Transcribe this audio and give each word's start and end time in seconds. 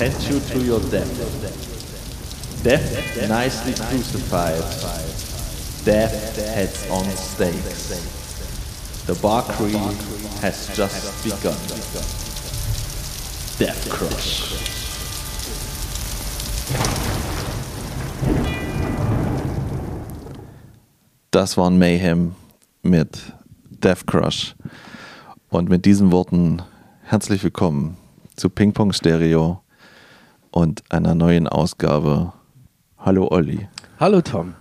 send 0.00 0.32
you 0.32 0.40
to 0.40 0.58
your 0.64 0.80
death. 0.90 1.12
Death 2.64 3.28
nicely 3.28 3.74
crucified. 3.74 4.58
Death 5.84 6.36
heads 6.54 6.90
on 6.90 7.04
stakes. 7.04 9.04
The 9.04 9.14
bar 9.20 9.42
crew 9.42 9.76
has 10.40 10.74
just 10.74 11.22
begun. 11.22 11.52
Death 13.58 13.90
Crush. 13.90 14.54
Das 21.30 21.58
waren 21.58 21.78
Mayhem 21.78 22.34
mit 22.82 23.34
Death 23.68 24.06
Crush. 24.06 24.54
Und 25.50 25.68
mit 25.68 25.84
diesen 25.84 26.10
Worten 26.10 26.62
herzlich 27.02 27.44
willkommen 27.44 27.98
zu 28.34 28.48
Ping 28.48 28.72
Pong 28.72 28.94
Stereo 28.94 29.59
und 30.50 30.82
einer 30.90 31.14
neuen 31.14 31.48
Ausgabe. 31.48 32.32
Hallo 32.98 33.28
Olli. 33.30 33.68
Hallo 33.98 34.20
Tom. 34.20 34.54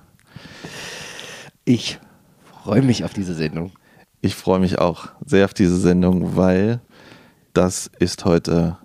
Ich 1.66 2.00
freue 2.64 2.82
mich 2.82 3.04
auf 3.04 3.14
diese 3.14 3.34
Sendung. 3.34 3.72
Ich 4.22 4.36
freue 4.36 4.60
mich 4.60 4.80
auch 4.80 5.10
sehr 5.26 5.46
auf 5.46 5.54
diese 5.54 5.78
Sendung, 5.78 6.36
weil 6.36 6.82
das 7.54 7.90
ist 8.00 8.26
heute 8.26 8.78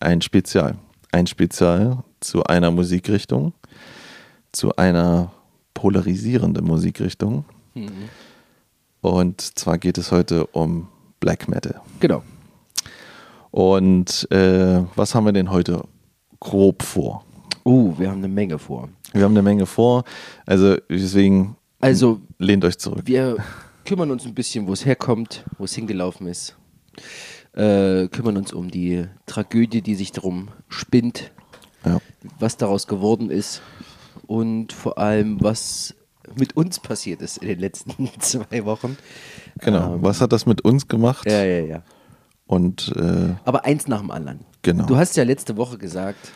ein 0.00 0.20
Spezial. 0.20 0.76
Ein 1.12 1.26
Spezial 1.26 2.02
zu 2.20 2.44
einer 2.44 2.70
Musikrichtung, 2.70 3.52
zu 4.52 4.74
einer 4.76 5.32
polarisierenden 5.74 6.64
Musikrichtung. 6.64 7.44
Mhm. 7.74 8.08
Und 9.00 9.40
zwar 9.40 9.78
geht 9.78 9.96
es 9.98 10.12
heute 10.12 10.46
um 10.46 10.88
Black 11.20 11.48
Metal. 11.48 11.80
Genau. 12.00 12.22
Und 13.50 14.30
äh, 14.30 14.82
was 14.94 15.14
haben 15.14 15.24
wir 15.24 15.32
denn 15.32 15.50
heute 15.50 15.82
grob 16.40 16.82
vor? 16.82 17.24
Uh, 17.64 17.94
wir 17.98 18.10
haben 18.10 18.18
eine 18.18 18.28
Menge 18.28 18.58
vor. 18.58 18.88
Wir 19.12 19.24
haben 19.24 19.32
eine 19.32 19.42
Menge 19.42 19.66
vor. 19.66 20.04
Also 20.46 20.76
deswegen 20.88 21.56
also, 21.80 22.20
lehnt 22.38 22.64
euch 22.64 22.78
zurück. 22.78 23.02
Wir 23.04 23.36
kümmern 23.84 24.10
uns 24.10 24.26
ein 24.26 24.34
bisschen, 24.34 24.66
wo 24.66 24.72
es 24.72 24.84
herkommt, 24.84 25.44
wo 25.58 25.64
es 25.64 25.74
hingelaufen 25.74 26.26
ist. 26.26 26.56
Äh, 27.52 28.08
kümmern 28.08 28.36
uns 28.36 28.52
um 28.52 28.70
die 28.70 29.06
Tragödie, 29.26 29.82
die 29.82 29.94
sich 29.94 30.12
darum 30.12 30.48
spinnt, 30.68 31.32
ja. 31.84 31.98
was 32.38 32.56
daraus 32.56 32.86
geworden 32.86 33.30
ist 33.30 33.62
und 34.26 34.72
vor 34.72 34.98
allem, 34.98 35.42
was 35.42 35.94
mit 36.36 36.56
uns 36.56 36.78
passiert 36.78 37.22
ist 37.22 37.38
in 37.38 37.48
den 37.48 37.58
letzten 37.58 38.08
zwei 38.20 38.64
Wochen. 38.64 38.96
Genau. 39.58 39.94
Ähm, 39.94 40.02
was 40.02 40.20
hat 40.20 40.32
das 40.32 40.46
mit 40.46 40.60
uns 40.62 40.86
gemacht? 40.86 41.28
Ja, 41.28 41.42
ja, 41.44 41.64
ja. 41.64 41.82
Und, 42.46 42.92
äh, 42.96 43.34
Aber 43.44 43.64
eins 43.64 43.88
nach 43.88 44.00
dem 44.00 44.10
anderen. 44.10 44.40
Genau. 44.62 44.86
Du 44.86 44.96
hast 44.96 45.16
ja 45.16 45.24
letzte 45.24 45.56
Woche 45.56 45.78
gesagt, 45.78 46.32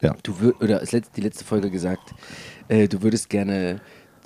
ja. 0.00 0.16
du 0.22 0.40
würd, 0.40 0.60
oder 0.62 0.82
die 1.16 1.20
letzte 1.20 1.44
Folge 1.44 1.70
gesagt, 1.70 2.14
äh, 2.68 2.88
du 2.88 3.02
würdest 3.02 3.28
gerne 3.28 3.80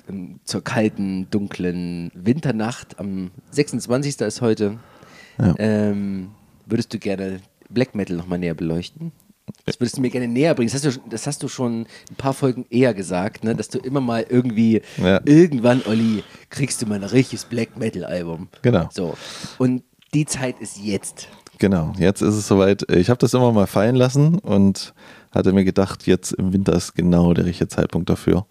ähm, 0.07 0.39
zur 0.43 0.63
kalten, 0.63 1.29
dunklen 1.29 2.11
Winternacht 2.13 2.99
am 2.99 3.31
26. 3.51 4.21
ist 4.21 4.41
heute, 4.41 4.79
ja. 5.39 5.55
ähm, 5.57 6.31
würdest 6.65 6.93
du 6.93 6.99
gerne 6.99 7.39
Black 7.69 7.95
Metal 7.95 8.15
nochmal 8.15 8.39
näher 8.39 8.53
beleuchten? 8.53 9.11
Das 9.65 9.79
würdest 9.79 9.97
du 9.97 10.01
mir 10.01 10.09
gerne 10.09 10.27
näher 10.27 10.53
bringen. 10.55 10.69
Das 10.71 10.83
hast 10.83 10.97
du, 10.97 11.01
das 11.09 11.27
hast 11.27 11.43
du 11.43 11.47
schon 11.47 11.81
ein 12.09 12.15
paar 12.17 12.33
Folgen 12.33 12.65
eher 12.69 12.93
gesagt, 12.93 13.43
ne? 13.43 13.55
dass 13.55 13.69
du 13.69 13.79
immer 13.79 14.01
mal 14.01 14.25
irgendwie, 14.27 14.81
ja. 14.97 15.21
irgendwann, 15.25 15.81
Olli, 15.85 16.23
kriegst 16.49 16.81
du 16.81 16.85
mal 16.85 16.95
ein 16.95 17.03
richtiges 17.03 17.45
Black 17.45 17.77
Metal-Album. 17.77 18.47
Genau. 18.61 18.89
So. 18.91 19.17
Und 19.57 19.83
die 20.13 20.25
Zeit 20.25 20.59
ist 20.59 20.79
jetzt. 20.79 21.27
Genau, 21.63 21.93
jetzt 21.97 22.21
ist 22.21 22.35
es 22.35 22.45
soweit. 22.45 22.91
Ich 22.91 23.09
habe 23.09 23.19
das 23.19 23.33
immer 23.33 23.53
mal 23.53 23.67
fallen 23.67 23.95
lassen 23.95 24.37
und 24.37 24.93
hatte 25.31 25.53
mir 25.53 25.63
gedacht, 25.63 26.05
jetzt 26.07 26.33
im 26.33 26.51
Winter 26.51 26.73
ist 26.73 26.93
genau 26.93 27.33
der 27.33 27.45
richtige 27.45 27.69
Zeitpunkt 27.69 28.09
dafür. 28.09 28.45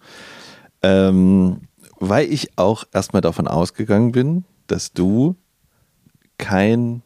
Ähm, 0.81 1.67
weil 1.99 2.25
ich 2.33 2.57
auch 2.57 2.85
erstmal 2.91 3.21
davon 3.21 3.47
ausgegangen 3.47 4.13
bin, 4.13 4.45
dass 4.65 4.93
du 4.93 5.35
kein 6.39 7.03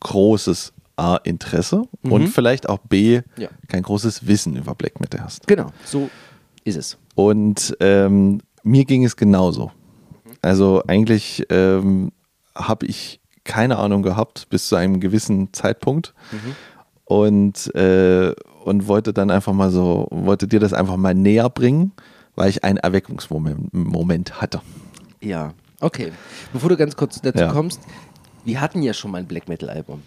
großes 0.00 0.72
A, 0.96 1.16
Interesse 1.16 1.82
mhm. 2.00 2.12
und 2.12 2.28
vielleicht 2.28 2.66
auch 2.66 2.78
B, 2.78 3.20
ja. 3.36 3.48
kein 3.68 3.82
großes 3.82 4.26
Wissen 4.26 4.56
über 4.56 4.74
Black 4.74 4.98
Metal 4.98 5.20
hast. 5.20 5.46
Genau, 5.46 5.72
so 5.84 6.08
ist 6.64 6.76
es. 6.78 6.96
Und 7.16 7.76
ähm, 7.80 8.40
mir 8.62 8.86
ging 8.86 9.04
es 9.04 9.14
genauso. 9.14 9.72
Also 10.40 10.82
eigentlich 10.86 11.44
ähm, 11.50 12.12
habe 12.54 12.86
ich 12.86 13.20
keine 13.48 13.78
Ahnung 13.78 14.02
gehabt 14.02 14.48
bis 14.50 14.68
zu 14.68 14.76
einem 14.76 15.00
gewissen 15.00 15.52
Zeitpunkt 15.52 16.14
mhm. 16.30 16.54
und, 17.06 17.74
äh, 17.74 18.34
und 18.64 18.86
wollte 18.86 19.12
dann 19.12 19.30
einfach 19.30 19.54
mal 19.54 19.70
so, 19.70 20.06
wollte 20.10 20.46
dir 20.46 20.60
das 20.60 20.74
einfach 20.74 20.96
mal 20.96 21.14
näher 21.14 21.48
bringen, 21.48 21.92
weil 22.36 22.50
ich 22.50 22.62
einen 22.62 22.76
Erweckungsmoment 22.76 23.72
Moment 23.72 24.40
hatte. 24.40 24.60
Ja, 25.20 25.54
okay. 25.80 26.12
Bevor 26.52 26.68
du 26.68 26.76
ganz 26.76 26.94
kurz 26.94 27.20
dazu 27.22 27.40
ja. 27.40 27.50
kommst, 27.50 27.80
wir 28.44 28.60
hatten 28.60 28.82
ja 28.82 28.92
schon 28.92 29.10
mal 29.10 29.18
ein 29.18 29.26
Black 29.26 29.48
Metal 29.48 29.70
Album. 29.70 30.02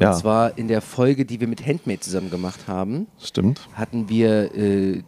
Ja. 0.00 0.12
Und 0.12 0.18
zwar 0.18 0.56
in 0.56 0.68
der 0.68 0.80
Folge, 0.80 1.26
die 1.26 1.40
wir 1.40 1.48
mit 1.48 1.66
Handmade 1.66 2.00
zusammen 2.00 2.30
gemacht 2.30 2.68
haben. 2.68 3.08
Stimmt. 3.18 3.68
Hatten 3.74 4.08
wir 4.08 4.54
äh, 4.54 5.02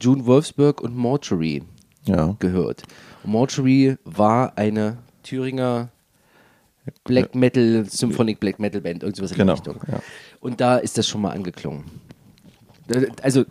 June 0.00 0.24
Wolfsburg 0.24 0.80
und 0.80 0.96
Mortuary 0.96 1.64
ja. 2.04 2.36
gehört. 2.38 2.84
Und 3.24 3.32
Mortuary 3.32 3.96
war 4.04 4.56
eine 4.56 4.98
Thüringer 5.24 5.88
Black 7.04 7.34
Metal, 7.34 7.84
Symphonic 7.88 8.40
Black 8.40 8.58
Metal 8.58 8.80
Band, 8.80 9.02
irgendwas 9.02 9.32
in 9.32 9.36
genau. 9.36 9.54
der 9.54 9.74
Richtung. 9.74 9.92
Ja. 9.92 10.00
Und 10.40 10.60
da 10.60 10.76
ist 10.78 10.98
das 10.98 11.08
schon 11.08 11.20
mal 11.20 11.30
angeklungen. 11.30 11.84
Also 13.22 13.44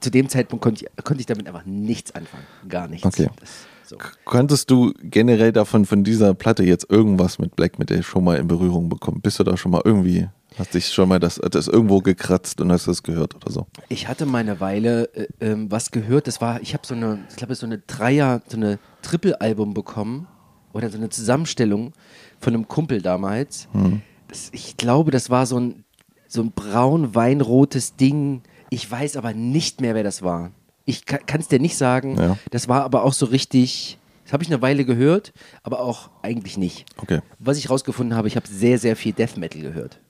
zu 0.00 0.10
dem 0.10 0.28
Zeitpunkt 0.28 0.62
konnte 0.62 0.84
ich, 0.84 1.04
konnte 1.04 1.20
ich 1.20 1.26
damit 1.26 1.46
einfach 1.46 1.64
nichts 1.64 2.14
anfangen. 2.14 2.44
Gar 2.68 2.88
nichts. 2.88 3.06
Okay. 3.06 3.28
Das, 3.38 3.50
so. 3.84 3.98
Konntest 4.24 4.70
du 4.70 4.92
generell 5.02 5.52
davon, 5.52 5.84
von 5.84 6.02
dieser 6.04 6.34
Platte 6.34 6.64
jetzt 6.64 6.90
irgendwas 6.90 7.38
mit 7.38 7.56
Black 7.56 7.78
Metal 7.78 8.02
schon 8.02 8.24
mal 8.24 8.38
in 8.38 8.48
Berührung 8.48 8.88
bekommen? 8.88 9.20
Bist 9.20 9.38
du 9.38 9.44
da 9.44 9.56
schon 9.56 9.70
mal 9.70 9.82
irgendwie, 9.84 10.28
hast 10.58 10.74
dich 10.74 10.88
schon 10.88 11.08
mal 11.08 11.18
das, 11.18 11.36
das 11.50 11.68
irgendwo 11.68 12.00
gekratzt 12.00 12.60
und 12.60 12.72
hast 12.72 12.88
das 12.88 13.02
gehört 13.02 13.34
oder 13.34 13.50
so? 13.50 13.66
Ich 13.88 14.08
hatte 14.08 14.24
mal 14.24 14.38
eine 14.38 14.60
Weile 14.60 15.14
äh, 15.14 15.26
ähm, 15.40 15.70
was 15.70 15.90
gehört, 15.90 16.26
das 16.26 16.40
war, 16.40 16.60
ich 16.62 16.74
habe 16.74 16.86
so 16.86 16.94
eine, 16.94 17.18
ich 17.28 17.36
glaube, 17.36 17.54
so 17.54 17.66
eine 17.66 17.78
Dreier, 17.78 18.40
so 18.46 18.56
eine 18.56 18.78
Triple-Album 19.02 19.74
bekommen 19.74 20.26
oder 20.72 20.90
so 20.90 20.98
eine 20.98 21.08
Zusammenstellung 21.08 21.92
von 22.40 22.54
einem 22.54 22.68
Kumpel 22.68 23.02
damals. 23.02 23.68
Hm. 23.72 24.02
Das, 24.28 24.50
ich 24.52 24.76
glaube, 24.76 25.10
das 25.10 25.30
war 25.30 25.46
so 25.46 25.58
ein, 25.58 25.84
so 26.28 26.42
ein 26.42 26.52
braun-weinrotes 26.52 27.96
Ding. 27.96 28.42
Ich 28.70 28.90
weiß 28.90 29.16
aber 29.16 29.34
nicht 29.34 29.80
mehr, 29.80 29.94
wer 29.94 30.02
das 30.02 30.22
war. 30.22 30.50
Ich 30.84 31.06
kann 31.06 31.40
es 31.40 31.48
dir 31.48 31.60
nicht 31.60 31.76
sagen. 31.76 32.16
Ja. 32.18 32.38
Das 32.50 32.68
war 32.68 32.82
aber 32.82 33.04
auch 33.04 33.12
so 33.12 33.26
richtig. 33.26 33.98
Das 34.24 34.32
habe 34.32 34.42
ich 34.42 34.50
eine 34.50 34.62
Weile 34.62 34.84
gehört, 34.84 35.32
aber 35.62 35.80
auch 35.80 36.10
eigentlich 36.22 36.56
nicht. 36.56 36.86
Okay. 36.96 37.20
Was 37.38 37.58
ich 37.58 37.70
rausgefunden 37.70 38.16
habe, 38.16 38.28
ich 38.28 38.36
habe 38.36 38.48
sehr, 38.48 38.78
sehr 38.78 38.96
viel 38.96 39.12
Death 39.12 39.36
Metal 39.36 39.60
gehört. 39.60 40.00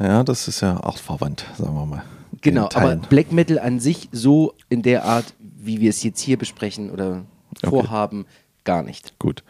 Ja, 0.00 0.24
das 0.24 0.48
ist 0.48 0.60
ja 0.60 0.82
auch 0.82 0.96
verwandt, 0.96 1.44
sagen 1.56 1.74
wir 1.74 1.86
mal. 1.86 2.04
Genau, 2.40 2.68
aber 2.74 2.96
Black 2.96 3.32
Metal 3.32 3.58
an 3.58 3.80
sich 3.80 4.08
so 4.12 4.54
in 4.68 4.82
der 4.82 5.04
Art, 5.04 5.34
wie 5.38 5.80
wir 5.80 5.90
es 5.90 6.02
jetzt 6.02 6.20
hier 6.20 6.36
besprechen 6.36 6.90
oder 6.90 7.24
vorhaben, 7.64 8.20
okay. 8.20 8.28
gar 8.64 8.82
nicht. 8.82 9.18
Gut. 9.18 9.42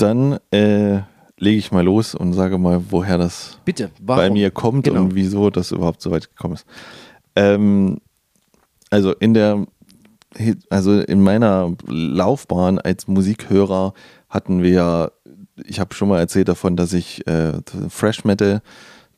Dann 0.00 0.38
äh, 0.50 1.02
lege 1.36 1.58
ich 1.58 1.72
mal 1.72 1.84
los 1.84 2.14
und 2.14 2.32
sage 2.32 2.58
mal, 2.58 2.82
woher 2.90 3.18
das 3.18 3.58
Bitte, 3.64 3.90
bei 4.00 4.30
mir 4.30 4.50
kommt 4.50 4.84
genau. 4.84 5.02
und 5.02 5.14
wieso 5.14 5.50
das 5.50 5.72
überhaupt 5.72 6.00
so 6.00 6.10
weit 6.10 6.28
gekommen 6.30 6.54
ist. 6.54 6.66
Ähm, 7.36 7.98
also 8.90 9.12
in 9.12 9.34
der, 9.34 9.66
also 10.68 11.00
in 11.00 11.22
meiner 11.22 11.74
Laufbahn 11.86 12.78
als 12.78 13.08
Musikhörer 13.08 13.94
hatten 14.28 14.62
wir, 14.62 15.12
ich 15.64 15.80
habe 15.80 15.94
schon 15.94 16.08
mal 16.08 16.18
erzählt 16.18 16.48
davon, 16.48 16.76
dass 16.76 16.92
ich 16.92 17.26
äh, 17.26 17.52
Fresh 17.88 18.24
Metal, 18.24 18.62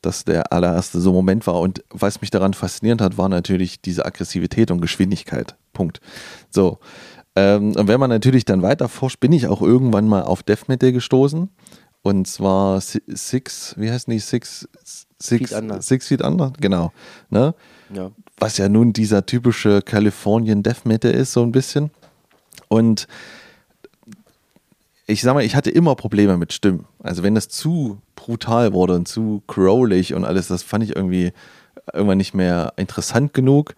dass 0.00 0.24
der 0.24 0.52
allererste 0.52 1.00
so 1.00 1.12
Moment 1.12 1.46
war 1.46 1.60
und 1.60 1.84
was 1.90 2.20
mich 2.20 2.30
daran 2.30 2.54
fasziniert 2.54 3.00
hat, 3.00 3.18
war 3.18 3.28
natürlich 3.28 3.80
diese 3.80 4.04
Aggressivität 4.04 4.70
und 4.70 4.80
Geschwindigkeit. 4.80 5.56
Punkt. 5.72 6.00
So. 6.50 6.78
Ähm, 7.34 7.74
und 7.76 7.88
wenn 7.88 8.00
man 8.00 8.10
natürlich 8.10 8.44
dann 8.44 8.62
weiter 8.62 8.88
forscht, 8.88 9.20
bin 9.20 9.32
ich 9.32 9.46
auch 9.46 9.62
irgendwann 9.62 10.08
mal 10.08 10.22
auf 10.22 10.42
Death 10.42 10.68
Metal 10.68 10.92
gestoßen. 10.92 11.48
Und 12.02 12.26
zwar 12.26 12.80
Six, 12.80 13.74
wie 13.78 13.90
heißt 13.90 14.08
die? 14.08 14.18
Six, 14.18 14.68
Six, 15.20 15.50
Feet 15.50 15.52
Under. 15.52 15.80
Six 15.80 16.08
Feet 16.08 16.22
Under, 16.22 16.52
genau. 16.60 16.92
Ne? 17.30 17.54
Ja. 17.94 18.10
Was 18.38 18.58
ja 18.58 18.68
nun 18.68 18.92
dieser 18.92 19.24
typische 19.24 19.82
Californian 19.82 20.62
Death 20.62 20.84
Metal 20.84 21.12
ist, 21.12 21.32
so 21.32 21.42
ein 21.42 21.52
bisschen. 21.52 21.90
Und 22.68 23.06
ich 25.06 25.22
sag 25.22 25.34
mal, 25.34 25.44
ich 25.44 25.54
hatte 25.54 25.70
immer 25.70 25.94
Probleme 25.94 26.36
mit 26.36 26.52
Stimmen. 26.52 26.86
Also 27.02 27.22
wenn 27.22 27.34
das 27.34 27.48
zu 27.48 27.98
brutal 28.16 28.72
wurde 28.72 28.94
und 28.94 29.06
zu 29.06 29.42
crowlig 29.46 30.14
und 30.14 30.24
alles, 30.24 30.48
das 30.48 30.62
fand 30.62 30.84
ich 30.84 30.96
irgendwie 30.96 31.32
irgendwann 31.92 32.18
nicht 32.18 32.34
mehr 32.34 32.72
interessant 32.76 33.34
genug. 33.34 33.74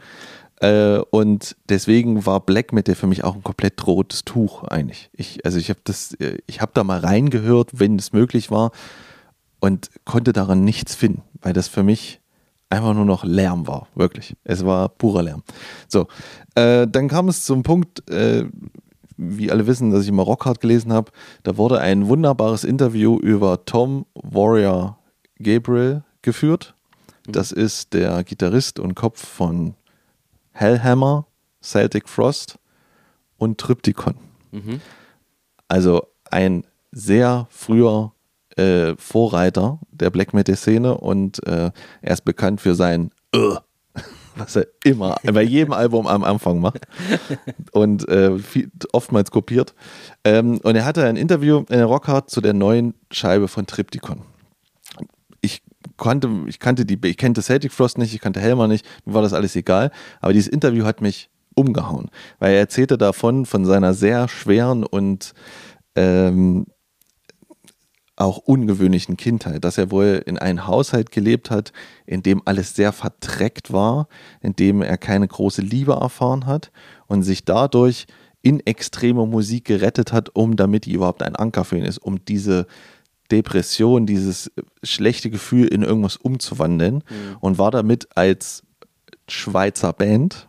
Äh, 0.61 0.99
und 1.11 1.57
deswegen 1.69 2.27
war 2.27 2.41
Black 2.41 2.73
Metal 2.73 2.95
für 2.95 3.07
mich 3.07 3.25
auch 3.25 3.35
ein 3.35 3.43
komplett 3.43 3.87
rotes 3.87 4.25
Tuch 4.25 4.63
eigentlich. 4.65 5.11
Ich, 5.13 5.45
also 5.45 5.59
ich 5.59 5.69
habe 5.69 5.81
das, 5.85 6.15
äh, 6.15 6.39
ich 6.47 6.61
habe 6.61 6.73
da 6.75 6.85
mal 6.85 7.01
reingehört, 7.01 7.71
wenn 7.73 7.99
es 7.99 8.13
möglich 8.13 8.51
war 8.51 8.71
und 9.61 9.91
konnte 10.05 10.33
daran 10.33 10.65
nichts 10.65 10.95
finden, 10.95 11.23
weil 11.41 11.53
das 11.53 11.69
für 11.69 11.83
mich 11.83 12.21
einfach 12.71 12.95
nur 12.95 13.05
noch 13.05 13.25
Lärm 13.25 13.67
war, 13.67 13.89
wirklich. 13.95 14.37
Es 14.45 14.65
war 14.65 14.89
purer 14.89 15.23
Lärm. 15.23 15.43
So, 15.89 16.07
äh, 16.55 16.87
dann 16.87 17.09
kam 17.09 17.29
es 17.29 17.45
zum 17.45 17.63
Punkt, 17.63 18.09
äh, 18.11 18.47
wie 19.17 19.51
alle 19.51 19.67
wissen, 19.67 19.91
dass 19.91 20.05
ich 20.05 20.13
mal 20.13 20.23
Rockhard 20.23 20.61
gelesen 20.61 20.93
habe. 20.93 21.13
Da 21.45 21.57
wurde 21.57 21.81
ein 21.81 22.09
wunderbares 22.09 22.65
Interview 22.65 23.19
über 23.19 23.65
Tom 23.65 24.07
Warrior 24.15 24.99
Gabriel 25.39 26.03
geführt. 26.23 26.75
Mhm. 27.27 27.33
Das 27.33 27.53
ist 27.53 27.93
der 27.93 28.25
Gitarrist 28.25 28.79
und 28.79 28.95
Kopf 28.95 29.25
von 29.25 29.75
Hellhammer, 30.55 31.27
Celtic 31.63 32.09
Frost 32.09 32.59
und 33.37 33.59
Triptychon. 33.59 34.15
Mhm. 34.53 34.81
Also 35.69 36.07
ein 36.31 36.65
sehr 36.93 37.47
früher 37.51 38.13
äh, 38.57 38.95
Vorreiter 38.97 39.81
der 39.91 40.11
Black 40.11 40.33
Metal 40.33 40.57
Szene 40.57 40.97
und 40.97 41.45
äh, 41.47 41.71
er 42.03 42.13
ist 42.13 42.25
bekannt 42.25 42.61
für 42.61 42.75
sein 42.75 43.11
uh, 43.35 43.57
was 44.37 44.57
er 44.57 44.67
immer 44.85 45.17
bei 45.25 45.43
jedem 45.43 45.73
Album 45.85 46.07
am 46.07 46.23
Anfang 46.23 46.61
macht 46.61 46.87
und 47.73 48.09
äh, 48.09 48.39
viel, 48.39 48.71
oftmals 48.93 49.31
kopiert. 49.31 49.75
Ähm, 50.25 50.61
und 50.63 50.77
er 50.77 50.85
hatte 50.85 51.05
ein 51.05 51.17
Interview 51.17 51.59
in 51.59 51.79
der 51.79 51.87
Rockhard 51.87 52.31
zu 52.31 52.41
der 52.41 52.53
neuen 52.53 52.95
Scheibe 53.11 53.49
von 53.49 53.67
Triptychon. 53.67 54.23
Ich 55.97 56.05
kannte, 56.05 56.29
ich 56.47 56.59
kannte 56.59 56.85
die, 56.85 56.99
ich 57.07 57.17
kannte 57.17 57.41
Celtic 57.41 57.73
Frost 57.73 57.99
nicht, 57.99 58.13
ich 58.15 58.21
kannte 58.21 58.41
Helmer 58.41 58.67
nicht, 58.67 58.85
mir 59.05 59.15
war 59.15 59.23
das 59.23 59.33
alles 59.33 59.55
egal. 59.55 59.91
Aber 60.21 60.33
dieses 60.33 60.49
Interview 60.49 60.85
hat 60.85 61.01
mich 61.01 61.31
umgehauen, 61.55 62.11
weil 62.41 62.55
er 62.55 62.59
erzählte 62.59 62.99
davon, 62.99 63.47
von 63.47 63.65
seiner 63.65 63.95
sehr 63.95 64.27
schweren 64.29 64.85
und 64.85 65.35
ähm, 65.95 66.67
auch 68.17 68.39
ungewöhnlichen 68.39 69.17
Kindheit, 69.17 69.65
dass 69.65 69.79
er 69.79 69.91
wohl 69.91 70.23
in 70.27 70.39
einem 70.39 70.67
Haushalt 70.67 71.11
gelebt 71.11 71.51
hat, 71.51 71.73
in 72.07 72.23
dem 72.23 72.43
alles 72.45 72.75
sehr 72.75 72.93
verdreckt 72.93 73.73
war, 73.73 74.09
in 74.41 74.55
dem 74.55 74.83
er 74.83 74.99
keine 74.99 75.27
große 75.27 75.63
Liebe 75.63 75.93
erfahren 75.93 76.47
hat 76.47 76.71
und 77.07 77.23
sich 77.23 77.45
dadurch 77.45 78.07
in 78.43 78.61
extreme 78.61 79.27
Musik 79.27 79.65
gerettet 79.65 80.13
hat, 80.13 80.35
um 80.35 80.55
damit 80.55 80.85
die 80.85 80.93
überhaupt 80.93 81.23
ein 81.23 81.35
Anker 81.35 81.65
für 81.65 81.79
ihn 81.79 81.85
ist, 81.85 81.99
um 81.99 82.25
diese 82.25 82.67
Depression, 83.35 84.07
dieses 84.07 84.51
schlechte 84.83 85.31
Gefühl 85.31 85.67
in 85.67 85.83
irgendwas 85.83 86.17
umzuwandeln 86.17 86.97
mhm. 86.97 87.37
und 87.41 87.59
war 87.59 87.71
damit 87.71 88.09
als 88.17 88.63
Schweizer 89.29 89.93
Band 89.93 90.47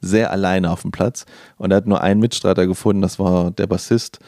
sehr 0.00 0.30
alleine 0.30 0.70
auf 0.70 0.82
dem 0.82 0.92
Platz 0.92 1.26
und 1.56 1.72
er 1.72 1.78
hat 1.78 1.86
nur 1.86 2.00
einen 2.00 2.20
Mitstreiter 2.20 2.66
gefunden, 2.66 3.02
das 3.02 3.18
war 3.18 3.50
der 3.50 3.66
Bassist, 3.66 4.20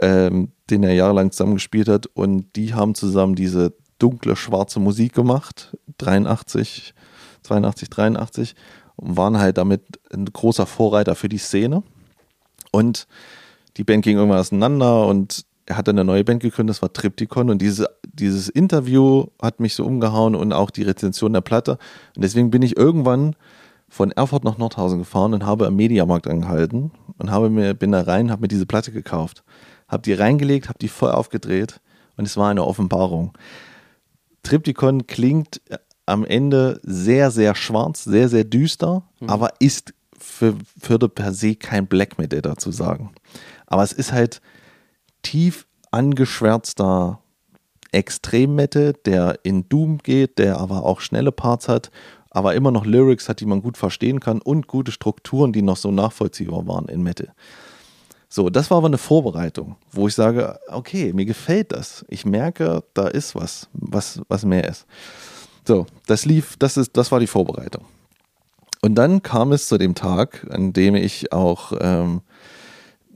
ähm, 0.00 0.52
den 0.70 0.84
er 0.84 0.94
jahrelang 0.94 1.32
zusammengespielt 1.32 1.88
hat. 1.88 2.06
Und 2.06 2.54
die 2.56 2.74
haben 2.74 2.94
zusammen 2.94 3.34
diese 3.34 3.74
dunkle, 3.98 4.36
schwarze 4.36 4.78
Musik 4.78 5.12
gemacht, 5.12 5.76
83, 5.98 6.94
82, 7.42 7.90
83, 7.90 8.54
und 8.96 9.16
waren 9.16 9.38
halt 9.38 9.58
damit 9.58 9.82
ein 10.12 10.26
großer 10.26 10.66
Vorreiter 10.66 11.16
für 11.16 11.28
die 11.28 11.38
Szene. 11.38 11.82
Und 12.70 13.08
die 13.76 13.84
Band 13.84 14.04
ging 14.04 14.16
irgendwann 14.16 14.38
auseinander 14.38 15.06
und 15.06 15.44
er 15.70 15.76
hat 15.76 15.88
dann 15.88 15.98
eine 15.98 16.04
neue 16.04 16.24
Band 16.24 16.42
gegründet, 16.42 16.76
das 16.76 16.82
war 16.82 16.92
Triptychon. 16.92 17.50
Und 17.50 17.62
diese, 17.62 17.88
dieses 18.04 18.48
Interview 18.48 19.26
hat 19.40 19.60
mich 19.60 19.74
so 19.74 19.84
umgehauen 19.84 20.34
und 20.34 20.52
auch 20.52 20.70
die 20.70 20.82
Rezension 20.82 21.32
der 21.32 21.40
Platte. 21.40 21.78
Und 22.16 22.22
deswegen 22.22 22.50
bin 22.50 22.62
ich 22.62 22.76
irgendwann 22.76 23.36
von 23.88 24.12
Erfurt 24.12 24.44
nach 24.44 24.58
Nordhausen 24.58 24.98
gefahren 24.98 25.34
und 25.34 25.44
habe 25.44 25.66
am 25.66 25.76
Mediamarkt 25.76 26.28
angehalten 26.28 26.92
und 27.18 27.30
habe 27.30 27.50
mir, 27.50 27.74
bin 27.74 27.92
da 27.92 28.02
rein, 28.02 28.30
habe 28.30 28.42
mir 28.42 28.48
diese 28.48 28.66
Platte 28.66 28.92
gekauft 28.92 29.42
habe 29.90 30.02
die 30.02 30.12
reingelegt, 30.12 30.68
habe 30.68 30.78
die 30.78 30.88
voll 30.88 31.10
aufgedreht 31.10 31.80
und 32.16 32.24
es 32.24 32.36
war 32.36 32.50
eine 32.50 32.64
Offenbarung. 32.64 33.36
Triptychon 34.42 35.06
klingt 35.06 35.60
am 36.06 36.24
Ende 36.24 36.80
sehr, 36.82 37.30
sehr 37.30 37.54
schwarz, 37.54 38.04
sehr, 38.04 38.28
sehr 38.28 38.44
düster, 38.44 39.02
mhm. 39.18 39.28
aber 39.28 39.50
ist 39.58 39.92
für, 40.18 40.56
würde 40.76 41.08
per 41.08 41.32
se 41.32 41.56
kein 41.56 41.86
Black 41.86 42.18
Metal 42.18 42.40
dazu 42.40 42.70
sagen. 42.70 43.12
Aber 43.66 43.82
es 43.82 43.92
ist 43.92 44.12
halt 44.12 44.40
tief 45.22 45.66
angeschwärzter 45.90 47.20
Extrem-Metal, 47.92 48.94
der 49.04 49.40
in 49.42 49.68
Doom 49.68 49.98
geht, 49.98 50.38
der 50.38 50.58
aber 50.58 50.84
auch 50.84 51.00
schnelle 51.00 51.32
Parts 51.32 51.68
hat, 51.68 51.90
aber 52.30 52.54
immer 52.54 52.70
noch 52.70 52.86
Lyrics 52.86 53.28
hat, 53.28 53.40
die 53.40 53.46
man 53.46 53.62
gut 53.62 53.76
verstehen 53.76 54.20
kann 54.20 54.40
und 54.40 54.68
gute 54.68 54.92
Strukturen, 54.92 55.52
die 55.52 55.62
noch 55.62 55.76
so 55.76 55.90
nachvollziehbar 55.90 56.66
waren 56.66 56.86
in 56.86 57.02
Metal. 57.02 57.32
So, 58.28 58.48
das 58.48 58.70
war 58.70 58.78
aber 58.78 58.86
eine 58.86 58.98
Vorbereitung, 58.98 59.74
wo 59.90 60.06
ich 60.06 60.14
sage, 60.14 60.56
okay, 60.68 61.12
mir 61.12 61.24
gefällt 61.24 61.72
das. 61.72 62.04
Ich 62.08 62.24
merke, 62.24 62.84
da 62.94 63.08
ist 63.08 63.34
was, 63.34 63.68
was, 63.72 64.22
was 64.28 64.44
mehr 64.44 64.68
ist. 64.68 64.86
So, 65.66 65.86
das 66.06 66.24
lief, 66.24 66.54
das 66.56 66.76
ist, 66.76 66.96
das 66.96 67.10
war 67.10 67.18
die 67.18 67.26
Vorbereitung. 67.26 67.84
Und 68.82 68.94
dann 68.94 69.22
kam 69.22 69.50
es 69.50 69.66
zu 69.66 69.78
dem 69.78 69.96
Tag, 69.96 70.46
an 70.50 70.72
dem 70.72 70.94
ich 70.94 71.32
auch, 71.32 71.72
ähm, 71.80 72.22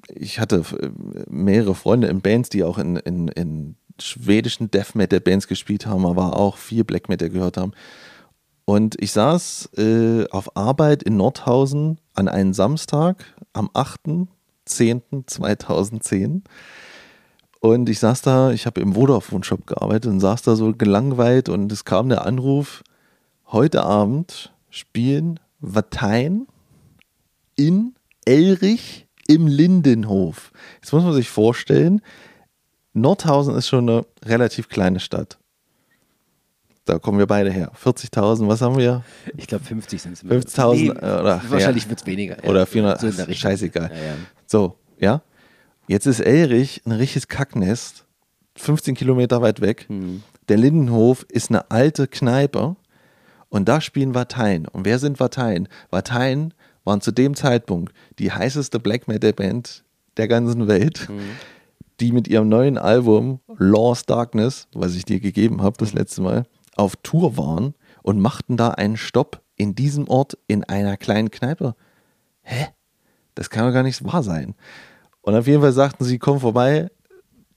ich 0.08 0.40
hatte 0.40 0.64
äh, 0.80 0.90
mehrere 1.28 1.74
Freunde 1.74 2.08
in 2.08 2.20
Bands, 2.20 2.48
die 2.48 2.64
auch 2.64 2.78
in, 2.78 2.96
in, 2.96 3.28
in 3.28 3.76
schwedischen 4.00 4.70
Death 4.70 4.94
Metal 4.94 5.20
Bands 5.20 5.46
gespielt 5.48 5.86
haben, 5.86 6.06
aber 6.06 6.36
auch 6.36 6.56
viel 6.56 6.84
Black 6.84 7.08
Metal 7.08 7.30
gehört 7.30 7.56
haben. 7.56 7.72
Und 8.64 8.96
ich 9.00 9.12
saß 9.12 9.70
äh, 9.76 10.26
auf 10.30 10.56
Arbeit 10.56 11.02
in 11.02 11.16
Nordhausen 11.16 12.00
an 12.14 12.28
einem 12.28 12.54
Samstag 12.54 13.24
am 13.52 13.70
8. 13.74 14.28
10.2010. 14.66 16.42
Und 17.60 17.88
ich 17.88 17.98
saß 17.98 18.22
da, 18.22 18.50
ich 18.50 18.66
habe 18.66 18.80
im 18.80 18.94
Vodafone-Shop 18.94 19.66
gearbeitet 19.66 20.10
und 20.10 20.20
saß 20.20 20.42
da 20.42 20.56
so 20.56 20.72
gelangweilt 20.72 21.48
und 21.48 21.72
es 21.72 21.84
kam 21.84 22.08
der 22.08 22.26
Anruf, 22.26 22.82
heute 23.46 23.84
Abend 23.84 24.52
spielen 24.68 25.40
Vatein 25.60 26.46
in 27.56 27.94
Elrich 28.24 29.03
im 29.26 29.46
Lindenhof. 29.46 30.52
Jetzt 30.80 30.92
muss 30.92 31.04
man 31.04 31.12
sich 31.12 31.28
vorstellen, 31.28 32.00
Nordhausen 32.92 33.56
ist 33.56 33.68
schon 33.68 33.88
eine 33.88 34.06
relativ 34.24 34.68
kleine 34.68 35.00
Stadt. 35.00 35.38
Da 36.84 36.98
kommen 36.98 37.18
wir 37.18 37.26
beide 37.26 37.50
her. 37.50 37.72
40.000, 37.82 38.46
was 38.46 38.60
haben 38.60 38.76
wir? 38.76 39.02
Ich 39.36 39.46
glaube 39.46 39.64
50 39.64 40.02
sind 40.02 40.12
es. 40.12 40.24
50.000 40.24 40.74
nee, 40.74 40.90
oder 40.90 41.42
wahrscheinlich 41.48 41.84
ja. 41.84 41.90
wird 41.90 42.00
es 42.00 42.06
weniger. 42.06 42.36
Oder 42.44 42.60
ja. 42.60 42.66
400, 42.66 43.00
so 43.00 43.32
scheißegal. 43.32 43.90
Ja, 43.90 44.14
so, 44.46 44.76
ja. 44.98 45.22
Jetzt 45.88 46.06
ist 46.06 46.20
Elrich 46.20 46.82
ein 46.84 46.92
richtiges 46.92 47.28
Kacknest, 47.28 48.04
15 48.56 48.94
Kilometer 48.94 49.40
weit 49.40 49.60
weg. 49.60 49.86
Mhm. 49.88 50.22
Der 50.48 50.58
Lindenhof 50.58 51.24
ist 51.28 51.50
eine 51.50 51.70
alte 51.70 52.06
Kneipe 52.06 52.76
und 53.48 53.68
da 53.68 53.80
spielen 53.80 54.14
Vatein. 54.14 54.66
Und 54.66 54.84
wer 54.84 54.98
sind 54.98 55.18
Vatein? 55.18 55.68
Vatein 55.90 56.52
waren 56.84 57.00
zu 57.00 57.12
dem 57.12 57.34
Zeitpunkt 57.34 57.92
die 58.18 58.30
heißeste 58.30 58.78
Black 58.78 59.08
Metal 59.08 59.32
Band 59.32 59.84
der 60.16 60.28
ganzen 60.28 60.68
Welt. 60.68 61.08
Mhm 61.08 61.36
die 62.00 62.12
mit 62.12 62.28
ihrem 62.28 62.48
neuen 62.48 62.78
Album 62.78 63.40
Lost 63.56 64.10
Darkness, 64.10 64.68
was 64.72 64.94
ich 64.94 65.04
dir 65.04 65.20
gegeben 65.20 65.62
habe 65.62 65.76
das 65.78 65.92
mhm. 65.92 65.98
letzte 65.98 66.22
Mal, 66.22 66.46
auf 66.76 66.96
Tour 66.96 67.36
waren 67.36 67.74
und 68.02 68.20
machten 68.20 68.56
da 68.56 68.70
einen 68.70 68.96
Stopp 68.96 69.40
in 69.56 69.74
diesem 69.74 70.08
Ort 70.08 70.36
in 70.46 70.64
einer 70.64 70.96
kleinen 70.96 71.30
Kneipe. 71.30 71.74
Hä? 72.42 72.68
Das 73.34 73.50
kann 73.50 73.66
doch 73.66 73.72
gar 73.72 73.82
nicht 73.82 74.04
wahr 74.04 74.22
sein. 74.22 74.54
Und 75.22 75.34
auf 75.34 75.46
jeden 75.46 75.62
Fall 75.62 75.72
sagten 75.72 76.04
sie, 76.04 76.18
komm 76.18 76.40
vorbei, 76.40 76.90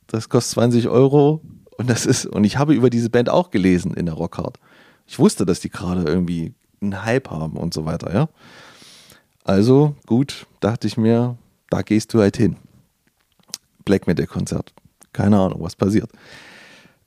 das 0.08 0.30
kostet 0.30 0.54
20 0.54 0.88
Euro. 0.88 1.42
Und 1.78 1.90
das 1.90 2.06
ist, 2.06 2.26
und 2.26 2.44
ich 2.44 2.58
habe 2.58 2.74
über 2.74 2.90
diese 2.90 3.10
Band 3.10 3.30
auch 3.30 3.52
gelesen 3.52 3.94
in 3.94 4.06
der 4.06 4.16
Rockhard. 4.16 4.60
Ich 5.06 5.20
wusste, 5.20 5.46
dass 5.46 5.60
die 5.60 5.70
gerade 5.70 6.04
irgendwie 6.04 6.54
einen 6.82 7.04
Hype 7.04 7.30
haben 7.30 7.58
und 7.58 7.74
so 7.74 7.86
weiter, 7.86 8.14
ja. 8.14 8.30
Also, 9.48 9.96
gut, 10.06 10.46
dachte 10.60 10.88
ich 10.88 10.98
mir, 10.98 11.38
da 11.70 11.82
gehst 11.82 12.14
du 12.14 12.20
halt 12.20 12.36
hin. 12.36 12.58
Black 13.86 14.06
Metal 14.06 14.28
Konzert. 14.28 14.74
Keine 15.14 15.40
Ahnung, 15.40 15.62
was 15.62 15.76
passiert. 15.76 16.10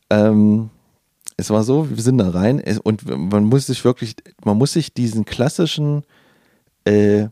Ähm, 0.09 0.71
es 1.37 1.51
war 1.51 1.63
so, 1.63 1.91
wir 1.91 2.03
sind 2.03 2.17
da 2.17 2.31
rein 2.31 2.63
und 2.83 3.05
man 3.07 3.45
muss 3.45 3.67
sich 3.67 3.85
wirklich, 3.85 4.17
man 4.43 4.57
muss 4.57 4.73
sich 4.73 4.95
diesen 4.95 5.27
klassischen, 5.27 6.03
äh, 6.85 7.29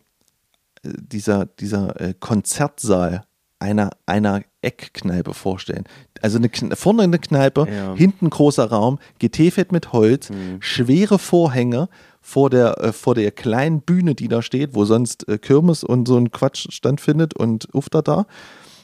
dieser, 0.84 1.46
dieser 1.46 1.98
äh, 2.00 2.14
Konzertsaal 2.20 3.24
einer, 3.60 3.90
einer 4.04 4.42
Eckkneipe 4.60 5.32
vorstellen. 5.32 5.84
Also 6.20 6.38
eine, 6.38 6.50
vorne 6.76 7.02
eine 7.02 7.18
Kneipe, 7.18 7.66
ja. 7.70 7.94
hinten 7.94 8.28
großer 8.28 8.68
Raum, 8.68 8.98
getäfelt 9.18 9.72
mit 9.72 9.92
Holz, 9.94 10.28
mhm. 10.28 10.58
schwere 10.60 11.18
Vorhänge 11.18 11.88
vor 12.28 12.50
der, 12.50 12.78
äh, 12.78 12.92
vor 12.92 13.14
der 13.14 13.30
kleinen 13.30 13.80
Bühne, 13.80 14.14
die 14.14 14.28
da 14.28 14.42
steht, 14.42 14.74
wo 14.74 14.84
sonst 14.84 15.26
äh, 15.28 15.38
Kirmes 15.38 15.82
und 15.82 16.06
so 16.06 16.18
ein 16.18 16.30
Quatsch 16.30 16.66
stattfindet 16.70 17.34
und 17.34 17.74
Ufter 17.74 18.02
da 18.02 18.26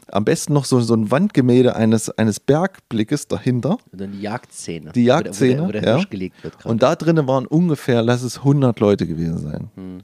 am 0.09 0.25
besten 0.25 0.53
noch 0.53 0.65
so, 0.65 0.81
so 0.81 0.95
ein 0.95 1.11
Wandgemälde 1.11 1.77
eines, 1.77 2.11
eines 2.11 2.39
Bergblickes 2.39 3.27
dahinter. 3.27 3.79
Und 3.91 4.01
dann 4.01 4.13
die 4.13 4.21
Jagdszene. 4.21 4.93
Die 4.93 5.05
Jagdszene, 5.05 5.63
wo 5.63 5.73
der, 5.73 5.83
wo 5.83 5.83
der, 5.83 5.83
wo 5.83 5.87
der 5.87 5.99
ja. 5.99 6.05
gelegt 6.05 6.45
wird. 6.45 6.59
Grad. 6.59 6.67
Und 6.71 6.83
da 6.83 6.95
drinnen 6.95 7.27
waren 7.27 7.47
ungefähr, 7.47 8.03
lass 8.03 8.23
es 8.23 8.39
100 8.39 8.79
Leute 8.81 9.07
gewesen 9.07 9.39
sein. 9.39 9.71
Hm. 9.75 9.99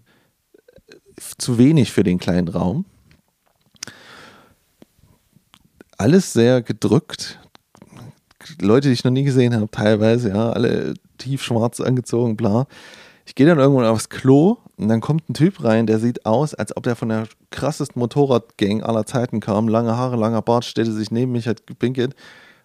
Zu 1.39 1.59
wenig 1.59 1.93
für 1.93 2.03
den 2.03 2.19
kleinen 2.19 2.49
Raum. 2.49 2.85
Alles 5.97 6.33
sehr 6.33 6.63
gedrückt, 6.63 7.39
Leute, 8.61 8.89
die 8.89 8.95
ich 8.95 9.05
noch 9.05 9.11
nie 9.11 9.25
gesehen 9.25 9.55
habe, 9.55 9.71
teilweise, 9.71 10.31
ja, 10.31 10.51
alle 10.51 10.95
tiefschwarz 11.19 11.81
angezogen, 11.81 12.37
bla. 12.37 12.67
Ich 13.31 13.37
gehe 13.37 13.47
dann 13.47 13.61
irgendwann 13.61 13.87
aufs 13.87 14.09
Klo 14.09 14.57
und 14.77 14.89
dann 14.89 15.01
kommt 15.01 15.31
ein 15.31 15.35
Typ 15.35 15.63
rein, 15.63 15.87
der 15.87 16.01
sieht 16.01 16.27
aus, 16.27 16.53
als 16.53 16.77
ob 16.77 16.83
der 16.83 16.97
von 16.97 17.11
der 17.11 17.29
krassesten 17.51 18.01
Motorradgang 18.01 18.83
aller 18.83 19.07
Zeiten 19.07 19.39
kam. 19.39 19.69
Lange 19.69 19.97
Haare, 19.97 20.17
langer 20.17 20.43
Bart, 20.43 20.65
stellte 20.65 20.91
sich 20.91 21.13
neben 21.13 21.31
mich, 21.31 21.47
hat 21.47 21.65
gepinkelt. 21.65 22.17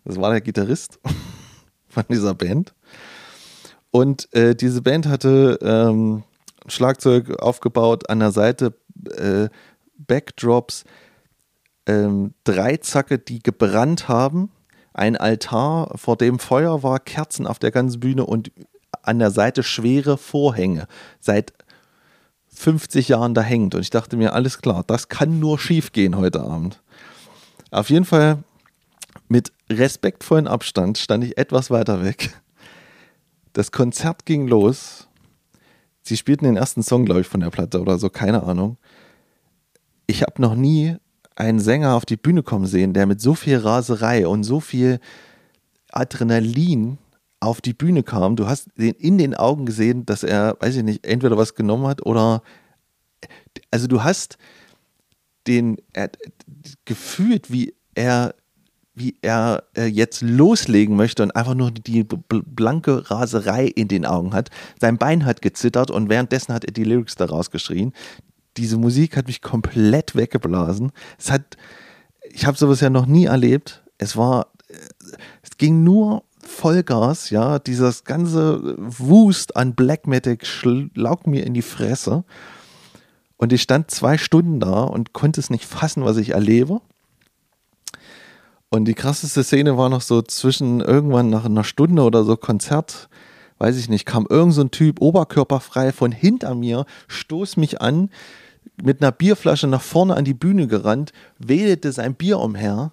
Das 0.05 0.19
war 0.19 0.31
der 0.31 0.41
Gitarrist 0.41 0.97
von 1.87 2.03
dieser 2.09 2.33
Band. 2.33 2.73
Und 3.91 4.27
äh, 4.33 4.55
diese 4.55 4.81
Band 4.81 5.05
hatte 5.05 5.59
ähm, 5.61 6.23
Schlagzeug 6.65 7.39
aufgebaut, 7.39 8.09
an 8.09 8.19
der 8.19 8.31
Seite 8.31 8.73
äh, 9.17 9.49
Backdrops, 9.99 10.83
ähm, 11.85 12.33
Dreizacke, 12.43 13.19
die 13.19 13.37
gebrannt 13.37 14.07
haben, 14.07 14.49
ein 14.93 15.15
Altar, 15.15 15.95
vor 15.95 16.17
dem 16.17 16.39
Feuer 16.39 16.81
war, 16.81 16.99
Kerzen 16.99 17.45
auf 17.45 17.59
der 17.59 17.69
ganzen 17.69 17.99
Bühne 17.99 18.25
und 18.25 18.51
an 19.07 19.19
der 19.19 19.31
Seite 19.31 19.63
schwere 19.63 20.17
Vorhänge. 20.17 20.87
Seit 21.19 21.53
50 22.55 23.09
Jahren 23.09 23.33
da 23.33 23.41
hängt. 23.41 23.75
Und 23.75 23.81
ich 23.81 23.89
dachte 23.89 24.17
mir, 24.17 24.33
alles 24.33 24.59
klar, 24.61 24.83
das 24.87 25.09
kann 25.09 25.39
nur 25.39 25.59
schief 25.59 25.91
gehen 25.91 26.15
heute 26.15 26.41
Abend. 26.41 26.81
Auf 27.71 27.89
jeden 27.89 28.05
Fall 28.05 28.43
mit 29.27 29.51
respektvollem 29.69 30.47
Abstand 30.47 30.97
stand 30.97 31.23
ich 31.23 31.37
etwas 31.37 31.69
weiter 31.69 32.03
weg. 32.03 32.33
Das 33.53 33.71
Konzert 33.71 34.25
ging 34.25 34.47
los. 34.47 35.07
Sie 36.01 36.17
spielten 36.17 36.45
den 36.45 36.57
ersten 36.57 36.83
Song, 36.83 37.05
glaube 37.05 37.21
ich, 37.21 37.27
von 37.27 37.39
der 37.39 37.49
Platte 37.49 37.81
oder 37.81 37.97
so, 37.97 38.09
keine 38.09 38.43
Ahnung. 38.43 38.77
Ich 40.07 40.21
habe 40.21 40.41
noch 40.41 40.55
nie 40.55 40.97
einen 41.35 41.59
Sänger 41.59 41.95
auf 41.95 42.05
die 42.05 42.17
Bühne 42.17 42.43
kommen 42.43 42.67
sehen, 42.67 42.93
der 42.93 43.05
mit 43.05 43.19
so 43.19 43.33
viel 43.33 43.57
Raserei 43.57 44.27
und 44.27 44.43
so 44.43 44.59
viel 44.59 44.99
Adrenalin 45.91 46.97
auf 47.39 47.61
die 47.61 47.73
Bühne 47.73 48.03
kam. 48.03 48.35
Du 48.35 48.47
hast 48.47 48.69
den 48.77 48.93
in 48.93 49.17
den 49.17 49.35
Augen 49.35 49.65
gesehen, 49.65 50.05
dass 50.05 50.23
er, 50.23 50.57
weiß 50.59 50.75
ich 50.77 50.83
nicht, 50.83 51.05
entweder 51.05 51.37
was 51.37 51.55
genommen 51.55 51.87
hat 51.87 52.05
oder 52.05 52.41
also 53.71 53.87
du 53.87 54.03
hast 54.03 54.37
den 55.47 55.77
er, 55.93 56.09
gefühlt, 56.85 57.51
wie 57.51 57.75
er 57.93 58.35
wie 58.95 59.17
er 59.21 59.63
äh, 59.75 59.85
jetzt 59.85 60.21
loslegen 60.21 60.95
möchte 60.95 61.21
und 61.21 61.35
einfach 61.35 61.53
nur 61.53 61.69
die 61.69 62.05
blanke 62.05 63.11
Raserei 63.11 63.65
in 63.65 63.89
den 63.89 64.05
Augen 64.05 64.33
hat. 64.33 64.49
Sein 64.79 64.97
Bein 64.97 65.25
hat 65.25 65.41
gezittert 65.41 65.91
und 65.91 66.09
währenddessen 66.09 66.53
hat 66.53 66.63
er 66.63 66.71
die 66.71 66.85
Lyrics 66.85 67.15
daraus 67.15 67.51
geschrien. 67.51 67.91
Diese 68.55 68.77
Musik 68.77 69.17
hat 69.17 69.27
mich 69.27 69.41
komplett 69.41 70.15
weggeblasen. 70.15 70.93
Es 71.19 71.29
hat, 71.29 71.57
ich 72.31 72.45
habe 72.45 72.57
sowas 72.57 72.79
ja 72.79 72.89
noch 72.89 73.05
nie 73.05 73.25
erlebt. 73.25 73.83
Es 73.97 74.15
war, 74.15 74.47
äh, 74.69 74.75
es 75.43 75.57
ging 75.57 75.83
nur 75.83 76.23
Vollgas, 76.47 77.29
ja, 77.29 77.59
dieses 77.59 78.03
ganze 78.03 78.75
Wust 78.77 79.55
an 79.55 79.75
Black 79.75 80.07
Metal 80.07 80.37
schlaugt 80.41 81.27
mir 81.27 81.45
in 81.45 81.53
die 81.53 81.61
Fresse. 81.61 82.23
Und 83.37 83.51
ich 83.51 83.61
stand 83.61 83.91
zwei 83.91 84.17
Stunden 84.17 84.59
da 84.59 84.83
und 84.83 85.13
konnte 85.13 85.39
es 85.39 85.49
nicht 85.49 85.65
fassen, 85.65 86.05
was 86.05 86.17
ich 86.17 86.29
erlebe. 86.29 86.81
Und 88.69 88.85
die 88.85 88.93
krasseste 88.93 89.43
Szene 89.43 89.77
war 89.77 89.89
noch 89.89 90.01
so 90.01 90.21
zwischen 90.21 90.81
irgendwann 90.81 91.29
nach 91.29 91.45
einer 91.45 91.63
Stunde 91.63 92.01
oder 92.03 92.23
so 92.23 92.35
Konzert, 92.37 93.09
weiß 93.57 93.77
ich 93.77 93.89
nicht, 93.89 94.05
kam 94.05 94.25
irgend 94.29 94.53
so 94.53 94.61
ein 94.61 94.71
Typ 94.71 95.01
oberkörperfrei 95.01 95.91
von 95.91 96.11
hinter 96.11 96.55
mir, 96.55 96.85
stoß 97.07 97.57
mich 97.57 97.81
an, 97.81 98.09
mit 98.81 99.01
einer 99.01 99.11
Bierflasche 99.11 99.67
nach 99.67 99.81
vorne 99.81 100.15
an 100.15 100.25
die 100.25 100.33
Bühne 100.33 100.67
gerannt, 100.67 101.13
wedelte 101.37 101.91
sein 101.91 102.15
Bier 102.15 102.39
umher. 102.39 102.91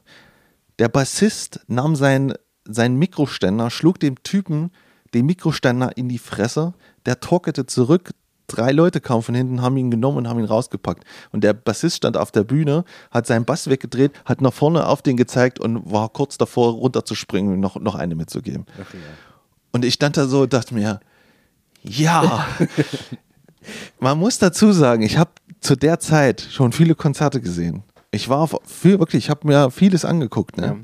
Der 0.78 0.88
Bassist 0.88 1.60
nahm 1.66 1.96
seinen, 1.96 2.34
seinen 2.64 2.96
Mikroständer, 2.96 3.70
schlug 3.70 4.00
dem 4.00 4.22
Typen 4.22 4.70
den 5.14 5.26
Mikroständer 5.26 5.96
in 5.96 6.08
die 6.08 6.18
Fresse, 6.18 6.74
der 7.06 7.20
torkelte 7.20 7.66
zurück, 7.66 8.12
drei 8.46 8.72
Leute 8.72 9.00
kamen 9.00 9.22
von 9.22 9.34
hinten, 9.34 9.62
haben 9.62 9.76
ihn 9.76 9.90
genommen 9.90 10.18
und 10.18 10.28
haben 10.28 10.38
ihn 10.38 10.44
rausgepackt. 10.44 11.04
Und 11.30 11.44
der 11.44 11.52
Bassist 11.52 11.96
stand 11.96 12.16
auf 12.16 12.32
der 12.32 12.44
Bühne, 12.44 12.84
hat 13.10 13.26
seinen 13.26 13.44
Bass 13.44 13.68
weggedreht, 13.68 14.12
hat 14.24 14.40
nach 14.40 14.52
vorne 14.52 14.86
auf 14.86 15.02
den 15.02 15.16
gezeigt 15.16 15.58
und 15.58 15.90
war 15.90 16.08
kurz 16.08 16.38
davor, 16.38 16.72
runterzuspringen 16.72 17.54
und 17.54 17.60
noch, 17.60 17.76
noch 17.76 17.94
eine 17.94 18.14
mitzugeben. 18.14 18.66
Okay, 18.80 18.98
ja. 18.98 19.14
Und 19.72 19.84
ich 19.84 19.94
stand 19.94 20.16
da 20.16 20.26
so 20.26 20.42
und 20.42 20.52
dachte 20.52 20.74
mir, 20.74 21.00
ja, 21.82 22.46
man 24.00 24.18
muss 24.18 24.38
dazu 24.38 24.72
sagen, 24.72 25.02
ich 25.02 25.16
habe 25.16 25.30
zu 25.60 25.76
der 25.76 25.98
Zeit 25.98 26.46
schon 26.50 26.72
viele 26.72 26.94
Konzerte 26.94 27.40
gesehen. 27.40 27.82
Ich 28.10 28.28
war 28.28 28.46
für 28.48 28.98
wirklich, 28.98 29.24
ich 29.24 29.30
habe 29.30 29.46
mir 29.46 29.70
vieles 29.70 30.04
angeguckt. 30.04 30.58
Ne? 30.58 30.66
Ja. 30.66 30.76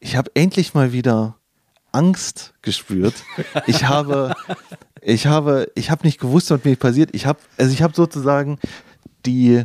Ich 0.00 0.16
habe 0.16 0.30
endlich 0.34 0.74
mal 0.74 0.92
wieder 0.92 1.36
Angst 1.92 2.54
gespürt. 2.62 3.14
Ich 3.66 3.84
habe, 3.88 4.34
ich 5.02 5.26
habe, 5.26 5.70
ich 5.74 5.90
habe 5.90 6.06
nicht 6.06 6.20
gewusst, 6.20 6.50
was 6.50 6.64
mir 6.64 6.76
passiert. 6.76 7.10
Ich 7.14 7.26
habe, 7.26 7.38
also 7.58 7.72
ich 7.72 7.82
habe 7.82 7.94
sozusagen 7.94 8.58
die, 9.26 9.64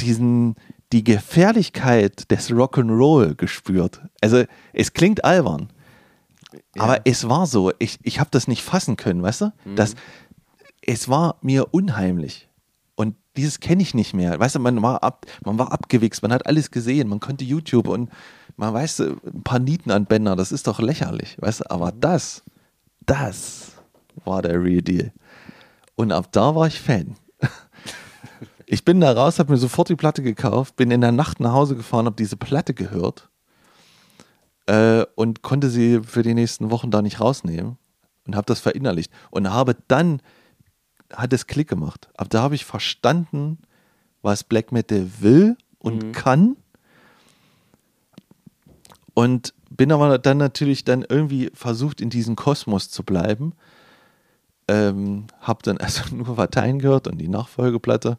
diesen, 0.00 0.56
die 0.92 1.04
Gefährlichkeit 1.04 2.30
des 2.30 2.50
Rock'n'Roll 2.50 3.34
gespürt. 3.34 4.00
Also 4.20 4.44
es 4.72 4.92
klingt 4.92 5.24
albern, 5.24 5.70
ja. 6.76 6.82
aber 6.82 7.00
es 7.04 7.28
war 7.28 7.46
so. 7.46 7.72
Ich, 7.78 7.98
ich 8.02 8.20
habe 8.20 8.30
das 8.30 8.48
nicht 8.48 8.62
fassen 8.62 8.96
können, 8.96 9.22
weißt 9.22 9.40
du? 9.42 9.52
Mhm. 9.64 9.76
Das, 9.76 9.94
es 10.80 11.08
war 11.08 11.36
mir 11.42 11.74
unheimlich. 11.74 12.48
Und 12.94 13.16
dieses 13.36 13.60
kenne 13.60 13.82
ich 13.82 13.94
nicht 13.94 14.14
mehr. 14.14 14.38
Weißt 14.40 14.56
du, 14.56 14.58
man 14.58 14.82
war, 14.82 15.02
ab, 15.02 15.26
man 15.44 15.58
war 15.58 15.70
abgewichst, 15.72 16.22
man 16.22 16.32
hat 16.32 16.46
alles 16.46 16.70
gesehen, 16.70 17.08
man 17.08 17.20
konnte 17.20 17.44
YouTube 17.44 17.86
und 17.86 18.10
man 18.58 18.74
weiß, 18.74 19.00
ein 19.00 19.42
paar 19.44 19.60
Nieten 19.60 19.90
an 19.90 20.04
Bänder, 20.04 20.34
das 20.34 20.50
ist 20.52 20.66
doch 20.66 20.80
lächerlich, 20.80 21.36
weißt 21.40 21.60
du? 21.60 21.70
Aber 21.70 21.92
das, 21.92 22.42
das 23.06 23.72
war 24.24 24.42
der 24.42 24.62
Real 24.62 24.82
Deal. 24.82 25.12
Und 25.94 26.12
ab 26.12 26.32
da 26.32 26.54
war 26.54 26.66
ich 26.66 26.80
Fan. 26.80 27.16
Ich 28.70 28.84
bin 28.84 29.00
da 29.00 29.10
raus, 29.10 29.38
habe 29.38 29.52
mir 29.52 29.56
sofort 29.58 29.88
die 29.88 29.96
Platte 29.96 30.22
gekauft, 30.22 30.76
bin 30.76 30.90
in 30.90 31.00
der 31.00 31.10
Nacht 31.10 31.40
nach 31.40 31.54
Hause 31.54 31.74
gefahren, 31.74 32.04
habe 32.04 32.16
diese 32.16 32.36
Platte 32.36 32.74
gehört 32.74 33.30
äh, 34.66 35.06
und 35.14 35.40
konnte 35.40 35.70
sie 35.70 36.02
für 36.02 36.22
die 36.22 36.34
nächsten 36.34 36.70
Wochen 36.70 36.90
da 36.90 37.00
nicht 37.00 37.18
rausnehmen 37.18 37.78
und 38.26 38.36
habe 38.36 38.44
das 38.44 38.60
verinnerlicht 38.60 39.10
und 39.30 39.50
habe 39.50 39.74
dann 39.88 40.20
hat 41.10 41.32
es 41.32 41.46
Klick 41.46 41.68
gemacht. 41.68 42.10
Ab 42.14 42.28
da 42.28 42.42
habe 42.42 42.56
ich 42.56 42.66
verstanden, 42.66 43.56
was 44.20 44.44
Black 44.44 44.70
Metal 44.70 45.10
will 45.20 45.56
und 45.78 46.02
mhm. 46.02 46.12
kann 46.12 46.56
und 49.18 49.52
bin 49.68 49.90
aber 49.90 50.16
dann 50.18 50.38
natürlich 50.38 50.84
dann 50.84 51.04
irgendwie 51.08 51.50
versucht, 51.52 52.00
in 52.00 52.08
diesem 52.08 52.36
Kosmos 52.36 52.88
zu 52.88 53.02
bleiben 53.02 53.52
ähm, 54.68 55.24
hab 55.40 55.62
dann 55.64 55.78
also 55.78 56.02
nur 56.14 56.36
Parteien 56.36 56.78
gehört 56.78 57.08
und 57.08 57.18
die 57.18 57.28
Nachfolgeplatte. 57.28 58.18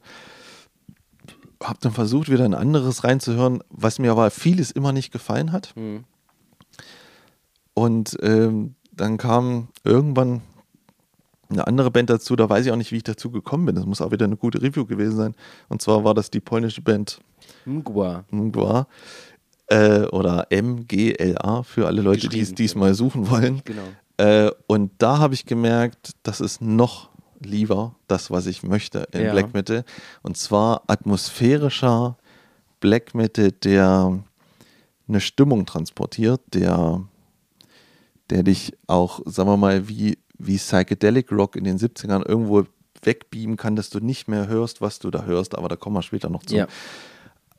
Hab 1.63 1.79
dann 1.79 1.93
versucht, 1.93 2.29
wieder 2.29 2.45
ein 2.45 2.53
anderes 2.53 3.03
reinzuhören, 3.03 3.63
was 3.69 3.99
mir 3.99 4.11
aber 4.11 4.29
vieles 4.31 4.71
immer 4.71 4.91
nicht 4.91 5.11
gefallen 5.11 5.51
hat. 5.51 5.73
Mhm. 5.75 6.03
Und 7.73 8.17
ähm, 8.21 8.75
dann 8.91 9.17
kam 9.17 9.69
irgendwann 9.85 10.41
eine 11.49 11.65
andere 11.65 11.91
Band 11.91 12.09
dazu, 12.09 12.35
da 12.35 12.49
weiß 12.49 12.65
ich 12.65 12.71
auch 12.71 12.77
nicht, 12.77 12.91
wie 12.91 12.97
ich 12.97 13.03
dazu 13.03 13.31
gekommen 13.31 13.65
bin. 13.65 13.75
Das 13.75 13.85
muss 13.85 14.01
auch 14.01 14.11
wieder 14.11 14.25
eine 14.25 14.37
gute 14.37 14.61
Review 14.61 14.85
gewesen 14.85 15.17
sein. 15.17 15.35
Und 15.67 15.81
zwar 15.81 16.03
war 16.03 16.13
das 16.13 16.29
die 16.29 16.41
polnische 16.41 16.81
Band 16.81 17.19
Mgła. 17.65 18.25
Mgła. 18.31 18.87
Äh, 19.69 20.05
oder 20.07 20.47
MGLA 20.51 21.63
für 21.63 21.88
alle 21.88 22.01
Leute, 22.01 22.27
die 22.27 22.39
es 22.39 22.53
diesmal 22.55 22.95
suchen 22.95 23.29
wollen. 23.29 23.61
Genau. 23.65 23.83
Äh, 24.17 24.51
und 24.67 24.91
da 24.97 25.19
habe 25.19 25.33
ich 25.33 25.45
gemerkt, 25.45 26.13
das 26.23 26.41
ist 26.41 26.61
noch 26.61 27.09
lieber 27.39 27.95
das, 28.07 28.31
was 28.31 28.47
ich 28.47 28.63
möchte 28.63 29.07
in 29.11 29.21
ja. 29.21 29.31
Black 29.31 29.53
Metal. 29.53 29.85
Und 30.23 30.38
zwar 30.38 30.83
atmosphärischer 30.88 32.17
Black 32.79 33.15
Metal, 33.15 33.51
der 33.51 34.23
eine 35.07 35.21
Stimmung 35.21 35.65
transportiert, 35.65 36.41
der, 36.53 37.03
der 38.29 38.43
dich 38.43 38.73
auch, 38.88 39.21
sagen 39.25 39.49
wir 39.49 39.57
mal, 39.57 39.88
wie, 39.88 40.17
wie 40.38 40.57
Psychedelic 40.57 41.31
Rock 41.31 41.55
in 41.55 41.63
den 41.63 41.77
70ern 41.77 42.27
irgendwo 42.27 42.65
wegbeamen 43.01 43.57
kann, 43.57 43.75
dass 43.75 43.89
du 43.89 43.99
nicht 43.99 44.27
mehr 44.27 44.47
hörst, 44.47 44.81
was 44.81 44.99
du 44.99 45.09
da 45.09 45.23
hörst, 45.23 45.57
aber 45.57 45.69
da 45.69 45.75
kommen 45.75 45.95
wir 45.95 46.01
später 46.01 46.29
noch 46.29 46.43
zu. 46.43 46.55
Ja. 46.55 46.67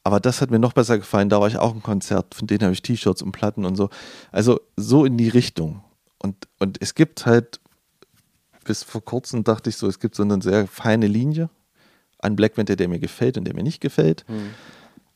Aber 0.03 0.21
das 0.21 0.41
hat 0.41 0.51
mir 0.51 0.59
noch 0.59 0.73
besser 0.73 0.99
gefallen. 0.99 1.29
Da 1.29 1.41
war 1.41 1.49
ich 1.49 1.59
auch 1.59 1.75
im 1.75 1.83
Konzert, 1.83 2.35
von 2.35 2.47
denen 2.47 2.63
habe 2.63 2.73
ich 2.73 2.83
T-Shirts 2.83 3.23
und 3.23 3.33
Platten 3.33 3.65
und 3.65 3.77
so. 3.77 3.91
Also 4.33 4.61
so 4.77 5.05
in 5.05 5.19
die 5.19 5.29
Richtung. 5.29 5.85
Und, 6.19 6.49
und 6.59 6.81
es 6.81 6.95
gibt 6.95 7.27
halt, 7.27 7.61
bis 8.65 8.83
vor 8.83 9.05
kurzem 9.05 9.45
dachte 9.45 9.71
ich 9.71 9.77
so, 9.77 9.87
es 9.87 9.99
gibt 10.01 10.15
so 10.15 10.23
eine 10.23 10.41
sehr 10.41 10.67
feine 10.67 11.07
Linie 11.07 11.51
an 12.19 12.37
Black 12.37 12.55
Panther, 12.55 12.77
der 12.77 12.89
mir 12.89 12.99
gefällt 12.99 13.37
und 13.37 13.45
der 13.45 13.55
mir 13.55 13.63
nicht 13.63 13.81
gefällt. 13.81 14.25
Mhm. 14.29 14.51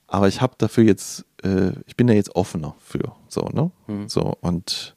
Aber 0.06 0.28
ich 0.28 0.40
habe 0.40 0.54
dafür 0.58 0.84
jetzt, 0.84 1.24
äh, 1.42 1.72
ich 1.86 1.96
bin 1.96 2.06
da 2.06 2.12
jetzt 2.12 2.34
offener 2.36 2.74
für. 2.78 3.14
So, 3.28 3.42
ne? 3.52 3.70
Mhm. 3.86 4.08
So, 4.08 4.36
und 4.40 4.96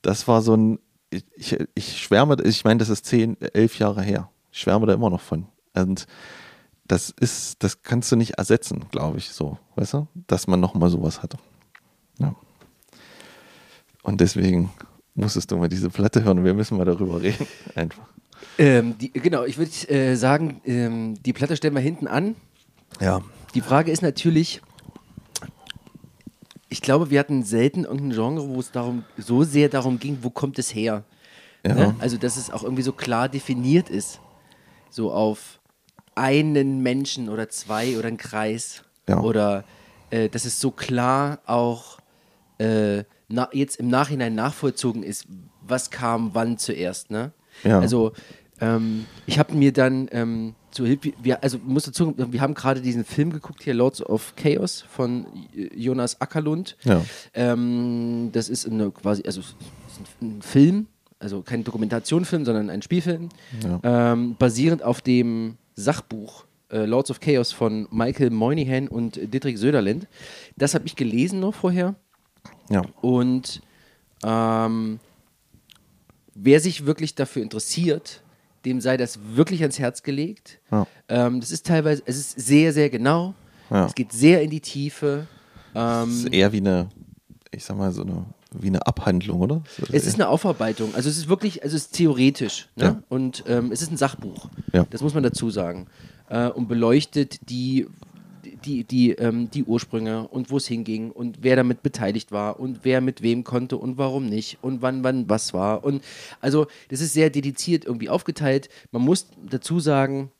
das 0.00 0.26
war 0.26 0.42
so 0.42 0.54
ein, 0.54 0.78
ich, 1.36 1.58
ich 1.74 2.02
schwärme, 2.02 2.36
ich 2.42 2.64
meine, 2.64 2.78
das 2.78 2.88
ist 2.88 3.04
zehn, 3.04 3.40
elf 3.40 3.78
Jahre 3.78 4.02
her. 4.02 4.30
Ich 4.50 4.60
schwärme 4.60 4.86
da 4.86 4.94
immer 4.94 5.10
noch 5.10 5.20
von. 5.20 5.46
Und 5.74 6.06
das 6.92 7.08
ist, 7.08 7.62
das 7.62 7.82
kannst 7.82 8.12
du 8.12 8.16
nicht 8.16 8.32
ersetzen, 8.32 8.84
glaube 8.90 9.16
ich, 9.16 9.30
so, 9.30 9.56
weißt 9.76 9.94
du, 9.94 10.08
dass 10.26 10.46
man 10.46 10.60
nochmal 10.60 10.90
sowas 10.90 11.22
hatte. 11.22 11.38
Ja. 12.18 12.34
Und 14.02 14.20
deswegen 14.20 14.70
musstest 15.14 15.50
du 15.50 15.56
mal 15.56 15.70
diese 15.70 15.88
Platte 15.88 16.22
hören 16.22 16.44
wir 16.44 16.52
müssen 16.52 16.76
mal 16.76 16.84
darüber 16.84 17.22
reden. 17.22 17.46
Einfach. 17.74 18.06
Ähm, 18.58 18.98
die, 18.98 19.10
genau, 19.10 19.44
ich 19.44 19.56
würde 19.56 19.70
äh, 19.88 20.16
sagen, 20.16 20.60
ähm, 20.66 21.14
die 21.22 21.32
Platte 21.32 21.56
stellen 21.56 21.74
wir 21.74 21.80
hinten 21.80 22.08
an. 22.08 22.36
Ja. 23.00 23.22
Die 23.54 23.62
Frage 23.62 23.90
ist 23.90 24.02
natürlich, 24.02 24.60
ich 26.68 26.82
glaube, 26.82 27.08
wir 27.08 27.20
hatten 27.20 27.42
selten 27.42 27.84
irgendein 27.84 28.10
Genre, 28.10 28.48
wo 28.48 28.60
es 28.60 28.70
darum 28.70 29.04
so 29.16 29.44
sehr 29.44 29.70
darum 29.70 29.98
ging, 29.98 30.18
wo 30.20 30.28
kommt 30.28 30.58
es 30.58 30.74
her? 30.74 31.04
Ja. 31.64 31.74
Ne? 31.74 31.96
Also, 32.00 32.18
dass 32.18 32.36
es 32.36 32.50
auch 32.50 32.62
irgendwie 32.62 32.82
so 32.82 32.92
klar 32.92 33.30
definiert 33.30 33.88
ist. 33.88 34.20
So 34.90 35.10
auf 35.10 35.61
einen 36.14 36.82
Menschen 36.82 37.28
oder 37.28 37.48
zwei 37.48 37.96
oder 37.98 38.08
einen 38.08 38.16
Kreis. 38.16 38.82
Ja. 39.08 39.20
Oder 39.20 39.64
äh, 40.10 40.28
dass 40.28 40.44
es 40.44 40.60
so 40.60 40.70
klar 40.70 41.40
auch 41.46 41.98
äh, 42.58 43.04
na, 43.28 43.48
jetzt 43.52 43.76
im 43.76 43.88
Nachhinein 43.88 44.34
nachvollzogen 44.34 45.02
ist, 45.02 45.26
was 45.66 45.90
kam 45.90 46.30
wann 46.34 46.58
zuerst. 46.58 47.10
Ne? 47.10 47.32
Ja. 47.64 47.80
Also, 47.80 48.12
ähm, 48.60 49.06
ich 49.26 49.38
habe 49.38 49.54
mir 49.54 49.72
dann 49.72 50.08
ähm, 50.12 50.54
zu 50.70 50.86
Hilfe, 50.86 51.12
wir, 51.22 51.42
also 51.42 51.58
muss 51.64 51.84
dazu, 51.84 52.14
wir 52.16 52.40
haben 52.40 52.54
gerade 52.54 52.80
diesen 52.80 53.04
Film 53.04 53.32
geguckt 53.32 53.62
hier, 53.62 53.74
Lords 53.74 54.04
of 54.04 54.34
Chaos 54.36 54.84
von 54.88 55.26
Jonas 55.74 56.20
Ackerlund. 56.20 56.76
Ja. 56.84 57.02
Ähm, 57.34 58.30
das 58.32 58.48
ist 58.48 58.66
eine 58.66 58.90
quasi, 58.90 59.22
also 59.26 59.40
ein 60.20 60.42
Film, 60.42 60.86
also 61.18 61.42
kein 61.42 61.64
Dokumentationsfilm, 61.64 62.44
sondern 62.44 62.70
ein 62.70 62.82
Spielfilm, 62.82 63.30
ähm, 63.82 64.36
basierend 64.38 64.82
auf 64.82 65.00
dem 65.00 65.56
Sachbuch 65.74 66.44
äh, 66.70 66.84
Lords 66.86 67.10
of 67.10 67.20
Chaos 67.20 67.52
von 67.52 67.86
Michael 67.90 68.30
Moynihan 68.30 68.88
und 68.88 69.16
Dietrich 69.32 69.58
Söderland. 69.58 70.06
Das 70.56 70.74
habe 70.74 70.86
ich 70.86 70.96
gelesen 70.96 71.40
noch 71.40 71.54
vorher. 71.54 71.94
Ja. 72.70 72.82
Und 73.00 73.60
ähm, 74.24 75.00
wer 76.34 76.60
sich 76.60 76.86
wirklich 76.86 77.14
dafür 77.14 77.42
interessiert, 77.42 78.22
dem 78.64 78.80
sei 78.80 78.96
das 78.96 79.18
wirklich 79.34 79.60
ans 79.62 79.78
Herz 79.78 80.02
gelegt. 80.02 80.60
Ja. 80.70 80.86
Ähm, 81.08 81.40
das 81.40 81.50
ist 81.50 81.66
teilweise, 81.66 82.02
es 82.06 82.16
ist 82.16 82.40
sehr, 82.40 82.72
sehr 82.72 82.90
genau. 82.90 83.34
Ja. 83.70 83.86
Es 83.86 83.94
geht 83.94 84.12
sehr 84.12 84.42
in 84.42 84.50
die 84.50 84.60
Tiefe. 84.60 85.26
Es 85.74 85.80
Ähm, 85.80 86.10
ist 86.10 86.32
eher 86.32 86.52
wie 86.52 86.58
eine, 86.58 86.88
ich 87.50 87.64
sag 87.64 87.76
mal, 87.76 87.92
so 87.92 88.02
eine, 88.02 88.24
wie 88.58 88.68
eine 88.68 88.86
Abhandlung, 88.86 89.40
oder? 89.40 89.62
es 89.90 90.06
ist 90.06 90.14
eine 90.14 90.28
Aufarbeitung. 90.28 90.94
Also 90.94 91.08
es 91.08 91.16
ist 91.16 91.28
wirklich, 91.28 91.62
also 91.62 91.76
es 91.76 91.84
ist 91.84 91.92
theoretisch. 91.92 92.68
Ne? 92.76 92.84
Ja. 92.84 93.02
Und 93.08 93.44
ähm, 93.46 93.72
es 93.72 93.82
ist 93.82 93.90
ein 93.90 93.96
Sachbuch. 93.96 94.48
Ja. 94.72 94.86
Das 94.90 95.02
muss 95.02 95.14
man 95.14 95.22
dazu 95.22 95.50
sagen. 95.50 95.86
Äh, 96.28 96.48
und 96.48 96.68
beleuchtet 96.68 97.48
die, 97.48 97.86
die, 98.64 98.84
die, 98.84 99.12
ähm, 99.12 99.50
die 99.50 99.64
Ursprünge 99.64 100.28
und 100.28 100.50
wo 100.50 100.56
es 100.56 100.66
hinging 100.66 101.10
und 101.10 101.38
wer 101.42 101.56
damit 101.56 101.82
beteiligt 101.82 102.32
war 102.32 102.60
und 102.60 102.80
wer 102.82 103.00
mit 103.00 103.22
wem 103.22 103.44
konnte 103.44 103.76
und 103.76 103.98
warum 103.98 104.26
nicht 104.26 104.58
und 104.62 104.82
wann, 104.82 105.04
wann 105.04 105.28
was 105.28 105.52
war. 105.54 105.84
Und 105.84 106.02
also 106.40 106.66
das 106.88 107.00
ist 107.00 107.12
sehr 107.12 107.30
dediziert 107.30 107.84
irgendwie 107.84 108.08
aufgeteilt. 108.08 108.68
Man 108.90 109.02
muss 109.02 109.28
dazu 109.48 109.80
sagen, 109.80 110.30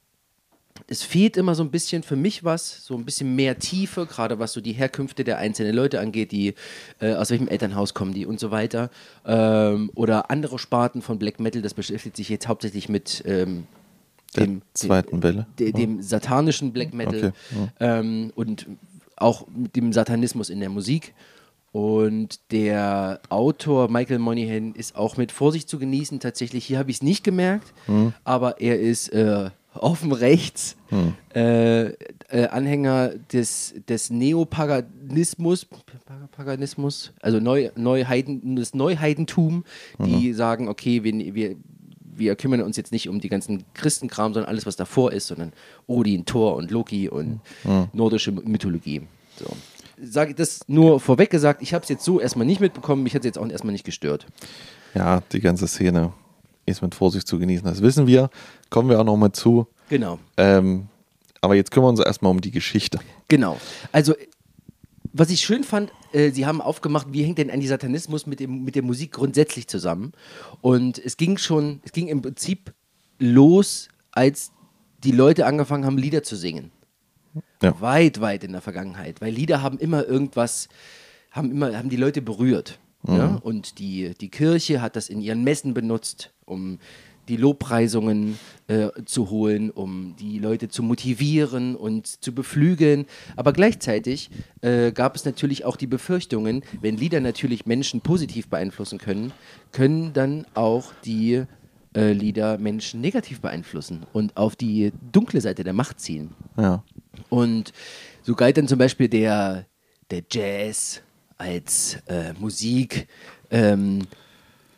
es 0.93 1.03
fehlt 1.03 1.39
immer 1.39 1.55
so 1.55 1.63
ein 1.63 1.71
bisschen 1.71 2.03
für 2.03 2.17
mich 2.17 2.45
was, 2.45 2.85
so 2.85 2.95
ein 2.95 3.07
bisschen 3.07 3.35
mehr 3.35 3.59
Tiefe, 3.59 4.05
gerade 4.05 4.39
was 4.39 4.53
so 4.53 4.61
die 4.61 4.73
Herkünfte 4.73 5.25
der 5.25 5.39
einzelnen 5.39 5.75
Leute 5.75 6.01
angeht, 6.01 6.33
die 6.33 6.55
äh, 7.01 7.15
aus 7.15 7.31
welchem 7.31 7.49
Elternhaus 7.49 7.95
kommen 7.95 8.13
die 8.13 8.27
und 8.27 8.39
so 8.39 8.51
weiter. 8.51 8.91
Ähm, 9.25 9.91
oder 9.95 10.31
andere 10.31 10.59
Sparten 10.59 11.01
von 11.01 11.19
Black 11.19 11.41
Metal, 11.41 11.63
das 11.63 11.73
beschäftigt 11.73 12.17
sich 12.17 12.29
jetzt 12.29 12.47
hauptsächlich 12.47 12.91
mit 12.91 13.23
ähm, 13.27 13.65
dem, 14.37 14.61
zweiten 14.75 15.23
Welle. 15.23 15.47
de, 15.59 15.73
dem 15.73 16.03
satanischen 16.03 16.75
Black 16.75 16.93
Metal 16.93 17.33
Okay, 17.33 17.69
ähm, 17.81 18.31
und 18.35 18.67
auch 19.17 19.47
mit 19.49 19.75
dem 19.75 19.95
Satanismus 19.95 20.51
in 20.51 20.61
der 20.61 20.69
Musik. 20.69 21.15
Und 21.73 22.39
der 22.51 23.21
Autor 23.31 23.91
Michael 23.91 24.19
Moynihan 24.19 24.75
ist 24.75 24.95
auch 24.95 25.17
mit 25.17 25.33
Vorsicht 25.33 25.71
zu 25.71 25.79
genießen. 25.79 26.21
Tatsächlich, 26.21 26.67
hier 26.67 26.79
habe 26.79 26.91
ich 26.91 26.97
es 26.99 27.03
nicht 27.03 27.25
gemerkt, 27.25 27.73
Hm. 27.87 28.13
aber 28.25 28.61
er 28.61 28.79
ist 28.79 29.09
äh, 29.09 29.49
offen 29.75 30.13
rechts 30.13 30.77
äh, 31.35 31.87
äh, 31.87 31.95
Anhänger 32.51 33.11
des, 33.33 33.75
des 33.89 34.11
Neopaganismus, 34.11 35.65
Pag- 35.65 36.31
Paganismus, 36.33 37.13
also 37.21 37.41
Neu, 37.41 37.71
Neuheiden, 37.77 38.57
das 38.57 38.75
Neuheidentum, 38.75 39.65
die 39.99 40.33
sagen, 40.35 40.69
okay, 40.69 41.05
wir, 41.05 41.35
wir, 41.35 41.57
wir 42.15 42.37
kümmern 42.37 42.61
uns 42.63 42.77
jetzt 42.77 42.93
nicht 42.93 43.09
um 43.09 43.21
die 43.21 43.29
ganzen 43.31 43.65
Christenkram, 43.75 44.35
sondern 44.35 44.51
alles, 44.51 44.67
was 44.67 44.77
davor 44.77 45.13
ist, 45.13 45.29
sondern 45.29 45.53
Odin, 45.87 46.27
Thor 46.27 46.57
und 46.57 46.71
Loki 46.71 47.09
und 47.09 47.41
nordische 47.93 48.33
Mythologie. 48.33 49.03
So. 49.37 49.47
Sage 50.05 50.35
das 50.35 50.61
nur 50.67 51.01
vorweg 51.01 51.31
gesagt, 51.31 51.63
ich 51.63 51.73
habe 51.73 51.83
es 51.85 51.89
jetzt 51.89 52.05
so 52.05 52.21
erstmal 52.21 52.47
nicht 52.47 52.61
mitbekommen, 52.61 53.03
mich 53.03 53.15
hat 53.15 53.23
es 53.23 53.27
jetzt 53.27 53.39
auch 53.39 53.49
erstmal 53.49 53.73
nicht 53.73 53.85
gestört. 53.85 54.27
Ja, 54.95 55.23
die 55.33 55.41
ganze 55.41 55.67
Szene 55.69 56.13
ist 56.67 56.83
mit 56.83 56.95
Vorsicht 56.95 57.27
zu 57.27 57.39
genießen. 57.39 57.67
Das 57.67 57.83
wissen 57.83 58.07
wir. 58.07 58.31
Kommen 58.71 58.89
wir 58.89 59.01
auch 59.01 59.05
noch 59.05 59.17
mal 59.17 59.33
zu. 59.33 59.67
Genau. 59.89 60.19
Ähm, 60.37 60.89
aber 61.41 61.55
jetzt 61.55 61.71
kümmern 61.71 61.89
wir 61.89 62.01
uns 62.01 62.01
erstmal 62.01 62.31
um 62.31 62.41
die 62.41 62.51
Geschichte. 62.51 63.01
Genau. 63.29 63.59
Also, 63.91 64.15
was 65.13 65.31
ich 65.31 65.41
schön 65.41 65.65
fand, 65.65 65.91
äh, 66.13 66.31
sie 66.31 66.47
haben 66.47 66.61
aufgemacht, 66.61 67.09
wie 67.11 67.25
hängt 67.25 67.39
denn 67.39 67.51
Antisatanismus 67.51 68.27
mit, 68.27 68.41
dem, 68.41 68.65
mit 68.65 68.77
der 68.77 68.83
Musik 68.83 69.13
grundsätzlich 69.13 69.67
zusammen? 69.69 70.13
Und 70.61 70.99
es 70.99 71.17
ging 71.17 71.37
schon, 71.37 71.81
es 71.85 71.93
ging 71.93 72.09
im 72.09 72.23
Prinzip 72.23 72.73
los, 73.19 73.89
als 74.13 74.53
die 75.05 75.13
Leute 75.13 75.47
angefangen 75.47 75.85
haben, 75.85 75.99
Lieder 75.99 76.23
zu 76.23 76.37
singen. 76.37 76.71
Ja. 77.63 77.81
Weit, 77.81 78.21
weit 78.21 78.45
in 78.45 78.53
der 78.53 78.61
Vergangenheit. 78.61 79.21
Weil 79.21 79.33
Lieder 79.33 79.63
haben 79.63 79.79
immer 79.79 80.07
irgendwas, 80.07 80.69
haben 81.31 81.51
immer, 81.51 81.77
haben 81.77 81.89
die 81.89 81.97
Leute 81.97 82.23
berührt. 82.23 82.79
Ja? 83.07 83.41
Und 83.43 83.79
die, 83.79 84.15
die 84.21 84.29
Kirche 84.29 84.81
hat 84.81 84.97
das 84.97 85.09
in 85.09 85.21
ihren 85.21 85.43
Messen 85.45 85.75
benutzt, 85.75 86.33
um 86.45 86.79
die 87.29 87.37
Lobpreisungen 87.37 88.39
äh, 88.67 88.89
zu 89.05 89.31
holen, 89.31 89.71
um 89.71 90.17
die 90.19 90.39
Leute 90.39 90.69
zu 90.69 90.83
motivieren 90.83 91.77
und 91.77 92.07
zu 92.07 92.35
beflügeln. 92.35 93.07
Aber 93.37 93.53
gleichzeitig 93.53 94.31
äh, 94.61 94.91
gab 94.93 95.15
es 95.15 95.25
natürlich 95.25 95.65
auch 95.65 95.77
die 95.77 95.87
Befürchtungen, 95.87 96.65
wenn 96.81 96.97
Lieder 96.97 97.21
natürlich 97.21 97.65
Menschen 97.65 98.01
positiv 98.01 98.49
beeinflussen 98.49 98.99
können, 98.99 99.33
können 99.71 100.13
dann 100.13 100.47
auch 100.55 100.93
die 101.05 101.45
äh, 101.95 102.13
Lieder 102.13 102.59
Menschen 102.59 103.01
negativ 103.01 103.41
beeinflussen 103.41 104.05
und 104.13 104.37
auf 104.37 104.57
die 104.57 104.93
dunkle 105.13 105.41
Seite 105.41 105.63
der 105.63 105.75
Macht 105.75 106.01
ziehen. 106.01 106.31
Ja. 106.57 106.83
Und 107.29 107.73
so 108.23 108.35
galt 108.35 108.57
dann 108.57 108.67
zum 108.67 108.79
Beispiel 108.79 109.09
der, 109.09 109.67
der 110.11 110.23
Jazz 110.31 111.03
als 111.43 111.99
äh, 112.07 112.33
Musik, 112.39 113.09
ähm, 113.51 114.07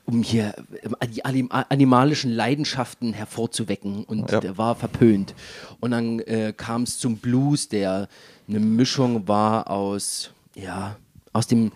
um 0.06 0.22
hier 0.22 0.54
ähm, 0.82 0.96
die 1.14 1.24
anim 1.24 1.48
animalischen 1.50 2.30
Leidenschaften 2.32 3.12
hervorzuwecken 3.12 4.04
und 4.04 4.30
Ja. 4.30 4.40
der 4.40 4.56
war 4.58 4.74
verpönt. 4.74 5.34
Und 5.80 5.90
dann 5.92 6.20
äh, 6.20 6.52
kam 6.56 6.82
es 6.82 6.98
zum 6.98 7.16
Blues, 7.18 7.68
der 7.68 8.08
eine 8.48 8.60
Mischung 8.60 9.26
war 9.28 9.70
aus, 9.70 10.30
ja, 10.54 10.96
aus 11.32 11.46
dem 11.46 11.72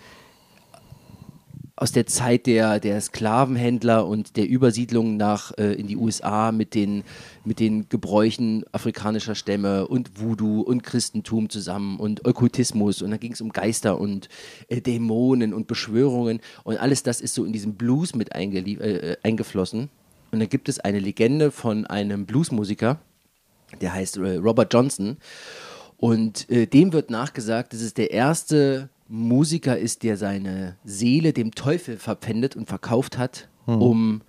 aus 1.80 1.92
der 1.92 2.06
Zeit 2.06 2.46
der, 2.46 2.80
der 2.80 3.00
Sklavenhändler 3.00 4.04
und 4.06 4.36
der 4.36 4.48
Übersiedlung 4.48 5.16
nach 5.16 5.56
äh, 5.56 5.74
in 5.74 5.86
die 5.86 5.96
USA 5.96 6.50
mit 6.50 6.74
den, 6.74 7.04
mit 7.44 7.60
den 7.60 7.88
Gebräuchen 7.88 8.64
afrikanischer 8.72 9.36
Stämme 9.36 9.86
und 9.86 10.20
Voodoo 10.20 10.60
und 10.60 10.82
Christentum 10.82 11.48
zusammen 11.48 12.00
und 12.00 12.26
Okkultismus 12.26 13.00
und 13.00 13.12
dann 13.12 13.20
ging 13.20 13.32
es 13.32 13.40
um 13.40 13.50
Geister 13.50 14.00
und 14.00 14.28
äh, 14.66 14.80
Dämonen 14.80 15.54
und 15.54 15.68
Beschwörungen 15.68 16.40
und 16.64 16.78
alles 16.78 17.04
das 17.04 17.20
ist 17.20 17.34
so 17.34 17.44
in 17.44 17.52
diesen 17.52 17.74
Blues 17.74 18.14
mit 18.14 18.34
äh, 18.34 18.42
äh, 18.44 19.16
eingeflossen. 19.22 19.88
Und 20.30 20.40
dann 20.40 20.48
gibt 20.48 20.68
es 20.68 20.78
eine 20.80 20.98
Legende 20.98 21.50
von 21.50 21.86
einem 21.86 22.26
Bluesmusiker, 22.26 22.98
der 23.80 23.94
heißt 23.94 24.18
äh, 24.18 24.36
Robert 24.36 24.74
Johnson. 24.74 25.16
Und 25.96 26.50
äh, 26.50 26.66
dem 26.66 26.92
wird 26.92 27.10
nachgesagt, 27.10 27.72
dass 27.72 27.80
es 27.80 27.94
der 27.94 28.10
erste 28.10 28.90
Musiker 29.08 29.78
ist, 29.78 30.02
der 30.02 30.16
seine 30.16 30.76
Seele 30.84 31.32
dem 31.32 31.52
Teufel 31.52 31.96
verpfändet 31.96 32.56
und 32.56 32.66
verkauft 32.68 33.16
hat, 33.18 33.48
um 33.80 34.22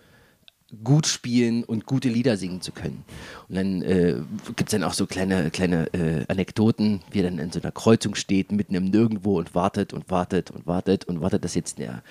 gut 0.83 1.07
spielen 1.07 1.63
und 1.63 1.85
gute 1.85 2.09
Lieder 2.09 2.37
singen 2.37 2.61
zu 2.61 2.71
können. 2.71 3.03
Und 3.47 3.55
dann 3.55 3.81
äh, 3.81 4.15
gibt 4.55 4.69
es 4.69 4.71
dann 4.71 4.83
auch 4.83 4.93
so 4.93 5.07
kleine, 5.07 5.49
kleine 5.49 5.91
äh, 5.93 6.25
Anekdoten, 6.27 7.01
wie 7.11 7.19
er 7.19 7.29
dann 7.29 7.39
in 7.39 7.51
so 7.51 7.59
einer 7.59 7.71
Kreuzung 7.71 8.15
steht, 8.15 8.51
mitten 8.51 8.75
im 8.75 8.85
Nirgendwo 8.85 9.37
und 9.37 9.55
wartet 9.55 9.93
und 9.93 10.09
wartet 10.09 10.51
und 10.51 10.67
wartet 10.67 11.05
und 11.05 11.21
wartet, 11.21 11.43
dass 11.43 11.55
jetzt 11.55 11.79
der, 11.79 12.03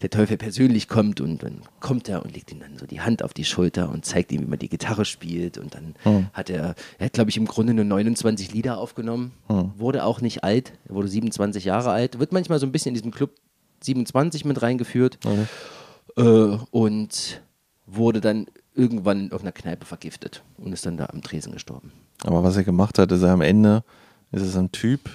der 0.00 0.10
Teufel 0.10 0.36
persönlich 0.36 0.88
kommt 0.88 1.20
und 1.20 1.42
dann 1.42 1.62
kommt 1.80 2.08
er 2.08 2.22
und 2.24 2.34
legt 2.34 2.50
ihm 2.50 2.60
dann 2.60 2.78
so 2.78 2.86
die 2.86 3.00
Hand 3.00 3.22
auf 3.22 3.34
die 3.34 3.44
Schulter 3.44 3.90
und 3.90 4.04
zeigt 4.04 4.32
ihm, 4.32 4.42
wie 4.42 4.46
man 4.46 4.58
die 4.58 4.68
Gitarre 4.68 5.04
spielt. 5.04 5.58
Und 5.58 5.74
dann 5.74 5.94
hat 6.32 6.50
er, 6.50 6.74
er 6.98 7.06
hat 7.06 7.12
glaube 7.12 7.30
ich 7.30 7.36
im 7.36 7.46
Grunde 7.46 7.74
nur 7.74 7.84
29 7.84 8.52
Lieder 8.52 8.78
aufgenommen, 8.78 9.32
wurde 9.76 10.04
auch 10.04 10.20
nicht 10.20 10.44
alt, 10.44 10.72
er 10.88 10.94
wurde 10.94 11.08
27 11.08 11.64
Jahre 11.64 11.90
alt, 11.90 12.18
wird 12.18 12.32
manchmal 12.32 12.58
so 12.58 12.66
ein 12.66 12.72
bisschen 12.72 12.90
in 12.90 12.94
diesem 12.94 13.10
Club 13.10 13.30
27 13.82 14.44
mit 14.44 14.62
reingeführt. 14.62 15.18
Äh, 16.16 16.22
und 16.70 17.42
wurde 17.90 18.20
dann 18.20 18.46
irgendwann 18.74 19.18
in 19.18 19.24
irgendeiner 19.24 19.52
Kneipe 19.52 19.86
vergiftet 19.86 20.42
und 20.56 20.72
ist 20.72 20.86
dann 20.86 20.96
da 20.96 21.06
am 21.06 21.22
Tresen 21.22 21.52
gestorben. 21.52 21.92
Aber 22.24 22.42
was 22.44 22.56
er 22.56 22.64
gemacht 22.64 22.98
hat, 22.98 23.10
ist 23.12 23.22
er 23.22 23.32
am 23.32 23.40
Ende, 23.40 23.82
ist 24.32 24.42
es 24.42 24.56
ein 24.56 24.70
Typ 24.72 25.08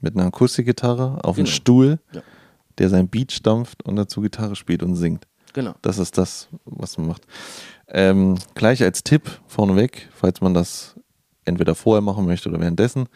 mit 0.00 0.14
einer 0.16 0.26
Akustikgitarre 0.26 1.18
auf 1.24 1.36
einem 1.36 1.44
Genau. 1.46 1.54
Stuhl 1.56 1.98
Ja. 2.12 2.22
der 2.78 2.88
sein 2.88 3.08
Beat 3.08 3.32
stampft 3.32 3.82
und 3.84 3.96
dazu 3.96 4.20
Gitarre 4.20 4.56
spielt 4.56 4.82
und 4.82 4.94
singt. 4.96 5.26
Genau. 5.52 5.74
Das 5.82 5.98
ist 5.98 6.16
das, 6.16 6.48
was 6.64 6.96
man 6.96 7.08
macht. 7.08 7.26
Ähm, 7.88 8.38
gleich 8.54 8.82
als 8.82 9.02
Tipp 9.04 9.40
vorneweg, 9.46 10.08
falls 10.14 10.40
man 10.40 10.54
das 10.54 10.96
entweder 11.44 11.74
vorher 11.74 12.00
machen 12.00 12.24
möchte 12.24 12.48
oder 12.48 12.60
währenddessen. 12.60 13.08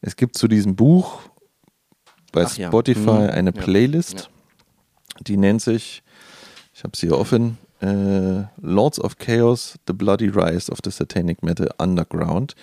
Es 0.00 0.16
gibt 0.16 0.36
zu 0.38 0.48
diesem 0.48 0.76
Buch 0.76 1.20
bei 2.32 2.44
Ach 2.46 2.56
ja. 2.56 2.68
Spotify 2.68 3.00
Mhm. 3.10 3.30
eine 3.30 3.52
Ja. 3.54 3.62
Playlist, 3.62 4.30
die 5.20 5.36
nennt 5.36 5.60
sich, 5.60 6.02
ich 6.72 6.82
habe 6.84 6.96
sie 6.96 7.08
hier 7.08 7.18
offen, 7.18 7.58
äh, 7.80 8.44
Lords 8.60 9.00
of 9.00 9.18
Chaos, 9.18 9.78
The 9.86 9.92
Bloody 9.92 10.28
Rise 10.28 10.70
of 10.70 10.78
the 10.84 10.90
Satanic 10.90 11.42
Metal 11.42 11.70
Underground. 11.78 12.54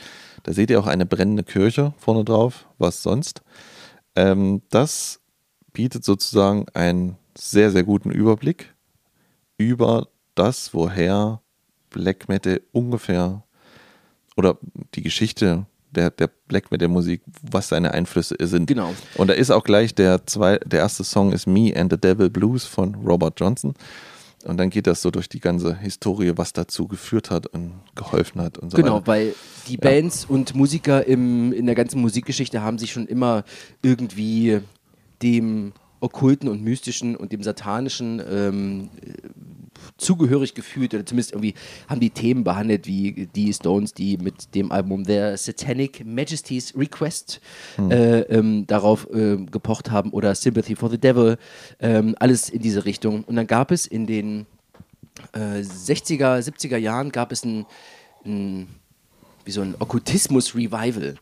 Da 0.43 0.53
seht 0.53 0.69
ihr 0.69 0.79
auch 0.79 0.87
eine 0.87 1.05
brennende 1.05 1.43
Kirche 1.43 1.93
vorne 1.97 2.23
drauf, 2.23 2.65
was 2.77 3.03
sonst. 3.03 3.41
Ähm, 4.15 4.61
das 4.69 5.19
bietet 5.73 6.03
sozusagen 6.03 6.65
einen 6.73 7.17
sehr, 7.37 7.71
sehr 7.71 7.83
guten 7.83 8.11
Überblick 8.11 8.73
über 9.57 10.07
das, 10.35 10.73
woher 10.73 11.41
Black 11.89 12.27
Metal 12.27 12.61
ungefähr 12.71 13.43
oder 14.35 14.57
die 14.95 15.01
Geschichte 15.01 15.65
der, 15.91 16.09
der 16.09 16.29
Black 16.47 16.71
Metal 16.71 16.87
Musik, 16.87 17.21
was 17.41 17.69
seine 17.69 17.93
Einflüsse 17.93 18.35
sind. 18.39 18.67
Genau. 18.67 18.93
Und 19.15 19.29
da 19.29 19.33
ist 19.33 19.51
auch 19.51 19.63
gleich 19.63 19.93
der, 19.93 20.25
zwei, 20.25 20.57
der 20.65 20.79
erste 20.79 21.03
Song 21.03 21.31
ist 21.33 21.47
Me 21.47 21.73
and 21.75 21.91
the 21.91 21.99
Devil 21.99 22.29
Blues 22.29 22.65
von 22.65 22.95
Robert 22.95 23.39
Johnson. 23.39 23.73
Und 24.43 24.57
dann 24.57 24.69
geht 24.69 24.87
das 24.87 25.01
so 25.01 25.11
durch 25.11 25.29
die 25.29 25.39
ganze 25.39 25.77
Historie, 25.77 26.33
was 26.35 26.53
dazu 26.53 26.87
geführt 26.87 27.29
hat 27.31 27.47
und 27.47 27.73
geholfen 27.95 28.41
hat 28.41 28.57
und 28.57 28.71
so 28.71 28.77
Genau, 28.77 28.95
weiter. 28.95 29.07
weil 29.07 29.35
die 29.67 29.77
Bands 29.77 30.25
und 30.25 30.55
Musiker 30.55 31.05
im, 31.05 31.53
in 31.53 31.65
der 31.65 31.75
ganzen 31.75 32.01
Musikgeschichte 32.01 32.61
haben 32.61 32.77
sich 32.77 32.91
schon 32.91 33.07
immer 33.07 33.43
irgendwie 33.81 34.59
dem 35.21 35.73
Okkulten 35.99 36.49
und 36.49 36.63
Mystischen 36.63 37.15
und 37.15 37.31
dem 37.31 37.43
Satanischen 37.43 38.21
ähm, 38.27 38.89
äh, 39.05 39.13
zugehörig 39.97 40.53
gefühlt 40.53 40.93
oder 40.93 41.05
zumindest 41.05 41.31
irgendwie 41.33 41.53
haben 41.87 41.99
die 41.99 42.09
Themen 42.09 42.43
behandelt, 42.43 42.87
wie 42.87 43.27
die 43.33 43.53
Stones, 43.53 43.93
die 43.93 44.17
mit 44.17 44.55
dem 44.55 44.71
Album 44.71 45.03
Their 45.03 45.37
Satanic 45.37 46.05
Majesty's 46.05 46.75
Request 46.75 47.41
äh, 47.77 48.21
ähm, 48.21 48.65
darauf 48.67 49.07
äh, 49.13 49.37
gepocht 49.37 49.91
haben 49.91 50.11
oder 50.11 50.35
Sympathy 50.35 50.75
for 50.75 50.89
the 50.89 50.97
Devil, 50.97 51.37
ähm, 51.79 52.15
alles 52.19 52.49
in 52.49 52.61
diese 52.61 52.85
Richtung. 52.85 53.23
Und 53.23 53.35
dann 53.35 53.47
gab 53.47 53.71
es 53.71 53.85
in 53.85 54.07
den 54.07 54.45
äh, 55.33 55.61
60er, 55.61 56.39
70er 56.39 56.77
Jahren 56.77 57.11
gab 57.11 57.31
es 57.31 57.43
ein, 57.43 57.65
ein 58.25 58.67
wie 59.45 59.51
so 59.51 59.61
ein 59.61 59.75
Okkultismus-Revival. 59.79 61.15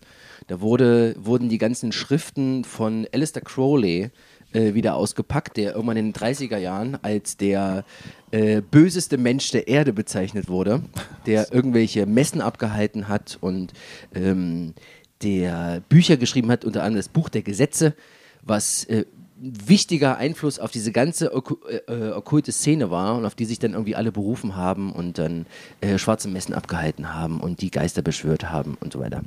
Da 0.48 0.62
wurde, 0.62 1.16
wurden 1.18 1.48
die 1.48 1.58
ganzen 1.58 1.92
Schriften 1.92 2.64
von 2.64 3.08
Alistair 3.14 3.44
Crowley 3.44 4.10
äh, 4.54 4.74
wieder 4.74 4.96
ausgepackt, 4.96 5.58
der 5.58 5.74
irgendwann 5.74 5.98
in 5.98 6.12
den 6.12 6.14
30er 6.14 6.58
Jahren 6.58 6.98
als 7.02 7.38
der 7.38 7.84
äh, 8.32 8.62
böseste 8.62 9.18
Mensch 9.18 9.52
der 9.52 9.68
Erde 9.68 9.94
bezeichnet 9.94 10.50
wurde, 10.50 10.82
der 11.26 11.54
irgendwelche 11.54 12.06
Messen 12.06 12.42
abgehalten 12.42 13.08
hat 13.08 13.38
und 13.42 13.74
ähm, 14.14 14.74
der 15.22 15.82
Bücher 15.90 16.18
geschrieben 16.18 16.50
hat, 16.52 16.66
unter 16.66 16.82
anderem 16.82 17.00
das 17.00 17.10
Buch 17.10 17.30
der 17.30 17.42
Gesetze, 17.42 17.94
was 18.42 18.86
äh, 18.86 19.06
wichtiger 19.42 20.18
Einfluss 20.18 20.60
auf 20.60 20.72
diese 20.72 20.92
ganze 20.92 21.34
okku 21.34 21.56
äh, 21.68 21.78
äh, 21.88 22.12
okkulte 22.12 22.52
Szene 22.52 22.92
war 22.92 23.16
und 23.16 23.26
auf 23.26 23.36
die 23.36 23.46
sich 23.46 23.60
dann 23.60 23.74
irgendwie 23.74 23.96
alle 23.96 24.12
berufen 24.12 24.56
haben 24.56 24.92
und 24.92 25.18
dann 25.18 25.46
äh, 25.82 25.98
schwarze 25.98 26.28
Messen 26.28 26.54
abgehalten 26.54 27.14
haben 27.14 27.40
und 27.40 27.62
die 27.62 27.72
Geister 27.72 28.02
beschwört 28.02 28.50
haben 28.50 28.78
und 28.82 28.94
so 28.94 29.00
weiter. 29.00 29.24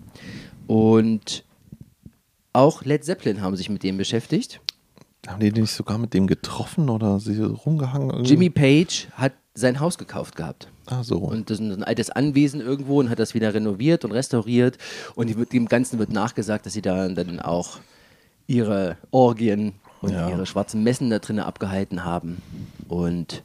Und 0.66 1.44
auch 2.52 2.84
Led 2.84 3.04
Zeppelin 3.04 3.40
haben 3.40 3.56
sich 3.56 3.70
mit 3.70 3.82
dem 3.82 3.96
beschäftigt. 3.96 4.60
Haben 5.26 5.40
die 5.40 5.52
nicht 5.52 5.70
sogar 5.72 5.98
mit 5.98 6.14
dem 6.14 6.26
getroffen 6.26 6.88
oder 6.90 7.20
sie 7.20 7.40
rumgehangen? 7.42 8.10
irgendwie? 8.10 8.30
Jimmy 8.30 8.50
Page 8.50 9.08
hat 9.12 9.32
sein 9.54 9.78
Haus 9.80 9.98
gekauft 9.98 10.34
gehabt. 10.36 10.68
Ah, 10.86 11.02
so. 11.04 11.18
Und 11.18 11.48
das 11.50 11.60
ist 11.60 11.70
ein 11.70 11.84
altes 11.84 12.10
Anwesen 12.10 12.60
irgendwo 12.60 12.98
und 12.98 13.08
hat 13.10 13.18
das 13.18 13.34
wieder 13.34 13.54
renoviert 13.54 14.04
und 14.04 14.10
restauriert. 14.12 14.78
Und 15.14 15.28
dem 15.52 15.66
Ganzen 15.68 15.98
wird 15.98 16.10
nachgesagt, 16.10 16.66
dass 16.66 16.72
sie 16.72 16.82
da 16.82 17.08
dann 17.08 17.38
auch 17.38 17.78
ihre 18.48 18.96
Orgien 19.12 19.74
und 20.00 20.12
Ja. 20.12 20.28
ihre 20.28 20.46
schwarzen 20.46 20.82
Messen 20.82 21.10
da 21.10 21.20
drinnen 21.20 21.44
abgehalten 21.44 22.04
haben. 22.04 22.42
Und 22.88 23.44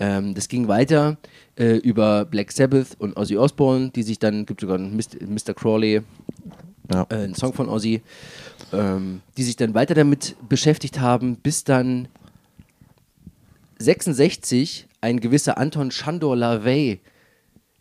ähm, 0.00 0.34
das 0.34 0.48
ging 0.48 0.66
weiter 0.66 1.18
äh, 1.56 1.76
über 1.76 2.24
Black 2.24 2.50
Sabbath 2.50 2.96
und 2.98 3.16
Ozzy 3.16 3.36
Osbourne, 3.36 3.90
die 3.90 4.02
sich 4.02 4.18
dann, 4.18 4.44
gibt 4.46 4.60
sogar 4.62 4.76
einen 4.76 4.96
Mr. 4.96 5.24
Mr. 5.28 5.54
Crawley, 5.54 6.02
ja. 6.92 7.06
äh, 7.10 7.14
einen 7.14 7.34
Song 7.36 7.52
von 7.52 7.68
Ozzy, 7.68 8.02
ähm, 8.72 9.22
die 9.36 9.42
sich 9.42 9.56
dann 9.56 9.74
weiter 9.74 9.94
damit 9.94 10.36
beschäftigt 10.48 11.00
haben, 11.00 11.36
bis 11.36 11.64
dann 11.64 12.08
66 13.78 14.88
ein 15.00 15.20
gewisser 15.20 15.58
Anton 15.58 15.90
Chandor 15.90 16.36
LaVey 16.36 17.00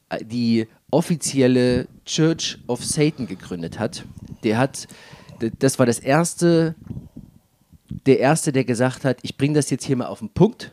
äh, 0.10 0.26
die 0.26 0.68
offizielle 0.90 1.88
Church 2.06 2.58
of 2.68 2.84
Satan 2.84 3.28
gegründet 3.28 3.80
hat. 3.80 4.04
Der 4.44 4.58
hat, 4.58 4.88
das 5.60 5.80
war 5.80 5.86
das 5.86 6.00
erste, 6.00 6.76
der 8.06 8.20
erste, 8.20 8.52
der 8.52 8.66
gesagt 8.66 9.06
hat, 9.06 9.20
ich 9.22 9.38
bringe 9.38 9.54
das 9.54 9.70
jetzt 9.70 9.86
hier 9.86 9.96
mal 9.96 10.08
auf 10.08 10.20
den 10.20 10.30
Punkt. 10.30 10.72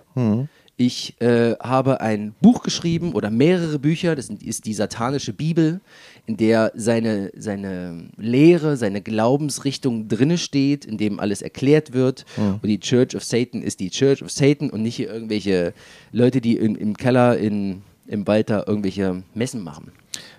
Ich 0.76 1.20
äh, 1.20 1.54
habe 1.60 2.00
ein 2.00 2.34
Buch 2.40 2.62
geschrieben 2.62 3.12
oder 3.12 3.30
mehrere 3.30 3.78
Bücher, 3.78 4.14
das 4.14 4.28
ist 4.28 4.64
die 4.64 4.74
satanische 4.74 5.32
Bibel, 5.32 5.80
in 6.28 6.36
der 6.36 6.72
seine, 6.74 7.32
seine 7.34 8.10
Lehre, 8.18 8.76
seine 8.76 9.00
Glaubensrichtung 9.00 10.08
drinne 10.08 10.36
steht, 10.36 10.84
in 10.84 10.98
dem 10.98 11.20
alles 11.20 11.40
erklärt 11.40 11.94
wird. 11.94 12.26
Und 12.36 12.68
die 12.68 12.78
Church 12.78 13.16
of 13.16 13.24
Satan 13.24 13.62
ist 13.62 13.80
die 13.80 13.88
Church 13.88 14.22
of 14.22 14.30
Satan 14.30 14.68
und 14.68 14.82
nicht 14.82 14.96
hier 14.96 15.10
irgendwelche 15.10 15.72
Leute, 16.12 16.42
die 16.42 16.58
in, 16.58 16.74
im 16.74 16.98
Keller 16.98 17.38
in, 17.38 17.80
im 18.06 18.26
Wald 18.26 18.50
da 18.50 18.62
irgendwelche 18.66 19.22
Messen 19.32 19.64
machen. 19.64 19.90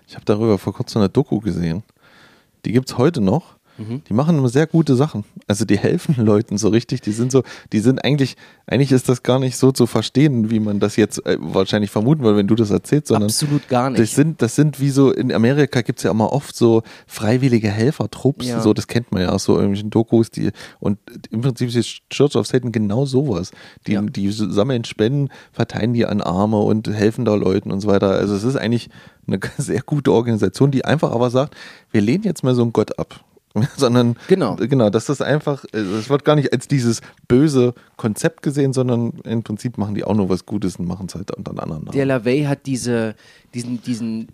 Ich 0.07 0.13
habe 0.13 0.25
darüber 0.25 0.59
vor 0.59 0.73
kurzem 0.73 1.01
eine 1.01 1.09
Doku 1.09 1.39
gesehen. 1.39 1.81
Die 2.65 2.71
gibt 2.71 2.87
es 2.91 2.97
heute 2.99 3.19
noch. 3.19 3.55
Mhm. 3.79 4.01
Die 4.07 4.13
machen 4.13 4.37
immer 4.37 4.49
sehr 4.49 4.67
gute 4.67 4.95
Sachen. 4.95 5.23
Also 5.47 5.65
die 5.65 5.77
helfen 5.77 6.15
Leuten 6.25 6.57
so 6.57 6.69
richtig. 6.69 7.01
Die 7.01 7.11
sind 7.11 7.31
so, 7.31 7.43
die 7.71 7.79
sind 7.79 8.03
eigentlich, 8.03 8.35
eigentlich 8.67 8.91
ist 8.91 9.07
das 9.09 9.23
gar 9.23 9.39
nicht 9.39 9.57
so 9.57 9.71
zu 9.71 9.87
verstehen, 9.87 10.49
wie 10.51 10.59
man 10.59 10.79
das 10.79 10.95
jetzt 10.97 11.25
äh, 11.25 11.37
wahrscheinlich 11.39 11.89
vermuten 11.91 12.23
würde, 12.23 12.37
wenn 12.37 12.47
du 12.47 12.55
das 12.55 12.69
erzählst, 12.71 13.07
sondern 13.07 13.29
Absolut 13.29 13.67
gar 13.69 13.89
nicht. 13.89 14.01
das 14.01 14.11
sind, 14.15 14.41
das 14.41 14.55
sind 14.55 14.79
wie 14.79 14.89
so, 14.89 15.11
in 15.11 15.31
Amerika 15.31 15.81
gibt 15.81 15.99
es 15.99 16.03
ja 16.03 16.11
immer 16.11 16.31
oft 16.33 16.55
so 16.55 16.83
freiwillige 17.07 17.69
Helfertrupps, 17.69 18.47
Ja. 18.47 18.61
so, 18.61 18.73
das 18.73 18.87
kennt 18.87 19.11
man 19.11 19.21
ja 19.21 19.29
aus 19.29 19.45
so 19.45 19.55
irgendwelchen 19.55 19.89
Dokus, 19.89 20.29
die, 20.29 20.51
und 20.79 20.99
im 21.31 21.41
Prinzip 21.41 21.73
ist 21.73 22.01
Church 22.09 22.35
of 22.35 22.45
Satan 22.47 22.71
genau 22.71 23.05
sowas. 23.05 23.51
Die, 23.87 23.93
Ja. 23.93 24.01
die 24.01 24.29
sammeln 24.31 24.83
Spenden, 24.83 25.29
verteilen 25.51 25.93
die 25.93 26.05
an 26.05 26.21
Arme 26.21 26.59
und 26.59 26.87
helfen 26.89 27.25
da 27.25 27.35
Leuten 27.35 27.71
und 27.71 27.81
so 27.81 27.87
weiter. 27.87 28.11
Also 28.11 28.35
es 28.35 28.43
ist 28.43 28.55
eigentlich 28.55 28.89
eine 29.27 29.39
sehr 29.57 29.81
gute 29.81 30.11
Organisation, 30.11 30.71
die 30.71 30.85
einfach 30.85 31.11
aber 31.11 31.29
sagt, 31.29 31.55
wir 31.91 32.01
lehnen 32.01 32.23
jetzt 32.23 32.43
mal 32.43 32.55
so 32.55 32.61
einen 32.61 32.73
Gott 32.73 32.97
ab. 32.99 33.23
sondern 33.77 34.15
Genau. 34.27 34.55
genau, 34.55 34.89
das 34.89 35.09
ist 35.09 35.21
einfach, 35.21 35.65
äh, 35.73 35.77
es 35.77 36.09
wird 36.09 36.25
gar 36.25 36.35
nicht 36.35 36.53
als 36.53 36.67
dieses 36.67 37.01
böse 37.27 37.73
Konzept 37.97 38.41
gesehen, 38.41 38.73
sondern 38.73 39.13
im 39.23 39.43
Prinzip 39.43 39.77
machen 39.77 39.95
die 39.95 40.03
auch 40.03 40.15
nur 40.15 40.29
was 40.29 40.45
Gutes 40.45 40.77
und 40.77 40.87
machen 40.87 41.07
es 41.07 41.15
halt 41.15 41.35
unter 41.35 41.51
anderen 41.51 41.85
Namen. 41.85 41.91
Der 41.91 42.05
LaVey 42.05 42.43
hat 42.43 42.65
diese, 42.65 43.15
diesen, 43.53 43.81
diesen, 43.81 44.27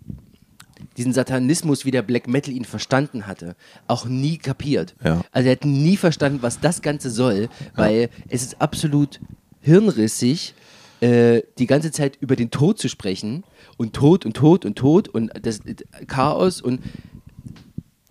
diesen 0.97 1.13
Satanismus, 1.13 1.85
wie 1.85 1.91
der 1.91 2.01
Black 2.01 2.27
Metal 2.27 2.53
ihn 2.53 2.65
verstanden 2.65 3.27
hatte, 3.27 3.55
auch 3.87 4.05
nie 4.05 4.37
kapiert. 4.37 4.95
Ja. 5.03 5.21
Also 5.31 5.49
er 5.49 5.53
hat 5.53 5.65
nie 5.65 5.97
verstanden, 5.97 6.39
was 6.41 6.59
das 6.59 6.81
Ganze 6.81 7.09
soll, 7.09 7.49
weil 7.75 8.09
es 8.27 8.43
ist 8.43 8.61
absolut 8.61 9.19
hirnrissig, 9.61 10.53
äh, 11.01 11.41
die 11.57 11.65
ganze 11.67 11.91
Zeit 11.91 12.17
über 12.21 12.35
den 12.35 12.51
Tod 12.51 12.79
zu 12.79 12.87
sprechen 12.87 13.43
und 13.77 13.93
Tod 13.93 14.25
und 14.25 14.35
Tod 14.35 14.65
und 14.65 14.77
Tod 14.77 15.07
und 15.07 15.31
das 15.41 15.59
äh, 15.59 15.75
Chaos 16.07 16.61
und 16.61 16.79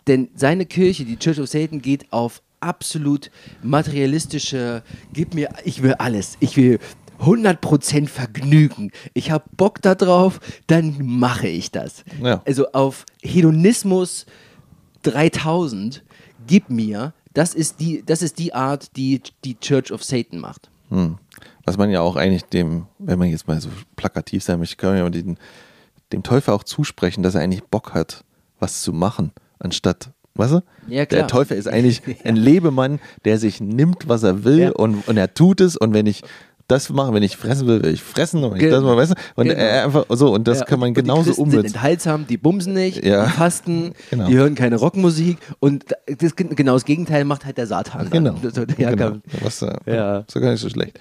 denn 0.07 0.29
seine 0.35 0.67
Kirche, 0.67 1.05
die 1.05 1.19
Church 1.19 1.40
of 1.40 1.49
Satan, 1.49 1.81
geht 1.81 2.12
auf 2.12 2.43
absolut 2.61 3.31
materialistische, 3.62 4.83
gib 5.12 5.35
mir, 5.35 5.51
ich 5.64 5.83
will 5.83 5.95
alles, 5.95 6.37
ich 6.40 6.57
will 6.57 6.79
100% 7.21 8.09
Vergnügen. 8.09 8.90
Ich 9.12 9.31
habe 9.31 9.45
Bock 9.57 9.81
da 9.83 9.95
drauf, 9.95 10.40
dann 10.67 10.97
mache 11.01 11.49
ich 11.49 11.71
das. 11.71 12.05
Ja. 12.23 12.43
Also 12.45 12.73
auf 12.73 13.07
Hedonismus 13.23 14.27
3000, 15.03 16.03
gib 16.47 16.71
mir, 16.71 17.12
das 17.33 17.55
ist 17.55 17.81
die, 17.81 18.03
das 18.05 18.23
ist 18.23 18.38
die 18.38 18.55
Art, 18.55 18.97
die 18.97 19.21
die 19.45 19.59
Church 19.59 19.93
of 19.93 20.03
Satan 20.03 20.38
macht. 20.38 20.71
Hm. 20.90 21.19
Was 21.64 21.79
man 21.79 21.90
ja 21.90 22.01
auch 22.01 22.17
eigentlich 22.17 22.45
dem, 22.45 22.87
wenn 22.99 23.19
man 23.19 23.29
jetzt 23.29 23.49
mal 23.49 23.61
so 23.61 23.71
plakativ 23.97 24.43
sein 24.43 24.59
möchte, 24.59 24.77
kann 24.77 24.90
man 24.90 24.99
ja 24.99 25.11
den, 25.11 25.38
dem 26.12 26.23
Teufel 26.23 26.53
auch 26.53 26.64
zusprechen, 26.64 27.23
dass 27.23 27.35
er 27.35 27.40
eigentlich 27.40 27.64
Bock 27.64 27.95
hat, 27.95 28.25
was 28.59 28.83
zu 28.83 28.93
machen, 28.93 29.33
anstatt, 29.64 30.11
weißt 30.37 30.53
du? 30.55 30.61
Ja. 30.88 31.05
Der 31.07 31.27
Teufel 31.27 31.57
ist 31.57 31.66
eigentlich 31.68 32.03
ein 32.24 32.37
Lebemann, 32.37 33.00
der 33.24 33.38
sich 33.38 33.61
nimmt, 33.61 34.07
was 34.09 34.22
er 34.22 34.44
will 34.44 34.59
Ja. 34.61 34.70
und, 34.72 35.07
und 35.09 35.16
er 35.16 35.35
tut 35.35 35.61
es 35.61 35.77
und 35.77 35.92
wenn 35.94 36.07
ich 36.07 36.22
das 36.66 36.88
machen, 36.88 37.12
wenn 37.12 37.22
ich 37.22 37.37
fressen 37.37 37.66
will, 37.66 37.83
will 37.83 37.92
ich 37.92 38.03
fressen 38.03 38.42
und 38.42 38.55
wenn 38.55 38.61
ich 38.64 38.70
das 38.70 38.83
mal 38.83 38.98
essen. 38.98 39.16
Und 39.35 39.48
Genau. 39.48 39.61
äh, 39.61 39.81
einfach 39.85 40.07
so, 40.09 40.33
und 40.33 40.48
das 40.48 40.61
Ja, 40.61 40.64
kann 40.64 40.81
man 40.81 40.88
und 40.88 40.94
genauso 40.94 41.24
die 41.24 41.27
Christen 41.29 41.42
umsetzen. 41.42 41.62
sind 41.68 41.74
enthaltsam, 41.74 42.27
die 42.27 42.38
bumsen 42.38 42.72
nicht, 42.72 43.05
die 43.05 43.11
fasten, 43.37 43.92
Genau. 44.09 44.27
die 44.29 44.35
hören 44.35 44.55
keine 44.55 44.77
Rockmusik 44.77 45.37
und 45.61 45.85
das, 46.07 46.35
genau 46.35 46.72
das 46.72 46.87
Gegenteil 46.87 47.27
macht 47.27 47.44
halt 47.44 47.59
der 47.59 47.66
Satan. 47.66 48.09
dann. 48.11 48.24
Genau. 48.24 48.35
So, 48.50 48.62
ja, 48.79 48.90
genau. 48.94 49.18
Was, 49.42 49.61
äh, 49.61 49.74
Ja. 49.85 50.24
So 50.27 50.40
gar 50.40 50.53
nicht 50.53 50.61
so 50.62 50.70
schlecht. 50.70 50.98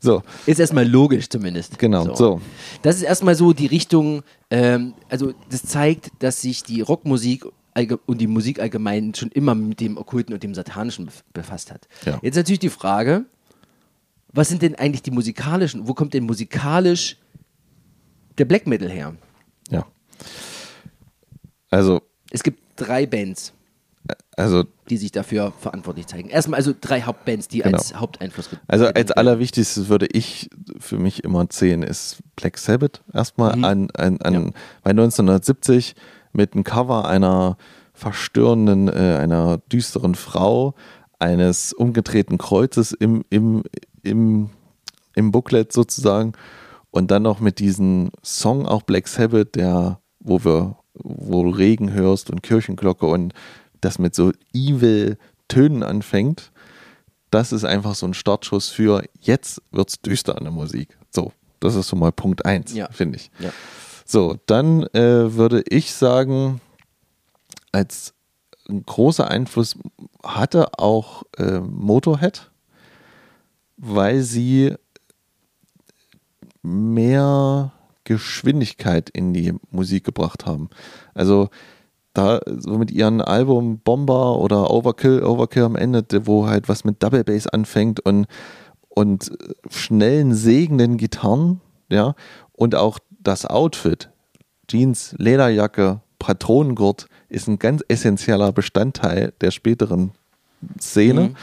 So, 0.00 0.22
Ist 0.46 0.58
erstmal 0.60 0.88
logisch 0.88 1.28
zumindest. 1.28 1.78
genau. 1.78 2.14
So. 2.14 2.40
Das 2.80 2.96
ist 2.96 3.02
erstmal 3.02 3.34
so 3.34 3.52
die 3.52 3.66
Richtung, 3.66 4.22
ähm, 4.50 4.94
also 5.10 5.34
das 5.50 5.62
zeigt, 5.64 6.08
dass 6.20 6.40
sich 6.40 6.62
die 6.62 6.80
Rockmusik 6.80 7.44
und 8.06 8.20
die 8.20 8.26
Musik 8.26 8.60
allgemein 8.60 9.14
schon 9.14 9.30
immer 9.30 9.54
mit 9.54 9.80
dem 9.80 9.96
Okkulten 9.96 10.34
und 10.34 10.42
dem 10.42 10.54
Satanischen 10.54 11.08
bef- 11.08 11.22
befasst 11.32 11.70
hat. 11.72 11.88
Ja. 12.04 12.18
Jetzt 12.22 12.36
natürlich 12.36 12.58
die 12.60 12.68
Frage, 12.68 13.24
was 14.32 14.48
sind 14.48 14.62
denn 14.62 14.74
eigentlich 14.74 15.02
die 15.02 15.10
musikalischen, 15.10 15.86
wo 15.88 15.94
kommt 15.94 16.14
denn 16.14 16.24
musikalisch 16.24 17.16
der 18.38 18.44
Black 18.44 18.66
Metal 18.66 18.88
her? 18.90 19.14
Ja. 19.70 19.86
Also, 21.70 22.02
Es 22.30 22.42
gibt 22.42 22.60
drei 22.76 23.06
Bands, 23.06 23.52
also, 24.36 24.64
die 24.88 24.96
sich 24.96 25.12
dafür 25.12 25.52
verantwortlich 25.58 26.06
zeigen. 26.06 26.28
Erstmal 26.28 26.58
also 26.58 26.74
drei 26.78 27.02
Hauptbands, 27.02 27.48
die 27.48 27.58
Genau. 27.60 27.78
als 27.78 27.94
Haupteinfluss 27.94 28.50
also 28.66 28.86
als 28.86 29.12
allerwichtigstes 29.12 29.88
würde 29.88 30.06
ich 30.06 30.50
für 30.78 30.98
mich 30.98 31.24
immer 31.24 31.48
zählen, 31.50 31.82
ist 31.82 32.18
Black 32.36 32.58
Sabbath 32.58 33.02
erstmal 33.12 33.56
Mhm. 33.56 33.64
an, 33.64 33.90
an, 33.92 34.20
an 34.22 34.52
bei 34.82 34.90
1970 34.90 35.94
mit 36.32 36.54
einem 36.54 36.64
Cover 36.64 37.08
einer 37.08 37.56
verstörenden, 37.94 38.88
äh, 38.88 39.16
einer 39.18 39.58
düsteren 39.58 40.14
Frau, 40.14 40.74
eines 41.18 41.72
umgedrehten 41.72 42.38
Kreuzes 42.38 42.92
im, 42.92 43.24
im, 43.30 43.62
im, 44.02 44.50
im 45.14 45.30
Booklet 45.30 45.72
sozusagen 45.72 46.32
und 46.90 47.10
dann 47.10 47.22
noch 47.22 47.38
mit 47.40 47.58
diesem 47.58 48.10
Song 48.24 48.66
auch 48.66 48.82
Black 48.82 49.06
Sabbath, 49.08 49.54
der, 49.54 50.00
wo 50.20 50.44
wir, 50.44 50.76
wo 50.94 51.44
du 51.44 51.50
Regen 51.50 51.92
hörst 51.92 52.30
und 52.30 52.42
Kirchenglocke 52.42 53.06
und 53.06 53.34
das 53.80 53.98
mit 53.98 54.14
so 54.14 54.32
evil 54.52 55.16
Tönen 55.48 55.82
anfängt 55.82 56.50
das 57.32 57.50
ist 57.50 57.64
einfach 57.64 57.94
so 57.94 58.06
ein 58.06 58.12
Startschuss 58.14 58.68
für 58.68 59.02
jetzt 59.20 59.62
wird's 59.70 60.00
düster 60.02 60.36
an 60.36 60.44
der 60.44 60.52
Musik. 60.52 60.98
So, 61.10 61.32
das 61.60 61.74
ist 61.74 61.88
so 61.88 61.96
mal 61.96 62.12
Punkt 62.12 62.44
eins, 62.44 62.74
Ja. 62.74 62.88
finde 62.92 63.16
ich. 63.16 63.30
Ja. 63.38 63.50
So, 64.12 64.36
dann 64.44 64.82
äh, 64.92 65.36
würde 65.36 65.64
ich 65.70 65.94
sagen, 65.94 66.60
als 67.72 68.12
großer 68.84 69.26
Einfluss 69.26 69.78
hatte 70.22 70.78
auch 70.78 71.22
äh, 71.38 71.60
Motorhead, 71.60 72.50
weil 73.78 74.20
sie 74.20 74.74
mehr 76.60 77.72
Geschwindigkeit 78.04 79.08
in 79.08 79.32
die 79.32 79.54
Musik 79.70 80.04
gebracht 80.04 80.44
haben. 80.44 80.68
Also 81.14 81.48
da 82.12 82.42
so 82.44 82.76
mit 82.76 82.90
ihren 82.90 83.22
Album 83.22 83.78
Bomber 83.78 84.38
oder 84.40 84.70
Overkill, 84.70 85.24
Overkill 85.24 85.62
am 85.62 85.74
Ende, 85.74 86.04
wo 86.26 86.46
halt 86.46 86.68
was 86.68 86.84
mit 86.84 87.02
Double 87.02 87.24
Bass 87.24 87.46
anfängt 87.46 87.98
und, 88.00 88.26
und 88.90 89.32
schnellen, 89.70 90.34
segenden 90.34 90.98
Gitarren, 90.98 91.62
ja, 91.88 92.14
und 92.52 92.74
auch 92.74 92.98
das 93.22 93.46
Outfit, 93.46 94.10
Jeans, 94.68 95.14
Lederjacke, 95.18 96.00
Patronengurt, 96.18 97.06
ist 97.28 97.48
ein 97.48 97.58
ganz 97.58 97.82
essentieller 97.88 98.52
Bestandteil 98.52 99.32
der 99.40 99.50
späteren 99.50 100.12
Szene. 100.80 101.30
Mhm. 101.30 101.36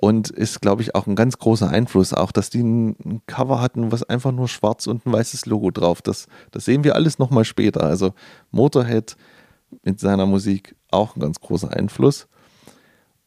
Und 0.00 0.30
ist, 0.30 0.60
glaube 0.60 0.82
ich, 0.82 0.94
auch 0.94 1.08
ein 1.08 1.16
ganz 1.16 1.38
großer 1.38 1.68
Einfluss. 1.70 2.14
Auch, 2.14 2.30
dass 2.30 2.50
die 2.50 2.62
ein 2.62 3.20
Cover 3.26 3.60
hatten, 3.60 3.90
was 3.90 4.04
einfach 4.04 4.30
nur 4.30 4.46
schwarz 4.46 4.86
und 4.86 5.04
ein 5.04 5.12
weißes 5.12 5.46
Logo 5.46 5.72
drauf. 5.72 6.02
Das, 6.02 6.28
das 6.52 6.64
sehen 6.64 6.84
wir 6.84 6.94
alles 6.94 7.18
nochmal 7.18 7.44
später. 7.44 7.82
Also 7.82 8.14
Motorhead 8.52 9.16
mit 9.82 9.98
seiner 9.98 10.24
Musik 10.26 10.76
auch 10.92 11.16
ein 11.16 11.20
ganz 11.20 11.40
großer 11.40 11.72
Einfluss. 11.72 12.28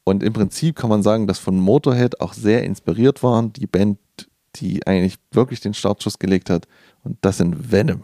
Und 0.06 0.24
im 0.24 0.34
Prinzip 0.34 0.78
kann 0.78 0.90
man 0.90 1.04
sagen, 1.04 1.28
dass 1.28 1.40
von 1.40 1.58
Motorhead 1.58 2.22
auch 2.22 2.34
sehr 2.34 2.64
inspiriert 2.64 3.22
waren, 3.22 3.54
die 3.54 3.68
Band, 3.68 4.00
die 4.56 4.86
eigentlich 4.88 5.18
wirklich 5.32 5.60
den 5.60 5.74
Startschuss 5.74 6.20
gelegt 6.20 6.50
hat. 6.50 6.68
Und 7.04 7.18
das 7.22 7.38
sind 7.38 7.72
Venom. 7.72 8.04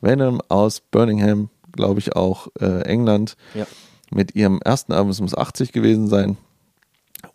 Venom 0.00 0.40
aus 0.48 0.80
Birmingham, 0.80 1.48
glaube 1.72 2.00
ich 2.00 2.14
auch, 2.16 2.48
äh, 2.60 2.82
England. 2.82 3.36
Ja. 3.54 3.66
Mit 4.10 4.34
ihrem 4.34 4.60
ersten 4.62 4.92
Album, 4.92 5.10
es 5.10 5.20
muss 5.20 5.36
80 5.36 5.72
gewesen 5.72 6.08
sein. 6.08 6.36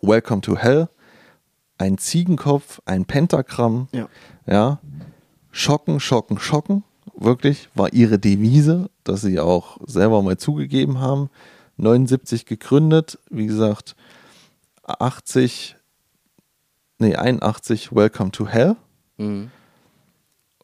Welcome 0.00 0.40
to 0.40 0.56
Hell. 0.56 0.88
Ein 1.78 1.98
Ziegenkopf, 1.98 2.80
ein 2.84 3.04
Pentagramm. 3.04 3.88
Ja. 3.92 4.08
Ja. 4.46 4.78
Schocken, 5.50 6.00
schocken, 6.00 6.38
schocken. 6.38 6.84
Wirklich 7.16 7.68
war 7.74 7.92
ihre 7.92 8.18
Devise, 8.18 8.88
dass 9.04 9.22
sie 9.22 9.40
auch 9.40 9.78
selber 9.86 10.22
mal 10.22 10.36
zugegeben 10.36 11.00
haben. 11.00 11.28
79 11.76 12.46
gegründet, 12.46 13.18
wie 13.30 13.46
gesagt, 13.46 13.96
80, 14.84 15.76
nee, 17.00 17.16
81 17.16 17.94
Welcome 17.94 18.30
to 18.30 18.46
Hell. 18.46 18.76
Mhm. 19.16 19.50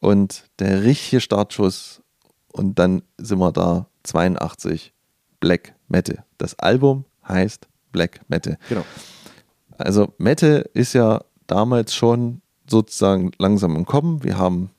Und 0.00 0.44
der 0.58 0.84
richtige 0.84 1.20
Startschuss 1.20 2.02
und 2.52 2.78
dann 2.78 3.02
sind 3.18 3.38
wir 3.38 3.52
da 3.52 3.86
82 4.04 4.92
Black 5.40 5.74
Metal. 5.88 6.24
Das 6.38 6.58
Album 6.58 7.04
heißt 7.26 7.66
Black 7.92 8.20
Metal. 8.28 8.56
Genau. 8.68 8.84
Also 9.78 10.14
Metal 10.18 10.68
ist 10.74 10.92
ja 10.94 11.22
damals 11.46 11.94
schon 11.94 12.40
sozusagen 12.68 13.30
langsam 13.38 13.76
im 13.76 13.84
Kommen. 13.84 14.24
Wir 14.24 14.38
haben 14.38 14.70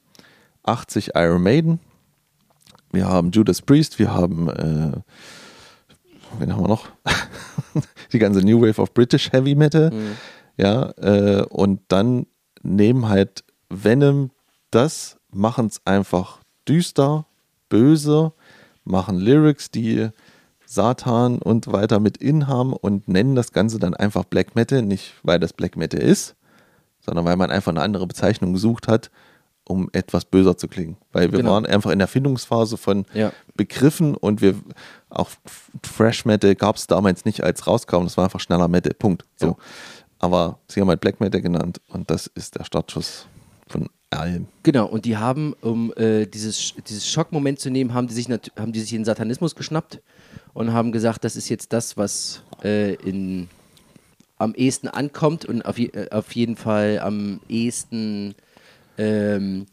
80 0.64 1.12
Iron 1.16 1.44
Maiden, 1.44 1.80
wir 2.92 3.08
haben 3.08 3.32
Judas 3.32 3.62
Priest, 3.62 4.00
wir 4.00 4.14
haben, 4.14 4.50
äh, 4.50 4.92
wen 6.40 6.54
haben 6.54 6.64
wir 6.64 6.68
noch? 6.68 6.88
Die 8.12 8.20
ganze 8.20 8.42
New 8.42 8.62
Wave 8.62 8.82
of 8.82 8.94
British 8.94 9.32
Heavy 9.32 9.56
Metal. 9.56 9.92
Ja, 10.58 10.92
äh, 10.98 11.44
und 11.44 11.82
dann 11.88 12.26
nehmen 12.64 13.08
halt 13.10 13.44
Venom 13.70 14.32
das, 14.72 15.18
machen 15.32 15.68
es 15.68 15.82
einfach 15.86 16.40
düster, 16.68 17.26
böse, 17.70 18.34
machen 18.84 19.18
Lyrics, 19.18 19.70
die 19.72 20.10
Satan 20.66 21.38
und 21.40 21.72
weiter 21.72 22.00
mit 22.00 22.18
in 22.18 22.48
haben 22.48 22.74
und 22.74 23.08
nennen 23.08 23.36
das 23.36 23.54
Ganze 23.54 23.80
dann 23.80 23.94
einfach 23.94 24.26
Black 24.26 24.56
Metal, 24.56 24.82
nicht 24.82 25.14
weil 25.24 25.40
das 25.40 25.54
Black 25.54 25.78
Metal 25.78 26.02
ist, 26.02 26.36
sondern 27.00 27.24
weil 27.26 27.38
man 27.38 27.52
einfach 27.52 27.72
eine 27.72 27.82
andere 27.82 28.08
Bezeichnung 28.08 28.52
gesucht 28.54 28.88
hat, 28.88 29.10
um 29.64 29.90
etwas 29.94 30.26
böser 30.26 30.58
zu 30.58 30.68
klingen. 30.68 30.98
Weil 31.12 31.32
wir 31.32 31.40
Genau. 31.40 31.52
waren 31.52 31.66
einfach 31.66 31.92
in 31.92 32.00
der 32.00 32.08
Findungsphase 32.08 32.78
von 32.78 33.06
Ja. 33.14 33.32
Begriffen 33.56 34.16
und 34.16 34.42
wir 34.42 34.56
auch 35.10 35.30
Fresh 35.84 36.26
Metal 36.26 36.56
gab 36.56 36.76
es 36.78 36.88
damals 36.88 37.24
nicht 37.26 37.44
als 37.44 37.68
rauskam, 37.68 38.04
das 38.04 38.18
war 38.18 38.26
einfach 38.26 38.40
schneller 38.40 38.68
Metal, 38.68 38.94
Punkt. 38.94 39.26
So. 39.36 39.48
Ja. 39.48 39.56
Aber 40.20 40.60
sie 40.68 40.82
haben 40.82 40.90
halt 40.90 41.02
Black 41.02 41.20
Metal 41.20 41.42
genannt 41.42 41.80
und 41.88 42.10
das 42.10 42.28
ist 42.28 42.56
der 42.56 42.64
Startschuss 42.64 43.28
von 43.68 43.88
allem. 44.10 44.48
Genau, 44.64 44.88
und 44.88 45.06
die 45.06 45.18
haben, 45.18 45.54
um 45.62 45.94
äh, 45.96 46.26
dieses, 46.26 46.74
dieses 46.88 47.08
Schockmoment 47.08 47.60
zu 47.60 47.70
nehmen, 47.70 47.94
haben 47.94 48.08
die, 48.08 48.14
sich 48.14 48.28
haben 48.58 48.72
die 48.72 48.80
sich 48.80 48.90
den 48.92 49.06
Satanismus 49.06 49.56
geschnappt 49.56 50.02
und 50.54 50.74
haben 50.74 50.92
gesagt, 50.92 51.24
das 51.24 51.36
ist 51.36 51.50
jetzt 51.50 51.74
das, 51.74 51.98
was 51.98 52.42
äh, 52.64 52.96
in, 52.96 53.50
am 54.38 54.56
ehesten 54.56 54.88
ankommt 54.88 55.46
und 55.46 55.64
auf, 55.64 55.78
je, 55.78 55.88
äh, 55.88 56.10
auf 56.12 56.32
jeden 56.34 56.56
Fall 56.56 57.00
am 57.00 57.40
ehesten 57.50 58.36
ähm, 58.98 59.68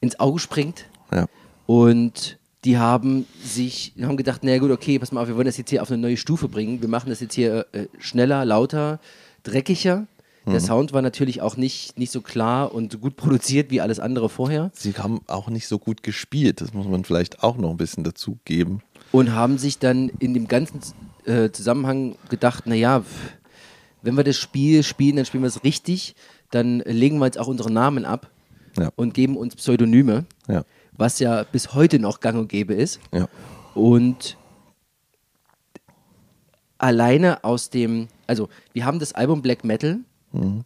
ins 0.00 0.18
Auge 0.20 0.38
springt. 0.38 0.86
Ja. 1.12 1.26
Und 1.66 2.38
die 2.64 2.78
haben 2.78 3.26
sich, 3.42 3.92
haben 4.02 4.16
gedacht, 4.16 4.40
na 4.42 4.58
gut, 4.58 4.70
okay, 4.70 4.98
pass 4.98 5.12
mal 5.12 5.22
auf, 5.22 5.28
wir 5.28 5.36
wollen 5.36 5.46
das 5.46 5.56
jetzt 5.56 5.70
hier 5.70 5.82
auf 5.82 5.90
eine 5.90 5.98
neue 5.98 6.16
Stufe 6.16 6.48
bringen. 6.48 6.80
Wir 6.80 6.88
machen 6.88 7.10
das 7.10 7.20
jetzt 7.20 7.34
hier 7.34 7.66
äh, 7.72 7.86
schneller, 7.98 8.44
lauter, 8.44 8.98
dreckiger. 9.46 10.06
Der 10.48 10.60
Sound 10.60 10.92
war 10.92 11.02
natürlich 11.02 11.42
auch 11.42 11.56
nicht, 11.56 11.98
nicht 11.98 12.12
so 12.12 12.20
klar 12.20 12.72
und 12.72 13.00
gut 13.00 13.16
produziert 13.16 13.72
wie 13.72 13.80
alles 13.80 13.98
andere 13.98 14.28
vorher. 14.28 14.70
Sie 14.74 14.92
haben 14.94 15.20
auch 15.26 15.48
nicht 15.48 15.66
so 15.66 15.76
gut 15.80 16.04
gespielt, 16.04 16.60
das 16.60 16.72
muss 16.72 16.86
man 16.86 17.02
vielleicht 17.02 17.42
auch 17.42 17.56
noch 17.56 17.70
ein 17.70 17.76
bisschen 17.76 18.04
dazu 18.04 18.38
geben. 18.44 18.80
Und 19.10 19.32
haben 19.34 19.58
sich 19.58 19.80
dann 19.80 20.08
in 20.20 20.34
dem 20.34 20.46
ganzen 20.46 20.78
äh, 21.24 21.50
Zusammenhang 21.50 22.14
gedacht, 22.28 22.68
naja, 22.68 23.02
wenn 24.02 24.16
wir 24.16 24.22
das 24.22 24.36
Spiel 24.36 24.84
spielen, 24.84 25.16
dann 25.16 25.24
spielen 25.24 25.42
wir 25.42 25.48
es 25.48 25.64
richtig, 25.64 26.14
dann 26.52 26.78
legen 26.78 27.18
wir 27.18 27.24
jetzt 27.26 27.38
auch 27.40 27.48
unsere 27.48 27.72
Namen 27.72 28.04
ab 28.04 28.30
Ja. 28.78 28.90
und 28.94 29.14
geben 29.14 29.36
uns 29.36 29.56
Pseudonyme, 29.56 30.26
Ja. 30.46 30.62
was 30.96 31.18
ja 31.18 31.42
bis 31.42 31.74
heute 31.74 31.98
noch 31.98 32.20
gang 32.20 32.38
und 32.38 32.48
gäbe 32.48 32.72
ist. 32.74 33.00
Ja. 33.12 33.26
Und 33.74 34.36
alleine 36.78 37.42
aus 37.44 37.70
dem, 37.70 38.08
also 38.26 38.48
wir 38.72 38.84
haben 38.84 38.98
das 38.98 39.12
Album 39.12 39.42
Black 39.42 39.64
Metal, 39.64 39.98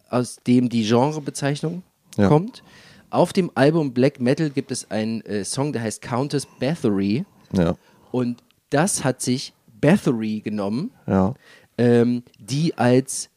aus 0.09 0.37
dem 0.45 0.67
die 0.69 0.83
Genrebezeichnung 0.87 1.83
Ja. 2.17 2.27
kommt. 2.27 2.61
Auf 3.09 3.31
dem 3.33 3.51
Album 3.55 3.93
Black 3.93 4.19
Metal 4.19 4.49
gibt 4.49 4.71
es 4.71 4.89
einen 4.91 5.21
äh, 5.21 5.43
Song, 5.45 5.71
der 5.73 5.81
heißt 5.83 6.01
Countess 6.01 6.45
Bathory. 6.59 7.25
Ja. 7.53 7.75
Und 8.11 8.41
das 8.69 9.03
hat 9.03 9.21
sich 9.21 9.53
Bathory 9.79 10.41
genommen, 10.41 10.91
Ja. 11.07 11.33
ähm, 11.77 12.23
die 12.39 12.77
als 12.77 13.29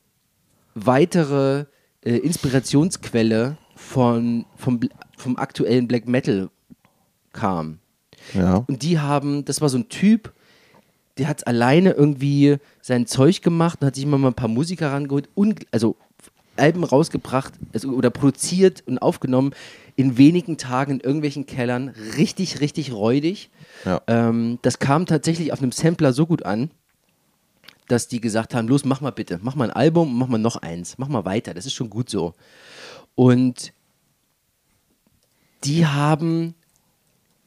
weitere 0.75 1.67
äh, 2.05 2.17
Inspirationsquelle 2.19 3.57
von, 3.77 4.45
vom, 4.57 4.81
vom 5.17 5.37
aktuellen 5.37 5.87
Black 5.89 6.07
Metal 6.09 6.51
kam. 7.33 7.79
Ja. 8.33 8.65
Und 8.69 8.83
die 8.83 8.99
haben, 8.99 9.45
das 9.45 9.61
war 9.61 9.69
so 9.69 9.79
ein 9.79 9.89
Typ, 9.89 10.33
der 11.19 11.29
hat 11.29 11.47
alleine 11.47 11.93
irgendwie 11.93 12.57
sein 12.81 13.07
Zeug 13.07 13.43
gemacht 13.43 13.81
und 13.81 13.87
hat 13.87 13.95
sich 13.95 14.05
immer 14.05 14.19
mal 14.19 14.29
ein 14.29 14.35
paar 14.35 14.49
Musiker 14.49 14.93
rangeholt, 14.93 15.29
also 15.71 15.97
Alben 16.57 16.85
rausgebracht 16.85 17.55
also, 17.73 17.91
oder 17.91 18.11
produziert 18.11 18.83
und 18.87 18.99
aufgenommen 18.99 19.55
in 19.97 20.19
wenigen 20.19 20.57
Tagen 20.57 20.95
in 20.95 21.01
irgendwelchen 21.01 21.47
Kellern, 21.47 21.91
richtig, 22.17 22.61
richtig 22.61 22.93
räudig. 22.93 23.51
Ja. 23.85 24.03
Ähm, 24.07 24.59
das 24.63 24.79
kam 24.79 25.07
tatsächlich 25.07 25.53
auf 25.53 25.63
einem 25.63 25.73
Sampler 25.73 26.13
so 26.13 26.27
gut 26.27 26.45
an, 26.45 26.71
dass 27.89 28.09
die 28.09 28.21
gesagt 28.21 28.55
haben, 28.55 28.67
los, 28.67 28.85
mach 28.85 29.01
mal 29.01 29.11
bitte, 29.11 29.39
mach 29.43 29.55
mal 29.55 29.71
ein 29.71 29.77
Album 29.77 30.11
und 30.11 30.19
mach 30.19 30.29
mal 30.29 30.39
noch 30.39 30.57
eins, 30.57 30.99
mach 30.99 31.09
mal 31.09 31.25
weiter, 31.25 31.55
das 31.55 31.67
ist 31.67 31.75
schon 31.75 31.91
gut 31.91 32.11
so. 32.11 32.35
Und 33.15 33.73
die 35.63 35.87
haben 35.87 36.55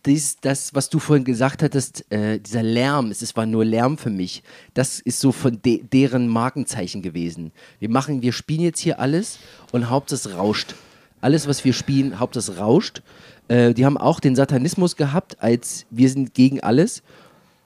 dies, 0.07 0.37
das, 0.37 0.73
was 0.73 0.89
du 0.89 0.99
vorhin 0.99 1.25
gesagt 1.25 1.61
hattest, 1.61 2.09
äh, 2.11 2.39
dieser 2.39 2.63
Lärm, 2.63 3.11
es 3.11 3.35
war 3.35 3.45
nur 3.45 3.65
Lärm 3.65 3.97
für 3.97 4.09
mich, 4.09 4.41
das 4.73 4.99
ist 4.99 5.19
so 5.19 5.31
von 5.31 5.61
de 5.61 5.83
deren 5.83 6.27
Markenzeichen 6.27 7.01
gewesen. 7.01 7.51
Wir 7.79 7.89
machen, 7.89 8.21
wir 8.21 8.31
spielen 8.31 8.61
jetzt 8.61 8.79
hier 8.79 8.99
alles 8.99 9.39
und 9.71 9.89
Hauptsache 9.89 10.29
es 10.29 10.35
rauscht. 10.35 10.75
Alles, 11.19 11.47
was 11.47 11.65
wir 11.65 11.73
spielen, 11.73 12.19
Hauptsache 12.19 12.51
es 12.51 12.57
rauscht. 12.57 13.01
Äh, 13.47 13.73
die 13.73 13.85
haben 13.85 13.97
auch 13.97 14.19
den 14.19 14.35
Satanismus 14.35 14.95
gehabt, 14.95 15.41
als 15.41 15.85
wir 15.89 16.09
sind 16.09 16.33
gegen 16.33 16.61
alles. 16.61 17.03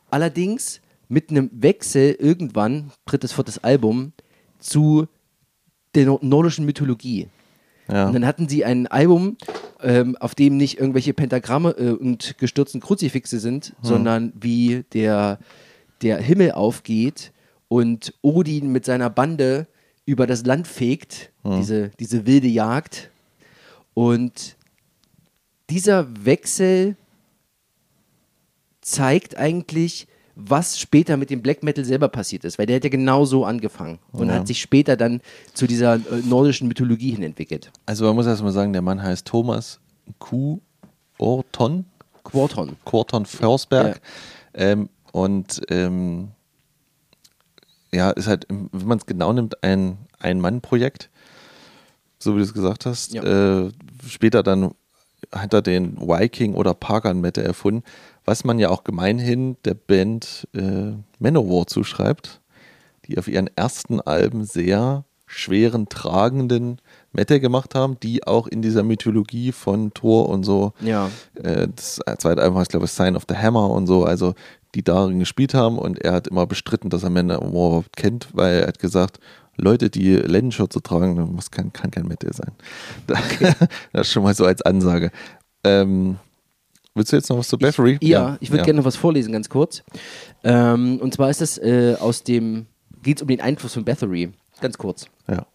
Allerdings 0.10 0.82
mit 1.08 1.30
einem 1.30 1.50
Wechsel 1.54 2.16
irgendwann, 2.20 2.92
drittes, 3.06 3.34
viertes 3.34 3.64
Album, 3.64 4.14
zu 4.60 5.08
der 5.94 6.18
nordischen 6.22 6.66
Mythologie. 6.66 7.28
Ja. 7.92 8.08
Und 8.08 8.14
dann 8.14 8.26
hatten 8.26 8.48
sie 8.48 8.66
ein 8.66 8.88
Album, 8.88 9.38
ähm, 9.82 10.16
auf 10.18 10.36
dem 10.36 10.58
nicht 10.58 10.80
irgendwelche 10.80 11.14
Pentagramme 11.14 11.72
äh, 11.72 11.92
und 11.92 12.38
gestürzten 12.38 12.82
Kruzifixe 12.82 13.40
sind, 13.40 13.68
hm. 13.68 13.76
sondern 13.82 14.34
wie 14.40 14.84
der, 14.94 15.40
der 16.02 16.18
Himmel 16.18 16.54
aufgeht 16.54 17.32
und 17.68 18.14
Odin 18.22 18.72
mit 18.72 18.86
seiner 18.86 19.10
Bande 19.10 19.68
über 20.06 20.28
das 20.28 20.46
Land 20.46 20.68
fegt, 20.68 21.32
hm. 21.44 21.58
diese, 21.58 21.92
diese 22.00 22.26
wilde 22.26 22.48
Jagd. 22.48 23.10
Und 23.94 24.56
dieser 25.70 26.08
Wechsel 26.26 26.96
zeigt 28.82 29.38
eigentlich, 29.38 30.08
was 30.36 30.80
später 30.80 31.18
mit 31.18 31.30
dem 31.30 31.42
Black 31.42 31.64
Metal 31.64 31.84
selber 31.84 32.08
passiert 32.08 32.46
ist, 32.46 32.58
weil 32.58 32.66
der 32.66 32.78
hat 32.78 32.84
ja 32.84 32.90
genau 32.90 33.26
so 33.26 33.46
angefangen 33.46 34.00
und 34.12 34.30
ja. 34.30 34.36
hat 34.36 34.48
sich 34.48 34.62
später 34.62 34.96
dann 34.96 35.22
zu 35.54 35.68
dieser 35.68 35.96
äh, 35.96 36.22
nordischen 36.26 36.68
Mythologie 36.68 37.12
hin 37.12 37.24
entwickelt. 37.24 37.72
Also 37.86 38.06
man 38.06 38.16
muss 38.16 38.26
erstmal 38.26 38.52
sagen, 38.52 38.74
der 38.74 38.82
Mann 38.82 39.02
heißt 39.02 39.28
Thomas 39.28 39.80
Q. 40.20 40.60
Orton. 41.18 41.86
Quarton. 42.24 42.76
Quarton 42.86 43.26
Forsberg. 43.26 44.02
Ja. 44.56 44.62
Ähm, 44.62 44.90
und 45.12 45.62
ähm, 45.70 46.30
ja, 47.92 48.12
ist 48.12 48.28
halt, 48.28 48.48
wenn 48.50 48.88
man 48.88 48.98
es 48.98 49.06
genau 49.06 49.34
nimmt, 49.34 49.64
ein 49.64 49.98
Ein-Mann-Projekt, 50.20 51.10
so 52.20 52.34
wie 52.34 52.38
du 52.38 52.44
es 52.44 52.54
gesagt 52.54 52.86
hast. 52.86 53.14
Ja. 53.14 53.24
Äh, 53.66 53.72
später 54.08 54.44
dann 54.44 54.74
hat 55.32 55.54
er 55.54 55.62
den 55.62 55.98
Viking 56.00 56.56
oder 56.56 56.74
Pagan 56.74 57.22
Metal 57.22 57.44
erfunden 57.44 57.84
was 58.26 58.44
man 58.44 58.60
ja 58.60 58.70
auch 58.70 58.84
gemeinhin 58.84 59.58
der 59.66 59.74
Band 59.74 60.48
äh, 60.54 60.94
Manowar 61.20 61.68
zuschreibt, 61.68 62.42
die 63.06 63.18
auf 63.18 63.28
ihren 63.28 63.50
ersten 63.56 64.00
Alben 64.00 64.46
sehr 64.46 65.06
schweren, 65.26 65.88
tragenden 65.88 66.80
Metal 67.14 67.40
gemacht 67.40 67.74
haben, 67.74 67.98
die 68.02 68.28
auch 68.28 68.48
in 68.48 68.62
dieser 68.62 68.84
Mythologie 68.84 69.52
von 69.52 69.94
Thor 69.94 70.30
und 70.30 70.44
so, 70.44 70.74
ja. 70.82 71.10
äh, 71.36 71.68
das 71.74 72.00
zweite 72.18 72.42
Album 72.42 72.58
heißt, 72.58 72.72
glaube 72.72 72.86
ich, 72.86 72.92
Sign 72.92 73.16
of 73.16 73.24
the 73.30 73.36
Hammer 73.36 73.70
und 73.70 73.88
so, 73.88 74.04
also 74.04 74.34
die 74.76 74.84
darin 74.84 75.20
gespielt 75.20 75.54
haben 75.54 75.78
und 75.78 76.00
er 76.00 76.14
hat 76.14 76.28
immer 76.28 76.46
bestritten, 76.48 76.90
dass 76.90 77.04
er 77.04 77.10
Manowar 77.10 77.48
überhaupt 77.48 77.96
kennt, 77.96 78.28
weil 78.34 78.62
er 78.62 78.68
hat 78.68 78.80
gesagt, 78.80 79.20
Leute, 79.58 79.90
die 79.90 80.16
Lendenschürze 80.16 80.82
tragen, 80.82 81.36
das 81.36 81.52
kann, 81.52 81.74
kann 81.74 81.92
kein 81.92 82.08
Metal 82.08 82.34
sein. 82.34 82.52
Okay. 83.08 83.54
das 83.94 84.08
ist 84.08 84.14
schon 84.14 84.24
mal 84.24 84.34
so 84.34 84.46
als 84.46 84.62
Ansage. 84.62 85.12
Ähm, 85.64 86.18
Willst 86.94 87.12
du 87.12 87.16
jetzt 87.16 87.30
noch 87.30 87.38
was 87.38 87.48
zu 87.48 87.58
Bathory? 87.58 87.98
Ich, 88.02 88.10
ja, 88.10 88.30
ja, 88.32 88.38
ich 88.42 88.50
würde 88.50 88.60
ja. 88.60 88.66
gerne 88.66 88.80
noch 88.80 88.86
was 88.86 88.98
vorlesen, 88.98 89.32
ganz 89.32 89.48
kurz. 89.48 89.84
Ähm, 90.44 91.00
und 91.02 91.14
zwar 91.14 91.30
ist 91.30 91.42
es 91.42 91.58
äh, 91.58 91.96
aus 92.00 92.24
dem, 92.24 92.66
geht 93.02 93.18
es 93.18 93.22
um 93.22 93.30
den 93.30 93.40
Einfluss 93.40 93.74
von 93.74 93.86
Bathory. 93.86 94.32
Ganz 94.60 94.78
kurz. 94.78 95.06
Ja. 95.30 95.46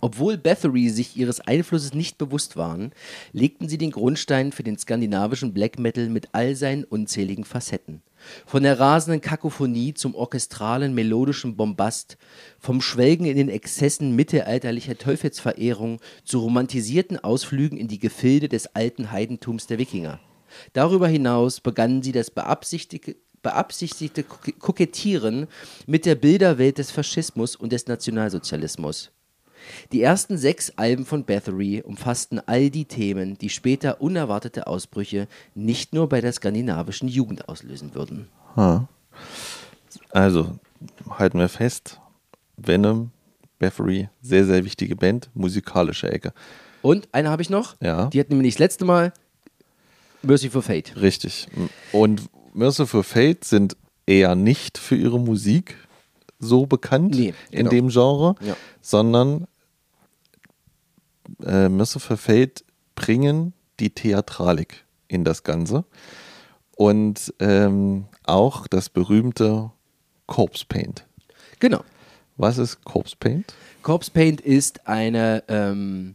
Obwohl 0.00 0.36
Bathory 0.36 0.90
sich 0.90 1.16
ihres 1.16 1.40
Einflusses 1.40 1.92
nicht 1.92 2.18
bewusst 2.18 2.56
waren, 2.56 2.92
legten 3.32 3.68
sie 3.68 3.78
den 3.78 3.90
Grundstein 3.90 4.52
für 4.52 4.62
den 4.62 4.78
skandinavischen 4.78 5.52
Black 5.52 5.78
Metal 5.80 6.08
mit 6.08 6.28
all 6.32 6.54
seinen 6.54 6.84
unzähligen 6.84 7.44
Facetten. 7.44 8.02
Von 8.46 8.62
der 8.62 8.78
rasenden 8.78 9.20
Kakophonie 9.20 9.94
zum 9.94 10.14
orchestralen 10.14 10.94
melodischen 10.94 11.56
Bombast, 11.56 12.16
vom 12.60 12.80
Schwelgen 12.80 13.26
in 13.26 13.36
den 13.36 13.48
Exzessen 13.48 14.14
mittelalterlicher 14.14 14.96
Teufelsverehrung 14.96 16.00
zu 16.24 16.38
romantisierten 16.38 17.18
Ausflügen 17.18 17.78
in 17.78 17.88
die 17.88 17.98
Gefilde 17.98 18.48
des 18.48 18.74
alten 18.76 19.10
Heidentums 19.10 19.66
der 19.66 19.78
Wikinger. 19.78 20.20
Darüber 20.72 21.08
hinaus 21.08 21.60
begannen 21.60 22.02
sie 22.02 22.12
das 22.12 22.30
beabsichtigte, 22.30 23.16
beabsichtigte 23.42 24.24
Kokettieren 24.24 25.46
mit 25.86 26.06
der 26.06 26.14
Bilderwelt 26.14 26.78
des 26.78 26.90
Faschismus 26.90 27.56
und 27.56 27.72
des 27.72 27.86
Nationalsozialismus. 27.86 29.10
Die 29.92 30.02
ersten 30.02 30.38
sechs 30.38 30.72
Alben 30.76 31.04
von 31.04 31.24
Bathory 31.24 31.82
umfassten 31.84 32.40
all 32.46 32.70
die 32.70 32.84
Themen, 32.84 33.36
die 33.38 33.48
später 33.48 34.00
unerwartete 34.00 34.66
Ausbrüche 34.66 35.28
nicht 35.54 35.92
nur 35.92 36.08
bei 36.08 36.20
der 36.20 36.32
skandinavischen 36.32 37.08
Jugend 37.08 37.48
auslösen 37.48 37.94
würden. 37.94 38.28
Also 40.10 40.58
halten 41.10 41.38
wir 41.38 41.48
fest, 41.48 42.00
Venom, 42.56 43.10
Bathory, 43.58 44.08
sehr, 44.22 44.44
sehr 44.44 44.64
wichtige 44.64 44.96
Band, 44.96 45.30
musikalische 45.34 46.10
Ecke. 46.10 46.32
Und 46.82 47.08
eine 47.12 47.30
habe 47.30 47.42
ich 47.42 47.50
noch, 47.50 47.76
ja. 47.80 48.06
die 48.06 48.20
hat 48.20 48.30
nämlich 48.30 48.54
das 48.54 48.60
letzte 48.60 48.84
Mal 48.84 49.12
Merciful 50.22 50.62
Fate. 50.62 50.94
Richtig. 51.00 51.46
Und 51.92 52.22
Merciful 52.54 53.02
Fate 53.02 53.44
sind 53.44 53.76
eher 54.06 54.34
nicht 54.34 54.78
für 54.78 54.96
ihre 54.96 55.20
Musik 55.20 55.76
so 56.38 56.66
bekannt 56.66 57.14
nee, 57.14 57.34
in 57.50 57.58
genau. 57.58 57.70
dem 57.70 57.88
Genre, 57.88 58.34
ja. 58.40 58.56
sondern 58.80 59.46
äh, 61.44 61.68
Merciful 61.68 62.16
Fate 62.16 62.64
bringen 62.94 63.52
die 63.80 63.90
Theatralik 63.90 64.84
in 65.08 65.24
das 65.24 65.42
Ganze 65.42 65.84
und 66.76 67.34
ähm, 67.40 68.06
auch 68.24 68.66
das 68.66 68.88
berühmte 68.88 69.70
Corpse 70.26 70.64
Paint. 70.66 71.04
Genau. 71.58 71.82
Was 72.36 72.58
ist 72.58 72.84
Corpse 72.84 73.16
Paint? 73.18 73.54
Corpse 73.82 74.10
Paint 74.10 74.40
ist 74.40 74.86
eine 74.86 75.42
ähm, 75.48 76.14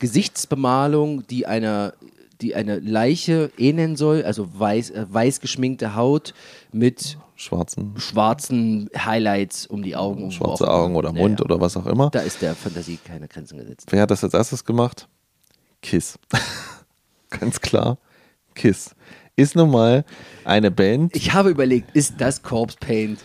Gesichtsbemalung, 0.00 1.26
die 1.28 1.46
einer 1.46 1.94
die 2.40 2.54
eine 2.54 2.78
Leiche 2.78 3.50
ähneln 3.58 3.96
soll, 3.96 4.24
also 4.24 4.48
weiß, 4.58 4.90
äh, 4.90 5.06
weiß 5.08 5.40
geschminkte 5.40 5.94
Haut 5.94 6.34
mit 6.72 7.18
schwarzen, 7.36 7.94
schwarzen 7.98 8.88
Highlights 8.96 9.66
um 9.66 9.82
die 9.82 9.96
Augen. 9.96 10.30
Schwarze 10.30 10.70
Augen 10.70 10.96
oder 10.96 11.12
Mund 11.12 11.40
ja, 11.40 11.44
oder 11.44 11.60
was 11.60 11.76
auch 11.76 11.86
immer. 11.86 12.10
Da 12.10 12.20
ist 12.20 12.42
der 12.42 12.54
Fantasie 12.54 12.98
keine 13.04 13.28
Grenzen 13.28 13.58
gesetzt. 13.58 13.86
Wer 13.90 14.02
hat 14.02 14.10
das 14.10 14.24
als 14.24 14.34
erstes 14.34 14.64
gemacht? 14.64 15.08
Kiss. 15.82 16.18
Ganz 17.30 17.60
klar, 17.60 17.98
Kiss. 18.54 18.94
Ist 19.36 19.56
nun 19.56 19.70
mal 19.70 20.04
eine 20.44 20.70
Band. 20.70 21.16
Ich 21.16 21.32
habe 21.32 21.50
überlegt, 21.50 21.94
ist 21.96 22.14
das 22.18 22.42
Corpse 22.42 22.76
Paint? 22.78 23.18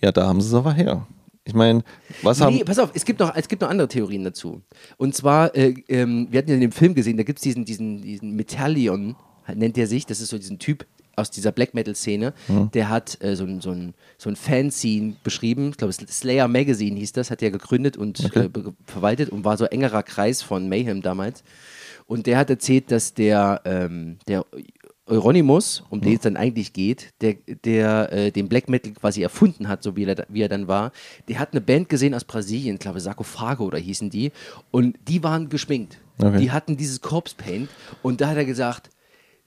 Ja, 0.00 0.10
da 0.10 0.26
haben 0.26 0.40
sie 0.40 0.48
es 0.48 0.54
aber 0.54 0.72
her. 0.72 1.06
Ich 1.44 1.54
meine, 1.54 1.82
was 2.22 2.38
nee, 2.38 2.44
haben. 2.44 2.64
pass 2.64 2.78
auf, 2.78 2.90
es 2.94 3.04
gibt, 3.04 3.18
noch, 3.18 3.34
es 3.34 3.48
gibt 3.48 3.62
noch 3.62 3.68
andere 3.68 3.88
Theorien 3.88 4.22
dazu. 4.22 4.62
Und 4.96 5.14
zwar, 5.16 5.54
äh, 5.56 5.74
ähm, 5.88 6.28
wir 6.30 6.38
hatten 6.38 6.50
ja 6.50 6.54
in 6.54 6.60
dem 6.60 6.72
Film 6.72 6.94
gesehen, 6.94 7.16
da 7.16 7.24
gibt 7.24 7.40
es 7.40 7.42
diesen, 7.42 7.64
diesen, 7.64 8.02
diesen 8.02 8.36
Metallion, 8.36 9.16
nennt 9.52 9.76
er 9.76 9.88
sich, 9.88 10.06
das 10.06 10.20
ist 10.20 10.28
so 10.28 10.38
diesen 10.38 10.60
Typ 10.60 10.86
aus 11.16 11.30
dieser 11.30 11.52
Black 11.52 11.74
Metal-Szene, 11.74 12.32
mhm. 12.48 12.70
der 12.70 12.88
hat 12.88 13.22
äh, 13.22 13.36
so, 13.36 13.46
so 13.60 13.72
ein, 13.72 13.94
so 14.18 14.30
ein 14.30 14.36
Fanscene 14.36 15.16
beschrieben. 15.22 15.70
Ich 15.70 15.76
glaube, 15.76 15.92
Slayer 15.92 16.48
Magazine 16.48 16.98
hieß 16.98 17.12
das, 17.12 17.30
hat 17.30 17.42
er 17.42 17.50
gegründet 17.50 17.96
und 17.96 18.24
okay. 18.24 18.46
äh, 18.46 18.72
verwaltet 18.86 19.30
und 19.30 19.44
war 19.44 19.56
so 19.56 19.64
engerer 19.64 20.02
Kreis 20.02 20.42
von 20.42 20.68
Mayhem 20.68 21.02
damals. 21.02 21.42
Und 22.06 22.26
der 22.26 22.38
hat 22.38 22.50
erzählt, 22.50 22.90
dass 22.90 23.14
der, 23.14 23.60
ähm, 23.64 24.18
der 24.26 24.44
Euronymous, 25.06 25.82
um 25.90 26.00
den 26.00 26.14
es 26.14 26.20
dann 26.20 26.36
eigentlich 26.36 26.72
geht, 26.72 27.10
der, 27.20 27.34
der 27.64 28.12
äh, 28.12 28.30
den 28.30 28.48
Black 28.48 28.68
Metal 28.68 28.92
quasi 28.92 29.22
erfunden 29.22 29.68
hat, 29.68 29.82
so 29.82 29.96
wie 29.96 30.04
er, 30.04 30.26
wie 30.28 30.42
er 30.42 30.48
dann 30.48 30.68
war, 30.68 30.92
der 31.28 31.38
hat 31.38 31.52
eine 31.52 31.60
Band 31.60 31.88
gesehen 31.88 32.14
aus 32.14 32.24
Brasilien, 32.24 32.78
glaube 32.78 32.98
ich, 32.98 33.04
Sarkophago 33.04 33.64
oder 33.64 33.78
hießen 33.78 34.10
die, 34.10 34.30
und 34.70 34.96
die 35.08 35.22
waren 35.22 35.48
geschminkt. 35.48 35.98
Okay. 36.18 36.38
Die 36.38 36.50
hatten 36.52 36.76
dieses 36.76 37.00
Corpse 37.00 37.34
Paint 37.36 37.68
und 38.02 38.20
da 38.20 38.28
hat 38.28 38.36
er 38.36 38.44
gesagt, 38.44 38.90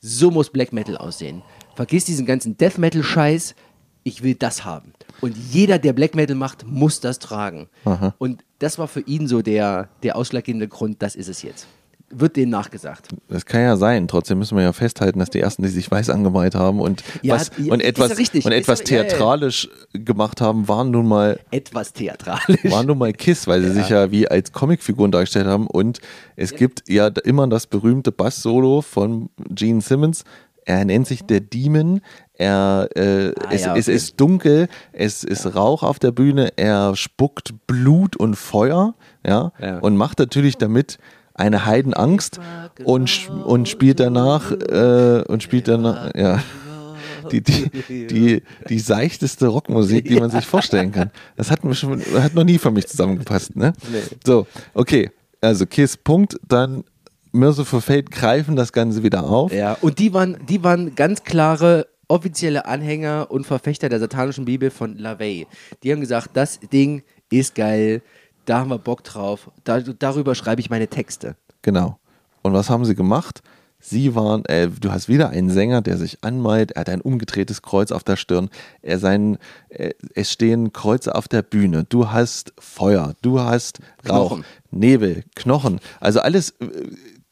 so 0.01 0.29
muss 0.29 0.49
Black 0.49 0.73
Metal 0.73 0.97
aussehen. 0.97 1.41
Vergiss 1.75 2.05
diesen 2.05 2.25
ganzen 2.25 2.57
Death 2.57 2.77
Metal 2.77 3.03
Scheiß, 3.03 3.55
ich 4.03 4.23
will 4.23 4.35
das 4.35 4.65
haben. 4.65 4.93
Und 5.21 5.35
jeder, 5.35 5.79
der 5.79 5.93
Black 5.93 6.15
Metal 6.15 6.35
macht, 6.35 6.67
muss 6.67 6.99
das 6.99 7.19
tragen. 7.19 7.69
Aha. 7.85 8.13
Und 8.17 8.43
das 8.59 8.77
war 8.77 8.87
für 8.87 9.01
ihn 9.01 9.27
so 9.27 9.41
der, 9.41 9.89
der 10.03 10.15
ausschlaggebende 10.15 10.67
Grund, 10.67 11.01
das 11.01 11.15
ist 11.15 11.29
es 11.29 11.41
jetzt. 11.41 11.67
Wird 12.11 12.35
denen 12.35 12.51
nachgesagt. 12.51 13.09
Das 13.29 13.45
kann 13.45 13.61
ja 13.61 13.75
sein. 13.77 14.07
Trotzdem 14.07 14.37
müssen 14.37 14.55
wir 14.55 14.63
ja 14.63 14.73
festhalten, 14.73 15.19
dass 15.19 15.31
die 15.31 15.39
ersten, 15.39 15.63
die 15.63 15.69
sich 15.69 15.89
weiß 15.89 16.11
angemalt 16.11 16.53
haben 16.55 16.79
und, 16.79 17.03
Ja, 17.23 17.33
was, 17.35 17.51
ja, 17.57 17.73
und 17.73 17.81
etwas, 17.81 18.17
richtig. 18.17 18.45
und 18.45 18.51
etwas 18.51 18.81
ja- 18.81 18.97
ja, 18.97 19.03
ja. 19.03 19.09
theatralisch 19.09 19.69
gemacht 19.93 20.39
haben, 20.39 20.67
waren 20.67 20.91
nun 20.91 21.07
mal 21.07 21.39
Etwas 21.51 21.93
theatralisch. 21.93 22.63
waren 22.71 22.85
nun 22.87 22.99
mal 22.99 23.11
Kiss, 23.11 23.47
weil 23.47 23.61
sie 23.63 23.71
sich 23.71 23.89
ja 23.89 24.11
wie 24.11 24.27
als 24.27 24.51
Comicfiguren 24.51 25.11
dargestellt 25.11 25.47
haben. 25.47 25.65
Und 25.67 25.99
es 26.35 26.53
gibt 26.53 26.83
ja 26.87 27.07
immer 27.23 27.47
das 27.47 27.65
berühmte 27.67 28.11
Bass-Solo 28.11 28.81
von 28.81 29.29
Gene 29.49 29.81
Simmons. 29.81 30.23
Er 30.67 30.83
nennt 30.85 31.07
sich 31.07 31.23
der 31.23 31.41
Demon. 31.41 32.01
Er, 32.37 32.87
äh, 32.95 33.33
es, 33.49 33.63
ja, 33.65 33.75
es 33.75 33.87
okay. 33.87 33.95
ist 33.95 34.19
dunkel, 34.19 34.67
es 34.93 35.23
ist 35.23 35.55
Rauch 35.55 35.83
auf 35.83 35.99
der 35.99 36.11
Bühne, 36.11 36.49
er 36.57 36.95
spuckt 36.95 37.53
Blut 37.65 38.15
und 38.17 38.35
Feuer, 38.35 38.93
Ja. 39.25 39.51
und 39.81 39.95
macht 39.95 40.19
natürlich 40.19 40.57
damit 40.57 40.97
eine 41.35 41.65
Heidenangst 41.65 42.39
und, 42.83 43.29
und 43.45 43.69
spielt 43.69 43.99
danach 43.99 44.51
äh, 44.51 45.23
und 45.27 45.43
spielt 45.43 45.67
danach, 45.67 46.13
ja, 46.15 46.41
die, 47.31 47.41
die, 47.41 48.07
die, 48.07 48.43
die 48.69 48.79
seichteste 48.79 49.47
Rockmusik, 49.47 50.05
die 50.05 50.19
man 50.19 50.29
sich 50.29 50.45
vorstellen 50.45 50.91
kann. 50.91 51.11
Das 51.35 51.51
hat, 51.51 51.63
mir 51.63 51.75
schon, 51.75 52.01
hat 52.19 52.33
noch 52.33 52.43
nie 52.43 52.57
für 52.57 52.71
mich 52.71 52.87
zusammengepasst. 52.87 53.55
Ne? 53.55 53.73
Nee. 53.91 54.01
So, 54.25 54.47
okay. 54.73 55.11
Also 55.41 55.65
Kiss, 55.65 55.97
Punkt. 55.97 56.39
Dann 56.47 56.83
Merciful 57.31 57.81
Fate 57.81 58.09
greifen 58.09 58.55
das 58.55 58.71
Ganze 58.71 59.03
wieder 59.03 59.23
auf. 59.23 59.53
Ja, 59.53 59.73
und 59.81 59.99
die 59.99 60.13
waren, 60.13 60.37
die 60.47 60.63
waren 60.63 60.95
ganz 60.95 61.23
klare 61.23 61.87
offizielle 62.07 62.65
Anhänger 62.65 63.27
und 63.29 63.45
Verfechter 63.45 63.89
der 63.89 63.99
satanischen 63.99 64.45
Bibel 64.45 64.69
von 64.69 64.97
LaVey. 64.97 65.47
Die 65.83 65.91
haben 65.91 65.99
gesagt, 65.99 66.29
das 66.33 66.59
Ding 66.59 67.03
ist 67.29 67.55
geil, 67.55 68.01
da 68.45 68.59
haben 68.59 68.69
wir 68.69 68.77
Bock 68.79 69.03
drauf, 69.03 69.49
da, 69.63 69.79
darüber 69.81 70.35
schreibe 70.35 70.61
ich 70.61 70.69
meine 70.69 70.87
Texte. 70.87 71.35
Genau. 71.61 71.99
Und 72.41 72.53
was 72.53 72.69
haben 72.69 72.85
sie 72.85 72.95
gemacht? 72.95 73.41
Sie 73.79 74.15
waren, 74.15 74.43
äh, 74.45 74.67
du 74.67 74.91
hast 74.91 75.07
wieder 75.09 75.29
einen 75.29 75.49
Sänger, 75.49 75.81
der 75.81 75.97
sich 75.97 76.23
anmalt, 76.23 76.71
er 76.71 76.81
hat 76.81 76.89
ein 76.89 77.01
umgedrehtes 77.01 77.61
Kreuz 77.61 77.91
auf 77.91 78.03
der 78.03 78.15
Stirn, 78.15 78.49
er 78.81 78.97
sein, 78.97 79.37
äh, 79.69 79.91
es 80.15 80.31
stehen 80.31 80.73
Kreuze 80.73 81.13
auf 81.13 81.27
der 81.27 81.43
Bühne, 81.43 81.83
du 81.87 82.09
hast 82.11 82.53
Feuer, 82.57 83.13
du 83.21 83.39
hast 83.41 83.79
Rauch, 84.07 84.29
Knochen. 84.29 84.45
Nebel, 84.71 85.23
Knochen, 85.35 85.79
also 85.99 86.19
alles 86.21 86.51
äh, 86.61 86.67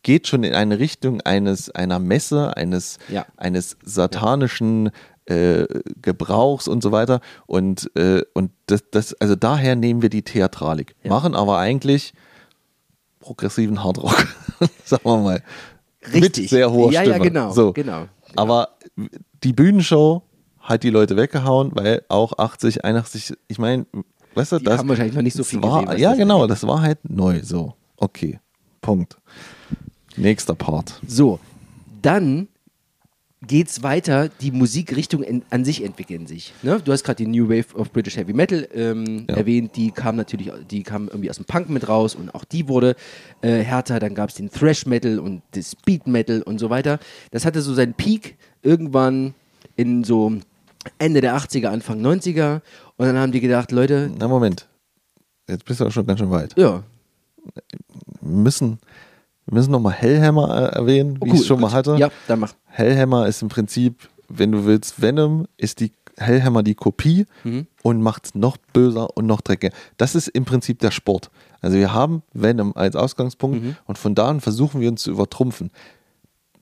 geht 0.03 0.27
schon 0.27 0.43
in 0.43 0.53
eine 0.53 0.77
Richtung 0.79 1.21
eines, 1.21 1.71
einer 1.71 1.97
Messe, 1.97 2.55
eines, 2.55 2.99
Ja. 3.09 3.25
eines 3.37 3.77
satanischen 3.83 4.91
äh, 5.25 5.65
Gebrauchs 6.01 6.67
und 6.67 6.83
so 6.83 6.91
weiter. 6.91 7.21
Und, 7.45 7.89
äh, 7.95 8.21
und 8.33 8.51
das, 8.67 8.83
das, 8.91 9.13
also 9.15 9.35
daher 9.35 9.75
nehmen 9.75 10.01
wir 10.01 10.09
die 10.09 10.21
Theatralik. 10.23 10.95
Ja. 11.03 11.09
Machen 11.09 11.35
aber 11.35 11.57
eigentlich 11.57 12.13
progressiven 13.19 13.83
Hardrock, 13.83 14.27
sagen 14.85 15.03
wir 15.05 15.17
mal. 15.17 15.43
Mit 16.11 16.23
Richtig. 16.23 16.49
sehr 16.49 16.71
hoher 16.71 16.91
Ja, 16.91 17.01
Stimme. 17.01 17.17
ja, 17.17 17.23
genau, 17.23 17.51
So. 17.51 17.71
genau. 17.73 18.07
Aber 18.35 18.69
die 19.43 19.53
Bühnenshow 19.53 20.23
hat 20.59 20.83
die 20.83 20.89
Leute 20.89 21.15
weggehauen, 21.15 21.71
weil 21.73 22.03
auch 22.09 22.37
80, 22.37 22.83
81, 22.83 23.37
ich 23.47 23.59
meine, 23.59 23.85
weißt 24.35 24.53
du, 24.53 24.57
Die 24.59 24.65
das 24.65 24.79
haben 24.79 24.89
wahrscheinlich 24.89 25.15
noch 25.15 25.21
nicht 25.21 25.35
so 25.37 25.43
viel 25.43 25.61
war, 25.63 25.85
gesehen, 25.85 25.99
Ja, 26.01 26.09
das 26.09 26.17
genau, 26.17 26.47
das 26.47 26.67
war 26.67 26.81
halt 26.81 26.99
neu 27.09 27.41
so. 27.43 27.75
Okay, 27.97 28.39
Punkt. 28.81 29.17
Nächster 30.17 30.55
Part. 30.55 30.99
So, 31.07 31.39
dann 32.01 32.47
geht's 33.45 33.83
weiter, 33.83 34.29
die 34.41 34.51
Musikrichtung 34.51 35.21
in, 35.23 35.43
an 35.49 35.65
sich 35.65 35.83
entwickeln 35.83 36.27
sich. 36.27 36.53
Ne? 36.63 36.79
Du 36.83 36.91
hast 36.91 37.03
gerade 37.03 37.23
die 37.23 37.27
New 37.27 37.49
Wave 37.49 37.75
of 37.75 37.91
British 37.91 38.15
Heavy 38.17 38.33
Metal 38.33 38.67
ähm, 38.73 39.25
Ja. 39.29 39.35
erwähnt, 39.37 39.75
die 39.75 39.91
kam 39.91 40.15
natürlich, 40.15 40.51
die 40.71 40.83
kam 40.83 41.07
irgendwie 41.07 41.29
aus 41.29 41.37
dem 41.37 41.45
Punk 41.45 41.69
mit 41.69 41.87
raus 41.87 42.15
und 42.15 42.33
auch 42.33 42.45
die 42.45 42.67
wurde 42.67 42.95
äh, 43.41 43.59
härter. 43.59 43.99
Dann 43.99 44.15
gab 44.15 44.29
es 44.29 44.35
den 44.35 44.49
Thrash 44.49 44.85
Metal 44.85 45.19
und 45.19 45.41
das 45.51 45.71
Speed 45.71 46.07
Metal 46.07 46.41
und 46.41 46.59
so 46.59 46.69
weiter. 46.69 46.99
Das 47.31 47.45
hatte 47.45 47.61
so 47.61 47.73
seinen 47.73 47.93
Peak 47.93 48.37
irgendwann 48.61 49.33
in 49.75 50.03
so 50.03 50.33
Ende 50.97 51.21
der 51.21 51.35
80er, 51.37 51.67
Anfang 51.67 52.01
90er 52.05 52.61
und 52.97 53.05
dann 53.07 53.17
haben 53.17 53.31
die 53.31 53.39
gedacht, 53.41 53.71
Leute, 53.71 54.11
Na, 54.17 54.27
Moment. 54.27 54.67
Jetzt 55.49 55.65
bist 55.65 55.79
du 55.81 55.85
auch 55.85 55.91
schon 55.91 56.05
ganz 56.05 56.19
schön 56.19 56.29
weit. 56.31 56.53
ja, 56.57 56.83
Wir 58.21 58.29
müssen, 58.29 58.79
wir 59.53 59.59
müssen 59.59 59.71
nochmal 59.71 59.93
Hellhammer 59.93 60.49
äh, 60.73 60.75
erwähnen, 60.75 61.19
wie 61.23 61.29
ich 61.29 61.41
es 61.41 61.45
schon 61.45 61.61
mal 61.61 61.71
hatte. 61.71 61.95
Ja, 61.97 62.09
dann 62.27 62.39
mach. 62.39 62.53
Hellhammer 62.65 63.27
ist 63.27 63.41
im 63.43 63.49
Prinzip, 63.49 64.09
wenn 64.27 64.51
du 64.51 64.65
willst, 64.65 64.99
Venom 65.01 65.45
ist 65.57 65.79
die 65.79 65.91
Hellhammer 66.17 66.63
die 66.63 66.75
Kopie 66.75 67.25
Mhm. 67.43 67.67
und 67.83 68.01
macht 68.01 68.25
es 68.25 68.35
noch 68.35 68.57
böser 68.73 69.15
und 69.15 69.25
noch 69.27 69.41
dreckiger. 69.41 69.73
Das 69.97 70.15
ist 70.15 70.27
im 70.27 70.45
Prinzip 70.45 70.79
der 70.79 70.91
Sport. 70.91 71.29
Also 71.61 71.77
wir 71.77 71.93
haben 71.93 72.23
Venom 72.33 72.73
als 72.75 72.95
Ausgangspunkt 72.95 73.63
Mhm. 73.63 73.75
und 73.85 73.97
von 73.97 74.15
da 74.15 74.27
an 74.29 74.41
versuchen 74.41 74.81
wir 74.81 74.89
uns 74.89 75.03
zu 75.03 75.11
übertrumpfen. 75.11 75.69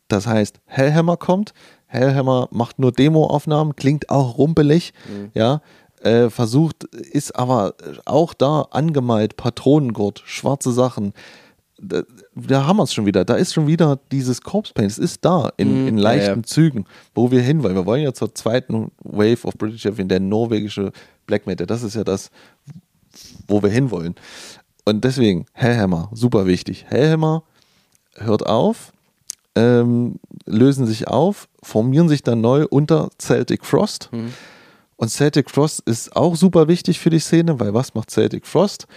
Das 0.10 0.28
heißt, 0.28 0.60
Hellhammer 0.66 1.16
kommt, 1.18 1.54
Hellhammer 1.88 2.48
macht 2.52 2.80
nur 2.80 2.92
Demoaufnahmen, 2.92 3.76
klingt 3.76 4.10
auch 4.10 4.38
rumpelig, 4.38 4.94
Mhm. 5.10 5.32
ja, 5.34 5.62
äh, 6.02 6.30
versucht, 6.30 6.84
ist 6.86 7.36
aber 7.38 7.76
auch 8.06 8.34
da 8.34 8.64
angemalt, 8.72 9.38
Patronengurt, 9.38 10.24
schwarze 10.26 10.72
Sachen. 10.72 11.14
Da, 11.84 12.04
da 12.36 12.68
haben 12.68 12.78
wir 12.78 12.84
es 12.84 12.94
schon 12.94 13.06
wieder. 13.06 13.26
Da 13.26 13.36
ist 13.36 13.54
schon 13.54 13.66
wieder 13.68 14.00
dieses 14.12 14.42
Corpse 14.42 14.74
Paint. 14.74 14.92
Es 14.92 14.98
ist 15.00 15.26
da 15.26 15.52
in, 15.58 15.82
Mhm, 15.84 15.88
in 15.88 15.98
ja, 15.98 16.04
leichten 16.04 16.42
ja. 16.42 16.44
Zügen, 16.44 16.86
wo 17.16 17.32
wir 17.32 17.42
hin 17.42 17.64
wollen. 17.64 17.76
Wir 17.76 17.86
wollen 17.86 18.04
ja 18.04 18.14
zur 18.14 18.34
zweiten 18.36 18.92
Wave 19.04 19.46
of 19.46 19.56
British 19.58 19.86
Heavy, 19.86 20.06
der 20.08 20.20
norwegische 20.20 20.92
Black 21.26 21.48
Metal. 21.48 21.66
Das 21.66 21.82
ist 21.84 21.96
ja 21.96 22.04
das, 22.04 22.30
wo 23.48 23.62
wir 23.64 23.70
hinwollen. 23.70 24.16
Und 24.86 25.04
deswegen, 25.04 25.46
Hellhammer, 25.54 26.10
super 26.14 26.46
wichtig. 26.46 26.86
Hellhammer 26.88 27.44
hört 28.16 28.46
auf, 28.46 28.94
ähm, 29.56 30.16
lösen 30.46 30.86
sich 30.86 31.08
auf, 31.08 31.48
formieren 31.64 32.10
sich 32.10 32.24
dann 32.24 32.42
neu 32.42 32.66
unter 32.70 33.10
Celtic 33.20 33.66
Frost. 33.66 34.10
Und 34.98 35.10
Celtic 35.10 35.50
Frost 35.50 35.82
ist 35.86 36.16
auch 36.16 36.36
super 36.36 36.68
wichtig 36.68 37.00
für 37.00 37.10
die 37.10 37.20
Szene, 37.20 37.60
weil 37.60 37.74
was 37.74 37.94
macht 37.96 38.12
Celtic 38.12 38.46
Frost? 38.46 38.88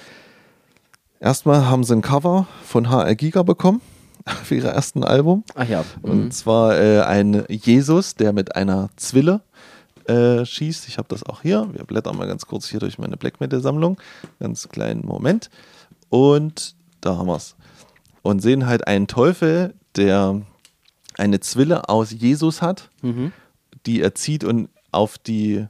Erstmal 1.25 1.67
haben 1.67 1.85
sie 1.85 1.95
ein 1.95 2.03
Cover 2.03 2.47
von 2.67 2.91
HR 2.91 3.15
Giga 3.15 3.45
bekommen 3.45 3.81
für 4.45 4.57
ihr 4.57 4.65
ersten 4.65 5.03
Album. 5.03 5.43
Ach 5.55 5.67
ja. 5.67 5.83
Und 6.03 6.35
zwar 6.35 6.79
äh, 6.79 7.01
ein 7.01 7.47
Jesus, 7.49 8.15
der 8.15 8.35
mit 8.35 8.57
einer 8.57 8.91
Zwille 8.97 9.41
äh, 10.05 10.45
schießt. 10.45 10.87
Ich 10.87 10.99
habe 10.99 11.09
das 11.09 11.23
auch 11.23 11.41
hier. 11.41 11.67
Wir 11.73 11.85
blättern 11.85 12.19
mal 12.19 12.29
ganz 12.29 12.45
kurz 12.45 12.69
hier 12.69 12.79
durch 12.79 12.99
meine 12.99 13.17
Black 13.17 13.41
Metal 13.41 13.63
Sammlung. 13.63 13.97
Ganz 14.39 14.69
kleinen 14.69 15.07
Moment. 15.07 15.49
Und 16.11 16.75
da 17.01 17.17
haben 17.17 17.29
wir 17.29 17.37
es. 17.37 17.57
Und 18.21 18.43
sehen 18.43 18.67
halt 18.67 18.87
einen 18.87 19.07
Teufel, 19.07 19.73
der 19.97 20.43
eine 21.17 21.41
Zwille 21.41 21.89
aus 21.89 22.11
Jesus 22.11 22.61
hat, 22.61 22.91
die 23.87 24.03
er 24.03 24.15
zieht 24.15 24.45
und 24.45 24.69
auf 24.93 25.17
die, 25.17 25.67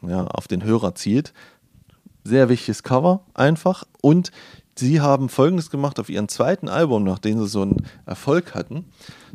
ja, 0.00 0.26
auf 0.28 0.48
den 0.48 0.64
Hörer 0.64 0.94
zielt. 0.94 1.34
Sehr 2.24 2.48
wichtiges 2.48 2.82
Cover 2.82 3.20
einfach. 3.34 3.84
Und 4.00 4.30
sie 4.76 5.00
haben 5.00 5.28
folgendes 5.28 5.70
gemacht 5.70 5.98
auf 6.00 6.08
ihrem 6.08 6.28
zweiten 6.28 6.68
Album, 6.68 7.04
nachdem 7.04 7.38
sie 7.38 7.48
so 7.48 7.62
einen 7.62 7.86
Erfolg 8.06 8.54
hatten. 8.54 8.86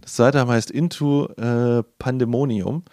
Das 0.01 0.15
zweite 0.15 0.39
Album 0.39 0.53
heißt 0.53 0.71
Into 0.71 1.25
äh, 1.33 1.83
Pandemonium. 1.97 2.83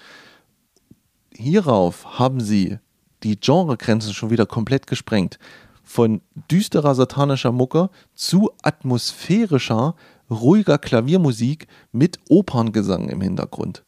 Hierauf 1.34 2.18
haben 2.18 2.40
sie 2.40 2.78
die 3.22 3.38
Genregrenzen 3.38 4.14
schon 4.14 4.30
wieder 4.30 4.46
komplett 4.46 4.86
gesprengt. 4.86 5.38
Von 5.82 6.20
düsterer 6.50 6.94
satanischer 6.94 7.52
Mucke 7.52 7.90
zu 8.14 8.50
atmosphärischer, 8.62 9.94
ruhiger 10.30 10.78
Klaviermusik 10.78 11.68
mit 11.92 12.18
Operngesang 12.28 13.08
im 13.08 13.20
Hintergrund. 13.20 13.84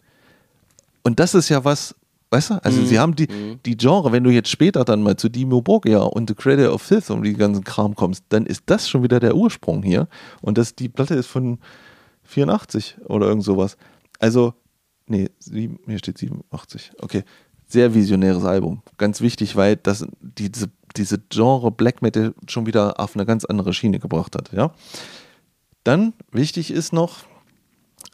Und 1.02 1.20
das 1.20 1.34
ist 1.34 1.48
ja 1.48 1.64
was, 1.64 1.94
weißt 2.30 2.50
du? 2.50 2.64
Also, 2.64 2.84
sie 2.84 2.98
haben 2.98 3.14
die, 3.14 3.26
die 3.64 3.76
Genre, 3.76 4.12
wenn 4.12 4.24
du 4.24 4.30
jetzt 4.30 4.50
später 4.50 4.84
dann 4.84 5.02
mal 5.02 5.16
zu 5.16 5.28
Dimo 5.28 5.62
Borgia 5.62 6.00
und 6.00 6.28
The 6.28 6.34
Cradle 6.34 6.72
of 6.72 6.82
Filth 6.82 7.10
und 7.10 7.22
die 7.22 7.34
ganzen 7.34 7.64
Kram 7.64 7.94
kommst, 7.94 8.24
dann 8.28 8.46
ist 8.46 8.64
das 8.66 8.88
schon 8.88 9.02
wieder 9.02 9.20
der 9.20 9.34
Ursprung 9.34 9.82
hier. 9.82 10.08
Und 10.40 10.58
das, 10.58 10.74
die 10.74 10.88
Platte 10.88 11.14
ist 11.14 11.26
von 11.26 11.58
84 12.24 12.98
oder 13.06 13.26
irgend 13.26 13.44
sowas. 13.44 13.76
Also, 14.18 14.54
nee, 15.06 15.30
sieben, 15.38 15.80
hier 15.86 15.98
steht 15.98 16.18
87. 16.18 16.92
Okay. 17.00 17.24
Sehr 17.66 17.94
visionäres 17.94 18.44
Album. 18.44 18.82
Ganz 18.96 19.20
wichtig, 19.20 19.54
weil 19.54 19.76
das 19.76 20.06
diese, 20.20 20.70
diese 20.96 21.18
Genre 21.28 21.70
Black 21.70 22.00
Metal 22.00 22.34
schon 22.46 22.66
wieder 22.66 22.98
auf 22.98 23.14
eine 23.14 23.26
ganz 23.26 23.44
andere 23.44 23.74
Schiene 23.74 23.98
gebracht 23.98 24.34
hat, 24.36 24.52
ja. 24.52 24.72
Dann 25.84 26.14
wichtig 26.32 26.70
ist 26.70 26.92
noch, 26.92 27.24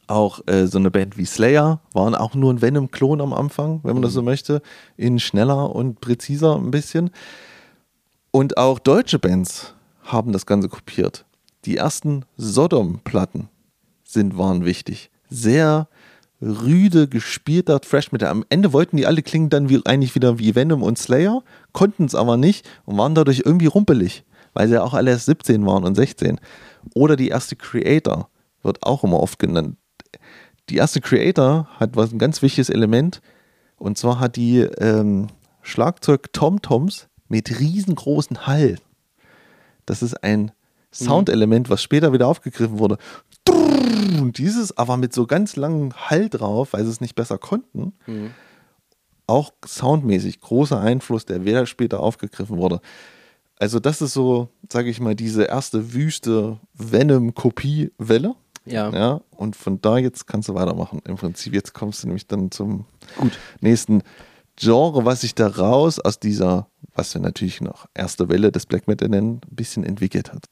auch 0.06 0.40
äh, 0.46 0.66
so 0.66 0.78
eine 0.78 0.90
Band 0.90 1.16
wie 1.16 1.24
Slayer 1.24 1.80
waren 1.92 2.14
auch 2.14 2.34
nur 2.34 2.52
ein 2.52 2.62
Venom-Klon 2.62 3.20
am 3.20 3.32
Anfang, 3.32 3.80
wenn 3.82 3.94
man 3.94 4.02
das 4.02 4.12
so 4.12 4.22
möchte, 4.22 4.60
in 4.96 5.18
schneller 5.18 5.74
und 5.74 6.00
präziser 6.00 6.56
ein 6.56 6.70
bisschen. 6.70 7.10
Und 8.30 8.56
auch 8.58 8.78
deutsche 8.78 9.18
Bands 9.18 9.74
haben 10.02 10.32
das 10.32 10.46
Ganze 10.46 10.68
kopiert. 10.68 11.24
Die 11.64 11.76
ersten 11.76 12.24
Sodom-Platten 12.36 13.48
sind, 14.04 14.36
waren 14.36 14.64
wichtig. 14.64 15.10
Sehr 15.30 15.88
rüde, 16.42 17.08
gespielter 17.08 17.80
Thrash 17.80 18.12
Metal. 18.12 18.28
Am 18.28 18.44
Ende 18.50 18.72
wollten 18.72 18.98
die 18.98 19.06
alle 19.06 19.22
klingen 19.22 19.48
dann 19.48 19.70
wie, 19.70 19.80
eigentlich 19.86 20.14
wieder 20.14 20.38
wie 20.38 20.54
Venom 20.54 20.82
und 20.82 20.98
Slayer, 20.98 21.42
konnten 21.72 22.04
es 22.04 22.14
aber 22.14 22.36
nicht 22.36 22.68
und 22.84 22.98
waren 22.98 23.14
dadurch 23.14 23.42
irgendwie 23.44 23.66
rumpelig. 23.66 24.24
weil 24.54 24.68
sie 24.68 24.80
auch 24.80 24.94
alle 24.94 25.10
erst 25.10 25.26
17 25.26 25.66
waren 25.66 25.84
und 25.84 25.94
16. 25.96 26.40
Oder 26.94 27.16
die 27.16 27.28
erste 27.28 27.56
Creator 27.56 28.28
wird 28.64 28.82
auch 28.82 29.04
immer 29.04 29.20
oft 29.20 29.38
genannt. 29.38 29.76
Die 30.70 30.76
erste 30.76 31.00
Creator 31.00 31.68
hat 31.78 31.96
was 31.96 32.12
ein 32.12 32.18
ganz 32.18 32.42
wichtiges 32.42 32.70
Element 32.70 33.20
und 33.76 33.98
zwar 33.98 34.18
hat 34.20 34.36
die 34.36 34.60
ähm, 34.60 35.28
Schlagzeug 35.62 36.32
Tom-Toms 36.32 37.08
mit 37.28 37.60
riesengroßen 37.60 38.46
Hall. 38.46 38.76
Das 39.86 40.02
ist 40.02 40.22
ein 40.24 40.52
Soundelement, 40.94 41.70
was 41.70 41.82
später 41.82 42.12
wieder 42.12 42.28
aufgegriffen 42.28 42.78
wurde. 42.78 42.98
Und 43.48 44.38
dieses 44.38 44.78
aber 44.78 44.96
mit 44.96 45.12
so 45.12 45.26
ganz 45.26 45.56
langem 45.56 45.92
Hall 45.92 46.28
drauf, 46.28 46.72
weil 46.72 46.84
sie 46.84 46.90
es 46.90 47.00
nicht 47.00 47.16
besser 47.16 47.36
konnten. 47.36 47.94
Mhm. 48.06 48.30
Auch 49.26 49.52
soundmäßig 49.66 50.40
großer 50.40 50.80
Einfluss, 50.80 51.26
der 51.26 51.44
wieder 51.44 51.66
später 51.66 52.00
aufgegriffen 52.00 52.58
wurde. 52.58 52.80
Also 53.58 53.80
das 53.80 54.02
ist 54.02 54.12
so, 54.12 54.48
sage 54.70 54.90
ich 54.90 55.00
mal, 55.00 55.14
diese 55.14 55.44
erste 55.44 55.94
wüste 55.94 56.60
Venom-Kopie-Welle. 56.74 58.34
Ja. 58.66 58.90
ja. 58.90 59.20
Und 59.30 59.56
von 59.56 59.80
da 59.80 59.98
jetzt 59.98 60.26
kannst 60.26 60.48
du 60.48 60.54
weitermachen. 60.54 61.00
Im 61.06 61.16
Prinzip, 61.16 61.54
jetzt 61.54 61.74
kommst 61.74 62.02
du 62.02 62.08
nämlich 62.08 62.26
dann 62.26 62.50
zum 62.50 62.86
Gut. 63.16 63.38
nächsten 63.60 64.02
Genre, 64.56 65.04
was 65.04 65.22
sich 65.22 65.34
daraus 65.34 65.98
aus 65.98 66.20
dieser, 66.20 66.68
was 66.94 67.12
wir 67.14 67.20
natürlich 67.20 67.60
noch 67.60 67.86
erste 67.94 68.28
Welle 68.28 68.52
des 68.52 68.66
Black 68.66 68.86
Metal 68.86 69.08
nennen, 69.08 69.40
ein 69.50 69.56
bisschen 69.56 69.84
entwickelt 69.84 70.32
hat. 70.32 70.46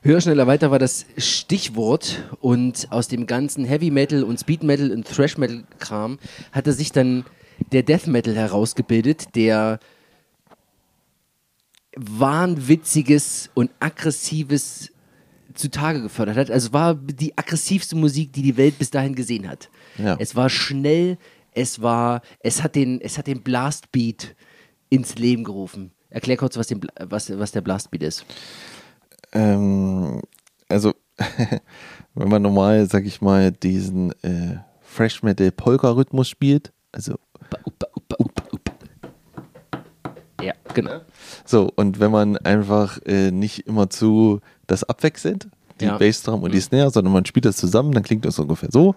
Höher, 0.00 0.20
schneller, 0.20 0.46
weiter 0.46 0.70
war 0.70 0.78
das 0.78 1.06
Stichwort 1.16 2.24
und 2.40 2.88
aus 2.90 3.08
dem 3.08 3.26
ganzen 3.26 3.64
Heavy 3.64 3.90
Metal 3.90 4.22
und 4.22 4.38
Speed 4.38 4.62
Metal 4.62 4.90
und 4.90 5.06
Thrash 5.06 5.38
Metal 5.38 5.64
Kram 5.78 6.18
hatte 6.52 6.72
sich 6.72 6.92
dann 6.92 7.24
der 7.72 7.82
Death 7.84 8.06
Metal 8.06 8.34
herausgebildet, 8.34 9.34
der 9.34 9.78
wahnwitziges 11.96 13.50
und 13.54 13.70
aggressives 13.80 14.90
zutage 15.54 16.02
gefördert 16.02 16.36
hat. 16.36 16.50
Also 16.50 16.72
war 16.72 16.94
die 16.94 17.36
aggressivste 17.36 17.96
Musik, 17.96 18.32
die 18.32 18.42
die 18.42 18.56
Welt 18.56 18.78
bis 18.78 18.90
dahin 18.90 19.14
gesehen 19.14 19.48
hat. 19.48 19.70
Ja. 19.98 20.16
Es 20.18 20.36
war 20.36 20.48
schnell, 20.50 21.18
es 21.52 21.80
war, 21.80 22.22
es 22.40 22.62
hat 22.62 22.74
den, 22.74 23.00
es 23.00 23.18
hat 23.18 23.26
den 23.26 23.42
Blastbeat 23.42 24.34
ins 24.90 25.16
Leben 25.16 25.44
gerufen. 25.44 25.92
Erklär 26.10 26.36
kurz, 26.36 26.56
was, 26.56 26.68
den, 26.68 26.80
was, 27.00 27.36
was 27.38 27.52
der 27.52 27.60
Blastbeat 27.60 28.02
ist. 28.02 28.26
Ähm, 29.32 30.20
also, 30.68 30.94
wenn 32.14 32.28
man 32.28 32.42
normal, 32.42 32.88
sag 32.88 33.04
ich 33.04 33.20
mal, 33.20 33.50
diesen 33.50 34.12
äh, 34.22 34.58
Fresh 34.80 35.22
Metal 35.22 35.50
Polka-Rhythmus 35.50 36.28
spielt, 36.28 36.72
also 36.92 37.16
ja, 40.44 40.52
genau. 40.74 41.00
So, 41.44 41.70
und 41.74 42.00
wenn 42.00 42.10
man 42.10 42.36
einfach 42.36 42.98
äh, 43.06 43.30
nicht 43.30 43.66
immer 43.66 43.88
zu 43.88 44.40
das 44.66 44.84
abwechselt, 44.84 45.48
die 45.80 45.86
ja. 45.86 45.98
Bassdrum 45.98 46.42
und 46.42 46.52
die 46.52 46.60
Snare, 46.60 46.90
sondern 46.90 47.12
man 47.12 47.26
spielt 47.26 47.44
das 47.44 47.56
zusammen, 47.56 47.92
dann 47.92 48.02
klingt 48.02 48.24
das 48.24 48.38
ungefähr 48.38 48.70
so. 48.72 48.94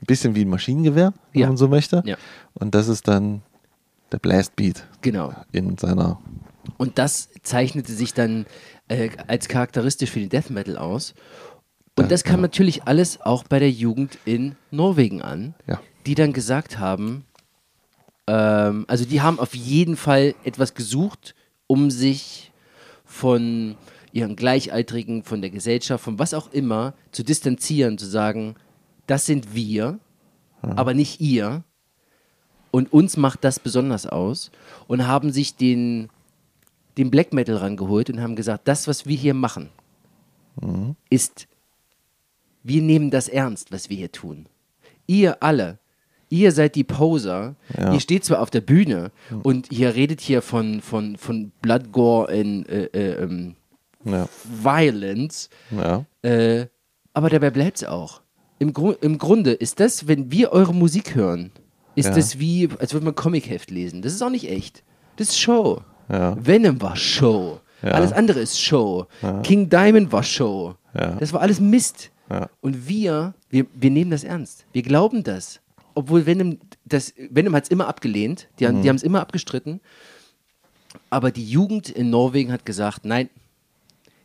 Ein 0.00 0.06
bisschen 0.06 0.34
wie 0.34 0.44
ein 0.44 0.48
Maschinengewehr, 0.48 1.12
wenn 1.32 1.40
ja. 1.40 1.46
man 1.46 1.56
so 1.56 1.68
möchte. 1.68 2.02
Ja. 2.04 2.16
Und 2.54 2.74
das 2.74 2.88
ist 2.88 3.06
dann 3.06 3.42
der 4.10 4.18
Blast 4.18 4.56
Beat. 4.56 4.86
Genau. 5.00 5.32
In 5.52 5.78
seiner. 5.78 6.18
Und 6.76 6.98
das 6.98 7.28
zeichnete 7.42 7.92
sich 7.92 8.12
dann 8.12 8.46
äh, 8.88 9.10
als 9.26 9.48
charakteristisch 9.48 10.10
für 10.10 10.20
den 10.20 10.28
Death 10.28 10.50
Metal 10.50 10.76
aus. 10.76 11.14
Und 11.98 12.10
das 12.10 12.24
kam 12.24 12.40
natürlich 12.40 12.84
alles 12.84 13.20
auch 13.20 13.44
bei 13.44 13.58
der 13.58 13.70
Jugend 13.70 14.18
in 14.24 14.56
Norwegen 14.70 15.20
an, 15.20 15.54
ja. 15.66 15.80
die 16.06 16.14
dann 16.14 16.32
gesagt 16.32 16.78
haben, 16.78 17.26
ähm, 18.26 18.84
also 18.88 19.04
die 19.04 19.20
haben 19.20 19.38
auf 19.38 19.54
jeden 19.54 19.96
Fall 19.96 20.34
etwas 20.44 20.74
gesucht, 20.74 21.34
um 21.66 21.90
sich 21.90 22.51
von 23.12 23.76
ihren 24.12 24.36
Gleichaltrigen, 24.36 25.22
von 25.22 25.42
der 25.42 25.50
Gesellschaft, 25.50 26.02
von 26.02 26.18
was 26.18 26.34
auch 26.34 26.50
immer 26.50 26.94
zu 27.12 27.22
distanzieren, 27.22 27.98
zu 27.98 28.06
sagen, 28.06 28.56
das 29.06 29.26
sind 29.26 29.54
wir, 29.54 29.98
mhm. 30.62 30.72
aber 30.72 30.94
nicht 30.94 31.20
ihr. 31.20 31.62
Und 32.70 32.90
uns 32.92 33.18
macht 33.18 33.44
das 33.44 33.60
besonders 33.60 34.06
aus. 34.06 34.50
Und 34.88 35.06
haben 35.06 35.30
sich 35.30 35.56
den, 35.56 36.08
den 36.96 37.10
Black 37.10 37.34
Metal 37.34 37.56
rangeholt 37.56 38.08
und 38.08 38.20
haben 38.20 38.34
gesagt, 38.34 38.66
das, 38.66 38.88
was 38.88 39.06
wir 39.06 39.16
hier 39.16 39.34
machen, 39.34 39.68
mhm. 40.60 40.96
ist, 41.10 41.46
wir 42.62 42.80
nehmen 42.80 43.10
das 43.10 43.28
ernst, 43.28 43.72
was 43.72 43.90
wir 43.90 43.98
hier 43.98 44.12
tun. 44.12 44.46
Ihr 45.06 45.42
alle 45.42 45.78
ihr 46.32 46.50
seid 46.50 46.74
die 46.74 46.84
Poser. 46.84 47.54
Ja. 47.78 47.92
Ihr 47.92 48.00
steht 48.00 48.24
zwar 48.24 48.40
auf 48.40 48.50
der 48.50 48.62
Bühne 48.62 49.12
mhm. 49.30 49.40
und 49.42 49.70
ihr 49.70 49.94
redet 49.94 50.20
hier 50.20 50.40
von, 50.40 50.80
von, 50.80 51.16
von 51.16 51.52
Blood, 51.60 51.92
Gore 51.92 52.34
und 52.34 52.66
äh, 52.68 52.86
äh, 52.86 53.22
ähm, 53.22 53.54
ja. 54.04 54.26
Violence, 54.44 55.50
ja. 55.70 56.04
Äh, 56.22 56.66
aber 57.12 57.28
dabei 57.28 57.50
bleibt 57.50 57.76
es 57.76 57.84
auch. 57.84 58.22
Im, 58.58 58.72
Gru 58.72 58.92
Im 58.92 59.18
Grunde 59.18 59.52
ist 59.52 59.78
das, 59.78 60.08
wenn 60.08 60.32
wir 60.32 60.52
eure 60.52 60.74
Musik 60.74 61.14
hören, 61.14 61.52
ist 61.94 62.16
das 62.16 62.38
wie, 62.38 62.70
als 62.78 62.94
würde 62.94 63.04
man 63.04 63.14
Comicheft 63.14 63.70
lesen. 63.70 64.00
Das 64.00 64.14
ist 64.14 64.22
auch 64.22 64.30
nicht 64.30 64.48
echt. 64.48 64.82
Das 65.16 65.28
ist 65.28 65.38
Show. 65.38 65.82
Venom 66.08 66.80
war 66.80 66.96
Show. 66.96 67.60
Alles 67.82 68.12
andere 68.12 68.40
ist 68.40 68.58
Show. 68.58 69.06
King 69.42 69.68
Diamond 69.68 70.10
war 70.10 70.22
Show. 70.22 70.74
Das 70.94 71.34
war 71.34 71.42
alles 71.42 71.60
Mist. 71.60 72.10
Und 72.62 72.88
wir, 72.88 73.34
wir, 73.50 73.66
wir 73.74 73.90
nehmen 73.90 74.10
das 74.10 74.24
ernst. 74.24 74.64
Wir 74.72 74.82
glauben 74.82 75.22
das 75.22 75.60
obwohl 75.94 76.26
Venom, 76.26 76.58
das, 76.84 77.14
Venom 77.30 77.54
hat 77.54 77.64
es 77.64 77.70
immer 77.70 77.88
abgelehnt, 77.88 78.48
die, 78.58 78.66
mhm. 78.66 78.82
die 78.82 78.88
haben 78.88 78.96
es 78.96 79.02
immer 79.02 79.20
abgestritten, 79.20 79.80
aber 81.10 81.30
die 81.30 81.44
Jugend 81.44 81.88
in 81.88 82.10
Norwegen 82.10 82.52
hat 82.52 82.64
gesagt, 82.64 83.04
nein, 83.04 83.30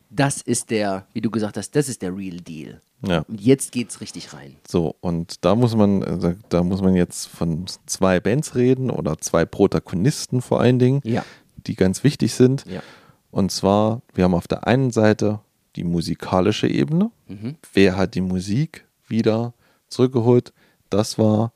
das 0.09 0.41
ist 0.41 0.69
der, 0.69 1.05
wie 1.13 1.21
du 1.21 1.29
gesagt 1.29 1.57
hast, 1.57 1.75
das 1.75 1.89
ist 1.89 2.01
der 2.01 2.15
Real 2.15 2.37
Deal. 2.37 2.81
Ja. 3.05 3.19
Und 3.27 3.39
jetzt 3.39 3.71
geht's 3.71 4.01
richtig 4.01 4.33
rein. 4.33 4.55
So, 4.67 4.95
und 5.01 5.45
da 5.45 5.55
muss 5.55 5.75
man, 5.75 6.37
da 6.49 6.63
muss 6.63 6.81
man 6.81 6.95
jetzt 6.95 7.27
von 7.27 7.65
zwei 7.85 8.19
Bands 8.19 8.55
reden 8.55 8.89
oder 8.89 9.17
zwei 9.19 9.45
Protagonisten 9.45 10.41
vor 10.41 10.61
allen 10.61 10.79
Dingen, 10.79 11.01
ja. 11.03 11.23
die 11.57 11.75
ganz 11.75 12.03
wichtig 12.03 12.33
sind. 12.33 12.65
Ja. 12.65 12.81
Und 13.29 13.51
zwar, 13.51 14.01
wir 14.13 14.23
haben 14.23 14.33
auf 14.33 14.47
der 14.47 14.65
einen 14.65 14.91
Seite 14.91 15.41
die 15.75 15.83
musikalische 15.83 16.67
Ebene. 16.67 17.11
Mhm. 17.27 17.57
Wer 17.73 17.97
hat 17.97 18.15
die 18.15 18.21
Musik 18.21 18.85
wieder 19.07 19.53
zurückgeholt? 19.89 20.53
Das 20.89 21.19
war 21.19 21.53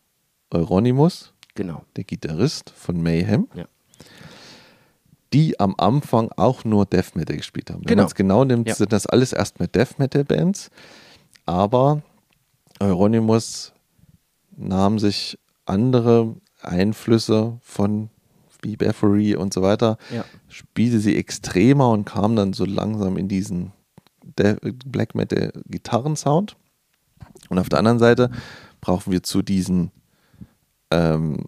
Euronymous, 0.52 1.34
genau. 1.56 1.84
der 1.96 2.04
Gitarrist 2.04 2.70
von 2.72 3.02
Mayhem, 3.02 3.48
ja. 3.54 3.66
die 5.34 5.60
am 5.60 5.76
Anfang 5.78 6.32
auch 6.36 6.64
nur 6.64 6.86
Death 6.86 7.16
Metal 7.16 7.38
gespielt 7.38 7.70
haben. 7.70 7.82
Wenn 7.82 7.88
genau. 7.88 8.04
man 8.04 8.08
es 8.08 8.16
genau 8.16 8.44
nimmt, 8.44 8.68
ja. 8.68 8.76
sind 8.76 8.94
das 8.94 9.06
alles 9.06 9.34
erstmal 9.34 9.68
Death 9.68 9.98
Metal 9.98 10.24
Bands, 10.24 10.70
aber 11.46 12.02
Euronymous 12.80 13.74
nahm 14.56 15.00
sich 15.00 15.40
andere 15.66 16.36
Einflüsse 16.62 17.58
von 17.62 18.10
wie 18.62 18.78
Bathory 18.78 19.36
und 19.36 19.54
so 19.54 19.62
weiter, 19.62 19.98
ja. 20.14 20.24
spielte 20.48 21.00
sie 21.00 21.18
extremer 21.18 21.90
und 21.90 22.06
kam 22.06 22.36
dann 22.36 22.54
so 22.54 22.66
langsam 22.66 23.18
in 23.18 23.28
diesen 23.28 23.72
Black 24.36 25.16
Metal 25.16 25.52
Gitarrensound. 25.66 26.56
Und 27.50 27.60
auf 27.60 27.70
der 27.70 27.80
anderen 27.80 28.00
Seite 28.00 28.30
brauchen 28.80 29.12
wir 29.12 29.24
zu 29.24 29.42
diesen 29.42 29.92
ähm, 30.92 31.46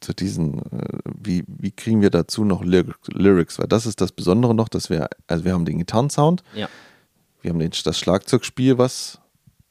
zu 0.00 0.12
diesen, 0.12 0.58
äh, 0.70 0.98
wie, 1.18 1.44
wie 1.46 1.70
kriegen 1.70 2.02
wir 2.02 2.10
dazu 2.10 2.44
noch 2.44 2.62
Lyrics? 2.62 3.58
Weil 3.58 3.66
das 3.66 3.86
ist 3.86 4.00
das 4.00 4.12
Besondere 4.12 4.54
noch, 4.54 4.68
dass 4.68 4.90
wir, 4.90 5.08
also 5.26 5.44
wir 5.44 5.52
haben 5.52 5.64
den 5.64 5.78
Gitarrensound, 5.78 6.42
ja. 6.54 6.68
wir 7.40 7.50
haben 7.50 7.58
den, 7.58 7.72
das 7.84 7.98
Schlagzeugspiel, 7.98 8.78
was 8.78 9.18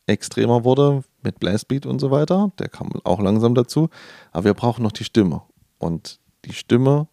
extremer 0.08 0.64
wurde 0.64 1.04
mit 1.22 1.40
Blastbeat 1.40 1.86
und 1.86 2.00
so 2.00 2.12
weiter, 2.12 2.52
der 2.60 2.68
kam 2.68 2.92
auch 3.04 3.22
langsam 3.22 3.56
dazu, 3.56 3.90
aber 4.32 4.46
wir 4.46 4.54
brauchen 4.54 4.84
noch 4.84 4.92
die 4.92 5.06
Stimme. 5.06 5.44
Und 5.78 6.20
die 6.46 6.54
Stimme 6.54 7.08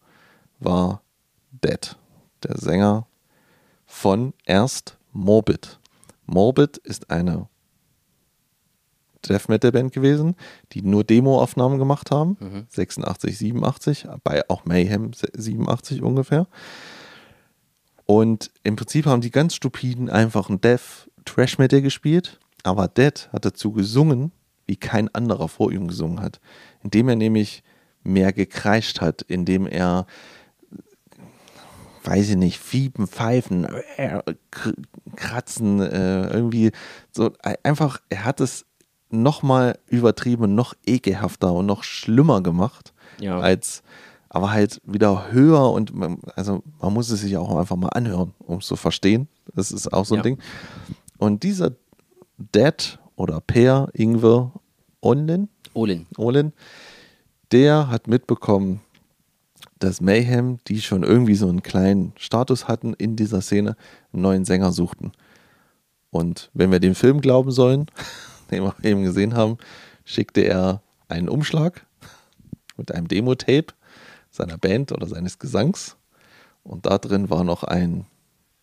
war 0.59 1.03
Dead, 1.53 1.97
der 2.43 2.57
Sänger 2.59 3.07
von 3.87 4.33
erst 4.45 4.97
Morbid. 5.13 5.79
Morbid 6.27 6.79
ist 6.79 7.11
eine 7.11 7.49
Death 9.29 9.49
Metal 9.49 9.73
Band 9.73 9.93
gewesen, 9.93 10.37
die 10.73 10.83
nur 10.83 11.05
Demo-Aufnahmen 11.05 11.79
gemacht 11.79 12.11
haben. 12.11 12.37
Mhm. 12.41 12.67
86, 12.69 13.39
87, 13.39 14.09
bei 14.25 14.49
auch 14.49 14.65
Mayhem 14.65 15.13
87 15.13 16.03
ungefähr. 16.03 16.47
Und 18.07 18.51
im 18.65 18.77
Prinzip 18.77 19.07
haben 19.07 19.21
die 19.21 19.31
ganz 19.31 19.55
stupiden 19.55 20.11
einfachen 20.11 20.61
Death 20.61 21.09
Trash 21.25 21.59
Metal 21.59 21.83
gespielt, 21.83 22.41
aber 22.63 22.89
Dead 22.89 23.29
hat 23.33 23.45
dazu 23.45 23.73
gesungen, 23.73 24.33
wie 24.67 24.77
kein 24.77 25.13
anderer 25.15 25.49
vor 25.49 25.71
ihm 25.73 25.89
gesungen 25.89 26.21
hat. 26.21 26.41
Indem 26.83 27.09
er 27.09 27.17
nämlich 27.17 27.63
mehr 28.03 28.33
gekreischt 28.33 29.01
hat, 29.01 29.23
indem 29.23 29.67
er 29.67 30.07
weiß 32.03 32.31
ich 32.31 32.37
nicht, 32.37 32.59
Fiepen, 32.59 33.07
Pfeifen, 33.07 33.67
äh, 33.97 34.23
Kratzen, 35.17 35.81
äh, 35.81 36.31
irgendwie 36.31 36.73
so 37.13 37.33
einfach, 37.63 38.01
er 38.09 38.25
hat 38.25 38.41
es 38.41 38.65
nochmal 39.11 39.79
übertrieben, 39.87 40.55
noch 40.55 40.75
ekelhafter 40.87 41.53
und 41.53 41.67
noch 41.67 41.83
schlimmer 41.83 42.43
gemacht 42.43 42.93
ja. 43.21 43.39
als, 43.39 43.83
aber 44.29 44.53
halt 44.53 44.81
wieder 44.85 45.31
höher 45.31 45.71
und 45.71 45.95
man, 45.95 46.19
also 46.37 46.63
man 46.81 46.93
muss 46.93 47.11
es 47.11 47.21
sich 47.21 47.37
auch 47.37 47.57
einfach 47.57 47.77
mal 47.77 47.89
anhören, 47.89 48.35
um 48.39 48.59
es 48.59 48.67
zu 48.67 48.77
verstehen. 48.77 49.29
Das 49.55 49.73
ist 49.73 49.93
auch 49.93 50.05
so 50.05 50.15
ein 50.15 50.19
ja. 50.19 50.23
Ding. 50.23 50.39
Und 51.19 51.43
dieser 51.43 51.73
Dad 52.53 52.99
oder 53.17 53.41
Per 53.41 53.89
Ingwer 53.93 54.53
Onlin, 55.03 55.49
Olin. 55.73 56.07
Olin, 56.17 56.53
der 57.53 57.89
hat 57.89 58.07
mitbekommen, 58.07 58.81
dass 59.79 60.01
Mayhem, 60.01 60.59
die 60.69 60.83
schon 60.83 61.03
irgendwie 61.03 61.35
so 61.35 61.49
einen 61.49 61.63
kleinen 61.63 62.13
Status 62.17 62.69
hatten 62.69 62.95
in 62.95 63.17
dieser 63.17 63.41
Szene, 63.41 63.77
einen 64.13 64.23
neuen 64.23 64.45
Sänger 64.45 64.73
suchten. 64.73 65.13
Und 66.11 66.51
wenn 66.55 66.71
wir 66.71 66.81
dem 66.81 66.95
Film 66.95 67.21
glauben 67.21 67.51
sollen, 67.51 67.87
wir 68.51 68.75
eben 68.83 69.03
gesehen 69.03 69.35
haben, 69.35 69.59
schickte 70.05 70.43
er 70.43 70.83
einen 71.09 71.29
Umschlag 71.29 71.87
mit 72.77 72.93
einem 72.93 73.09
Demo-Tape 73.09 73.75
seiner 74.31 74.59
Band 74.59 74.93
oder 74.93 75.07
seines 75.07 75.39
Gesangs. 75.39 75.97
Und 76.63 76.87
da 76.87 76.99
drin 76.99 77.31
war 77.31 77.45
noch 77.45 77.65
ein 77.65 78.07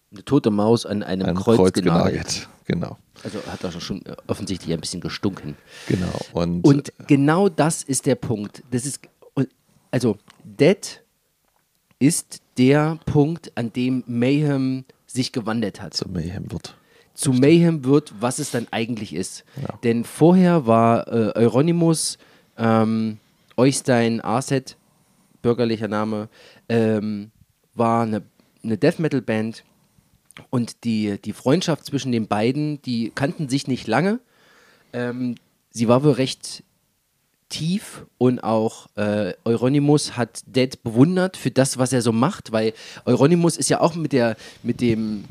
eine 0.10 0.24
tote 0.24 0.52
Maus 0.52 0.86
an 0.86 1.04
einem, 1.04 1.26
einem 1.26 1.38
Kreuz, 1.38 1.58
Kreuz 1.58 1.74
genagelt. 1.74 2.14
genagelt. 2.14 2.50
Genau. 2.66 2.98
Also 3.24 3.40
hat 3.46 3.64
er 3.64 3.72
schon 3.82 4.02
offensichtlich 4.28 4.74
ein 4.74 4.80
bisschen 4.80 5.02
gestunken. 5.02 5.58
Genau. 5.88 6.18
Und, 6.32 6.64
und 6.64 6.94
genau 7.08 7.50
das 7.50 7.84
ist 7.84 8.06
der 8.06 8.16
Punkt. 8.16 8.64
Das 8.72 8.86
ist 8.86 9.02
also 9.92 10.18
Dead 10.44 11.02
ist 12.00 12.42
der 12.58 13.00
Punkt, 13.06 13.52
an 13.56 13.74
dem 13.74 14.04
Mayhem 14.06 14.86
sich 15.08 15.32
gewandelt 15.32 15.82
hat. 15.82 15.94
Zu 15.94 16.10
Mayhem 16.10 16.52
wird. 16.52 16.76
Zu 17.18 17.34
Mayhem 17.34 17.84
wird, 17.84 18.14
was 18.20 18.38
es 18.38 18.52
dann 18.52 18.68
eigentlich 18.70 19.14
ist. 19.16 19.44
Ja. 19.60 19.80
Denn 19.84 20.04
vorher 20.04 20.68
war 20.68 21.08
äh, 21.08 21.32
Euronymous, 21.36 22.20
ähm, 22.58 23.18
Oystein 23.58 24.22
Arset, 24.22 24.78
bürgerlicher 25.42 25.88
Name, 25.88 26.30
ähm, 26.70 27.32
war 27.74 28.04
eine, 28.04 28.22
eine 28.64 28.78
Death 28.78 29.00
Metal 29.00 29.22
Band 29.22 29.64
und 30.52 30.84
die, 30.84 31.20
die 31.20 31.34
Freundschaft 31.34 31.86
zwischen 31.86 32.12
den 32.12 32.28
beiden, 32.28 32.84
die 32.84 33.12
kannten 33.16 33.50
sich 33.50 33.68
nicht 33.68 33.88
lange. 33.88 34.20
Ähm, 34.94 35.36
sie 35.72 35.88
war 35.88 36.04
wohl 36.04 36.12
recht 36.12 36.64
tief 37.50 38.06
und 38.20 38.44
auch 38.44 38.88
äh, 38.96 39.34
Euronymous 39.44 40.18
hat 40.18 40.42
Dead 40.46 40.84
bewundert 40.84 41.36
für 41.36 41.50
das, 41.50 41.80
was 41.80 41.94
er 41.94 42.04
so 42.04 42.12
macht, 42.12 42.52
weil 42.52 42.74
Euronymous 43.06 43.58
ist 43.58 43.70
ja 43.70 43.80
auch 43.80 43.96
mit 43.96 44.14
der, 44.14 44.36
mit 44.62 44.82
dem, 44.82 45.24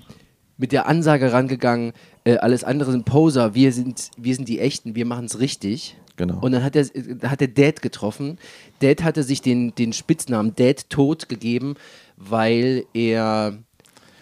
mit 0.58 0.72
der 0.72 0.86
Ansage 0.86 1.32
rangegangen, 1.32 1.92
äh, 2.24 2.36
alles 2.36 2.64
andere 2.64 2.90
sind 2.90 3.04
Poser, 3.04 3.54
wir 3.54 3.72
sind, 3.72 4.10
wir 4.16 4.34
sind 4.34 4.48
die 4.48 4.60
Echten, 4.60 4.94
wir 4.94 5.06
machen 5.06 5.26
es 5.26 5.38
richtig. 5.38 5.96
Genau. 6.16 6.38
Und 6.40 6.52
dann 6.52 6.64
hat 6.64 6.76
er, 6.76 6.84
hat 7.28 7.42
er 7.42 7.48
Dad 7.48 7.82
getroffen. 7.82 8.38
Dad 8.80 9.02
hatte 9.02 9.22
sich 9.22 9.42
den, 9.42 9.74
den 9.74 9.92
Spitznamen 9.92 10.54
Dad 10.56 10.88
Tod 10.88 11.28
gegeben, 11.28 11.74
weil 12.16 12.86
er 12.94 13.58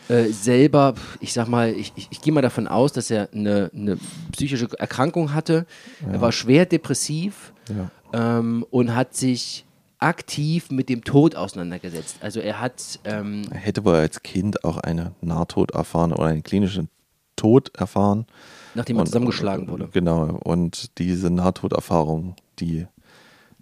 äh, 0.08 0.24
selber, 0.24 0.94
ich 1.20 1.32
sag 1.32 1.48
mal, 1.48 1.72
ich, 1.72 1.92
ich, 1.96 2.08
ich 2.10 2.20
gehe 2.20 2.32
mal 2.32 2.42
davon 2.42 2.66
aus, 2.66 2.92
dass 2.92 3.10
er 3.10 3.28
eine, 3.32 3.70
eine 3.74 3.96
psychische 4.32 4.68
Erkrankung 4.78 5.32
hatte. 5.32 5.66
Ja. 6.04 6.14
Er 6.14 6.20
war 6.20 6.32
schwer 6.32 6.66
depressiv 6.66 7.52
ja. 7.70 8.38
ähm, 8.38 8.66
und 8.70 8.94
hat 8.94 9.14
sich 9.14 9.64
aktiv 10.04 10.70
mit 10.70 10.88
dem 10.88 11.02
Tod 11.02 11.34
auseinandergesetzt. 11.34 12.18
Also 12.20 12.40
er 12.40 12.60
hat. 12.60 13.00
Ähm, 13.04 13.42
er 13.50 13.58
hätte 13.58 13.84
wohl 13.84 13.94
als 13.94 14.22
Kind 14.22 14.64
auch 14.64 14.76
eine 14.78 15.12
Nahtod 15.20 15.72
erfahren 15.72 16.12
oder 16.12 16.26
einen 16.26 16.42
klinischen 16.42 16.88
Tod 17.36 17.74
erfahren. 17.76 18.26
Nachdem 18.74 18.98
er 18.98 19.06
zusammengeschlagen 19.06 19.68
wurde. 19.68 19.88
Genau, 19.92 20.38
und 20.44 20.98
diese 20.98 21.30
Nahtoderfahrung, 21.30 22.34
die 22.58 22.86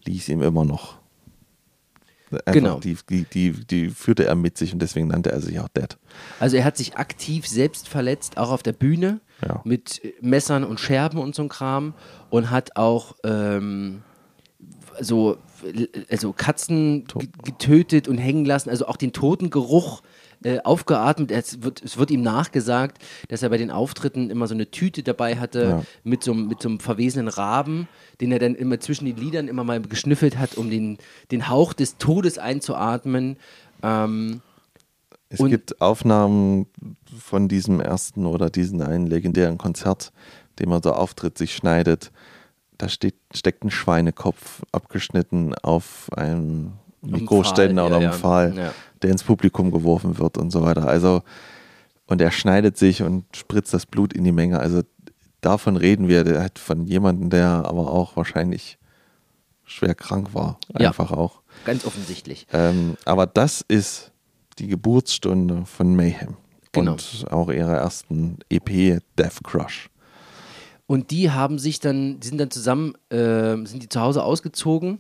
ließ 0.04 0.28
ihm 0.28 0.42
immer 0.42 0.64
noch. 0.64 0.98
Einfach 2.32 2.52
genau. 2.52 2.80
Die, 2.80 2.96
die, 3.08 3.24
die, 3.24 3.52
die 3.52 3.90
führte 3.90 4.24
er 4.24 4.34
mit 4.34 4.56
sich 4.56 4.72
und 4.72 4.80
deswegen 4.80 5.08
nannte 5.08 5.30
er 5.30 5.40
sich 5.40 5.60
auch 5.60 5.68
Dead. 5.68 5.98
Also 6.40 6.56
er 6.56 6.64
hat 6.64 6.78
sich 6.78 6.96
aktiv 6.96 7.46
selbst 7.46 7.88
verletzt, 7.88 8.38
auch 8.38 8.50
auf 8.50 8.62
der 8.62 8.72
Bühne, 8.72 9.20
ja. 9.46 9.60
mit 9.64 10.00
Messern 10.22 10.64
und 10.64 10.80
Scherben 10.80 11.18
und 11.18 11.34
so 11.34 11.42
ein 11.42 11.50
Kram 11.50 11.92
und 12.30 12.50
hat 12.50 12.76
auch 12.76 13.16
ähm, 13.22 14.02
so 14.98 15.36
also 16.10 16.32
Katzen 16.32 17.04
getötet 17.44 18.08
und 18.08 18.18
hängen 18.18 18.44
lassen, 18.44 18.70
also 18.70 18.86
auch 18.86 18.96
den 18.96 19.12
Totengeruch 19.12 20.02
äh, 20.44 20.60
aufgeatmet. 20.60 21.30
Es 21.30 21.62
wird, 21.62 21.82
es 21.82 21.98
wird 21.98 22.10
ihm 22.10 22.22
nachgesagt, 22.22 23.02
dass 23.28 23.42
er 23.42 23.50
bei 23.50 23.58
den 23.58 23.70
Auftritten 23.70 24.30
immer 24.30 24.46
so 24.46 24.54
eine 24.54 24.70
Tüte 24.70 25.02
dabei 25.02 25.36
hatte 25.36 25.62
ja. 25.62 25.82
mit, 26.04 26.24
so, 26.24 26.34
mit 26.34 26.62
so 26.62 26.68
einem 26.68 26.80
verwesenen 26.80 27.28
Raben, 27.28 27.88
den 28.20 28.32
er 28.32 28.38
dann 28.38 28.54
immer 28.54 28.80
zwischen 28.80 29.04
den 29.04 29.16
Liedern 29.16 29.48
immer 29.48 29.64
mal 29.64 29.80
geschnüffelt 29.80 30.38
hat, 30.38 30.56
um 30.56 30.70
den, 30.70 30.98
den 31.30 31.48
Hauch 31.48 31.72
des 31.72 31.96
Todes 31.98 32.38
einzuatmen. 32.38 33.36
Ähm, 33.82 34.40
es 35.28 35.38
gibt 35.38 35.80
Aufnahmen 35.80 36.66
von 37.18 37.48
diesem 37.48 37.80
ersten 37.80 38.26
oder 38.26 38.50
diesen 38.50 38.82
einen 38.82 39.06
legendären 39.06 39.58
Konzert, 39.58 40.12
dem 40.58 40.70
er 40.72 40.80
so 40.82 40.92
auftritt, 40.92 41.38
sich 41.38 41.54
schneidet. 41.54 42.12
Da 42.82 42.88
steht, 42.88 43.14
steckt 43.32 43.62
ein 43.62 43.70
Schweinekopf 43.70 44.62
abgeschnitten 44.72 45.54
auf 45.54 46.10
einem 46.16 46.72
Mikroständer 47.00 47.86
oder 47.86 47.98
einem 47.98 48.12
Pfahl, 48.12 48.56
ja. 48.56 48.74
der 49.02 49.10
ins 49.10 49.22
Publikum 49.22 49.70
geworfen 49.70 50.18
wird 50.18 50.36
und 50.36 50.50
so 50.50 50.62
weiter. 50.62 50.88
Also, 50.88 51.22
und 52.06 52.20
er 52.20 52.32
schneidet 52.32 52.76
sich 52.76 53.04
und 53.04 53.24
spritzt 53.36 53.72
das 53.72 53.86
Blut 53.86 54.12
in 54.12 54.24
die 54.24 54.32
Menge. 54.32 54.58
Also 54.58 54.82
davon 55.40 55.76
reden 55.76 56.08
wir, 56.08 56.24
der 56.24 56.42
hat 56.42 56.58
von 56.58 56.84
jemandem, 56.84 57.30
der 57.30 57.46
aber 57.66 57.88
auch 57.88 58.16
wahrscheinlich 58.16 58.78
schwer 59.62 59.94
krank 59.94 60.34
war. 60.34 60.58
Einfach 60.74 61.12
auch. 61.12 61.42
Ganz 61.64 61.84
offensichtlich. 61.84 62.48
Ähm, 62.52 62.96
aber 63.04 63.26
das 63.26 63.60
ist 63.60 64.10
die 64.58 64.66
Geburtsstunde 64.66 65.66
von 65.66 65.94
Mayhem. 65.94 66.36
Genau. 66.72 66.94
Und 66.94 67.26
auch 67.30 67.48
ihrer 67.48 67.76
ersten 67.76 68.38
EP 68.50 69.00
Death 69.16 69.44
Crush. 69.44 69.88
Und 70.92 71.10
die 71.10 71.30
haben 71.30 71.58
sich 71.58 71.80
dann, 71.80 72.20
die 72.20 72.28
sind 72.28 72.36
dann 72.36 72.50
zusammen, 72.50 72.92
äh, 73.08 73.56
sind 73.64 73.82
die 73.82 73.88
zu 73.88 73.98
Hause 73.98 74.22
ausgezogen 74.22 74.98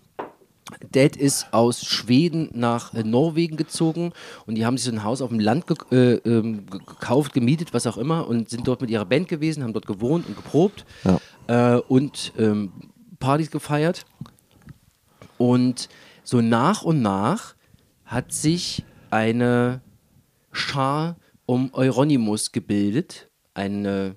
Dad 0.90 1.16
ist 1.16 1.52
aus 1.52 1.84
Schweden 1.84 2.48
nach 2.54 2.94
äh, 2.94 3.02
Norwegen 3.02 3.58
gezogen 3.58 4.14
und 4.46 4.54
die 4.54 4.64
haben 4.64 4.78
sich 4.78 4.86
so 4.86 4.92
ein 4.92 5.04
Haus 5.04 5.20
auf 5.20 5.28
dem 5.28 5.38
Land 5.38 5.66
ge 5.66 5.76
äh, 5.90 6.14
ähm, 6.24 6.64
gekauft, 6.64 7.34
gemietet, 7.34 7.74
was 7.74 7.86
auch 7.86 7.98
immer 7.98 8.26
und 8.26 8.48
sind 8.48 8.66
dort 8.66 8.80
mit 8.80 8.88
ihrer 8.88 9.04
Band 9.04 9.28
gewesen, 9.28 9.62
haben 9.62 9.74
dort 9.74 9.86
gewohnt 9.86 10.26
und 10.26 10.34
geprobt 10.34 10.86
ja. 11.04 11.76
äh, 11.76 11.80
und 11.80 12.32
ähm, 12.38 12.72
Partys 13.18 13.50
gefeiert. 13.50 14.06
Und 15.36 15.90
so 16.24 16.40
nach 16.40 16.84
und 16.84 17.02
nach 17.02 17.54
hat 18.06 18.32
sich 18.32 18.82
eine 19.10 19.82
Schar 20.52 21.16
um 21.44 21.68
Euronymous 21.74 22.50
gebildet, 22.50 23.28
eine, 23.52 24.16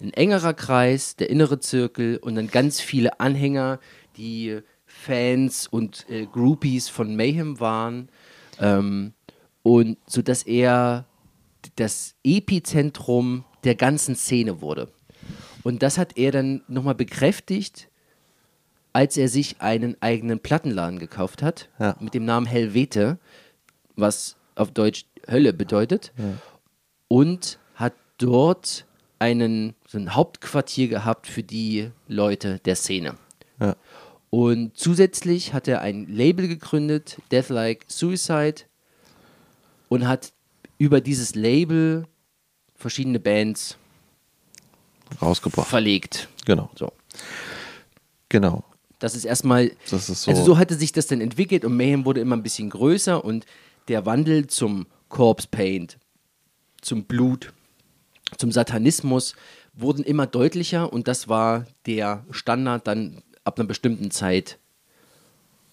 ein 0.00 0.12
engerer 0.12 0.54
Kreis, 0.54 1.16
der 1.16 1.30
innere 1.30 1.60
Zirkel 1.60 2.16
und 2.16 2.34
dann 2.34 2.48
ganz 2.48 2.80
viele 2.80 3.20
Anhänger, 3.20 3.80
die 4.16 4.60
Fans 4.86 5.66
und 5.66 6.06
äh, 6.08 6.26
Groupies 6.26 6.88
von 6.88 7.16
Mayhem 7.16 7.60
waren. 7.60 8.08
Ähm, 8.58 9.12
und 9.62 9.98
so 10.06 10.22
dass 10.22 10.42
er 10.42 11.06
das 11.76 12.14
Epizentrum 12.24 13.44
der 13.64 13.74
ganzen 13.74 14.16
Szene 14.16 14.60
wurde. 14.60 14.88
Und 15.62 15.82
das 15.82 15.98
hat 15.98 16.16
er 16.16 16.32
dann 16.32 16.62
nochmal 16.68 16.94
bekräftigt, 16.94 17.88
als 18.92 19.16
er 19.16 19.28
sich 19.28 19.60
einen 19.60 19.96
eigenen 20.00 20.40
Plattenladen 20.40 20.98
gekauft 20.98 21.42
hat, 21.42 21.68
ja. 21.78 21.96
mit 22.00 22.14
dem 22.14 22.24
Namen 22.24 22.46
Helvete, 22.46 23.18
was 23.96 24.36
auf 24.54 24.72
Deutsch 24.72 25.04
Hölle 25.30 25.52
bedeutet. 25.52 26.12
Ja. 26.16 26.34
Und 27.08 27.58
hat 27.74 27.94
dort 28.18 28.86
einen, 29.20 29.74
so 29.86 29.98
ein 29.98 30.14
Hauptquartier 30.14 30.88
gehabt 30.88 31.28
für 31.28 31.44
die 31.44 31.90
Leute 32.08 32.58
der 32.64 32.74
Szene. 32.74 33.14
Ja. 33.60 33.76
Und 34.30 34.76
zusätzlich 34.76 35.52
hat 35.52 35.68
er 35.68 35.82
ein 35.82 36.06
Label 36.08 36.48
gegründet, 36.48 37.18
Death 37.30 37.50
Like 37.50 37.84
Suicide, 37.88 38.62
und 39.88 40.08
hat 40.08 40.32
über 40.78 41.00
dieses 41.00 41.34
Label 41.34 42.06
verschiedene 42.74 43.20
Bands 43.20 43.76
rausgebracht. 45.20 45.68
Verlegt. 45.68 46.28
Genau. 46.46 46.70
So. 46.74 46.92
Genau. 48.28 48.64
Das 49.00 49.14
ist 49.14 49.24
erstmal. 49.24 49.72
Das 49.90 50.08
ist 50.08 50.22
so. 50.22 50.30
Also 50.30 50.44
so 50.44 50.58
hatte 50.58 50.76
sich 50.76 50.92
das 50.92 51.08
dann 51.08 51.20
entwickelt 51.20 51.64
und 51.64 51.76
Mayhem 51.76 52.04
wurde 52.04 52.20
immer 52.20 52.36
ein 52.36 52.42
bisschen 52.42 52.70
größer 52.70 53.22
und 53.24 53.44
der 53.88 54.06
Wandel 54.06 54.46
zum 54.46 54.86
Corpse 55.08 55.48
Paint, 55.50 55.98
zum 56.80 57.04
Blut, 57.04 57.52
zum 58.36 58.52
Satanismus 58.52 59.34
wurden 59.74 60.04
immer 60.04 60.26
deutlicher 60.26 60.92
und 60.92 61.08
das 61.08 61.28
war 61.28 61.66
der 61.86 62.24
Standard 62.30 62.86
dann 62.86 63.22
ab 63.44 63.58
einer 63.58 63.68
bestimmten 63.68 64.10
Zeit. 64.10 64.58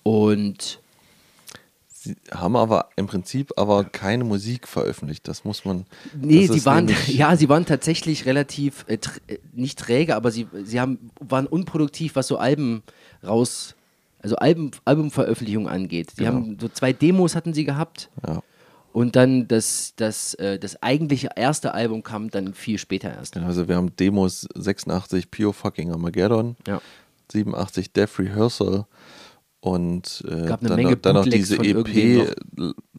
Und 0.03 0.80
Sie 1.89 2.16
haben 2.32 2.55
aber 2.55 2.89
im 2.95 3.08
Prinzip 3.08 3.51
aber 3.58 3.84
keine 3.84 4.24
Musik 4.24 4.68
veröffentlicht. 4.68 5.28
Das 5.28 5.43
muss 5.43 5.66
man. 5.66 5.86
Nee, 6.16 6.47
sie 6.47 6.64
waren 6.64 6.89
ja, 7.08 7.36
sie 7.36 7.49
waren 7.49 7.66
tatsächlich 7.66 8.26
relativ 8.26 8.86
äh, 8.88 8.97
nicht 9.51 9.80
träge, 9.80 10.16
aber 10.16 10.32
sie, 10.32 10.47
sie 10.64 10.80
haben, 10.80 11.10
waren 11.20 11.47
unproduktiv, 11.47 12.16
was 12.16 12.28
so 12.28 12.38
Alben 12.38 12.84
raus 13.26 13.76
also 14.20 14.36
Album, 14.38 14.72
Albumveröffentlichung 14.86 15.68
angeht. 15.68 16.14
Die 16.14 16.24
Genau. 16.24 16.32
haben 16.34 16.58
so 16.60 16.70
zwei 16.70 16.93
Demos 16.93 17.36
hatten 17.36 17.53
sie 17.53 17.66
gehabt 17.66 18.10
Ja. 18.26 18.41
Und 18.98 19.16
dann 19.16 19.48
das, 19.48 19.93
das, 19.95 20.34
äh, 20.34 20.58
das 20.58 20.82
eigentliche 20.82 21.30
erste 21.36 21.76
Album 21.76 22.02
kam 22.02 22.32
dann 22.32 22.56
viel 22.56 22.80
später 22.80 23.14
erst. 23.14 23.36
Genau, 23.36 23.45
Also 23.45 23.68
wir 23.68 23.76
haben 23.76 23.95
Demos 23.95 24.48
86 24.56 25.30
Pure 25.30 25.54
Fucking 25.54 25.91
Armageddon, 25.91 26.56
Ja. 26.66 26.82
87 27.32 27.93
Death 27.93 28.18
Rehearsal 28.18 28.88
und 29.60 30.24
äh, 30.28 30.48
Gab 30.48 30.62
eine 30.62 30.70
dann, 30.70 30.76
Menge 30.78 30.91
noch, 30.93 31.02
dann 31.04 31.14
noch 31.16 31.26
diese 31.26 31.58
EP, 31.58 32.36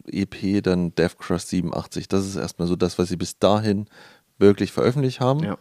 EP, 0.06 0.62
dann 0.62 0.94
Death 0.94 1.18
Crush 1.18 1.42
87. 1.42 2.06
Das 2.06 2.24
ist 2.24 2.36
erstmal 2.36 2.68
so 2.68 2.76
das, 2.76 2.96
was 3.00 3.08
sie 3.08 3.16
bis 3.16 3.40
dahin 3.40 3.86
wirklich 4.38 4.70
veröffentlicht 4.70 5.18
haben, 5.18 5.42
Ja. 5.42 5.58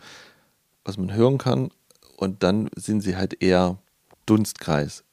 was 0.85 0.99
man 0.99 1.15
hören 1.15 1.39
kann. 1.39 1.71
Und 2.15 2.43
dann 2.43 2.69
sind 2.75 3.01
sie 3.01 3.17
halt 3.17 3.41
eher 3.41 3.79
Dunstkreis, 4.27 5.03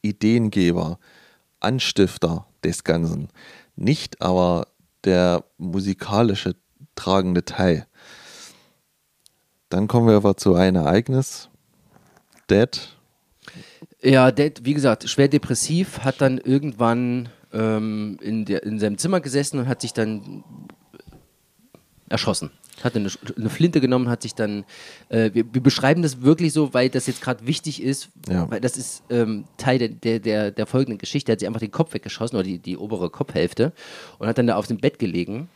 Ideengeber, 0.00 0.98
Anstifter 1.60 2.46
des 2.64 2.84
Ganzen. 2.84 3.28
Nicht 3.76 4.20
aber 4.20 4.66
der 5.04 5.44
musikalische 5.58 6.56
tragende 6.94 7.44
Teil. 7.44 7.86
Dann 9.68 9.88
kommen 9.88 10.08
wir 10.08 10.16
aber 10.16 10.36
zu 10.36 10.54
einem 10.54 10.84
Ereignis. 10.84 11.48
Dead. 12.48 12.96
Ja, 14.02 14.30
der, 14.32 14.52
wie 14.62 14.74
gesagt, 14.74 15.08
schwer 15.08 15.28
depressiv, 15.28 16.00
hat 16.00 16.20
dann 16.20 16.38
irgendwann 16.38 17.28
ähm, 17.52 18.18
in, 18.20 18.44
der, 18.44 18.62
in 18.64 18.78
seinem 18.78 18.98
Zimmer 18.98 19.20
gesessen 19.20 19.58
und 19.58 19.68
hat 19.68 19.80
sich 19.80 19.92
dann 19.92 20.44
erschossen. 22.08 22.50
Hat 22.82 22.96
eine, 22.96 23.10
eine 23.36 23.50
Flinte 23.50 23.80
genommen, 23.80 24.08
hat 24.08 24.22
sich 24.22 24.34
dann. 24.34 24.64
Äh, 25.08 25.30
wir, 25.34 25.44
wir 25.52 25.62
beschreiben 25.62 26.02
das 26.02 26.22
wirklich 26.22 26.52
so, 26.52 26.72
weil 26.74 26.88
das 26.88 27.06
jetzt 27.06 27.20
gerade 27.22 27.46
wichtig 27.46 27.82
ist, 27.82 28.08
Ja. 28.28 28.50
weil 28.50 28.60
das 28.60 28.76
ist 28.76 29.02
ähm, 29.10 29.44
Teil 29.56 29.78
der, 29.78 29.88
der, 29.88 30.18
der, 30.18 30.50
der 30.50 30.66
folgenden 30.66 30.98
Geschichte. 30.98 31.30
Er 31.30 31.34
hat 31.34 31.40
sich 31.40 31.46
einfach 31.46 31.60
den 31.60 31.70
Kopf 31.70 31.94
weggeschossen 31.94 32.36
oder 32.36 32.44
die, 32.44 32.58
die 32.58 32.76
obere 32.76 33.10
Kopfhälfte 33.10 33.72
und 34.18 34.28
hat 34.28 34.38
dann 34.38 34.46
da 34.46 34.56
auf 34.56 34.66
dem 34.66 34.78
Bett 34.78 34.98
gelegen. 34.98 35.48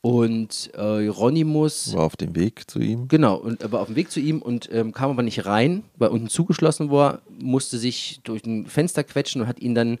Und 0.00 0.70
äh, 0.74 1.06
Ronimus 1.06 1.94
War 1.94 2.04
auf 2.04 2.16
dem 2.16 2.36
Weg 2.36 2.70
zu 2.70 2.78
ihm. 2.78 3.08
Genau, 3.08 3.36
und 3.36 3.62
er 3.62 3.72
war 3.72 3.80
auf 3.80 3.86
dem 3.86 3.96
Weg 3.96 4.10
zu 4.10 4.20
ihm 4.20 4.42
und 4.42 4.68
ähm, 4.70 4.92
kam 4.92 5.10
aber 5.10 5.22
nicht 5.22 5.46
rein, 5.46 5.82
weil 5.96 6.10
unten 6.10 6.28
zugeschlossen 6.28 6.90
war, 6.90 7.22
musste 7.38 7.78
sich 7.78 8.20
durch 8.22 8.44
ein 8.44 8.66
Fenster 8.66 9.02
quetschen 9.02 9.40
und 9.40 9.48
hat 9.48 9.60
ihn 9.60 9.74
dann 9.74 9.98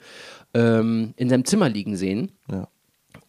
ähm, 0.52 1.14
in 1.16 1.30
seinem 1.30 1.46
Zimmer 1.46 1.70
liegen 1.70 1.96
sehen. 1.96 2.32
Ja. 2.50 2.68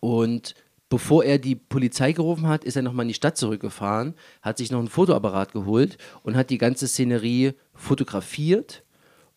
Und 0.02 0.54
bevor 0.90 1.24
er 1.24 1.38
die 1.40 1.56
Polizei 1.56 2.12
gerufen 2.12 2.48
hat, 2.48 2.64
ist 2.64 2.76
er 2.76 2.82
nochmal 2.84 3.04
in 3.06 3.10
die 3.10 3.14
Stadt 3.16 3.38
zurückgefahren, 3.38 4.14
hat 4.42 4.58
sich 4.58 4.72
noch 4.72 4.80
ein 4.80 4.88
Fotoapparat 4.88 5.52
geholt 5.52 5.98
und 6.24 6.36
hat 6.36 6.50
die 6.50 6.58
ganze 6.58 6.88
Szenerie 6.88 7.54
fotografiert 7.74 8.84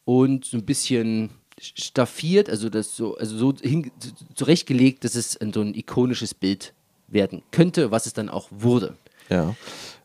und 0.05 0.45
so 0.45 0.57
ein 0.57 0.65
bisschen 0.65 1.31
staffiert, 1.61 2.49
also 2.51 2.69
das 2.69 2.95
so, 2.97 3.17
also 3.17 3.37
so 3.37 3.55
hin, 3.61 3.91
zurechtgelegt, 4.35 5.05
dass 5.05 5.15
es 5.15 5.39
so 5.53 5.61
ein 5.61 5.75
ikonisches 5.75 6.35
Bild 6.35 6.73
werden 7.09 7.43
könnte, 7.51 7.91
was 7.91 8.07
es 8.07 8.13
dann 8.13 8.29
auch 8.29 8.49
wurde. 8.51 8.95
ja. 9.29 9.55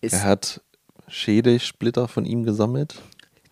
Es- 0.02 0.14
Er 0.14 0.24
hat 0.24 0.62
Schädelsplitter 1.08 2.08
von 2.08 2.26
ihm 2.26 2.44
gesammelt. 2.44 2.96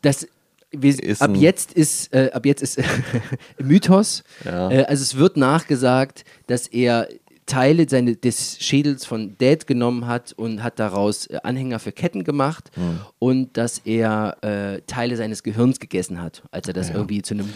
das 0.02 0.28
wir, 0.74 0.96
ab 1.20 1.36
jetzt 1.36 1.74
ist 1.74 2.14
äh, 2.14 2.32
ab 2.34 2.46
jetzt 2.46 2.62
ist 2.62 2.80
Mythos. 3.62 4.24
Ja. 4.46 4.72
Äh, 4.72 4.84
also 4.86 5.04
es 5.04 5.16
wird 5.18 5.36
nachgesagt, 5.38 6.24
dass 6.48 6.66
er 6.68 7.10
Teile 7.46 7.88
seine, 7.90 8.16
des 8.16 8.60
Schädels 8.60 9.06
von 9.06 9.36
Dad 9.38 9.68
genommen 9.68 10.08
hat 10.08 10.34
und 10.34 10.64
hat 10.64 10.80
daraus 10.80 11.28
äh, 11.28 11.40
Anhänger 11.44 11.80
für 11.80 11.92
Ketten 11.92 12.24
gemacht 12.24 12.72
Hm. 12.76 13.00
und 13.20 13.58
dass 13.58 13.80
er 13.80 14.38
äh, 14.42 14.82
Teile 14.88 15.18
seines 15.18 15.44
Gehirns 15.44 15.80
gegessen 15.80 16.22
hat, 16.22 16.44
als 16.52 16.68
er 16.68 16.74
das 16.74 16.90
irgendwie 16.90 17.22
zu 17.22 17.34
einem 17.34 17.52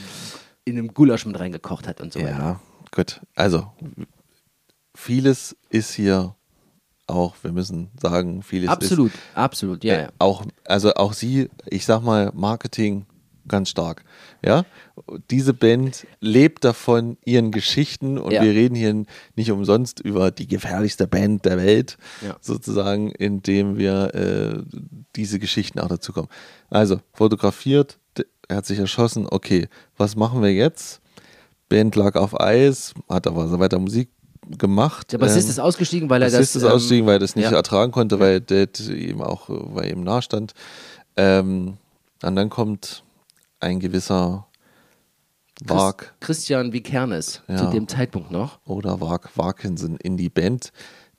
in 0.66 0.78
einem 0.80 0.94
Gulasch 0.94 1.26
mit 1.26 1.40
reingekocht 1.40 1.88
hat 1.88 2.02
und 2.02 2.12
so 2.12 2.20
weiter. 2.20 2.30
Ja, 2.32 2.60
gut. 2.92 3.22
Also, 3.36 3.72
vieles 4.96 5.56
ist 5.70 5.94
hier 5.94 6.36
auch, 7.08 7.36
wir 7.44 7.52
müssen 7.52 7.92
sagen, 8.02 8.42
vieles 8.42 8.70
Absolut, 8.70 9.14
ist 9.14 9.20
absolut, 9.36 9.84
ja, 9.84 9.94
äh, 9.94 10.02
ja. 10.04 10.10
auch, 10.18 10.44
also 10.64 10.94
auch 10.96 11.14
sie, 11.14 11.50
ich 11.68 11.86
sag 11.86 12.02
mal, 12.02 12.32
Marketing 12.34 13.06
ganz 13.48 13.70
stark. 13.70 14.04
Ja, 14.46 14.64
diese 15.32 15.54
Band 15.54 16.06
lebt 16.20 16.64
davon 16.64 17.18
ihren 17.26 17.52
Geschichten 17.52 18.18
und 18.18 18.32
Ja. 18.32 18.44
wir 18.44 18.52
reden 18.52 18.76
hier 18.76 19.04
nicht 19.36 19.52
umsonst 19.52 20.00
über 20.00 20.32
die 20.32 20.48
gefährlichste 20.48 21.08
Band 21.08 21.46
der 21.46 21.58
Welt, 21.58 21.98
Ja. 22.26 22.36
sozusagen, 22.42 23.12
indem 23.12 23.78
wir 23.78 24.14
äh, 24.14 24.64
diese 25.16 25.40
Geschichten 25.40 25.80
auch 25.80 25.88
dazu 25.88 26.14
kommen. 26.14 26.28
Also, 26.70 27.00
fotografiert, 27.14 27.98
er 28.48 28.58
hat 28.58 28.66
sich 28.66 28.78
erschossen, 28.80 29.28
okay, 29.30 29.68
was 29.98 30.16
machen 30.16 30.42
wir 30.44 30.54
jetzt? 30.54 31.02
Band 31.68 31.96
lag 31.96 32.16
auf 32.16 32.40
Eis, 32.40 32.94
hat 33.10 33.26
aber 33.26 33.48
so 33.48 33.60
weiter 33.60 33.80
Musik 33.80 34.10
gemacht. 34.60 35.12
Der 35.12 35.18
Bassist 35.18 35.48
ähm, 35.48 35.52
ist 35.52 35.60
ausgestiegen, 35.60 36.10
weil 36.10 36.22
er 36.22 36.30
Bassist 36.30 36.56
das. 36.56 36.62
ist 36.62 36.70
ausgestiegen, 36.70 37.08
weil 37.08 37.16
er 37.16 37.20
das 37.20 37.36
nicht 37.36 37.50
ja. 37.50 37.58
ertragen 37.58 37.92
konnte, 37.92 38.20
weil 38.20 38.42
Dad 38.42 38.80
ihm 38.80 39.22
auch, 39.22 39.50
äh, 39.50 39.54
weil 39.58 39.92
ihm 39.92 40.04
nahe 40.04 40.22
stand. 40.22 40.54
Ähm, 41.18 41.78
und 42.22 42.36
dann 42.36 42.50
kommt 42.50 43.04
ein 43.60 43.80
gewisser 43.80 44.48
Wag 45.66 46.14
Christian 46.20 46.74
Vikernes 46.74 47.42
Ja. 47.48 47.58
zu 47.58 47.66
dem 47.70 47.88
Zeitpunkt 47.88 48.32
noch. 48.32 48.60
oder 48.66 49.00
Wag 49.00 49.30
Wakinson 49.36 49.98
in 49.98 50.18
die 50.18 50.30
Band, 50.30 50.72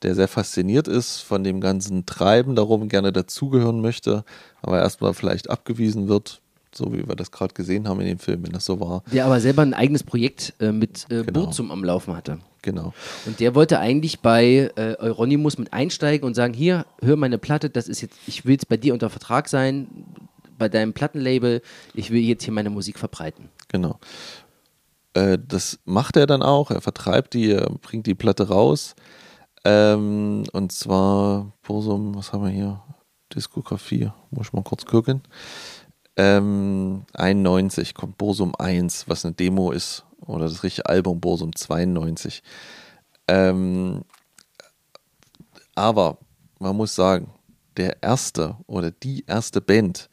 der 0.02 0.14
sehr 0.14 0.28
fasziniert 0.28 0.88
ist 0.88 1.20
von 1.20 1.42
dem 1.42 1.60
ganzen 1.60 2.04
Treiben 2.04 2.54
darum, 2.54 2.88
gerne 2.88 3.12
dazugehören 3.12 3.80
möchte, 3.80 4.24
aber 4.60 4.78
erstmal 4.80 5.14
vielleicht 5.14 5.48
abgewiesen 5.48 6.08
wird, 6.08 6.42
so 6.74 6.92
wie 6.92 7.08
wir 7.08 7.16
das 7.16 7.30
gerade 7.32 7.54
gesehen 7.54 7.88
haben 7.88 8.00
in 8.00 8.06
dem 8.08 8.18
Film, 8.18 8.44
wenn 8.44 8.52
das 8.52 8.66
so 8.66 8.78
war. 8.78 9.02
Der 9.10 9.24
aber 9.24 9.40
selber 9.40 9.62
ein 9.62 9.72
eigenes 9.72 10.02
Projekt 10.02 10.52
äh, 10.60 10.70
mit 10.70 11.06
äh, 11.10 11.22
Genau. 11.24 11.44
Burzum 11.44 11.70
am 11.70 11.82
Laufen 11.82 12.14
hatte. 12.14 12.38
Genau. 12.60 12.92
Und 13.24 13.40
der 13.40 13.54
wollte 13.54 13.78
eigentlich 13.78 14.20
bei 14.20 14.70
äh, 14.76 14.96
Euronymous 14.98 15.56
mit 15.56 15.72
einsteigen 15.72 16.26
und 16.26 16.34
sagen, 16.34 16.52
hier, 16.52 16.84
hör 17.00 17.16
meine 17.16 17.38
Platte, 17.38 17.70
das 17.70 17.88
ist 17.88 18.02
jetzt, 18.02 18.18
ich 18.26 18.44
will 18.44 18.52
jetzt 18.52 18.68
bei 18.68 18.76
dir 18.76 18.92
unter 18.92 19.08
Vertrag 19.08 19.48
sein, 19.48 19.86
bei 20.58 20.68
deinem 20.68 20.92
Plattenlabel, 20.92 21.62
ich 21.94 22.10
will 22.10 22.20
jetzt 22.20 22.44
hier 22.44 22.52
meine 22.52 22.70
Musik 22.70 22.98
verbreiten. 22.98 23.50
Genau. 23.68 23.98
Äh, 25.14 25.38
das 25.46 25.78
macht 25.84 26.16
er 26.16 26.26
dann 26.26 26.42
auch. 26.42 26.70
Er 26.70 26.80
vertreibt 26.80 27.34
die, 27.34 27.50
er 27.50 27.70
bringt 27.80 28.06
die 28.06 28.14
Platte 28.14 28.48
raus. 28.48 28.94
Ähm, 29.64 30.44
und 30.52 30.72
zwar 30.72 31.52
Bursum, 31.62 32.14
was 32.14 32.32
haben 32.32 32.44
wir 32.44 32.50
hier? 32.50 32.82
Diskografie, 33.34 34.10
muss 34.30 34.48
ich 34.48 34.52
mal 34.52 34.62
kurz 34.62 34.84
gucken. 34.84 35.22
Ähm, 36.16 37.04
91 37.14 37.94
kommt 37.94 38.16
Bursum 38.16 38.54
1, 38.54 39.08
was 39.08 39.24
eine 39.24 39.34
Demo 39.34 39.72
ist. 39.72 40.04
Oder 40.24 40.44
das 40.44 40.62
richtige 40.62 40.88
Album 40.88 41.20
Bursum 41.20 41.54
92. 41.54 42.42
Ähm, 43.28 44.02
aber 45.74 46.18
man 46.58 46.76
muss 46.76 46.94
sagen, 46.94 47.30
der 47.76 48.02
erste 48.02 48.56
oder 48.66 48.90
die 48.90 49.24
erste 49.26 49.60
Band, 49.60 50.08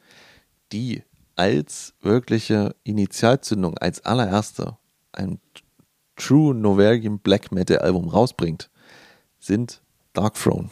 die 0.74 1.04
als 1.36 1.94
wirkliche 2.02 2.76
Initialzündung, 2.84 3.78
als 3.78 4.04
allererste 4.06 4.78
ein 5.12 5.40
True 6.16 6.54
Novarian 6.54 7.20
Black 7.20 7.52
Metal 7.52 7.80
Album 7.80 8.10
rausbringt, 8.10 8.70
sind 9.40 9.82
Dark 10.14 10.36
Throne. 10.36 10.70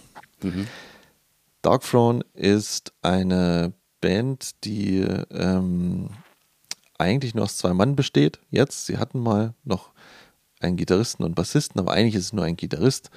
Dark 1.62 1.84
Throne 1.84 2.26
ist 2.34 2.94
eine 3.02 3.74
Band, 4.02 4.64
die 4.64 5.00
ähm, 5.32 6.10
eigentlich 6.98 7.36
nur 7.36 7.46
aus 7.46 7.58
zwei 7.58 7.74
Mann 7.74 7.96
besteht. 7.96 8.40
Jetzt, 8.50 8.86
sie 8.86 8.98
hatten 8.98 9.20
mal 9.20 9.54
noch 9.64 9.92
einen 10.60 10.78
Gitarristen 10.78 11.24
und 11.24 11.36
Bassisten, 11.36 11.80
aber 11.80 11.94
eigentlich 11.94 12.16
ist 12.16 12.26
es 12.26 12.34
nur 12.34 12.46
ein 12.46 12.56
Gitarrist 12.56 13.10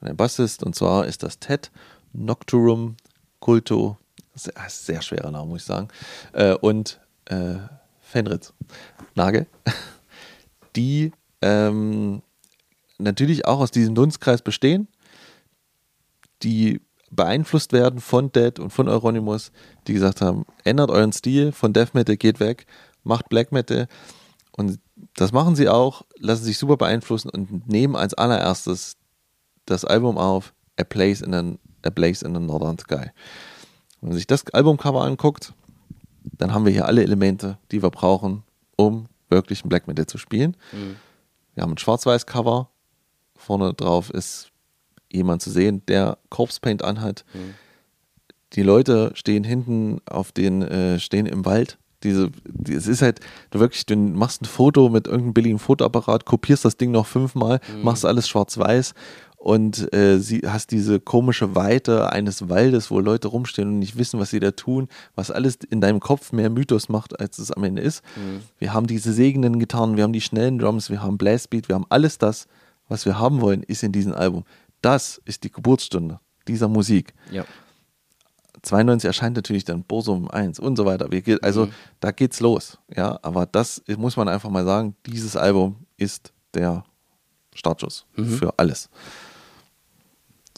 und 0.00 0.08
ein 0.08 0.16
Bassist. 0.16 0.62
Und 0.62 0.74
zwar 0.74 1.06
ist 1.06 1.22
das 1.22 1.38
Ted 1.38 1.70
Nocturum 2.12 2.96
Culto, 3.40 3.98
sehr, 4.38 4.54
sehr 4.68 5.02
schwerer 5.02 5.30
Name, 5.30 5.48
muss 5.48 5.62
ich 5.62 5.66
sagen, 5.66 5.88
äh, 6.32 6.54
und 6.54 7.00
äh, 7.26 7.56
Fenritz 8.00 8.54
Nagel, 9.14 9.46
die 10.76 11.12
ähm, 11.42 12.22
natürlich 12.98 13.46
auch 13.46 13.60
aus 13.60 13.70
diesem 13.70 13.94
Dunstkreis 13.94 14.42
bestehen, 14.42 14.88
die 16.42 16.80
beeinflusst 17.10 17.72
werden 17.72 18.00
von 18.00 18.32
Dead 18.32 18.58
und 18.58 18.70
von 18.70 18.88
Euronymous, 18.88 19.50
die 19.86 19.94
gesagt 19.94 20.20
haben, 20.20 20.44
ändert 20.64 20.90
euren 20.90 21.12
Stil 21.12 21.52
von 21.52 21.72
Death 21.72 21.94
Metal, 21.94 22.16
geht 22.16 22.40
weg, 22.40 22.66
macht 23.02 23.28
Black 23.28 23.52
Metal. 23.52 23.88
Und 24.52 24.78
das 25.14 25.32
machen 25.32 25.56
sie 25.56 25.68
auch, 25.68 26.02
lassen 26.18 26.44
sich 26.44 26.58
super 26.58 26.76
beeinflussen 26.76 27.30
und 27.30 27.68
nehmen 27.68 27.96
als 27.96 28.14
allererstes 28.14 28.96
das 29.66 29.84
Album 29.84 30.18
auf, 30.18 30.52
A 30.76 30.84
Place 30.84 31.20
in, 31.20 31.34
an, 31.34 31.58
A 31.82 31.90
Place 31.90 32.22
in 32.22 32.34
the 32.34 32.40
Northern 32.40 32.78
Sky. 32.78 33.10
Wenn 34.00 34.10
man 34.10 34.16
sich 34.16 34.26
das 34.26 34.46
Albumcover 34.50 35.02
anguckt, 35.02 35.54
dann 36.36 36.52
haben 36.52 36.64
wir 36.64 36.72
hier 36.72 36.86
alle 36.86 37.02
Elemente, 37.02 37.58
die 37.72 37.82
wir 37.82 37.90
brauchen, 37.90 38.42
um 38.76 39.06
wirklich 39.28 39.64
ein 39.64 39.68
Black 39.68 39.88
Metal 39.88 40.06
zu 40.06 40.18
spielen. 40.18 40.56
Wir 41.54 41.62
haben 41.62 41.72
ein 41.72 41.78
Schwarz-Weiß-Cover. 41.78 42.70
Vorne 43.36 43.74
drauf 43.74 44.10
ist 44.10 44.50
jemand 45.10 45.42
zu 45.42 45.50
sehen, 45.50 45.82
der 45.88 46.18
Corpse 46.28 46.60
Paint 46.60 46.82
anhat. 46.84 47.24
Die 48.54 48.62
Leute 48.62 49.10
stehen 49.14 49.44
hinten 49.44 50.00
auf 50.08 50.32
den, 50.32 50.62
äh, 50.62 50.98
stehen 50.98 51.26
im 51.26 51.44
Wald 51.44 51.78
Diese, 52.02 52.30
die, 52.44 52.74
es 52.74 52.86
ist 52.86 53.02
halt, 53.02 53.20
du 53.50 53.58
wirklich, 53.58 53.84
du 53.86 53.96
machst 53.96 54.42
ein 54.42 54.46
Foto 54.46 54.88
mit 54.88 55.06
irgendeinem 55.06 55.34
billigen 55.34 55.58
Fotoapparat, 55.58 56.24
kopierst 56.24 56.64
das 56.64 56.76
Ding 56.76 56.92
noch 56.92 57.06
fünfmal, 57.06 57.60
mhm. 57.74 57.82
machst 57.82 58.04
alles 58.04 58.28
schwarz-weiß 58.28 58.94
und 59.38 59.94
äh, 59.94 60.18
sie, 60.18 60.42
hast 60.44 60.72
diese 60.72 60.98
komische 60.98 61.54
Weite 61.54 62.10
eines 62.10 62.48
Waldes, 62.48 62.90
wo 62.90 62.98
Leute 62.98 63.28
rumstehen 63.28 63.68
und 63.68 63.78
nicht 63.78 63.96
wissen, 63.96 64.18
was 64.18 64.30
sie 64.30 64.40
da 64.40 64.50
tun, 64.50 64.88
was 65.14 65.30
alles 65.30 65.58
in 65.70 65.80
deinem 65.80 66.00
Kopf 66.00 66.32
mehr 66.32 66.50
Mythos 66.50 66.88
macht, 66.88 67.18
als 67.18 67.38
es 67.38 67.52
am 67.52 67.62
Ende 67.62 67.80
ist. 67.80 68.02
Mhm. 68.16 68.40
Wir 68.58 68.74
haben 68.74 68.88
diese 68.88 69.12
segenden 69.12 69.60
Gitarren, 69.60 69.96
wir 69.96 70.02
haben 70.02 70.12
die 70.12 70.20
schnellen 70.20 70.58
Drums, 70.58 70.90
wir 70.90 71.02
haben 71.02 71.18
Blastbeat, 71.18 71.68
wir 71.68 71.76
haben 71.76 71.86
alles 71.88 72.18
das, 72.18 72.48
was 72.88 73.06
wir 73.06 73.18
haben 73.18 73.40
wollen, 73.40 73.62
ist 73.62 73.84
in 73.84 73.92
diesem 73.92 74.12
Album. 74.12 74.44
Das 74.82 75.20
ist 75.24 75.44
die 75.44 75.52
Geburtsstunde 75.52 76.18
dieser 76.48 76.68
Musik. 76.68 77.14
Ja. 77.30 77.44
92 78.62 79.06
erscheint 79.06 79.36
natürlich 79.36 79.64
dann 79.64 79.84
Bosum 79.84 80.28
1 80.28 80.58
und 80.58 80.76
so 80.76 80.84
weiter. 80.84 81.08
Also 81.42 81.66
mhm. 81.66 81.72
da 82.00 82.10
geht's 82.10 82.40
los. 82.40 82.78
Ja, 82.94 83.18
aber 83.22 83.46
das 83.46 83.82
muss 83.96 84.16
man 84.16 84.28
einfach 84.28 84.50
mal 84.50 84.64
sagen, 84.64 84.96
dieses 85.06 85.36
Album 85.36 85.76
ist 85.96 86.32
der 86.54 86.84
Startschuss 87.54 88.04
mhm. 88.16 88.26
für 88.26 88.58
alles. 88.58 88.90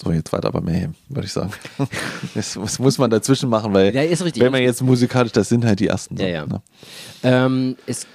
So, 0.03 0.13
jetzt 0.13 0.33
weiter 0.33 0.51
bei 0.51 0.61
Mayhem, 0.61 0.95
würde 1.11 1.27
ich 1.27 1.33
sagen. 1.33 1.53
das, 2.35 2.55
das, 2.55 2.79
muss 2.79 2.97
man 2.97 3.11
dazwischen 3.11 3.51
machen, 3.51 3.75
weil 3.75 3.95
ja, 3.95 4.01
richtig, 4.01 4.41
wenn 4.41 4.53
man 4.53 4.63
jetzt 4.63 4.83
musikalisch, 4.83 5.33
das 5.33 5.51
sind 5.51 5.65
halt 5.65 5.79
die 5.79 5.89
ersten. 5.89 6.17
Ja, 6.17 6.27
ja. 6.27 6.47
Ne? 6.47 6.63
Ähm, 7.23 7.77
es 7.87 8.07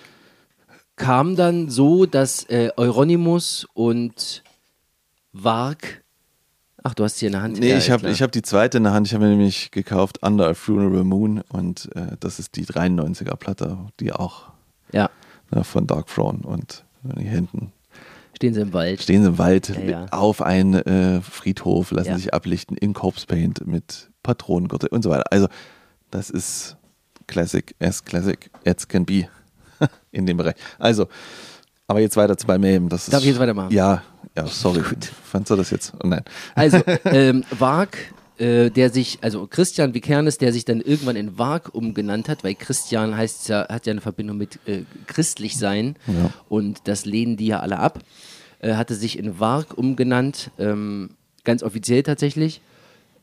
kam 0.95 1.36
dann 1.36 1.69
so, 1.69 2.07
dass 2.07 2.43
äh, 2.45 2.71
Euronymous 2.75 3.67
und 3.73 4.43
Varg 5.31 6.01
Ach, 6.88 6.93
du 6.93 7.03
hast 7.03 7.17
sie 7.17 7.25
in 7.25 7.31
der 7.31 7.41
Hand. 7.41 7.59
Nee, 7.59 7.71
ja, 7.71 7.77
ich 7.79 7.89
habe 7.89 8.13
hab 8.13 8.31
die 8.31 8.43
zweite 8.43 8.77
in 8.77 8.83
der 8.83 8.93
Hand. 8.93 9.07
Ich 9.07 9.15
habe 9.15 9.25
nämlich 9.25 9.71
gekauft 9.71 10.21
Under 10.21 10.49
a 10.49 10.53
Funeral 10.53 11.03
Moon 11.03 11.41
und 11.49 11.89
äh, 11.95 12.15
das 12.19 12.38
ist 12.38 12.55
die 12.57 12.63
93er 12.63 13.36
Platte, 13.38 13.79
die 13.99 14.13
auch 14.13 14.51
ja. 14.91 15.09
Ne, 15.49 15.63
von 15.63 15.88
Dark 15.88 16.05
Throne 16.05 16.41
und 16.43 16.86
hier 17.17 17.31
hinten. 17.31 17.71
Stehen 18.36 18.53
sie 18.53 18.61
im 18.61 18.73
Wald. 18.73 19.01
Stehen 19.01 19.23
sie 19.23 19.29
im 19.29 19.38
Wald 19.38 19.69
ja, 19.69 19.81
ja. 19.81 20.05
auf 20.11 20.41
einen 20.41 20.73
äh, 20.73 21.21
Friedhof, 21.21 21.91
lassen 21.91 22.17
sich 22.17 22.33
ablichten 22.33 22.77
in 22.77 22.93
Corpse 22.93 23.25
Paint 23.25 23.65
mit 23.65 24.09
Patronengürtel 24.23 24.89
und 24.89 25.03
so 25.03 25.09
weiter. 25.09 25.31
Also, 25.31 25.47
das 26.11 26.29
ist 26.29 26.77
Classic 27.27 27.75
as 27.79 28.03
Classic 28.03 28.49
as 28.65 28.88
can 28.88 29.05
be 29.05 29.27
in 30.11 30.25
dem 30.25 30.38
Bereich. 30.38 30.55
Also, 30.77 31.07
aber 31.88 31.99
jetzt 31.99 32.17
weiter 32.17 32.38
zu. 32.38 32.47
Das 32.47 33.05
Darf 33.07 33.21
ich 33.21 33.27
jetzt 33.27 33.39
weitermachen? 33.39 33.71
Ja, 33.71 34.03
ja, 34.36 34.47
sorry. 34.47 34.81
Gut. 34.81 35.05
Fandst 35.05 35.51
du 35.51 35.55
das 35.55 35.69
jetzt? 35.69 35.93
Oh, 36.03 36.07
nein. 36.07 36.23
Also, 36.55 36.81
ähm, 37.05 37.43
Varg, 37.51 37.97
äh, 38.38 38.69
der 38.69 38.89
sich, 38.89 39.19
also 39.21 39.47
Christian 39.47 39.93
Vikernes, 39.93 40.38
der 40.38 40.51
sich 40.51 40.65
dann 40.65 40.81
irgendwann 40.81 41.15
in 41.15 41.38
Varg 41.38 41.73
umgenannt 41.73 42.29
hat, 42.29 42.43
weil 42.43 42.55
Christian 42.55 43.15
heißt 43.15 43.49
ja, 43.49 43.67
hat 43.69 43.86
ja 43.86 43.91
eine 43.91 44.01
Verbindung 44.01 44.38
mit 44.38 44.59
äh, 44.65 44.83
christlich 45.07 45.57
sein 45.57 45.95
ja. 46.07 46.31
und 46.49 46.88
das 46.88 47.05
lehnen 47.05 47.38
die 47.38 47.47
ja 47.47 47.59
alle 47.59 47.79
ab, 47.79 47.99
äh, 48.59 48.73
hatte 48.73 48.95
sich 48.95 49.17
in 49.17 49.39
Varg 49.39 49.77
umgenannt, 49.77 50.51
ähm, 50.59 51.11
ganz 51.43 51.63
offiziell 51.63 52.03
tatsächlich. 52.03 52.61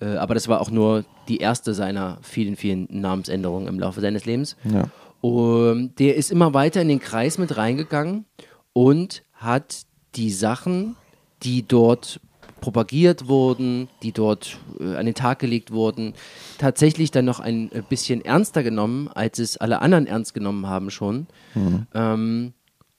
Äh, 0.00 0.16
aber 0.16 0.34
das 0.34 0.48
war 0.48 0.60
auch 0.60 0.70
nur 0.70 1.04
die 1.28 1.38
erste 1.38 1.74
seiner 1.74 2.18
vielen, 2.22 2.56
vielen 2.56 2.88
Namensänderungen 2.90 3.68
im 3.68 3.78
Laufe 3.78 4.00
seines 4.00 4.24
Lebens. 4.24 4.56
Ja. 4.64 4.84
Und 5.20 5.98
der 6.00 6.16
ist 6.16 6.32
immer 6.32 6.52
weiter 6.52 6.82
in 6.82 6.88
den 6.88 6.98
Kreis 6.98 7.38
mit 7.38 7.56
reingegangen 7.56 8.24
und 8.72 9.22
hat 9.34 9.82
die 10.16 10.32
Sachen, 10.32 10.96
die 11.42 11.66
dort 11.66 12.20
propagiert 12.62 13.28
wurden, 13.28 13.88
die 14.02 14.12
dort 14.12 14.56
äh, 14.80 14.94
an 14.94 15.04
den 15.04 15.14
Tag 15.14 15.40
gelegt 15.40 15.72
wurden, 15.72 16.14
tatsächlich 16.56 17.10
dann 17.10 17.26
noch 17.26 17.40
ein 17.40 17.70
äh, 17.72 17.82
bisschen 17.86 18.24
ernster 18.24 18.62
genommen, 18.62 19.08
als 19.08 19.38
es 19.38 19.58
alle 19.58 19.82
anderen 19.82 20.06
ernst 20.06 20.32
genommen 20.32 20.66
haben 20.66 20.90
schon. 20.90 21.26
Mhm. 21.54 21.86
Ähm, 21.92 22.52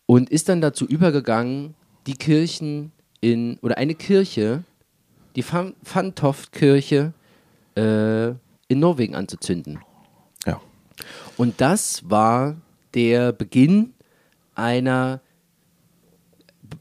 und 0.06 0.30
ist 0.30 0.50
dann 0.50 0.62
dazu 0.62 0.86
übergegangen, 0.86 1.74
die 2.06 2.14
Kirchen 2.14 2.92
in, 3.22 3.58
oder 3.62 3.78
eine 3.78 3.96
Kirche, 3.96 4.64
die 5.38 5.44
Fantoft-Kirche 5.44 7.14
äh, 7.76 8.28
in 8.68 8.80
Norwegen 8.80 9.16
anzuzünden. 9.16 9.80
Ja. 10.46 10.60
Und 11.38 11.62
das 11.62 12.08
war 12.10 12.58
der 12.94 13.32
Beginn 13.32 13.94
einer 14.56 15.22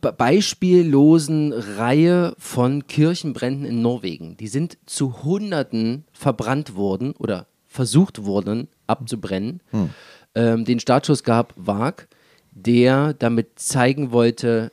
beispiellosen 0.00 1.52
Reihe 1.52 2.34
von 2.38 2.86
Kirchenbränden 2.86 3.64
in 3.64 3.82
Norwegen. 3.82 4.36
Die 4.36 4.48
sind 4.48 4.78
zu 4.86 5.22
Hunderten 5.22 6.04
verbrannt 6.12 6.74
worden 6.74 7.14
oder 7.18 7.46
versucht 7.66 8.24
worden 8.24 8.68
abzubrennen. 8.86 9.60
Hm. 9.70 9.90
Ähm, 10.34 10.64
den 10.64 10.80
Startschuss 10.80 11.24
gab 11.24 11.54
Wag, 11.56 12.08
der 12.50 13.14
damit 13.14 13.58
zeigen 13.58 14.12
wollte, 14.12 14.70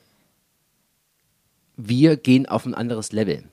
wir 1.77 2.17
gehen 2.17 2.45
auf 2.45 2.65
ein 2.65 2.73
anderes 2.73 3.11
Level. 3.13 3.43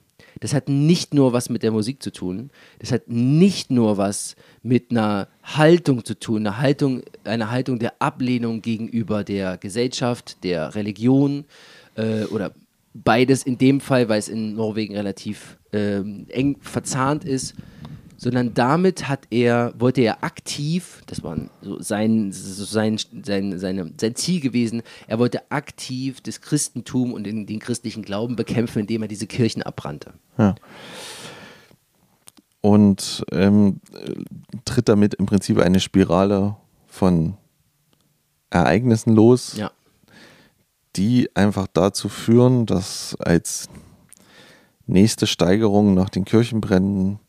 Das 0.40 0.52
hat 0.52 0.68
nicht 0.68 1.14
nur 1.14 1.32
was 1.32 1.48
mit 1.48 1.62
der 1.62 1.70
Musik 1.70 2.02
zu 2.02 2.12
tun, 2.12 2.50
das 2.78 2.92
hat 2.92 3.08
nicht 3.08 3.70
nur 3.70 3.96
was 3.96 4.36
mit 4.62 4.90
einer 4.90 5.28
Haltung 5.42 6.04
zu 6.04 6.18
tun, 6.18 6.46
eine 6.46 6.58
Haltung, 6.58 7.02
eine 7.24 7.50
Haltung 7.50 7.78
der 7.78 7.94
Ablehnung 8.00 8.62
gegenüber 8.62 9.24
der 9.24 9.56
Gesellschaft, 9.56 10.44
der 10.44 10.74
Religion 10.74 11.44
äh, 11.94 12.24
oder 12.24 12.52
beides 12.92 13.44
in 13.44 13.58
dem 13.58 13.80
Fall, 13.80 14.08
weil 14.08 14.18
es 14.18 14.28
in 14.28 14.54
Norwegen 14.54 14.94
relativ 14.94 15.58
äh, 15.72 16.00
eng 16.28 16.56
verzahnt 16.60 17.24
ist, 17.24 17.54
sondern 18.16 18.54
damit 18.54 19.08
hat 19.08 19.26
er, 19.30 19.74
wollte 19.78 20.00
er 20.00 20.24
aktiv, 20.24 21.02
das 21.06 21.22
war 21.22 21.36
so 21.60 21.80
sein, 21.80 22.32
so 22.32 22.64
sein, 22.64 22.98
sein, 23.22 23.58
seine, 23.58 23.92
sein 24.00 24.14
Ziel 24.14 24.40
gewesen, 24.40 24.82
er 25.06 25.18
wollte 25.18 25.50
aktiv 25.50 26.20
das 26.22 26.40
Christentum 26.40 27.12
und 27.12 27.24
den, 27.24 27.46
den 27.46 27.58
christlichen 27.58 28.02
Glauben 28.02 28.36
bekämpfen, 28.36 28.80
indem 28.80 29.02
er 29.02 29.08
diese 29.08 29.26
Kirchen 29.26 29.62
abbrannte. 29.62 30.14
Ja. 30.38 30.54
Und 32.62 33.24
ähm, 33.32 33.80
tritt 34.64 34.88
damit 34.88 35.14
im 35.14 35.26
Prinzip 35.26 35.58
eine 35.58 35.78
Spirale 35.78 36.56
von 36.86 37.36
Ereignissen 38.50 39.14
los, 39.14 39.56
ja. 39.56 39.70
die 40.96 41.28
einfach 41.36 41.66
dazu 41.72 42.08
führen, 42.08 42.64
dass 42.66 43.14
als 43.20 43.68
nächste 44.86 45.26
Steigerung 45.26 45.94
nach 45.94 46.08
den 46.08 46.24
Kirchenbränden 46.24 47.20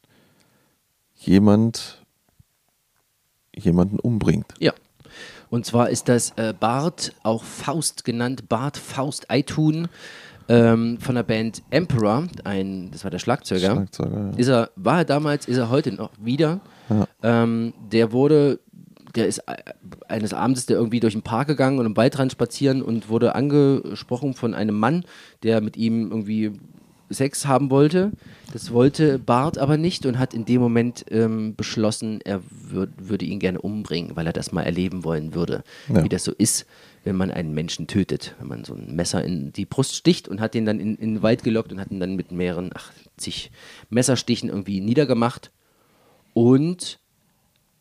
jemand 1.28 2.04
jemanden 3.56 4.00
umbringt. 4.00 4.54
Ja. 4.60 4.74
Und 5.50 5.66
zwar 5.66 5.90
ist 5.90 6.10
das 6.10 6.34
äh, 6.36 6.54
Bart, 6.58 7.14
auch 7.24 7.44
Faust 7.44 8.04
genannt, 8.04 8.50
Bart 8.50 8.78
Faust 8.78 9.32
Eitun 9.32 9.88
ähm, 10.50 10.98
von 11.00 11.16
der 11.16 11.24
Band 11.24 11.64
Emperor, 11.70 12.28
ein, 12.44 12.90
das 12.92 13.04
war 13.04 13.12
der 13.12 13.20
Schlagzeuger. 13.20 13.72
Schlagzeuger 13.72 14.32
ja. 14.32 14.38
Ist 14.38 14.48
er, 14.48 14.70
war 14.76 15.00
er 15.00 15.06
damals, 15.06 15.48
ist 15.48 15.58
er 15.58 15.70
heute 15.70 15.92
noch 15.92 16.12
wieder. 16.20 16.62
Ja. 16.90 17.08
Ähm, 17.24 17.74
der 17.92 18.12
wurde, 18.12 18.60
der 19.16 19.28
ist 19.28 19.40
äh, 19.40 19.56
eines 20.08 20.34
Abends 20.34 20.66
der 20.66 20.78
irgendwie 20.78 21.00
durch 21.00 21.14
den 21.14 21.22
Park 21.22 21.48
gegangen 21.48 21.80
und 21.80 21.86
im 21.86 21.98
Waldrand 21.98 22.32
spazieren 22.32 22.82
und 22.82 23.10
wurde 23.10 23.36
angesprochen 23.36 24.34
von 24.34 24.54
einem 24.54 24.78
Mann, 24.78 25.06
der 25.44 25.62
mit 25.62 25.78
ihm 25.78 26.12
irgendwie 26.12 26.54
Sex 27.10 27.46
haben 27.46 27.70
wollte. 27.70 28.12
Das 28.54 28.72
wollte 28.72 29.20
Bart 29.20 29.58
aber 29.58 29.78
nicht 29.78 30.06
und 30.06 30.18
hat 30.18 30.34
in 30.34 30.46
dem 30.46 30.62
Moment 30.62 31.06
ähm, 31.10 31.56
beschlossen, 31.56 32.22
er 32.24 32.42
würd, 32.50 32.92
würde 32.98 33.26
ihn 33.26 33.40
gerne 33.40 33.60
umbringen, 33.60 34.16
weil 34.16 34.26
er 34.26 34.34
das 34.34 34.52
mal 34.52 34.64
erleben 34.64 35.04
wollen 35.04 35.34
würde, 35.34 35.64
ja. 35.94 36.04
wie 36.04 36.10
das 36.10 36.24
so 36.24 36.32
ist, 36.32 36.66
wenn 37.04 37.18
man 37.18 37.30
einen 37.30 37.54
Menschen 37.54 37.88
tötet, 37.88 38.36
wenn 38.40 38.48
man 38.48 38.64
so 38.64 38.74
ein 38.74 38.96
Messer 38.96 39.24
in 39.24 39.52
die 39.52 39.66
Brust 39.66 39.96
sticht 39.96 40.28
und 40.28 40.40
hat 40.40 40.54
den 40.54 40.66
dann 40.66 40.80
in, 40.80 40.96
in 40.96 41.16
den 41.16 41.24
Wald 41.24 41.44
gelockt 41.44 41.72
und 41.72 41.80
hat 41.80 41.92
ihn 41.92 42.00
dann 42.00 42.16
mit 42.16 42.32
mehreren, 42.32 42.70
ach, 42.74 42.92
zig 43.18 43.52
Messerstichen 43.90 44.50
irgendwie 44.50 44.80
niedergemacht 44.80 45.52
und 46.34 47.00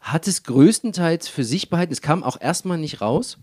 hat 0.01 0.27
es 0.27 0.43
größtenteils 0.43 1.29
für 1.29 1.45
sich 1.45 1.71
behalten. 1.71 1.93
Es 1.93 2.03
kam 2.03 2.25
auch 2.25 2.41
erstmal 2.41 2.79
nicht 2.79 3.01
raus 3.01 3.39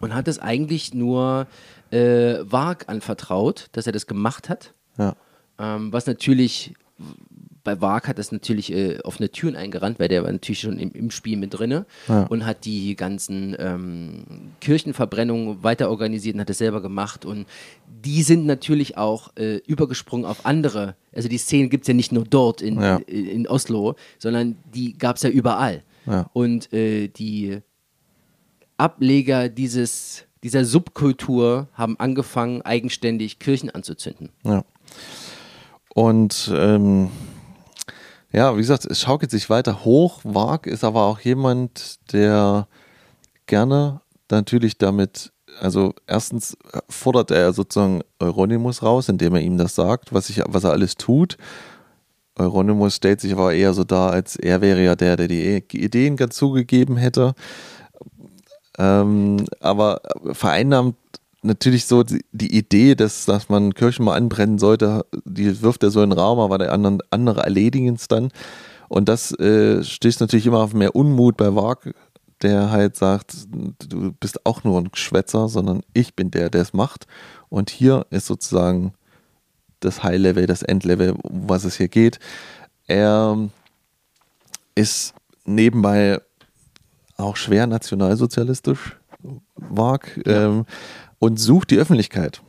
und 0.00 0.14
hat 0.14 0.28
es 0.28 0.38
eigentlich 0.38 0.94
nur 0.94 1.46
äh, 1.90 2.38
Varg 2.40 2.88
anvertraut, 2.88 3.68
dass 3.72 3.86
er 3.86 3.92
das 3.92 4.06
gemacht 4.06 4.48
hat. 4.48 4.74
Ja. 4.98 5.16
Ähm, 5.58 5.92
was 5.92 6.06
natürlich, 6.06 6.74
bei 7.62 7.80
Wag 7.80 8.08
hat 8.08 8.18
das 8.18 8.32
natürlich 8.32 8.72
äh, 8.72 8.98
offene 9.04 9.30
Türen 9.30 9.56
eingerannt, 9.56 9.98
weil 9.98 10.08
der 10.08 10.24
war 10.24 10.32
natürlich 10.32 10.60
schon 10.60 10.78
im, 10.78 10.92
im 10.92 11.10
Spiel 11.10 11.36
mit 11.36 11.58
drin 11.58 11.84
ja. 12.08 12.22
und 12.24 12.44
hat 12.44 12.64
die 12.64 12.94
ganzen 12.96 13.56
ähm, 13.58 14.24
Kirchenverbrennungen 14.60 15.62
weiter 15.62 15.90
organisiert 15.90 16.34
und 16.34 16.40
hat 16.40 16.50
das 16.50 16.58
selber 16.58 16.82
gemacht. 16.82 17.24
Und 17.24 17.46
die 18.04 18.22
sind 18.22 18.46
natürlich 18.46 18.98
auch 18.98 19.30
äh, 19.36 19.56
übergesprungen 19.66 20.26
auf 20.26 20.44
andere. 20.44 20.96
Also 21.14 21.28
die 21.28 21.38
Szenen 21.38 21.70
gibt 21.70 21.84
es 21.84 21.88
ja 21.88 21.94
nicht 21.94 22.12
nur 22.12 22.24
dort 22.24 22.60
in, 22.60 22.80
ja. 22.80 22.96
in, 23.06 23.26
in, 23.26 23.48
Oslo, 23.48 23.96
sondern 24.18 24.56
die 24.74 24.98
gab 24.98 25.16
es 25.16 25.22
ja 25.22 25.30
überall. 25.30 25.82
Ja. 26.06 26.28
Und 26.32 26.72
äh, 26.72 27.08
die 27.08 27.60
Ableger 28.76 29.48
dieses 29.48 30.26
dieser 30.44 30.66
Subkultur 30.66 31.68
haben 31.72 31.98
angefangen, 31.98 32.60
eigenständig 32.62 33.38
Kirchen 33.38 33.70
anzuzünden. 33.70 34.28
Ja. 34.44 34.62
Und 35.94 36.52
ähm, 36.54 37.10
ja, 38.32 38.54
wie 38.54 38.60
gesagt, 38.60 38.84
es 38.84 39.00
schaukelt 39.00 39.30
sich 39.30 39.48
weiter 39.48 39.84
hoch. 39.84 40.20
Wag 40.24 40.66
ist 40.66 40.82
aber 40.82 41.04
auch 41.04 41.20
jemand, 41.20 42.00
der 42.12 42.66
gerne 43.46 44.00
natürlich 44.28 44.76
damit, 44.76 45.32
also 45.60 45.94
erstens 46.08 46.56
fordert 46.88 47.30
er 47.30 47.52
sozusagen 47.52 48.02
Euronymous 48.18 48.82
raus, 48.82 49.08
indem 49.08 49.36
er 49.36 49.42
ihm 49.42 49.56
das 49.56 49.76
sagt, 49.76 50.12
was, 50.12 50.30
ich, 50.30 50.42
was 50.46 50.64
er 50.64 50.72
alles 50.72 50.96
tut. 50.96 51.36
Euronymous 52.36 52.96
stellt 52.96 53.20
sich 53.20 53.32
aber 53.32 53.54
eher 53.54 53.72
so 53.72 53.84
dar, 53.84 54.10
als 54.10 54.34
er 54.34 54.60
wäre 54.60 54.82
ja 54.82 54.96
der, 54.96 55.16
der 55.16 55.28
die 55.28 55.62
Ideen 55.72 56.16
ganz 56.16 56.34
zugegeben 56.34 56.96
hätte. 56.96 57.34
Ähm, 58.76 59.44
aber 59.60 60.00
vereinnahmt 60.32 60.96
natürlich 61.44 61.86
so 61.86 62.02
die, 62.02 62.56
Idee, 62.56 62.94
dass, 62.94 63.26
dass 63.26 63.48
man 63.48 63.74
Kirchen 63.74 64.04
mal 64.04 64.16
anbrennen 64.16 64.58
sollte, 64.58 65.04
die 65.24 65.62
wirft 65.62 65.82
er 65.82 65.90
so 65.90 66.02
in 66.02 66.10
den 66.10 66.18
Raum, 66.18 66.38
aber 66.38 66.58
der 66.58 66.72
anderen, 66.72 67.00
andere 67.10 67.42
erledigen 67.42 67.94
es 67.94 68.08
dann. 68.08 68.30
Und 68.88 69.08
das 69.08 69.32
äh, 69.38 69.82
stößt 69.82 70.20
natürlich 70.20 70.46
immer 70.46 70.60
auf 70.60 70.74
mehr 70.74 70.96
Unmut 70.96 71.36
bei 71.36 71.54
Wag, 71.54 71.94
der 72.42 72.70
halt 72.70 72.96
sagt, 72.96 73.34
du 73.88 74.12
bist 74.12 74.44
auch 74.46 74.64
nur 74.64 74.80
ein 74.80 74.90
Schwätzer, 74.94 75.48
sondern 75.48 75.82
ich 75.92 76.14
bin 76.14 76.30
der, 76.30 76.50
der 76.50 76.62
es 76.62 76.72
macht. 76.72 77.06
Und 77.48 77.70
hier 77.70 78.06
ist 78.10 78.26
sozusagen 78.26 78.94
das 79.80 80.02
High-Level, 80.02 80.46
das 80.46 80.62
Endlevel, 80.62 81.14
um 81.22 81.48
was 81.48 81.64
es 81.64 81.76
hier 81.76 81.88
geht. 81.88 82.18
Er 82.86 83.48
ist 84.74 85.14
nebenbei 85.44 86.20
auch 87.16 87.36
schwer 87.36 87.66
nationalsozialistisch, 87.66 88.96
Wag. 89.56 90.20
Ja. 90.26 90.46
Ähm, 90.46 90.66
und 91.24 91.38
sucht 91.38 91.70
die 91.70 91.78
Öffentlichkeit. 91.78 92.42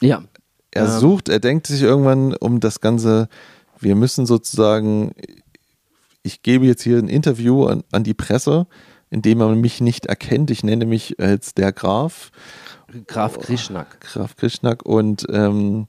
Ja. 0.00 0.24
Er 0.70 0.86
ähm. 0.86 1.00
sucht, 1.00 1.28
er 1.28 1.38
denkt 1.38 1.66
sich 1.66 1.82
irgendwann 1.82 2.34
um 2.34 2.60
das 2.60 2.80
Ganze, 2.80 3.28
wir 3.78 3.94
müssen 3.94 4.24
sozusagen, 4.24 5.12
ich 6.22 6.40
gebe 6.40 6.64
jetzt 6.64 6.82
hier 6.82 6.96
ein 6.96 7.10
Interview 7.10 7.66
an, 7.66 7.84
an 7.92 8.04
die 8.04 8.14
Presse, 8.14 8.68
in 9.10 9.20
dem 9.20 9.36
man 9.36 9.60
mich 9.60 9.82
nicht 9.82 10.06
erkennt. 10.06 10.50
Ich 10.50 10.64
nenne 10.64 10.86
mich 10.86 11.20
als 11.20 11.52
der 11.52 11.72
Graf. 11.72 12.30
Graf 13.06 13.38
Krishnak. 13.38 14.00
Graf 14.00 14.34
Krishnak 14.36 14.86
und, 14.86 15.26
ähm, 15.28 15.86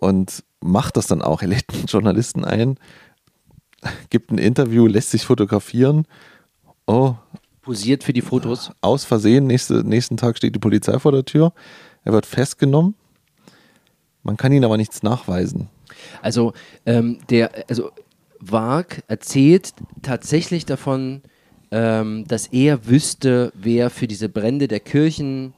und 0.00 0.44
macht 0.60 0.98
das 0.98 1.06
dann 1.06 1.22
auch. 1.22 1.40
Er 1.40 1.48
lädt 1.48 1.72
einen 1.72 1.86
Journalisten 1.86 2.44
ein, 2.44 2.76
gibt 4.10 4.32
ein 4.32 4.38
Interview, 4.38 4.86
lässt 4.86 5.12
sich 5.12 5.24
fotografieren. 5.24 6.06
Oh, 6.86 7.14
Posiert 7.70 8.02
für 8.02 8.12
die 8.12 8.20
Fotos. 8.20 8.72
Aus 8.80 9.04
Versehen, 9.04 9.46
nächste, 9.46 9.84
nächsten 9.86 10.16
Tag 10.16 10.36
steht 10.36 10.56
die 10.56 10.58
Polizei 10.58 10.98
vor 10.98 11.12
der 11.12 11.24
Tür. 11.24 11.52
Er 12.02 12.12
wird 12.12 12.26
festgenommen. 12.26 12.96
Man 14.24 14.36
kann 14.36 14.50
ihn 14.50 14.64
aber 14.64 14.76
nichts 14.76 15.04
nachweisen. 15.04 15.68
Also, 16.20 16.52
ähm, 16.84 17.18
der, 17.30 17.52
also 17.68 17.92
Wag 18.40 19.04
erzählt 19.06 19.72
tatsächlich 20.02 20.66
davon, 20.66 21.22
ähm, 21.70 22.24
dass 22.26 22.48
er 22.48 22.88
wüsste, 22.88 23.52
wer 23.54 23.90
für 23.90 24.08
diese 24.08 24.28
Brände 24.28 24.66
der 24.66 24.80
Kirchen 24.80 25.54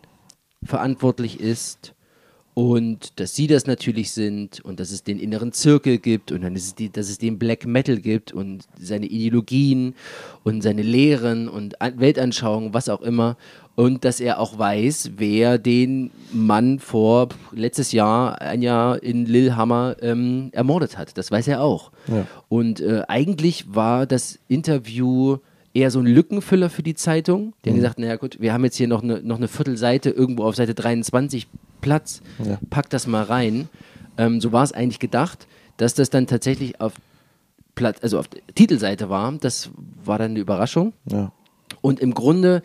verantwortlich 0.63 1.41
ist 1.41 1.95
und 2.55 3.19
dass 3.19 3.35
sie 3.35 3.47
das 3.47 3.67
natürlich 3.67 4.11
sind 4.11 4.61
und 4.61 4.79
dass 4.79 4.91
es 4.91 5.03
den 5.03 5.19
inneren 5.19 5.53
Zirkel 5.53 5.99
gibt 5.99 6.33
und 6.33 6.43
dann 6.43 6.55
ist 6.55 6.67
es 6.67 6.75
die, 6.75 6.91
dass 6.91 7.09
es 7.09 7.19
den 7.19 7.39
Black 7.39 7.67
Metal 7.67 7.97
gibt 7.97 8.33
und 8.33 8.67
seine 8.79 9.07
Ideologien 9.07 9.95
und 10.45 10.63
seine 10.63 10.83
Lehren 10.83 11.49
und 11.49 11.75
Weltanschauungen, 11.81 12.75
was 12.75 12.91
auch 12.91 13.01
immer 13.01 13.37
und 13.75 14.05
dass 14.05 14.21
er 14.21 14.39
auch 14.39 14.59
weiß, 14.59 15.13
wer 15.17 15.57
den 15.57 16.11
Mann 16.31 16.79
vor 16.79 17.31
letztes 17.53 17.93
Jahr, 17.93 18.41
ein 18.41 18.61
Jahr 18.61 19.03
in 19.03 19.25
Lillehammer 19.25 19.97
ähm, 20.03 20.51
ermordet 20.53 20.99
hat. 20.99 21.17
Das 21.17 21.31
weiß 21.31 21.49
er 21.49 21.63
auch. 21.63 21.91
Ja. 22.09 22.27
Und 22.51 22.81
äh, 22.81 23.03
eigentlich 23.09 23.75
war 23.75 24.07
das 24.07 24.39
Interview 24.49 25.39
eher 25.73 25.91
so 25.91 26.01
ein 26.01 26.07
Lückenfüller 26.07 26.69
für 26.69 26.83
die 26.83 26.95
Zeitung. 26.95 27.55
Die 27.65 27.71
mhm. 27.71 27.73
haben 27.73 27.81
gesagt, 27.81 27.99
naja 27.99 28.17
gut, 28.17 28.41
wir 28.41 28.53
haben 28.53 28.65
jetzt 28.65 28.77
hier 28.77 28.89
noch 28.89 29.03
eine, 29.03 29.23
noch 29.23 29.39
eine 29.39 29.49
Viertelseite 29.49 30.11
irgendwo 30.11 30.45
auf 30.45 30.55
Seite 30.55 30.75
23 30.75 31.47
Platz, 31.83 32.22
ja. 32.43 32.59
pack 32.70 32.89
das 32.89 33.07
mal 33.07 33.24
rein. 33.24 33.68
Ähm, 34.16 34.41
so 34.41 34.53
war 34.53 34.64
es 34.64 34.72
eigentlich 34.72 34.99
gedacht, 34.99 35.47
dass 35.76 35.93
das 35.93 36.09
dann 36.09 36.26
tatsächlich 36.26 36.80
auf 36.80 36.95
Platz, 37.74 37.99
also 38.03 38.18
auf 38.18 38.28
der 38.28 38.41
Titelseite 38.55 39.11
war. 39.11 39.30
Das 39.33 39.70
war 40.03 40.18
dann 40.18 40.30
eine 40.30 40.41
Überraschung. 40.41 40.95
Ja. 41.11 41.33
Und 41.83 42.01
im 42.01 42.14
Grunde 42.14 42.62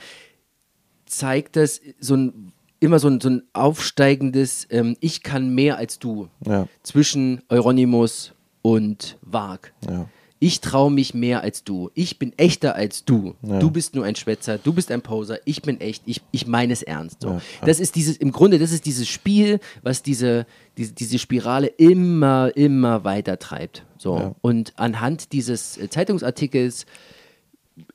zeigt 1.06 1.58
das 1.58 1.82
so 2.00 2.16
ein 2.16 2.54
immer 2.80 3.00
so 3.00 3.08
ein, 3.08 3.20
so 3.20 3.30
ein 3.30 3.42
aufsteigendes 3.54 4.68
ähm, 4.70 4.96
Ich 5.00 5.24
kann 5.24 5.50
mehr 5.50 5.78
als 5.78 5.98
du 5.98 6.30
ja. 6.46 6.68
zwischen 6.84 7.42
Euronymous 7.50 8.34
und 8.62 9.18
Wag. 9.22 9.74
Ja 9.90 10.08
ich 10.40 10.62
traue 10.62 10.92
mich 10.92 11.14
mehr 11.14 11.42
als 11.42 11.64
du. 11.64 11.90
Ich 11.96 12.20
bin 12.20 12.32
echter 12.38 12.76
als 12.76 13.06
du. 13.06 13.36
Ja. 13.42 13.60
Du 13.60 13.72
bist 13.72 13.96
nur 13.96 14.06
ein 14.06 14.16
Schwätzer, 14.16 14.58
du 14.58 14.72
bist 14.72 14.92
ein 14.92 15.02
Poser, 15.02 15.40
ich 15.46 15.62
bin 15.62 15.82
echt, 15.82 16.04
ich, 16.06 16.22
ich 16.32 16.46
meine 16.46 16.74
es 16.74 16.84
ernst. 16.84 17.22
So. 17.22 17.30
Ja, 17.30 17.42
das 17.66 17.80
ist 17.80 17.96
dieses, 17.96 18.18
im 18.18 18.32
Grunde, 18.32 18.60
das 18.60 18.72
ist 18.72 18.86
dieses 18.86 19.08
Spiel, 19.08 19.60
was 19.82 20.04
diese, 20.04 20.46
diese, 20.78 20.94
diese 20.94 21.18
Spirale 21.18 21.68
immer, 21.68 22.52
immer 22.56 23.04
weiter 23.04 23.40
treibt. 23.40 23.84
So. 23.98 24.36
Und 24.42 24.74
anhand 24.78 25.34
dieses 25.34 25.78
äh, 25.78 25.90
Zeitungsartikels 25.90 26.86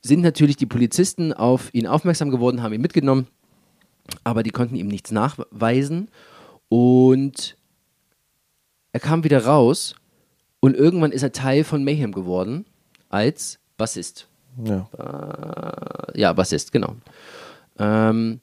sind 0.01 0.21
natürlich 0.21 0.57
die 0.57 0.65
Polizisten 0.65 1.33
auf 1.33 1.73
ihn 1.73 1.87
aufmerksam 1.87 2.29
geworden, 2.29 2.61
haben 2.61 2.73
ihn 2.73 2.81
mitgenommen, 2.81 3.27
aber 4.23 4.43
die 4.43 4.51
konnten 4.51 4.75
ihm 4.75 4.87
nichts 4.87 5.11
nachweisen. 5.11 6.09
Und 6.67 7.57
er 8.91 8.99
kam 8.99 9.23
wieder 9.23 9.45
raus 9.45 9.95
und 10.63 10.77
irgendwann 10.77 11.11
ist 11.11 11.23
er 11.23 11.33
Teil 11.33 11.65
von 11.65 11.83
Mayhem 11.83 12.13
geworden 12.13 12.63
als 13.09 13.59
Bassist. 13.75 14.29
Ja. 14.63 14.87
Äh, 14.97 16.21
ja, 16.21 16.31
Bassist, 16.31 16.71
genau. 16.71 16.95
Ähm, 17.77 18.39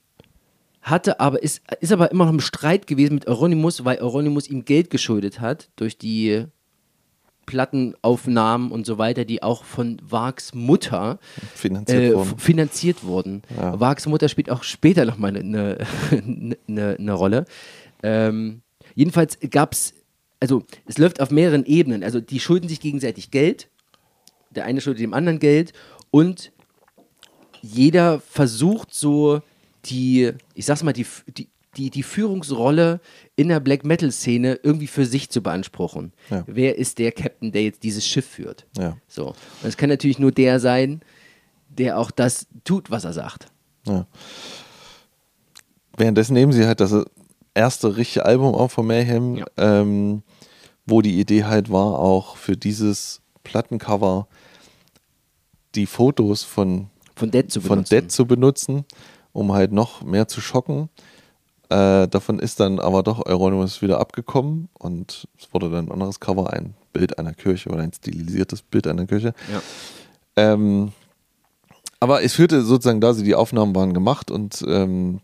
hatte 0.82 1.18
aber, 1.18 1.42
ist, 1.42 1.62
ist 1.80 1.92
aber 1.92 2.10
immer 2.10 2.26
noch 2.26 2.32
im 2.34 2.40
Streit 2.40 2.86
gewesen 2.86 3.14
mit 3.14 3.26
Euronymous, 3.26 3.86
weil 3.86 4.02
Euronymous 4.02 4.48
ihm 4.48 4.66
Geld 4.66 4.90
geschuldet 4.90 5.40
hat 5.40 5.70
durch 5.76 5.96
die 5.96 6.44
Plattenaufnahmen 7.46 8.70
und 8.70 8.84
so 8.84 8.98
weiter, 8.98 9.24
die 9.24 9.42
auch 9.42 9.64
von 9.64 9.96
Wags 10.06 10.52
Mutter 10.52 11.20
finanziert, 11.54 12.02
äh, 12.02 12.14
wurden. 12.14 12.38
finanziert 12.38 13.02
wurden. 13.02 13.42
Ja. 13.56 13.80
Wags 13.80 14.06
Mutter 14.06 14.28
spielt 14.28 14.50
auch 14.50 14.62
später 14.62 15.06
nochmal 15.06 15.38
eine, 15.38 15.78
eine, 16.10 16.56
eine, 16.68 16.96
eine 16.98 17.12
Rolle. 17.14 17.46
Ähm, 18.02 18.60
jedenfalls 18.94 19.38
gab 19.50 19.72
es 19.72 19.94
also 20.40 20.64
es 20.86 20.98
läuft 20.98 21.20
auf 21.20 21.30
mehreren 21.30 21.64
Ebenen. 21.64 22.02
Also 22.02 22.20
die 22.20 22.40
schulden 22.40 22.68
sich 22.68 22.80
gegenseitig 22.80 23.30
Geld, 23.30 23.68
der 24.50 24.64
eine 24.64 24.80
schuldet 24.80 25.02
dem 25.02 25.14
anderen 25.14 25.38
Geld 25.38 25.72
und 26.10 26.52
jeder 27.62 28.20
versucht 28.20 28.94
so 28.94 29.42
die, 29.84 30.32
ich 30.54 30.66
sag's 30.66 30.82
mal, 30.82 30.92
die, 30.92 31.06
die, 31.36 31.48
die, 31.76 31.90
die 31.90 32.02
Führungsrolle 32.02 33.00
in 33.36 33.48
der 33.48 33.60
Black 33.60 33.84
Metal-Szene 33.84 34.60
irgendwie 34.62 34.86
für 34.86 35.06
sich 35.06 35.30
zu 35.30 35.42
beanspruchen. 35.42 36.12
Ja. 36.30 36.44
Wer 36.46 36.76
ist 36.78 36.98
der 36.98 37.12
Captain, 37.12 37.52
der 37.52 37.62
jetzt 37.64 37.82
dieses 37.82 38.06
Schiff 38.06 38.26
führt? 38.26 38.66
Ja. 38.76 38.96
So. 39.08 39.28
Und 39.28 39.68
es 39.68 39.76
kann 39.76 39.88
natürlich 39.88 40.18
nur 40.18 40.32
der 40.32 40.58
sein, 40.58 41.00
der 41.68 41.98
auch 41.98 42.10
das 42.10 42.46
tut, 42.64 42.90
was 42.90 43.04
er 43.04 43.12
sagt. 43.12 43.46
Ja. 43.86 44.06
Währenddessen 45.96 46.34
nehmen 46.34 46.52
sie 46.52 46.66
halt 46.66 46.80
das 46.80 46.94
erste 47.54 47.96
richtige 47.96 48.24
Album 48.24 48.54
auf 48.54 48.72
von 48.72 48.86
Mayhem. 48.86 49.36
Ja. 49.36 49.46
Ähm, 49.56 50.22
wo 50.86 51.02
die 51.02 51.20
Idee 51.20 51.44
halt 51.44 51.70
war, 51.70 51.98
auch 51.98 52.36
für 52.36 52.56
dieses 52.56 53.20
Plattencover 53.44 54.26
die 55.74 55.86
Fotos 55.86 56.42
von, 56.42 56.88
von, 57.14 57.30
Dead, 57.30 57.50
zu 57.50 57.60
von 57.60 57.84
Dead 57.84 58.10
zu 58.10 58.26
benutzen, 58.26 58.84
um 59.32 59.52
halt 59.52 59.72
noch 59.72 60.02
mehr 60.02 60.28
zu 60.28 60.40
schocken. 60.40 60.88
Äh, 61.68 62.08
davon 62.08 62.40
ist 62.40 62.58
dann 62.58 62.80
aber 62.80 63.02
doch 63.02 63.24
Euronymous 63.26 63.80
wieder 63.80 64.00
abgekommen 64.00 64.68
und 64.78 65.28
es 65.38 65.52
wurde 65.52 65.70
dann 65.70 65.86
ein 65.86 65.92
anderes 65.92 66.18
Cover, 66.18 66.52
ein 66.52 66.74
Bild 66.92 67.18
einer 67.18 67.32
Kirche 67.32 67.70
oder 67.70 67.82
ein 67.82 67.92
stilisiertes 67.92 68.62
Bild 68.62 68.88
einer 68.88 69.06
Kirche. 69.06 69.34
Ja. 69.52 69.62
Ähm, 70.34 70.92
aber 72.00 72.24
es 72.24 72.32
führte 72.32 72.62
sozusagen 72.62 73.00
da, 73.00 73.12
die 73.12 73.34
Aufnahmen 73.34 73.74
waren 73.76 73.94
gemacht 73.94 74.30
und 74.30 74.64
ähm, 74.66 75.20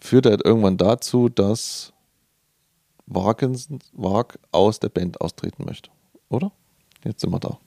führte 0.00 0.30
halt 0.30 0.44
irgendwann 0.44 0.76
dazu, 0.76 1.28
dass 1.28 1.92
Wagen, 3.08 3.56
Wag 3.92 4.38
aus 4.52 4.80
der 4.80 4.88
Band 4.88 5.20
austreten 5.20 5.64
möchte. 5.64 5.90
Oder? 6.28 6.52
Jetzt 7.04 7.20
sind 7.20 7.30
wir 7.30 7.40
da. 7.40 7.58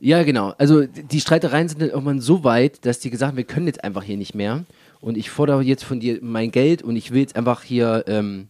Ja, 0.00 0.22
genau. 0.24 0.52
Also 0.58 0.84
die 0.86 1.20
Streitereien 1.20 1.68
sind 1.68 1.80
dann 1.80 1.88
irgendwann 1.88 2.20
so 2.20 2.44
weit, 2.44 2.84
dass 2.84 2.98
die 2.98 3.10
gesagt 3.10 3.30
haben, 3.30 3.36
wir 3.36 3.44
können 3.44 3.66
jetzt 3.66 3.82
einfach 3.82 4.02
hier 4.02 4.16
nicht 4.16 4.34
mehr. 4.34 4.64
Und 5.00 5.16
ich 5.16 5.30
fordere 5.30 5.62
jetzt 5.62 5.84
von 5.84 6.00
dir 6.00 6.18
mein 6.22 6.50
Geld 6.50 6.82
und 6.82 6.96
ich 6.96 7.12
will 7.12 7.20
jetzt 7.20 7.36
einfach 7.36 7.62
hier, 7.62 8.04
ähm, 8.06 8.48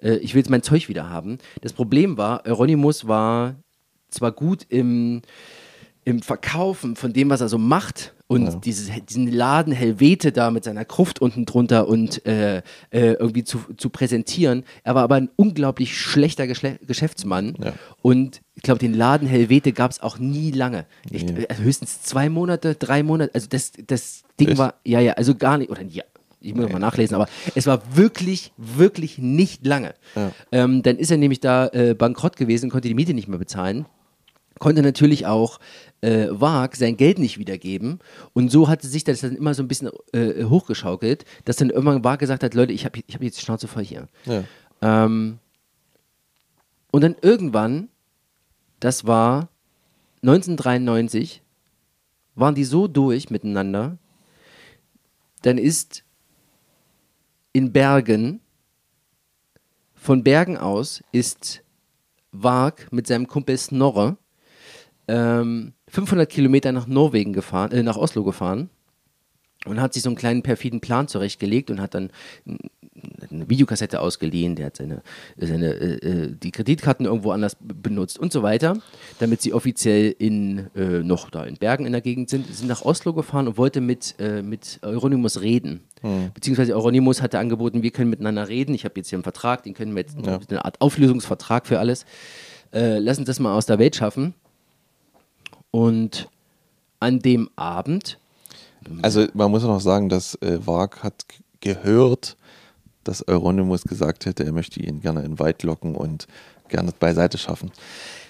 äh, 0.00 0.16
ich 0.16 0.34
will 0.34 0.40
jetzt 0.40 0.50
mein 0.50 0.62
Zeug 0.62 0.88
wieder 0.88 1.08
haben. 1.08 1.38
Das 1.60 1.72
Problem 1.72 2.16
war, 2.16 2.44
Euronymous 2.46 3.06
war 3.06 3.56
zwar 4.10 4.32
gut 4.32 4.64
im 4.68 5.22
im 6.08 6.22
Verkaufen 6.22 6.96
von 6.96 7.12
dem, 7.12 7.28
was 7.28 7.42
er 7.42 7.50
so 7.50 7.58
macht 7.58 8.14
und 8.28 8.46
ja. 8.46 8.54
dieses, 8.54 8.90
diesen 9.04 9.30
Laden 9.30 9.74
Helvete 9.74 10.32
da 10.32 10.50
mit 10.50 10.64
seiner 10.64 10.86
Gruft 10.86 11.20
unten 11.20 11.44
drunter 11.44 11.86
und 11.86 12.24
äh, 12.24 12.62
äh, 12.90 13.12
irgendwie 13.12 13.44
zu, 13.44 13.58
zu 13.76 13.90
präsentieren. 13.90 14.64
Er 14.84 14.94
war 14.94 15.02
aber 15.02 15.16
ein 15.16 15.28
unglaublich 15.36 15.98
schlechter 15.98 16.46
Geschle 16.46 16.78
Geschäftsmann 16.86 17.56
ja. 17.62 17.74
und 18.00 18.40
ich 18.54 18.62
glaube, 18.62 18.78
den 18.78 18.94
Laden 18.94 19.28
Helvete 19.28 19.72
gab 19.72 19.90
es 19.90 20.00
auch 20.00 20.18
nie 20.18 20.50
lange. 20.50 20.86
Ich, 21.10 21.24
nee. 21.24 21.46
also 21.46 21.62
höchstens 21.62 22.00
zwei 22.00 22.30
Monate, 22.30 22.74
drei 22.74 23.02
Monate. 23.02 23.34
Also 23.34 23.46
das, 23.50 23.72
das 23.86 24.22
Ding 24.40 24.48
Echt? 24.48 24.58
war, 24.58 24.76
ja, 24.84 25.00
ja, 25.00 25.12
also 25.12 25.34
gar 25.34 25.58
nicht, 25.58 25.70
oder 25.70 25.82
ja, 25.82 26.04
ich 26.40 26.54
muss 26.54 26.64
nee. 26.64 26.72
mal 26.72 26.78
nachlesen, 26.78 27.16
aber 27.16 27.28
es 27.54 27.66
war 27.66 27.82
wirklich, 27.94 28.52
wirklich 28.56 29.18
nicht 29.18 29.66
lange. 29.66 29.94
Ja. 30.16 30.32
Ähm, 30.52 30.82
dann 30.82 30.96
ist 30.96 31.10
er 31.10 31.18
nämlich 31.18 31.40
da 31.40 31.66
äh, 31.68 31.92
bankrott 31.92 32.36
gewesen, 32.36 32.70
konnte 32.70 32.88
die 32.88 32.94
Miete 32.94 33.12
nicht 33.12 33.28
mehr 33.28 33.38
bezahlen 33.38 33.84
konnte 34.58 34.82
natürlich 34.82 35.26
auch 35.26 35.58
äh, 36.00 36.28
Wag 36.30 36.76
sein 36.76 36.96
Geld 36.96 37.18
nicht 37.18 37.38
wiedergeben. 37.38 38.00
Und 38.32 38.50
so 38.50 38.68
hatte 38.68 38.86
sich 38.86 39.04
das 39.04 39.20
dann 39.20 39.36
immer 39.36 39.54
so 39.54 39.62
ein 39.62 39.68
bisschen 39.68 39.90
äh, 40.12 40.44
hochgeschaukelt, 40.44 41.24
dass 41.44 41.56
dann 41.56 41.70
irgendwann 41.70 42.04
Wag 42.04 42.18
gesagt 42.18 42.42
hat, 42.42 42.54
Leute, 42.54 42.72
ich 42.72 42.84
habe 42.84 43.00
ich 43.06 43.14
hab 43.14 43.22
jetzt 43.22 43.40
Schnauze 43.40 43.68
voll 43.68 43.84
hier. 43.84 44.08
Ja. 44.24 44.44
Ähm, 44.80 45.38
und 46.90 47.02
dann 47.02 47.16
irgendwann, 47.20 47.88
das 48.80 49.06
war 49.06 49.48
1993, 50.22 51.42
waren 52.34 52.54
die 52.54 52.64
so 52.64 52.88
durch 52.88 53.30
miteinander, 53.30 53.98
dann 55.42 55.58
ist 55.58 56.04
in 57.52 57.72
Bergen, 57.72 58.40
von 59.94 60.22
Bergen 60.22 60.56
aus 60.56 61.02
ist 61.12 61.62
Wag 62.32 62.92
mit 62.92 63.06
seinem 63.06 63.26
Kumpel 63.26 63.58
Snorre 63.58 64.16
ähm, 65.08 65.72
500 65.88 66.28
Kilometer 66.28 66.72
nach 66.72 66.86
Norwegen 66.86 67.32
gefahren, 67.32 67.72
äh, 67.72 67.82
nach 67.82 67.96
Oslo 67.96 68.24
gefahren 68.24 68.70
und 69.66 69.80
hat 69.80 69.94
sich 69.94 70.02
so 70.02 70.08
einen 70.08 70.16
kleinen 70.16 70.42
perfiden 70.42 70.80
Plan 70.80 71.08
zurechtgelegt 71.08 71.70
und 71.70 71.80
hat 71.80 71.94
dann 71.94 72.10
eine 73.30 73.48
Videokassette 73.48 74.00
ausgeliehen, 74.00 74.56
der 74.56 74.66
hat 74.66 74.76
seine, 74.76 75.02
seine 75.36 75.72
äh, 75.72 75.94
äh, 75.96 76.34
die 76.34 76.50
Kreditkarten 76.50 77.06
irgendwo 77.06 77.30
anders 77.30 77.56
benutzt 77.60 78.18
und 78.18 78.32
so 78.32 78.42
weiter, 78.42 78.76
damit 79.18 79.42
sie 79.42 79.52
offiziell 79.52 80.14
in 80.18 80.68
äh, 80.74 81.02
noch 81.02 81.30
da 81.30 81.44
in 81.44 81.56
Bergen 81.56 81.86
in 81.86 81.92
der 81.92 82.00
Gegend 82.00 82.30
sind, 82.30 82.52
sind 82.52 82.68
nach 82.68 82.82
Oslo 82.82 83.12
gefahren 83.12 83.48
und 83.48 83.56
wollte 83.56 83.80
mit, 83.80 84.14
äh, 84.18 84.42
mit 84.42 84.80
Euronymous 84.82 85.40
reden. 85.40 85.80
Hm. 86.00 86.30
Beziehungsweise 86.34 86.74
Euronymous 86.74 87.22
hatte 87.22 87.38
angeboten, 87.38 87.82
wir 87.82 87.90
können 87.90 88.10
miteinander 88.10 88.48
reden. 88.48 88.74
Ich 88.74 88.84
habe 88.84 88.94
jetzt 88.96 89.10
hier 89.10 89.16
einen 89.16 89.24
Vertrag, 89.24 89.62
den 89.64 89.74
können 89.74 89.94
wir 89.94 90.02
jetzt 90.02 90.16
ja. 90.24 90.40
eine 90.48 90.64
Art 90.64 90.80
Auflösungsvertrag 90.80 91.66
für 91.66 91.78
alles. 91.78 92.04
Äh, 92.72 92.98
lass 92.98 93.18
uns 93.18 93.26
das 93.26 93.40
mal 93.40 93.54
aus 93.54 93.66
der 93.66 93.78
Welt 93.78 93.96
schaffen. 93.96 94.34
Und 95.70 96.28
an 97.00 97.20
dem 97.20 97.50
Abend. 97.56 98.18
Also 99.02 99.26
man 99.34 99.50
muss 99.50 99.62
noch 99.62 99.80
sagen, 99.80 100.08
dass 100.08 100.34
äh, 100.36 100.58
Wag 100.66 101.02
hat 101.02 101.24
gehört, 101.60 102.36
dass 103.04 103.26
Euronymous 103.26 103.84
gesagt 103.84 104.26
hätte, 104.26 104.44
er 104.44 104.52
möchte 104.52 104.80
ihn 104.80 105.00
gerne 105.00 105.22
in 105.22 105.38
Weit 105.38 105.62
locken 105.62 105.94
und 105.94 106.26
gerne 106.68 106.92
beiseite 106.98 107.38
schaffen. 107.38 107.72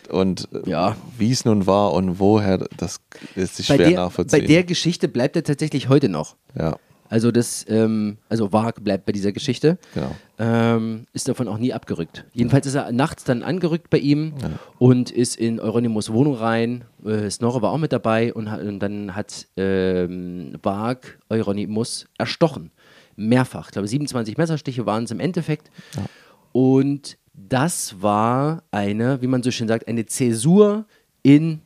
Und 0.09 0.49
äh, 0.53 0.71
ja. 0.71 0.97
wie 1.17 1.31
es 1.31 1.45
nun 1.45 1.67
war 1.67 1.93
und 1.93 2.19
woher, 2.19 2.59
das 2.77 3.01
ist 3.35 3.57
sich 3.57 3.67
schwer 3.67 3.79
der, 3.79 3.91
nachvollziehen. 3.91 4.41
Bei 4.41 4.47
der 4.47 4.65
Geschichte 4.65 5.09
bleibt 5.09 5.37
er 5.37 5.45
tatsächlich 5.45 5.89
heute 5.89 6.09
noch. 6.09 6.37
Ja. 6.59 6.77
Also 7.09 7.31
das, 7.31 7.65
ähm, 7.69 8.19
also 8.29 8.53
Wag 8.53 8.85
bleibt 8.85 9.07
bei 9.07 9.13
dieser 9.13 9.33
Geschichte. 9.33 9.79
Genau. 9.95 10.15
Ähm, 10.39 11.07
ist 11.13 11.29
davon 11.29 11.49
auch 11.49 11.59
nie 11.59 11.73
abgerückt. 11.73 12.25
Jedenfalls 12.33 12.67
ist 12.67 12.75
er 12.75 12.93
nachts 12.93 13.25
dann 13.25 13.43
angerückt 13.43 13.91
bei 13.91 13.99
ihm 13.99 14.35
ja. 14.41 14.51
und 14.79 15.11
ist 15.11 15.37
in 15.37 15.59
Euronymous 15.59 16.13
Wohnung 16.13 16.35
rein. 16.35 16.85
Äh, 17.05 17.31
Snorre 17.31 17.63
war 17.63 17.73
auch 17.73 17.79
mit 17.79 17.93
dabei 17.93 18.33
und, 18.33 18.47
und 18.47 18.79
dann 18.81 19.15
hat 19.15 19.47
ähm, 19.57 20.53
Wag 20.63 21.19
Euronymous 21.31 22.07
erstochen. 22.19 22.71
Mehrfach. 23.17 23.67
Ich 23.67 23.73
glaube, 23.73 23.89
27 23.89 24.37
Messerstiche 24.37 24.87
waren 24.87 25.05
es 25.05 25.11
im 25.11 25.21
Endeffekt. 25.21 25.71
Ja. 25.97 26.05
Und 26.53 27.19
das 27.33 28.01
war 28.01 28.63
eine, 28.71 29.23
wie 29.23 29.27
man 29.27 29.43
so 29.43 29.51
schön 29.51 29.69
sagt, 29.69 29.89
eine 29.89 30.07
Zäsur 30.07 30.87
in 31.23 31.61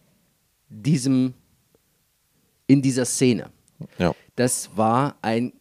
diesem, 0.69 1.35
in 2.67 2.83
dieser 2.83 3.05
Szene. 3.05 3.51
Ja 3.99 4.15
das 4.37 4.71
war 4.77 5.17
ein 5.23 5.53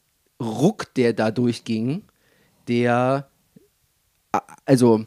Ruck, 0.42 0.94
der 0.96 1.14
da 1.14 1.32
durchging, 1.32 2.04
der, 2.68 3.30
also 4.66 5.06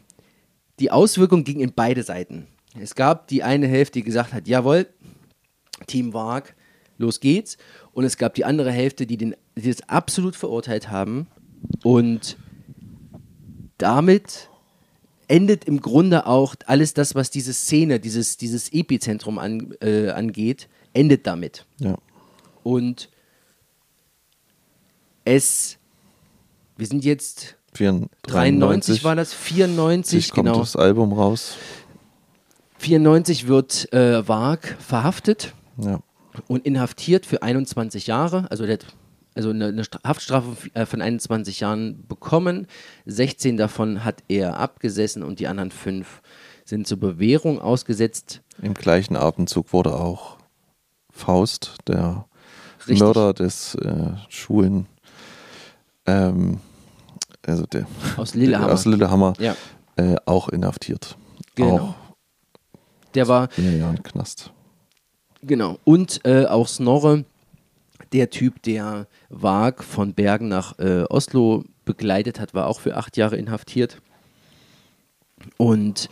die 0.79 0.91
Auswirkung 0.91 1.43
ging 1.43 1.59
in 1.59 1.73
beide 1.73 2.03
Seiten. 2.03 2.47
Es 2.79 2.95
gab 2.95 3.27
die 3.27 3.43
eine 3.43 3.67
Hälfte, 3.67 3.99
die 3.99 4.03
gesagt 4.03 4.33
hat, 4.33 4.47
jawohl, 4.47 4.87
Team 5.87 6.13
Wag, 6.13 6.55
los 6.97 7.19
geht's. 7.19 7.57
Und 7.93 8.03
es 8.03 8.17
gab 8.17 8.33
die 8.33 8.45
andere 8.45 8.71
Hälfte, 8.71 9.05
die, 9.05 9.17
den, 9.17 9.35
die 9.55 9.69
das 9.69 9.87
absolut 9.89 10.35
verurteilt 10.35 10.89
haben. 10.89 11.27
Und 11.83 12.37
damit 13.77 14.49
endet 15.27 15.65
im 15.65 15.81
Grunde 15.81 16.27
auch 16.27 16.55
alles 16.65 16.93
das, 16.93 17.15
was 17.15 17.29
diese 17.29 17.53
Szene, 17.53 17.99
dieses, 17.99 18.37
dieses 18.37 18.71
Epizentrum 18.71 19.39
an, 19.39 19.73
äh, 19.81 20.09
angeht, 20.09 20.67
endet 20.93 21.25
damit. 21.25 21.65
Ja. 21.79 21.97
Und 22.65 23.09
es, 25.23 25.77
wir 26.77 26.87
sind 26.87 27.05
jetzt 27.05 27.57
93, 27.73 28.09
93 28.23 29.03
war 29.03 29.15
das, 29.15 29.35
94, 29.35 30.31
kommt 30.31 30.47
genau. 30.47 30.59
das 30.59 30.75
Album 30.75 31.13
raus. 31.13 31.57
94 32.79 33.47
wird 33.47 33.93
äh, 33.93 34.27
Wag 34.27 34.77
verhaftet 34.79 35.53
ja. 35.77 35.99
und 36.47 36.65
inhaftiert 36.65 37.27
für 37.27 37.43
21 37.43 38.07
Jahre. 38.07 38.49
Also 38.49 38.65
der 38.65 38.79
also 39.35 39.51
eine, 39.51 39.67
eine 39.67 39.83
Haftstrafe 40.03 40.55
äh, 40.73 40.87
von 40.87 41.03
21 41.03 41.59
Jahren 41.59 42.07
bekommen. 42.07 42.65
16 43.05 43.57
davon 43.57 44.03
hat 44.03 44.23
er 44.27 44.57
abgesessen 44.57 45.21
und 45.21 45.39
die 45.39 45.47
anderen 45.47 45.69
fünf 45.69 46.23
sind 46.63 46.87
zur 46.87 46.99
Bewährung 46.99 47.61
ausgesetzt. 47.61 48.41
Im 48.59 48.73
gleichen 48.73 49.15
Atemzug 49.15 49.71
wurde 49.71 49.93
auch 49.93 50.37
Faust, 51.11 51.75
der 51.87 52.25
Richtig. 52.87 52.99
Mörder 52.99 53.33
des 53.33 53.75
äh, 53.75 54.11
Schulen 54.29 54.87
ähm, 56.05 56.59
also 57.45 57.65
der 57.65 57.85
aus 58.17 58.33
Lillehammer, 58.33 58.73
aus 58.73 58.85
Lillehammer 58.85 59.33
ja. 59.39 59.55
äh, 59.97 60.15
auch 60.25 60.49
inhaftiert. 60.49 61.17
Genau. 61.55 61.77
Auch 61.77 61.95
der 63.13 63.27
war 63.27 63.49
vier 63.49 63.77
Jahre 63.77 63.97
Knast. 63.97 64.51
Genau. 65.41 65.77
Und 65.83 66.25
äh, 66.25 66.45
auch 66.45 66.67
Snorre, 66.67 67.23
der 68.11 68.29
Typ, 68.29 68.61
der 68.63 69.07
Wag 69.29 69.83
von 69.83 70.13
Bergen 70.13 70.47
nach 70.47 70.77
äh, 70.79 71.03
Oslo 71.03 71.63
begleitet 71.85 72.39
hat, 72.39 72.53
war 72.53 72.67
auch 72.67 72.79
für 72.79 72.97
acht 72.97 73.15
Jahre 73.15 73.37
inhaftiert. 73.37 74.01
Und 75.57 76.09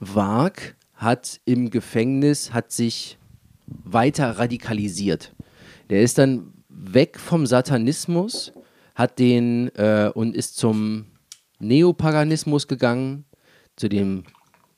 Wag 0.00 0.74
hat 0.94 1.40
im 1.44 1.70
Gefängnis, 1.70 2.52
hat 2.52 2.72
sich 2.72 3.18
weiter 3.66 4.38
radikalisiert. 4.38 5.32
Der 5.90 6.02
ist 6.02 6.18
dann 6.18 6.52
weg 6.68 7.18
vom 7.18 7.46
Satanismus 7.46 8.52
hat 8.96 9.18
den 9.18 9.68
äh, 9.76 10.10
und 10.14 10.34
ist 10.34 10.56
zum 10.56 11.04
Neopaganismus 11.58 12.66
gegangen, 12.66 13.26
zu 13.76 13.88
dem 13.88 14.24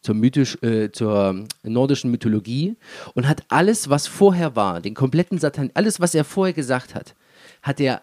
zur, 0.03 0.15
mythisch, 0.15 0.61
äh, 0.63 0.91
zur 0.91 1.45
nordischen 1.63 2.11
Mythologie 2.11 2.77
und 3.15 3.29
hat 3.29 3.45
alles, 3.49 3.89
was 3.89 4.07
vorher 4.07 4.57
war, 4.57 4.81
den 4.81 4.95
kompletten 4.95 5.39
Satan, 5.39 5.71
alles, 5.75 6.01
was 6.01 6.15
er 6.15 6.25
vorher 6.25 6.53
gesagt 6.53 6.95
hat, 6.95 7.15
hat 7.63 7.81
er 7.81 8.03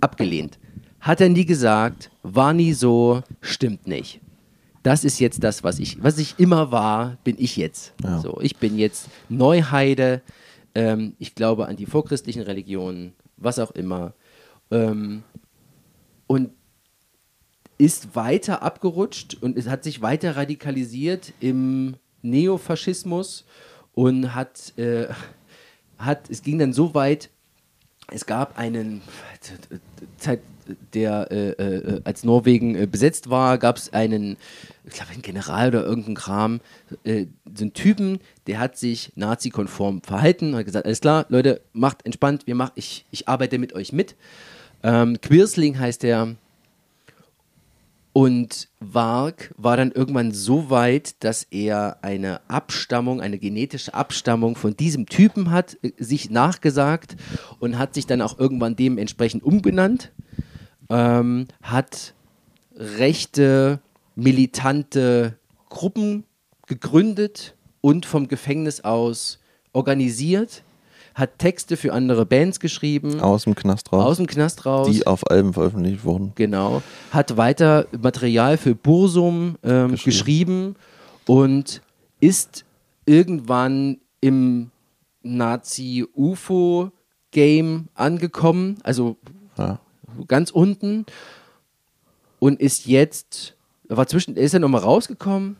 abgelehnt. 0.00 0.58
Hat 1.00 1.20
er 1.20 1.28
nie 1.28 1.44
gesagt, 1.44 2.10
war 2.22 2.52
nie 2.52 2.72
so, 2.72 3.22
stimmt 3.40 3.86
nicht. 3.86 4.20
Das 4.82 5.04
ist 5.04 5.20
jetzt 5.20 5.44
das, 5.44 5.64
was 5.64 5.78
ich, 5.78 6.02
was 6.02 6.18
ich 6.18 6.38
immer 6.38 6.72
war, 6.72 7.18
bin 7.24 7.36
ich 7.38 7.56
jetzt. 7.56 7.92
Ja. 8.02 8.20
So, 8.20 8.38
ich 8.40 8.56
bin 8.56 8.78
jetzt 8.78 9.08
Neuheide. 9.28 10.22
Ähm, 10.74 11.14
ich 11.18 11.34
glaube 11.34 11.66
an 11.66 11.76
die 11.76 11.86
vorchristlichen 11.86 12.42
Religionen, 12.42 13.14
was 13.36 13.58
auch 13.58 13.70
immer. 13.72 14.14
Ähm, 14.70 15.22
und 16.26 16.50
ist 17.78 18.16
weiter 18.16 18.62
abgerutscht 18.62 19.36
und 19.40 19.56
es 19.56 19.68
hat 19.68 19.84
sich 19.84 20.02
weiter 20.02 20.36
radikalisiert 20.36 21.32
im 21.40 21.94
Neofaschismus 22.22 23.44
und 23.94 24.34
hat, 24.34 24.76
äh, 24.76 25.06
hat, 25.96 26.28
es 26.28 26.42
ging 26.42 26.58
dann 26.58 26.72
so 26.72 26.94
weit, 26.94 27.30
es 28.10 28.26
gab 28.26 28.58
einen, 28.58 29.02
der 30.94 31.30
äh, 31.30 31.50
äh, 31.50 32.00
als 32.04 32.24
Norwegen 32.24 32.74
äh, 32.74 32.86
besetzt 32.86 33.30
war, 33.30 33.58
gab 33.58 33.76
es 33.76 33.92
einen, 33.92 34.36
ich 34.84 34.94
glaube, 34.94 35.12
einen 35.12 35.22
General 35.22 35.68
oder 35.68 35.84
irgendeinen 35.84 36.14
Kram, 36.14 36.60
äh, 37.04 37.26
so 37.54 37.64
einen 37.64 37.72
Typen, 37.72 38.20
der 38.46 38.58
hat 38.58 38.76
sich 38.76 39.12
nazi-konform 39.16 40.02
verhalten 40.02 40.50
und 40.50 40.56
hat 40.56 40.66
gesagt, 40.66 40.86
alles 40.86 41.00
klar, 41.00 41.26
Leute, 41.28 41.60
macht 41.72 42.04
entspannt, 42.04 42.46
wir 42.46 42.54
mach, 42.54 42.72
ich, 42.74 43.04
ich 43.10 43.28
arbeite 43.28 43.58
mit 43.58 43.72
euch 43.72 43.92
mit. 43.92 44.16
Ähm, 44.82 45.20
Quirsling 45.20 45.78
heißt 45.78 46.02
der. 46.02 46.36
Und 48.12 48.68
Varg 48.80 49.54
war 49.56 49.76
dann 49.76 49.92
irgendwann 49.92 50.32
so 50.32 50.70
weit, 50.70 51.22
dass 51.22 51.44
er 51.50 51.98
eine 52.02 52.40
Abstammung, 52.48 53.20
eine 53.20 53.38
genetische 53.38 53.94
Abstammung 53.94 54.56
von 54.56 54.76
diesem 54.76 55.06
Typen 55.06 55.52
hat, 55.52 55.76
äh, 55.82 55.92
sich 55.98 56.28
nachgesagt 56.28 57.16
und 57.60 57.78
hat 57.78 57.94
sich 57.94 58.06
dann 58.06 58.20
auch 58.20 58.38
irgendwann 58.38 58.74
dementsprechend 58.74 59.44
umbenannt, 59.44 60.10
ähm, 60.88 61.48
hat 61.62 62.14
rechte, 62.74 63.80
militante 64.14 65.36
Gruppen 65.68 66.24
gegründet 66.66 67.54
und 67.80 68.06
vom 68.06 68.28
Gefängnis 68.28 68.82
aus 68.82 69.38
organisiert 69.72 70.62
hat 71.18 71.38
Texte 71.38 71.76
für 71.76 71.92
andere 71.92 72.24
Bands 72.24 72.60
geschrieben. 72.60 73.20
Aus 73.20 73.42
dem 73.42 73.56
Knast 73.56 73.92
raus. 73.92 74.04
Aus 74.04 74.18
dem 74.18 74.28
Knast 74.28 74.64
raus. 74.64 74.88
Die 74.88 75.04
auf 75.04 75.28
Alben 75.28 75.52
veröffentlicht 75.52 76.04
wurden. 76.04 76.30
Genau. 76.36 76.80
Hat 77.10 77.36
weiter 77.36 77.88
Material 78.00 78.56
für 78.56 78.76
Bursum 78.76 79.56
ähm, 79.64 79.90
geschrieben. 79.90 80.04
geschrieben 80.04 80.76
und 81.26 81.82
ist 82.20 82.64
irgendwann 83.04 83.98
im 84.20 84.70
Nazi-UFO-Game 85.22 87.88
angekommen, 87.94 88.78
also 88.84 89.16
ja. 89.56 89.80
Ganz 90.26 90.50
unten 90.50 91.06
und 92.38 92.60
ist 92.60 92.84
jetzt, 92.86 93.56
war 93.88 94.06
zwischen, 94.06 94.36
ist 94.36 94.54
er 94.54 94.60
nochmal 94.60 94.82
rausgekommen, 94.82 95.56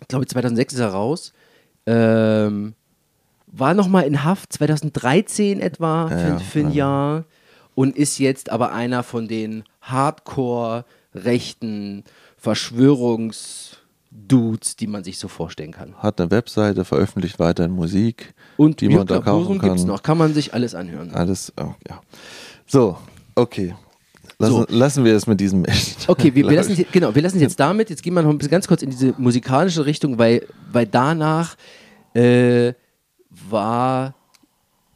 ich 0.00 0.08
glaube 0.08 0.26
2006 0.26 0.74
ist 0.74 0.80
er 0.80 0.88
raus, 0.88 1.32
ähm, 1.86 2.74
war 3.46 3.72
nochmal 3.74 4.04
in 4.04 4.24
Haft 4.24 4.52
2013 4.52 5.60
etwa 5.60 6.08
für, 6.08 6.14
ja, 6.14 6.38
für 6.38 6.60
ein 6.60 6.72
Jahr 6.72 7.24
und 7.74 7.96
ist 7.96 8.18
jetzt 8.18 8.50
aber 8.50 8.72
einer 8.72 9.02
von 9.02 9.28
den 9.28 9.64
Hardcore-rechten 9.82 12.04
Verschwörungsdudes, 12.36 14.76
die 14.76 14.86
man 14.86 15.04
sich 15.04 15.18
so 15.18 15.28
vorstellen 15.28 15.72
kann. 15.72 15.94
Hat 15.96 16.20
eine 16.20 16.30
Webseite, 16.30 16.84
veröffentlicht 16.84 17.38
weiterhin 17.38 17.72
Musik, 17.72 18.34
und 18.56 18.80
die 18.80 18.88
man 18.88 19.06
da 19.06 19.20
kaufen 19.20 19.58
kann. 19.58 19.70
gibt's 19.70 19.84
noch, 19.84 20.02
kann 20.02 20.18
man 20.18 20.34
sich 20.34 20.54
alles 20.54 20.74
anhören. 20.74 21.14
Alles, 21.14 21.52
oh, 21.60 21.74
ja. 21.88 22.00
So, 22.66 22.98
okay. 23.36 23.74
Lassen, 24.38 24.52
so. 24.54 24.66
lassen 24.68 25.04
wir 25.04 25.14
es 25.14 25.26
mit 25.26 25.40
diesem 25.40 25.64
echt. 25.64 26.08
Okay, 26.08 26.34
wir, 26.34 26.46
wir 26.48 26.56
lassen, 26.56 26.84
genau, 26.92 27.14
wir 27.14 27.22
lassen 27.22 27.36
es 27.36 27.42
jetzt 27.42 27.58
damit. 27.58 27.88
Jetzt 27.88 28.02
gehen 28.02 28.12
wir 28.12 28.22
noch 28.22 28.30
ein 28.30 28.36
bisschen 28.36 28.50
ganz 28.50 28.68
kurz 28.68 28.82
in 28.82 28.90
diese 28.90 29.14
musikalische 29.16 29.86
Richtung, 29.86 30.18
weil, 30.18 30.46
weil 30.70 30.86
danach 30.86 31.56
äh, 32.12 32.74
war, 33.48 34.14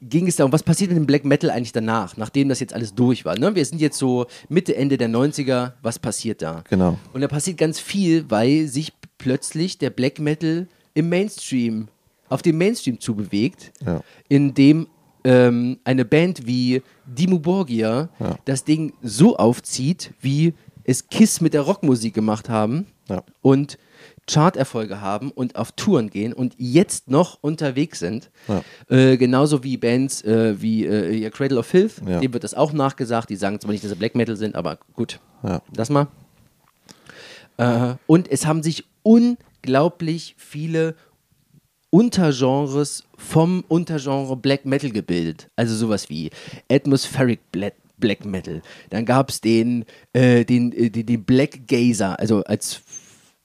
ging 0.03 0.27
es 0.27 0.37
darum, 0.37 0.53
was 0.53 0.62
passiert 0.62 0.91
in 0.91 0.97
dem 0.97 1.07
Black 1.07 1.25
Metal 1.25 1.51
eigentlich 1.51 1.73
danach, 1.73 2.19
nachdem 2.19 2.51
das 2.51 2.61
jetzt 2.61 2.75
alles 2.75 2.95
durch 2.95 3.25
war. 3.25 3.39
Ne? 3.39 3.55
Wir 3.55 3.65
sind 3.65 3.81
jetzt 3.81 3.99
so 3.99 4.27
Mitte, 4.49 4.77
Ende 4.77 4.99
der 4.99 5.09
90er, 5.09 5.73
was 5.81 5.99
passiert 5.99 6.43
da? 6.43 6.62
Genau. 6.69 6.99
Und 7.15 7.23
da 7.23 7.29
passiert 7.29 7.57
ganz 7.57 7.81
viel, 7.81 8.31
weil 8.31 8.67
sich 8.67 8.93
plötzlich 9.17 9.79
der 9.79 9.91
Black 9.91 10.19
Metal 10.19 10.67
im 10.93 11.09
Mainstream, 11.09 11.89
auf 12.29 12.43
dem 12.43 12.59
Mainstream 12.59 13.01
zubewegt, 13.01 13.73
ja. 13.85 14.03
in 14.29 14.53
dem 14.53 14.87
ähm, 15.25 15.79
eine 15.85 16.05
Band 16.05 16.47
wie 16.47 16.83
Dimmu 17.07 17.39
Borgia 17.39 18.09
ja. 18.19 18.37
das 18.45 18.65
Ding 18.65 18.93
so 19.03 19.37
aufzieht, 19.37 20.13
wie 20.21 20.55
es 20.85 21.09
Kiss 21.09 21.41
mit 21.41 21.55
der 21.55 21.63
Rockmusik 21.63 22.15
gemacht 22.15 22.49
haben. 22.49 22.87
Ja. 23.09 23.23
Und 23.43 23.79
Charterfolge 24.31 25.01
haben 25.01 25.31
und 25.31 25.57
auf 25.57 25.73
Touren 25.73 26.11
gehen 26.11 26.33
und 26.33 26.55
jetzt 26.57 27.11
noch 27.11 27.39
unterwegs 27.43 27.99
sind. 27.99 28.31
Ja. 28.47 28.63
Äh, 28.89 29.17
genauso 29.17 29.65
wie 29.65 29.77
Bands 29.77 30.23
äh, 30.23 30.61
wie 30.61 30.87
äh, 30.87 31.29
Cradle 31.31 31.59
of 31.59 31.67
Filth, 31.67 32.01
ja. 32.07 32.21
dem 32.21 32.33
wird 32.33 32.45
das 32.45 32.55
auch 32.55 32.73
nachgesagt. 32.73 33.31
Die 33.31 33.37
sagen 33.37 33.61
zwar 33.61 33.73
nicht, 33.73 33.83
dass 33.83 33.91
sie 33.91 33.97
Black 33.97 34.15
Metal 34.15 34.37
sind, 34.37 34.55
aber 34.55 34.79
gut, 34.95 35.21
ja. 35.43 35.61
das 35.73 35.91
mal. 35.91 36.07
Äh, 37.57 37.95
und 38.07 38.31
es 38.31 38.47
haben 38.47 38.63
sich 38.63 38.85
unglaublich 39.03 40.35
viele 40.39 40.95
Untergenres 41.91 43.05
vom 43.17 43.65
Untergenre 43.69 44.37
Black 44.37 44.65
Metal 44.65 44.91
gebildet. 44.91 45.49
Also 45.57 45.75
sowas 45.75 46.09
wie 46.09 46.31
Atmospheric 46.71 47.41
Black, 47.53 47.75
Black 47.99 48.25
Metal. 48.25 48.62
Dann 48.91 49.05
gab 49.05 49.31
es 49.31 49.41
den, 49.41 49.85
äh, 50.12 50.45
den, 50.45 50.73
äh, 50.73 50.91
den, 50.91 51.07
den 51.07 51.25
Black 51.25 51.67
Gazer, 51.67 52.19
also 52.19 52.43
als 52.45 52.83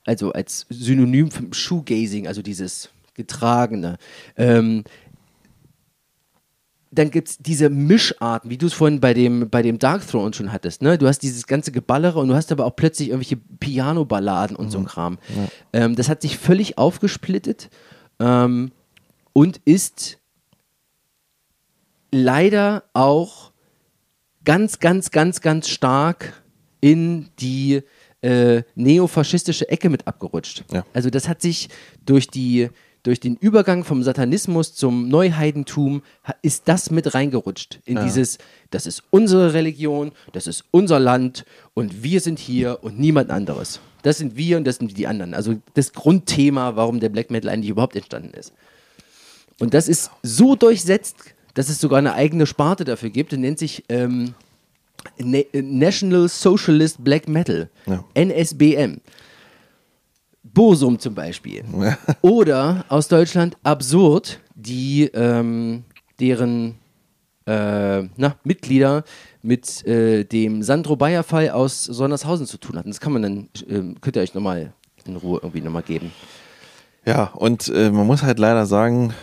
also 0.06 0.32
als 0.32 0.66
Synonym 0.70 1.30
für 1.30 1.52
Shoegazing, 1.52 2.26
also 2.26 2.40
dieses 2.40 2.90
Getragene. 3.14 3.98
Ähm, 4.36 4.84
dann 6.92 7.10
gibt 7.10 7.28
es 7.28 7.38
diese 7.38 7.68
Mischarten, 7.68 8.48
wie 8.48 8.56
du 8.56 8.66
es 8.66 8.72
vorhin 8.72 9.00
bei 9.00 9.12
dem, 9.12 9.50
bei 9.50 9.60
dem 9.62 9.78
Dark 9.78 10.06
Throne 10.06 10.32
schon 10.32 10.52
hattest. 10.52 10.80
Ne? 10.80 10.96
Du 10.96 11.08
hast 11.08 11.18
dieses 11.18 11.46
ganze 11.46 11.72
Geballere 11.72 12.20
und 12.20 12.28
du 12.28 12.34
hast 12.34 12.52
aber 12.52 12.64
auch 12.64 12.76
plötzlich 12.76 13.08
irgendwelche 13.08 13.36
Piano-Balladen 13.36 14.56
und 14.56 14.66
mhm. 14.66 14.70
so 14.70 14.78
ein. 14.78 14.86
Kram. 14.86 15.18
Ja. 15.34 15.48
Ähm, 15.72 15.96
das 15.96 16.08
hat 16.08 16.22
sich 16.22 16.38
völlig 16.38 16.78
aufgesplittet 16.78 17.68
ähm, 18.20 18.72
und 19.32 19.60
ist 19.64 20.18
leider 22.10 22.84
auch 22.92 23.52
ganz, 24.44 24.78
ganz, 24.78 25.10
ganz, 25.10 25.40
ganz 25.40 25.68
stark 25.68 26.42
in 26.80 27.28
die 27.38 27.82
äh, 28.22 28.62
neofaschistische 28.74 29.68
Ecke 29.68 29.90
mit 29.90 30.06
abgerutscht. 30.06 30.64
Ja. 30.72 30.84
Also 30.94 31.10
das 31.10 31.28
hat 31.28 31.42
sich 31.42 31.68
durch 32.04 32.28
die 32.28 32.70
durch 33.02 33.20
den 33.20 33.36
Übergang 33.36 33.84
vom 33.84 34.02
Satanismus 34.02 34.74
zum 34.74 35.08
Neuheidentum 35.08 36.02
ist 36.42 36.66
das 36.66 36.90
mit 36.90 37.14
reingerutscht 37.14 37.78
in 37.84 37.98
ja. 37.98 38.02
dieses, 38.02 38.38
das 38.70 38.84
ist 38.84 39.04
unsere 39.10 39.54
Religion, 39.54 40.10
das 40.32 40.48
ist 40.48 40.64
unser 40.72 40.98
Land 40.98 41.44
und 41.72 42.02
wir 42.02 42.20
sind 42.20 42.40
hier 42.40 42.82
und 42.82 42.98
niemand 42.98 43.30
anderes. 43.30 43.78
Das 44.06 44.18
sind 44.18 44.36
wir 44.36 44.56
und 44.56 44.62
das 44.62 44.76
sind 44.76 44.96
die 44.96 45.08
anderen. 45.08 45.34
Also 45.34 45.56
das 45.74 45.92
Grundthema, 45.92 46.76
warum 46.76 47.00
der 47.00 47.08
Black 47.08 47.32
Metal 47.32 47.50
eigentlich 47.50 47.70
überhaupt 47.70 47.96
entstanden 47.96 48.34
ist. 48.34 48.52
Und 49.58 49.74
das 49.74 49.88
ist 49.88 50.12
so 50.22 50.54
durchsetzt, 50.54 51.16
dass 51.54 51.68
es 51.68 51.80
sogar 51.80 51.98
eine 51.98 52.14
eigene 52.14 52.46
Sparte 52.46 52.84
dafür 52.84 53.10
gibt, 53.10 53.32
die 53.32 53.36
nennt 53.36 53.58
sich 53.58 53.82
ähm, 53.88 54.34
National 55.18 56.28
Socialist 56.28 57.02
Black 57.02 57.28
Metal, 57.28 57.68
ja. 57.86 58.04
NSBM. 58.14 59.00
Bosum 60.44 61.00
zum 61.00 61.16
Beispiel. 61.16 61.64
Ja. 61.76 61.98
Oder 62.20 62.84
aus 62.88 63.08
Deutschland 63.08 63.56
Absurd, 63.64 64.38
die 64.54 65.10
ähm, 65.14 65.82
deren 66.20 66.76
äh, 67.46 68.02
na, 68.16 68.36
Mitglieder 68.44 69.02
mit 69.46 69.86
äh, 69.86 70.24
dem 70.24 70.62
Sandro 70.62 70.96
Bayer-Fall 70.96 71.50
aus 71.50 71.84
Sondershausen 71.84 72.46
zu 72.46 72.58
tun 72.58 72.76
hatten. 72.76 72.90
Das 72.90 73.00
kann 73.00 73.12
man 73.12 73.22
dann, 73.22 73.48
äh, 73.68 73.94
könnt 74.00 74.16
ihr 74.16 74.22
euch 74.22 74.34
nochmal 74.34 74.72
in 75.06 75.16
Ruhe 75.16 75.38
irgendwie 75.42 75.60
nochmal 75.60 75.82
geben. 75.82 76.10
Ja, 77.04 77.26
und 77.34 77.68
äh, 77.68 77.90
man 77.90 78.06
muss 78.06 78.24
halt 78.24 78.40
leider 78.40 78.66
sagen, 78.66 79.14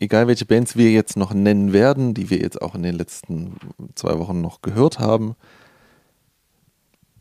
egal 0.00 0.26
welche 0.26 0.46
Bands 0.46 0.76
wir 0.76 0.90
jetzt 0.90 1.16
noch 1.16 1.34
nennen 1.34 1.72
werden, 1.72 2.14
die 2.14 2.30
wir 2.30 2.38
jetzt 2.38 2.62
auch 2.62 2.74
in 2.74 2.82
den 2.82 2.94
letzten 2.94 3.56
zwei 3.94 4.18
Wochen 4.18 4.40
noch 4.40 4.62
gehört 4.62 4.98
haben, 4.98 5.36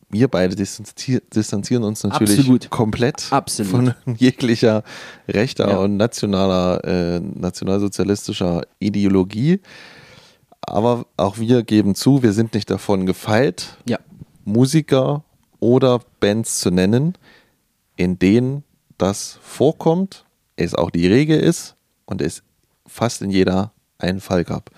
wir 0.10 0.28
beide 0.28 0.56
distanzieren 0.56 1.84
uns 1.84 2.04
natürlich 2.04 2.40
Absolut. 2.40 2.70
komplett 2.70 3.32
Absolut. 3.32 3.72
von 3.72 3.94
jeglicher 4.18 4.84
rechter 5.28 5.70
ja. 5.70 5.78
und 5.78 5.98
nationaler, 5.98 6.84
äh, 6.84 7.20
nationalsozialistischer 7.20 8.64
Ideologie. 8.80 9.62
Aber 10.62 11.06
auch 11.18 11.38
wir 11.38 11.64
geben 11.64 11.96
zu, 11.96 12.24
wir 12.24 12.34
sind 12.34 12.54
nicht 12.54 12.70
davon 12.70 13.06
gefeilt, 13.06 13.78
ja. 13.88 14.00
Musiker 14.46 15.24
oder 15.60 16.00
Bands 16.20 16.60
zu 16.60 16.72
nennen, 16.72 17.18
in 17.96 18.20
denen 18.20 18.64
das 18.98 19.40
vorkommt, 19.42 20.26
es 20.56 20.76
auch 20.76 20.92
die 20.92 21.08
Regel 21.08 21.40
ist 21.40 21.76
und 22.06 22.22
es 22.22 22.44
fast 22.86 23.22
in 23.22 23.32
jeder 23.32 23.72
einen 23.98 24.20
Fall 24.20 24.44
gab. 24.44 24.70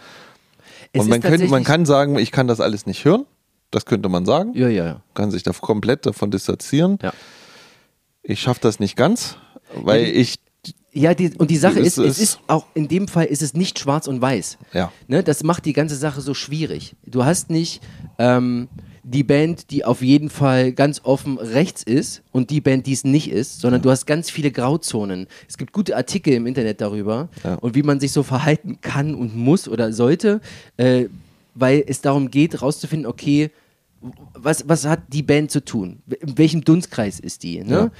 Es 0.93 1.01
und 1.01 1.09
man, 1.09 1.21
könnte, 1.21 1.47
man 1.47 1.63
kann 1.63 1.85
sagen, 1.85 2.17
ich 2.17 2.31
kann 2.31 2.47
das 2.47 2.61
alles 2.61 2.85
nicht 2.85 3.03
hören. 3.03 3.25
Das 3.71 3.85
könnte 3.85 4.07
man 4.07 4.25
sagen. 4.25 4.51
Ja, 4.53 4.67
ja, 4.67 4.85
ja. 4.85 5.01
Kann 5.15 5.31
sich 5.31 5.41
da 5.41 5.51
komplett 5.51 6.05
davon 6.05 6.29
distanzieren. 6.29 6.99
Ja. 7.01 7.11
Ich 8.21 8.39
schaffe 8.39 8.59
das 8.61 8.79
nicht 8.79 8.95
ganz, 8.95 9.37
weil 9.73 10.03
ja, 10.03 10.13
ich. 10.13 10.35
Ja, 10.93 11.15
die, 11.15 11.31
und 11.37 11.49
die 11.49 11.57
Sache 11.57 11.79
ist, 11.79 11.97
es 11.97 12.19
ist 12.19 12.39
auch 12.47 12.67
in 12.75 12.87
dem 12.87 13.07
Fall 13.07 13.25
ist 13.25 13.41
es 13.41 13.55
nicht 13.55 13.79
schwarz 13.79 14.07
und 14.07 14.21
weiß. 14.21 14.59
Ja. 14.73 14.91
Ne, 15.07 15.23
das 15.23 15.43
macht 15.43 15.65
die 15.65 15.73
ganze 15.73 15.95
Sache 15.95 16.21
so 16.21 16.33
schwierig. 16.33 16.95
Du 17.05 17.25
hast 17.25 17.49
nicht. 17.49 17.81
Ähm, 18.19 18.69
die 19.03 19.23
Band, 19.23 19.69
die 19.69 19.83
auf 19.83 20.01
jeden 20.01 20.29
Fall 20.29 20.71
ganz 20.71 21.01
offen 21.03 21.37
rechts 21.37 21.83
ist 21.83 22.23
und 22.31 22.49
die 22.49 22.61
Band, 22.61 22.87
die 22.87 22.93
es 22.93 23.03
nicht 23.03 23.29
ist, 23.29 23.59
sondern 23.59 23.81
ja. 23.81 23.83
du 23.83 23.91
hast 23.91 24.05
ganz 24.05 24.29
viele 24.29 24.49
Grauzonen. 24.49 25.27
Es 25.47 25.57
gibt 25.57 25.73
gute 25.73 25.97
Artikel 25.97 26.33
im 26.33 26.47
Internet 26.47 26.79
darüber 26.79 27.27
ja. 27.43 27.55
und 27.55 27.75
wie 27.75 27.83
man 27.83 27.99
sich 27.99 28.13
so 28.13 28.23
verhalten 28.23 28.79
kann 28.79 29.13
und 29.13 29.35
muss 29.35 29.67
oder 29.67 29.91
sollte, 29.91 30.39
äh, 30.77 31.05
weil 31.53 31.83
es 31.85 31.99
darum 31.99 32.31
geht, 32.31 32.61
rauszufinden, 32.61 33.05
okay, 33.05 33.51
was, 34.33 34.67
was 34.67 34.85
hat 34.85 35.01
die 35.09 35.23
Band 35.23 35.51
zu 35.51 35.63
tun? 35.63 36.01
In 36.21 36.37
welchem 36.37 36.63
Dunstkreis 36.63 37.19
ist 37.19 37.43
die? 37.43 37.61
Ne? 37.63 37.75
Ja. 37.75 37.91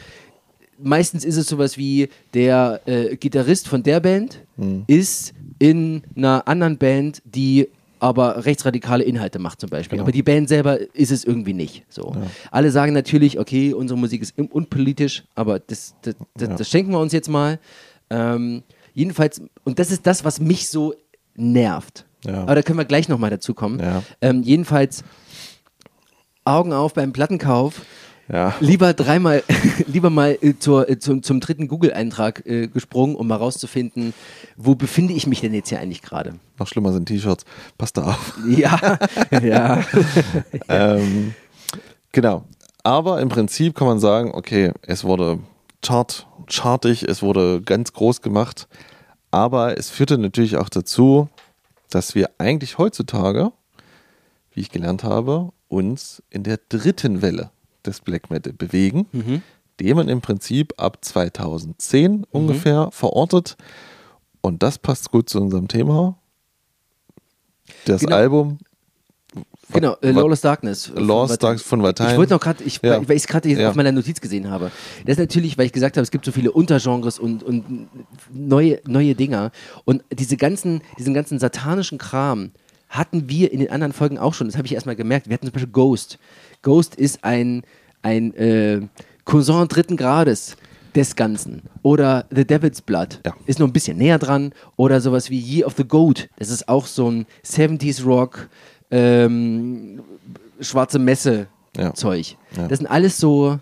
Meistens 0.82 1.24
ist 1.26 1.38
es 1.38 1.48
sowas 1.48 1.78
wie 1.78 2.10
der 2.34 2.82
äh, 2.86 3.16
Gitarrist 3.16 3.68
von 3.68 3.84
der 3.84 4.00
Band 4.00 4.40
mhm. 4.58 4.84
ist 4.88 5.34
in 5.60 6.04
einer 6.16 6.48
anderen 6.48 6.78
Band, 6.78 7.22
die 7.26 7.70
aber 8.00 8.44
rechtsradikale 8.44 9.04
Inhalte 9.04 9.40
macht 9.40 9.62
zum 9.62 9.70
Beispiel. 9.70 9.95
Genau. 9.98 10.04
Aber 10.04 10.12
die 10.12 10.24
Band 10.24 10.50
selber 10.50 10.78
ist 10.94 11.10
es 11.10 11.24
irgendwie 11.24 11.54
nicht. 11.54 11.86
So. 11.88 12.12
Ja. 12.14 12.28
Alle 12.52 12.70
sagen 12.70 12.91
natürlich, 12.91 13.40
okay, 13.40 13.74
unsere 13.74 13.98
Musik 13.98 14.22
ist 14.22 14.38
unpolitisch, 14.38 15.24
aber 15.36 15.60
das, 15.60 15.95
das, 16.02 16.16
das, 16.36 16.50
ja. 16.50 16.56
das 16.56 16.70
schenken 16.70 16.91
wir 16.91 17.00
uns 17.00 17.14
jetzt 17.14 17.30
mal. 17.30 17.60
Ähm, 18.10 18.64
jedenfalls, 18.94 19.41
und 19.64 19.80
das 19.80 19.90
ist 19.90 20.06
das, 20.06 20.26
was 20.26 20.41
mich 20.41 20.68
so 20.68 20.94
nervt. 21.36 22.06
Ja. 22.26 22.41
Aber 22.41 22.56
da 22.56 22.62
können 22.62 22.78
wir 22.78 22.86
gleich 22.86 23.08
nochmal 23.08 23.30
dazu 23.30 23.54
kommen. 23.54 23.82
Ähm, 24.22 24.44
jedenfalls 24.44 25.06
Augen 26.44 26.74
auf 26.74 26.94
beim 26.94 27.14
Plattenkauf 27.14 27.86
ja. 28.32 28.56
Lieber 28.60 28.94
dreimal, 28.94 29.44
lieber 29.88 30.10
mal 30.10 30.38
äh, 30.41 30.54
zur, 30.58 30.90
äh, 30.90 30.98
zum, 30.98 31.24
zum 31.24 31.40
dritten 31.40 31.68
Google-Eintrag 31.68 32.45
äh, 32.45 32.68
gesprungen, 32.68 33.16
um 33.16 33.28
mal 33.28 33.36
rauszufinden, 33.36 34.14
wo 34.56 34.76
befinde 34.76 35.14
ich 35.14 35.28
mich 35.28 35.41
denn 35.41 35.54
jetzt 35.54 35.70
hier 35.70 35.80
eigentlich 35.80 36.02
gerade? 36.02 36.36
Noch 36.58 36.68
schlimmer 36.68 36.94
sind 36.94 37.08
T-Shirts. 37.08 37.45
Passt 37.78 37.98
da 37.98 38.04
auf. 38.04 38.34
Ja, 38.48 39.00
ja. 39.41 39.84
ähm, 40.70 41.34
genau. 42.12 42.45
Aber 42.84 43.22
im 43.22 43.30
Prinzip 43.30 43.76
kann 43.76 43.88
man 43.88 44.00
sagen, 44.00 44.32
okay, 44.34 44.72
es 44.82 45.04
wurde 45.04 45.40
chart, 45.82 46.28
chartig, 46.48 47.04
es 47.04 47.22
wurde 47.22 47.62
ganz 47.62 47.94
groß 47.94 48.22
gemacht. 48.22 48.68
Aber 49.32 49.78
es 49.78 49.90
führte 49.90 50.18
natürlich 50.18 50.58
auch 50.58 50.70
dazu, 50.70 51.30
dass 51.90 52.16
wir 52.16 52.30
eigentlich 52.38 52.78
heutzutage, 52.78 53.52
wie 54.52 54.62
ich 54.62 54.70
gelernt 54.70 55.04
habe, 55.04 55.50
uns 55.68 56.22
in 56.30 56.44
der 56.44 56.60
dritten 56.70 57.22
Welle 57.22 57.50
des 57.86 58.02
Black 58.02 58.30
Metal 58.30 58.54
bewegen, 58.54 59.08
mhm. 59.12 59.42
den 59.80 59.96
man 59.96 60.10
im 60.10 60.22
Prinzip 60.22 60.74
ab 60.78 60.98
2010 61.02 62.12
mhm. 62.12 62.26
ungefähr 62.32 62.90
verortet. 62.92 63.58
Und 64.42 64.64
das 64.64 64.78
passt 64.78 65.12
gut 65.12 65.30
zu 65.30 65.40
unserem 65.40 65.68
Thema. 65.68 66.18
Das 67.86 68.02
genau. 68.02 68.16
Album 68.16 68.58
Genau, 69.72 69.96
äh, 70.02 70.12
Lawless 70.12 70.42
Darkness. 70.42 70.92
Lawless 70.96 71.38
Darkness 71.38 71.64
von 71.64 71.82
Vatain. 71.82 72.12
Ich 72.12 72.18
wollte 72.18 72.34
noch 72.34 72.40
gerade, 72.40 72.64
ich, 72.64 72.80
ja. 72.84 73.08
weil 73.08 73.16
ich 73.16 73.24
es 73.24 73.28
gerade 73.28 73.50
ja. 73.50 73.70
auf 73.70 73.76
meiner 73.76 73.92
Notiz 73.92 74.22
gesehen 74.22 74.50
habe. 74.50 74.72
Das 75.06 75.14
ist 75.14 75.20
natürlich, 75.20 75.58
weil 75.58 75.66
ich 75.66 75.72
gesagt 75.72 75.98
habe, 75.98 76.04
es 76.04 76.12
gibt 76.12 76.26
so 76.26 76.32
viele 76.32 76.52
Untergenres 76.52 77.18
und, 77.18 77.42
und 77.42 77.88
neue, 78.32 78.80
neue 78.86 79.16
Dinger. 79.16 79.52
Und 79.86 80.04
diese 80.12 80.38
ganzen, 80.38 80.82
diesen 81.00 81.14
ganzen 81.14 81.40
satanischen 81.40 81.98
Kram 81.98 82.52
hatten 82.94 83.28
wir 83.28 83.52
in 83.52 83.60
den 83.60 83.72
anderen 83.72 83.91
Folgen 83.91 84.20
auch 84.20 84.34
schon. 84.34 84.48
Das 84.48 84.56
habe 84.56 84.68
ich 84.68 84.74
erstmal 84.74 84.95
gemerkt. 84.95 85.28
Wir 85.28 85.34
hatten 85.34 85.48
zum 85.48 85.53
Beispiel 85.53 85.72
Ghost. 85.72 86.20
Ghost 86.61 86.95
ist 86.95 87.24
ein, 87.24 87.64
ein 88.03 88.34
äh, 88.36 88.82
Cousin 89.26 89.68
dritten 89.68 89.98
Grades 89.98 90.56
des 90.94 91.15
Ganzen. 91.15 91.64
Oder 91.82 92.26
The 92.30 92.45
Devil's 92.45 92.82
Blood 92.82 93.20
ja. 93.26 93.34
ist 93.48 93.60
noch 93.60 93.68
ein 93.68 93.74
bisschen 93.74 93.98
näher 93.98 94.20
dran. 94.20 94.53
Oder 94.76 95.02
sowas 95.02 95.32
wie 95.32 95.40
Year 95.40 95.65
of 95.65 95.74
the 95.76 95.84
Goat. 95.84 96.30
Das 96.38 96.49
ist 96.49 96.70
auch 96.70 96.86
so 96.86 97.10
ein 97.10 97.26
70s 97.44 98.06
Rock, 98.06 98.48
ähm, 98.91 100.02
schwarze 100.60 100.99
Messe-Zeug. 100.99 102.38
Ja. 102.56 102.61
Ja. 102.61 102.68
Das 102.68 102.78
sind 102.78 102.88
alles 102.88 103.18
so 103.18 103.60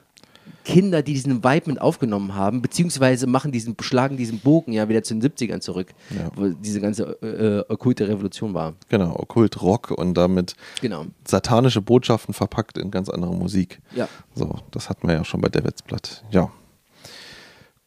Kinder, 0.64 1.02
die 1.02 1.14
diesen 1.14 1.44
Vibe 1.44 1.72
mit 1.72 1.82
aufgenommen 1.82 2.36
haben, 2.36 2.62
beziehungsweise 2.62 3.28
machen 3.28 3.52
diesen, 3.52 3.76
schlagen 3.82 4.18
diesen 4.18 4.40
Bogen 4.40 4.74
ja 4.74 4.90
wieder 4.90 5.04
zu 5.04 5.16
den 5.16 5.22
70ern 5.22 5.60
zurück, 5.60 5.94
ja. 6.10 6.30
wo 6.36 6.50
diese 6.50 6.82
ganze 6.82 7.18
äh, 7.22 7.60
äh, 7.60 7.66
okkulte 7.70 8.08
Revolution 8.08 8.54
war. 8.54 8.74
Genau, 8.90 9.16
okkult 9.18 9.62
Rock 9.62 9.92
und 9.92 10.16
damit 10.16 10.56
genau. 10.82 11.06
satanische 11.26 11.82
Botschaften 11.82 12.34
verpackt 12.34 12.78
in 12.78 12.92
ganz 12.92 13.10
andere 13.10 13.34
Musik. 13.36 13.80
Ja. 13.96 14.08
So, 14.36 14.60
das 14.72 14.90
hatten 14.90 15.08
wir 15.08 15.16
ja 15.16 15.24
schon 15.24 15.42
bei 15.42 15.50
Davids 15.50 15.82
Blatt. 15.82 16.24
Ja. 16.32 16.52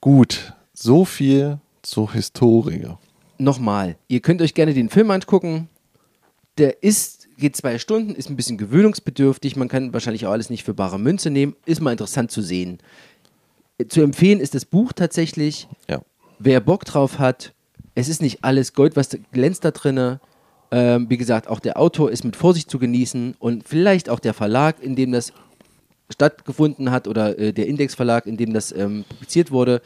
Gut, 0.01 0.53
so 0.73 1.05
viel 1.05 1.59
zur 1.83 2.13
Historie. 2.13 2.89
Nochmal, 3.39 3.97
ihr 4.09 4.21
könnt 4.21 4.43
euch 4.43 4.55
gerne 4.55 4.75
den 4.75 4.89
Film 4.91 5.11
angucken. 5.11 5.69
Der 6.59 6.83
ist 6.83 7.14
geht 7.37 7.57
zwei 7.57 7.79
Stunden, 7.79 8.15
ist 8.15 8.31
ein 8.31 8.37
bisschen 8.37 8.59
gewöhnungsbedürftig. 8.59 9.57
Man 9.57 9.69
kann 9.69 9.93
wahrscheinlich 9.93 10.27
auch 10.27 10.33
alles 10.33 10.51
nicht 10.51 10.65
für 10.65 10.75
bare 10.75 10.99
Münze 10.99 11.31
nehmen. 11.31 11.57
Ist 11.67 11.81
mal 11.81 11.93
interessant 11.93 12.31
zu 12.31 12.43
sehen. 12.43 12.79
Zu 13.89 14.03
empfehlen 14.03 14.41
ist 14.41 14.55
das 14.55 14.65
Buch 14.65 14.93
tatsächlich. 14.93 15.69
Ja. 15.89 16.03
Wer 16.39 16.61
Bock 16.61 16.85
drauf 16.85 17.19
hat, 17.19 17.53
es 17.95 18.09
ist 18.09 18.23
nicht 18.23 18.45
alles 18.45 18.73
Gold, 18.73 18.97
was 18.97 19.09
glänzt 19.33 19.65
da 19.65 19.71
drin. 19.71 20.19
Ähm, 20.71 21.11
wie 21.11 21.17
gesagt, 21.17 21.49
auch 21.49 21.61
der 21.61 21.79
Autor 21.79 22.11
ist 22.11 22.25
mit 22.25 22.37
Vorsicht 22.37 22.71
zu 22.71 22.79
genießen 22.79 23.37
und 23.39 23.69
vielleicht 23.69 24.09
auch 24.09 24.19
der 24.19 24.35
Verlag, 24.35 24.83
in 24.83 24.97
dem 24.97 25.13
das 25.13 25.33
stattgefunden 26.11 26.91
hat 26.91 27.09
oder 27.09 27.39
äh, 27.39 27.53
der 27.53 27.67
Indexverlag, 27.67 28.27
in 28.27 28.37
dem 28.37 28.53
das 28.53 28.73
ähm, 28.73 29.05
publiziert 29.09 29.51
wurde. 29.51 29.83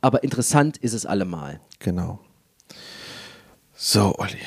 Aber 0.00 0.22
interessant 0.22 0.76
ist 0.78 0.92
es 0.92 1.06
allemal. 1.06 1.60
Genau. 1.78 2.20
So, 3.74 4.14
Olli. 4.18 4.38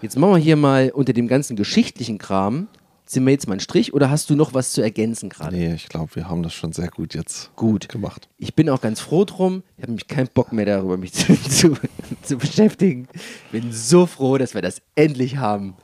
Jetzt 0.00 0.16
machen 0.16 0.32
wir 0.32 0.38
hier 0.38 0.56
mal 0.56 0.90
unter 0.94 1.12
dem 1.12 1.26
ganzen 1.26 1.56
geschichtlichen 1.56 2.18
Kram, 2.18 2.68
sind 3.04 3.24
wir 3.24 3.32
jetzt 3.32 3.48
mal 3.48 3.54
einen 3.54 3.60
Strich 3.60 3.94
oder 3.94 4.10
hast 4.10 4.30
du 4.30 4.36
noch 4.36 4.54
was 4.54 4.72
zu 4.72 4.82
ergänzen 4.82 5.28
gerade? 5.28 5.56
Nee, 5.56 5.74
ich 5.74 5.88
glaube, 5.88 6.14
wir 6.14 6.28
haben 6.28 6.42
das 6.42 6.52
schon 6.52 6.72
sehr 6.72 6.88
gut 6.88 7.14
jetzt 7.14 7.54
gut. 7.56 7.88
gemacht. 7.88 8.28
Ich 8.36 8.54
bin 8.54 8.68
auch 8.68 8.80
ganz 8.80 9.00
froh 9.00 9.24
drum. 9.24 9.62
Ich 9.76 9.82
habe 9.82 9.92
nämlich 9.92 10.06
keinen 10.06 10.28
Bock 10.32 10.52
mehr 10.52 10.66
darüber, 10.66 10.96
mich 10.96 11.12
zu, 11.14 11.34
zu, 11.42 11.76
zu 12.22 12.36
beschäftigen. 12.36 13.08
Bin 13.50 13.72
so 13.72 14.06
froh, 14.06 14.38
dass 14.38 14.54
wir 14.54 14.62
das 14.62 14.82
endlich 14.94 15.38
haben. 15.38 15.74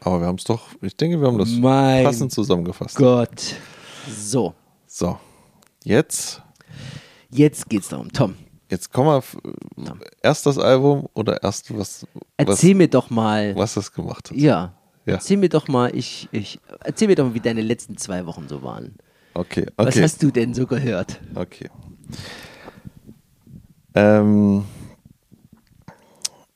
Aber 0.00 0.20
wir 0.20 0.26
haben 0.26 0.36
es 0.36 0.44
doch, 0.44 0.68
ich 0.80 0.96
denke, 0.96 1.20
wir 1.20 1.28
haben 1.28 1.38
das 1.38 1.50
mein 1.50 2.04
passend 2.04 2.32
zusammengefasst. 2.32 2.96
Gott. 2.96 3.54
So. 4.08 4.52
So. 4.86 5.18
Jetzt. 5.84 6.42
Jetzt 7.30 7.68
geht's 7.68 7.88
darum. 7.88 8.12
Tom, 8.12 8.34
Jetzt 8.72 8.96
wir 8.96 9.22
ja. 9.76 9.94
erst 10.22 10.46
das 10.46 10.56
Album 10.56 11.06
oder 11.12 11.42
erst 11.42 11.76
was. 11.76 12.06
Erzähl 12.38 12.70
was, 12.70 12.78
mir 12.78 12.88
doch 12.88 13.10
mal. 13.10 13.54
Was 13.54 13.74
das 13.74 13.92
gemacht 13.92 14.30
hat. 14.30 14.36
Ja. 14.38 14.72
ja. 15.04 15.12
Erzähl 15.12 15.36
mir 15.36 15.50
doch 15.50 15.68
mal, 15.68 15.94
ich, 15.94 16.26
ich, 16.32 16.58
erzähl 16.80 17.08
mir 17.08 17.14
doch 17.14 17.26
mal, 17.26 17.34
wie 17.34 17.40
deine 17.40 17.60
letzten 17.60 17.98
zwei 17.98 18.24
Wochen 18.24 18.48
so 18.48 18.62
waren. 18.62 18.94
Okay, 19.34 19.66
okay. 19.76 19.88
Was 19.88 20.00
hast 20.00 20.22
du 20.22 20.30
denn 20.30 20.54
so 20.54 20.66
gehört? 20.66 21.20
Okay. 21.34 21.68
Ähm, 23.94 24.64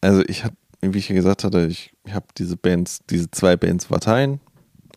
also 0.00 0.22
ich 0.26 0.42
habe, 0.42 0.56
wie 0.80 0.96
ich 0.96 1.10
ja 1.10 1.14
gesagt 1.14 1.44
hatte, 1.44 1.66
ich, 1.66 1.92
habe 2.10 2.24
diese 2.38 2.56
Bands, 2.56 3.00
diese 3.10 3.30
zwei 3.30 3.58
Bands 3.58 3.84
Parteien 3.84 4.40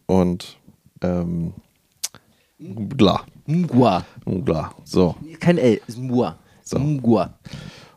und 0.05 0.57
ähm, 1.01 1.53
bla. 2.59 3.25
Mgwa. 3.45 4.05
Mgwa. 4.25 4.73
So. 4.85 5.17
Kein 5.41 5.57
L, 5.57 5.81
ist 5.85 5.97
Mua. 5.97 6.39
So. 6.69 6.77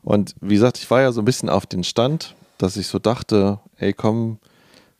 Und 0.03 0.35
wie 0.41 0.55
gesagt, 0.55 0.79
ich 0.79 0.91
war 0.91 1.01
ja 1.01 1.13
so 1.13 1.21
ein 1.23 1.25
bisschen 1.25 1.49
auf 1.49 1.67
den 1.67 1.85
Stand, 1.85 2.35
dass 2.59 2.77
ich 2.77 2.89
so 2.89 2.99
dachte, 2.99 3.61
ey 3.77 3.93
komm, 3.93 4.39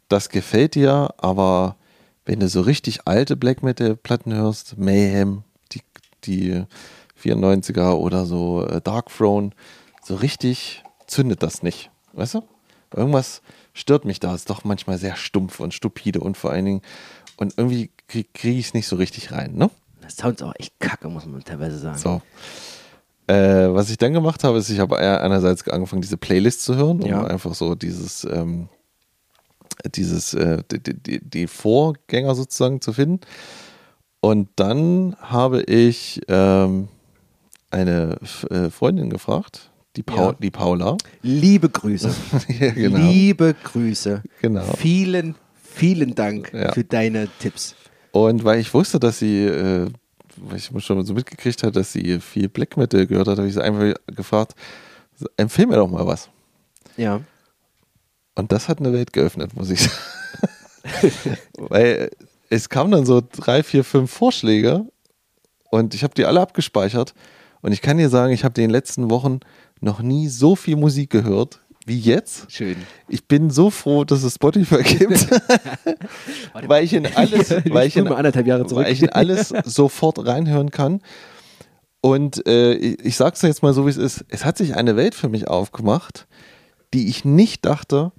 das 0.09 0.29
gefällt 0.29 0.75
dir, 0.75 1.15
aber 1.19 1.77
wenn 2.25 2.41
du 2.41 2.49
so 2.49 2.61
richtig 2.61 3.07
alte 3.07 3.37
Black 3.37 3.63
Metal 3.63 3.97
Platten 3.97 4.35
hörst, 4.35 4.79
Mayhem, 4.79 5.43
die, 5.73 5.81
die 6.25 6.65
94er 7.23 7.93
oder 7.93 8.27
so 8.27 8.67
äh, 8.67 8.81
Dark 8.81 9.09
Throne, 9.09 9.51
so 10.05 10.15
richtig 10.15 10.83
zündet 11.07 11.43
das 11.43 11.63
nicht. 11.63 11.91
Weißt 12.13 12.35
du? 12.35 12.43
Irgendwas 12.95 13.43
stört 13.73 14.05
mich 14.05 14.21
da. 14.21 14.35
Ist 14.35 14.51
doch 14.51 14.65
manchmal 14.65 14.99
sehr 14.99 15.17
stumpf 15.17 15.61
und 15.61 15.75
stupide 15.75 16.21
und 16.21 16.37
vor 16.37 16.51
allen 16.51 16.65
Dingen, 16.65 16.83
und 17.37 17.55
irgendwie 17.57 17.91
kriege 18.07 18.29
krieg 18.35 18.59
ich 18.59 18.67
es 18.67 18.75
nicht 18.75 18.87
so 18.87 18.97
richtig 18.97 19.33
rein, 19.33 19.55
ne? 19.55 19.71
Das 20.03 20.17
Sounds 20.17 20.43
auch 20.43 20.53
echt 20.59 20.79
kacke, 20.81 21.09
muss 21.09 21.27
man 21.27 21.43
teilweise 21.43 21.79
sagen. 21.79 21.99
So. 21.99 22.23
Äh, 23.27 23.73
was 23.73 23.91
ich 23.91 23.99
dann 23.99 24.13
gemacht 24.13 24.43
habe, 24.45 24.59
ist, 24.59 24.69
ich 24.69 24.81
habe 24.81 24.99
einerseits 24.99 25.67
angefangen, 25.69 26.03
diese 26.03 26.17
Playlist 26.17 26.63
zu 26.63 26.75
hören, 26.75 27.01
um 27.03 27.09
ja. 27.09 27.25
einfach 27.25 27.55
so 27.55 27.75
dieses, 27.75 28.25
ähm, 28.25 28.69
dieses, 29.95 30.35
äh, 30.35 30.63
die, 30.71 31.01
die, 31.01 31.21
die, 31.25 31.47
Vorgänger 31.47 32.35
sozusagen 32.35 32.81
zu 32.81 32.93
finden. 32.93 33.21
Und 34.21 34.49
dann 34.57 35.17
habe 35.21 35.63
ich 35.63 36.21
ähm, 36.29 36.89
eine 37.71 38.19
äh, 38.51 38.71
Freundin 38.71 39.09
gefragt, 39.09 39.71
die, 39.97 40.03
Paul, 40.03 40.33
ja. 40.33 40.37
die 40.41 40.51
Paula. 40.51 40.97
Liebe 41.23 41.69
Grüße. 41.69 42.13
ja, 42.61 42.71
genau. 42.71 42.99
Liebe 42.99 43.55
Grüße. 43.63 44.23
Genau. 44.41 44.65
Vielen, 44.77 45.37
vielen 45.55 46.15
Dank 46.15 46.53
ja. 46.53 46.73
für 46.73 46.85
deine 46.85 47.29
Tipps. 47.39 47.77
Und 48.11 48.45
weil 48.45 48.61
ich 48.61 48.73
wusste, 48.75 48.99
dass 48.99 49.19
sie 49.19 49.45
äh, 49.45 49.89
weil 50.45 50.59
ich 50.59 50.71
schon 50.85 51.05
so 51.05 51.15
mitgekriegt 51.15 51.63
habe, 51.63 51.73
dass 51.73 51.93
sie 51.93 52.21
viel 52.21 52.49
Black 52.49 52.77
Metal 52.77 53.07
gehört 53.07 53.29
hat, 53.29 53.39
habe 53.39 53.49
ich 53.49 53.55
sie 53.55 53.63
einfach 53.63 53.95
gefragt, 54.07 54.55
empfehl 55.37 55.67
mir 55.67 55.77
doch 55.77 55.89
mal 55.89 56.07
was. 56.07 56.29
Ja. 56.97 57.21
Und 58.35 58.53
das 58.53 58.69
hat 58.69 58.81
eine 58.81 58.93
Welt 58.93 59.13
geöffnet, 59.13 59.55
muss 59.55 59.71
ich 59.71 59.83
sagen. 59.83 59.97
weil 61.59 62.11
es 62.51 62.69
kamen 62.69 62.91
dann 62.91 63.07
so 63.07 63.21
drei, 63.21 63.63
vier, 63.63 63.85
fünf 63.85 64.11
Vorschläge 64.11 64.85
und 65.71 65.95
ich 65.95 66.03
habe 66.03 66.15
die 66.15 66.27
alle 66.27 66.41
abgespeichert. 66.41 67.15
Und 67.61 67.73
ich 67.73 67.81
kann 67.81 67.99
dir 67.99 68.09
sagen, 68.09 68.33
ich 68.33 68.45
habe 68.45 68.61
in 68.61 68.69
den 68.69 68.71
letzten 68.71 69.09
Wochen 69.11 69.41
noch 69.81 70.01
nie 70.03 70.29
so 70.29 70.57
viel 70.57 70.77
Musik 70.77 71.11
gehört 71.11 71.62
wie 71.87 71.99
jetzt. 71.99 72.51
Schön. 72.51 72.77
Ich 73.09 73.27
bin 73.27 73.51
so 73.51 73.71
froh, 73.71 74.05
dass 74.05 74.23
es 74.23 74.35
Spotify 74.35 74.83
gibt, 74.83 75.29
weil 76.67 76.85
ich 76.85 76.93
in 76.93 77.07
alles, 77.07 77.51
weil 77.51 77.87
ich 77.89 77.97
in, 77.97 78.09
weil 78.09 78.93
ich 78.93 79.03
in 79.03 79.11
alles 79.11 79.53
sofort 79.65 80.25
reinhören 80.27 80.71
kann. 80.71 81.01
Und 82.01 82.47
äh, 82.49 82.75
ich 82.75 83.17
sage 83.17 83.35
es 83.37 83.43
jetzt 83.43 83.63
mal 83.63 83.73
so, 83.75 83.87
wie 83.87 83.91
es 83.91 83.97
ist. 83.97 84.25
Es 84.29 84.45
hat 84.45 84.59
sich 84.59 84.75
eine 84.75 84.97
Welt 84.97 85.15
für 85.15 85.29
mich 85.29 85.47
aufgemacht, 85.49 86.27
die 86.95 87.09
ich 87.09 87.25
nicht 87.25 87.65
dachte, 87.65 88.11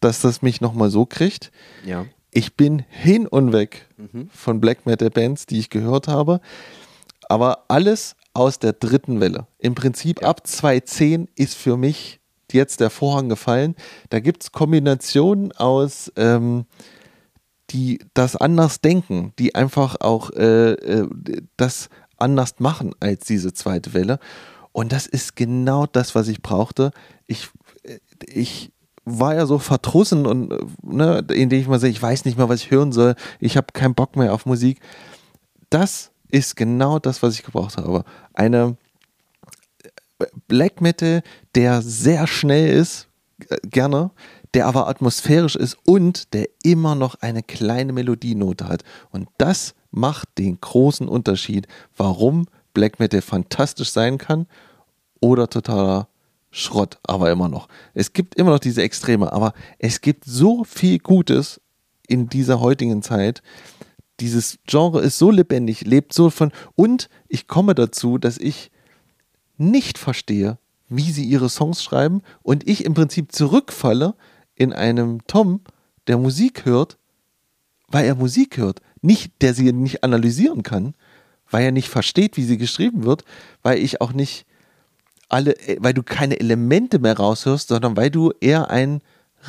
dass 0.00 0.20
das 0.20 0.40
mich 0.42 0.60
nochmal 0.60 0.90
so 0.90 1.04
kriegt. 1.04 1.50
Ja. 1.84 2.06
Ich 2.30 2.54
bin 2.56 2.84
hin 2.88 3.26
und 3.26 3.52
weg 3.52 3.88
Mhm. 3.96 4.28
von 4.32 4.60
Black 4.60 4.86
Metal 4.86 5.10
Bands, 5.10 5.46
die 5.46 5.58
ich 5.58 5.70
gehört 5.70 6.08
habe. 6.08 6.40
Aber 7.28 7.64
alles 7.68 8.16
aus 8.34 8.58
der 8.58 8.72
dritten 8.72 9.20
Welle. 9.20 9.46
Im 9.58 9.74
Prinzip 9.74 10.24
ab 10.24 10.46
2010 10.46 11.28
ist 11.36 11.54
für 11.54 11.76
mich 11.76 12.20
jetzt 12.52 12.80
der 12.80 12.90
Vorhang 12.90 13.28
gefallen. 13.28 13.74
Da 14.10 14.20
gibt 14.20 14.42
es 14.42 14.52
Kombinationen 14.52 15.52
aus, 15.52 16.12
ähm, 16.16 16.66
die 17.70 17.98
das 18.14 18.36
anders 18.36 18.80
denken, 18.80 19.32
die 19.38 19.54
einfach 19.54 19.96
auch 20.00 20.30
äh, 20.30 20.72
äh, 20.72 21.08
das 21.56 21.88
anders 22.18 22.56
machen 22.58 22.94
als 23.00 23.24
diese 23.26 23.52
zweite 23.52 23.94
Welle. 23.94 24.18
Und 24.72 24.92
das 24.92 25.06
ist 25.06 25.36
genau 25.36 25.86
das, 25.86 26.14
was 26.14 26.28
ich 26.28 26.42
brauchte. 26.42 26.90
Ich, 27.26 27.48
äh, 27.82 27.98
ich 28.26 28.72
war 29.04 29.34
ja 29.34 29.46
so 29.46 29.58
verdrussen 29.58 30.26
und 30.26 30.52
äh, 30.52 30.58
ne, 30.82 31.24
indem 31.32 31.60
ich 31.60 31.68
mal 31.68 31.78
sage, 31.78 31.92
ich 31.92 32.02
weiß 32.02 32.24
nicht 32.24 32.36
mehr, 32.36 32.48
was 32.48 32.60
ich 32.60 32.70
hören 32.70 32.92
soll. 32.92 33.14
Ich 33.40 33.56
habe 33.56 33.68
keinen 33.72 33.94
Bock 33.94 34.16
mehr 34.16 34.32
auf 34.32 34.46
Musik. 34.46 34.80
Das 35.70 36.12
ist 36.28 36.56
genau 36.56 36.98
das, 36.98 37.22
was 37.22 37.34
ich 37.34 37.44
gebraucht 37.44 37.76
habe. 37.76 38.04
Eine 38.32 38.76
Black 40.48 40.80
Metal, 40.80 41.22
der 41.54 41.82
sehr 41.82 42.26
schnell 42.26 42.76
ist, 42.76 43.08
äh, 43.48 43.56
gerne, 43.64 44.10
der 44.54 44.66
aber 44.66 44.88
atmosphärisch 44.88 45.56
ist 45.56 45.76
und 45.86 46.32
der 46.32 46.48
immer 46.62 46.94
noch 46.94 47.16
eine 47.16 47.42
kleine 47.42 47.92
Melodienote 47.92 48.68
hat. 48.68 48.84
Und 49.10 49.28
das 49.38 49.74
macht 49.90 50.28
den 50.38 50.60
großen 50.60 51.08
Unterschied, 51.08 51.66
warum 51.96 52.46
Black 52.72 52.98
Metal 52.98 53.22
fantastisch 53.22 53.90
sein 53.90 54.18
kann 54.18 54.46
oder 55.20 55.48
totaler 55.48 56.08
Schrott, 56.50 56.98
aber 57.02 57.30
immer 57.32 57.48
noch. 57.48 57.68
Es 57.94 58.12
gibt 58.12 58.36
immer 58.36 58.50
noch 58.50 58.60
diese 58.60 58.82
Extreme, 58.82 59.32
aber 59.32 59.54
es 59.78 60.00
gibt 60.00 60.24
so 60.24 60.62
viel 60.62 60.98
Gutes 60.98 61.60
in 62.06 62.28
dieser 62.28 62.60
heutigen 62.60 63.02
Zeit. 63.02 63.42
Dieses 64.20 64.58
Genre 64.66 65.00
ist 65.00 65.18
so 65.18 65.32
lebendig, 65.32 65.80
lebt 65.80 66.12
so 66.12 66.30
von. 66.30 66.52
Und 66.76 67.08
ich 67.28 67.48
komme 67.48 67.74
dazu, 67.74 68.18
dass 68.18 68.38
ich 68.38 68.70
nicht 69.56 69.98
verstehe, 69.98 70.58
wie 70.88 71.10
sie 71.10 71.24
ihre 71.24 71.48
Songs 71.48 71.82
schreiben 71.82 72.22
und 72.42 72.68
ich 72.68 72.84
im 72.84 72.94
Prinzip 72.94 73.32
zurückfalle 73.32 74.14
in 74.54 74.72
einem 74.72 75.26
Tom, 75.26 75.60
der 76.06 76.18
Musik 76.18 76.64
hört, 76.64 76.98
weil 77.88 78.04
er 78.04 78.14
Musik 78.14 78.56
hört. 78.56 78.80
Nicht, 79.00 79.32
der 79.42 79.54
sie 79.54 79.72
nicht 79.72 80.04
analysieren 80.04 80.62
kann, 80.62 80.94
weil 81.50 81.64
er 81.64 81.72
nicht 81.72 81.88
versteht, 81.88 82.36
wie 82.36 82.44
sie 82.44 82.58
geschrieben 82.58 83.04
wird, 83.04 83.24
weil 83.62 83.78
ich 83.78 84.00
auch 84.00 84.12
nicht 84.12 84.46
alle, 85.28 85.56
weil 85.78 85.94
du 85.94 86.02
keine 86.02 86.38
Elemente 86.38 86.98
mehr 86.98 87.16
raushörst, 87.16 87.68
sondern 87.68 87.96
weil 87.96 88.10
du 88.10 88.32
eher 88.40 88.70
ein 88.70 89.00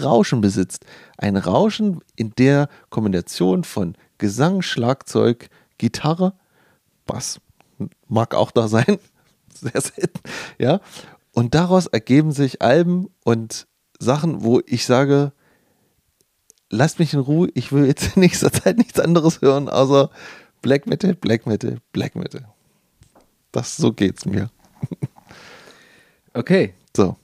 Rauschen 0.02 0.42
besitzt. 0.42 0.86
Ein 1.18 1.38
Rauschen 1.38 2.02
in 2.16 2.32
der 2.38 2.70
Kombination 2.90 3.64
von 3.64 3.96
Gesang, 4.18 4.62
Schlagzeug, 4.62 5.50
Gitarre, 5.78 6.34
Bass, 7.06 7.40
mag 8.08 8.34
auch 8.34 8.52
da 8.52 8.68
sein, 8.68 9.00
sehr 9.58 9.82
selten, 9.82 10.20
ja. 10.58 10.80
Und 11.32 11.54
daraus 11.54 11.88
ergeben 11.88 12.32
sich 12.32 12.62
Alben 12.62 13.10
und 13.24 13.68
Sachen, 14.00 14.44
wo 14.44 14.62
ich 14.66 14.86
sage, 14.86 15.34
lasst 16.70 17.00
mich 17.00 17.14
in 17.14 17.20
Ruhe, 17.20 17.50
ich 17.54 17.72
will 17.72 17.86
jetzt 17.86 18.16
in 18.16 18.22
nächster 18.22 18.52
Zeit 18.52 18.78
nichts 18.78 19.00
anderes 19.00 19.42
hören, 19.42 19.70
außer 19.70 20.10
Black 20.62 20.88
Metal, 20.88 21.14
Black 21.14 21.46
Metal, 21.46 21.78
Black 21.92 22.16
Metal. 22.16 22.48
Das, 23.52 23.78
so 23.78 23.94
geht's 23.94 24.26
mir. 24.26 24.50
Okay. 26.34 26.74
So. 26.96 27.16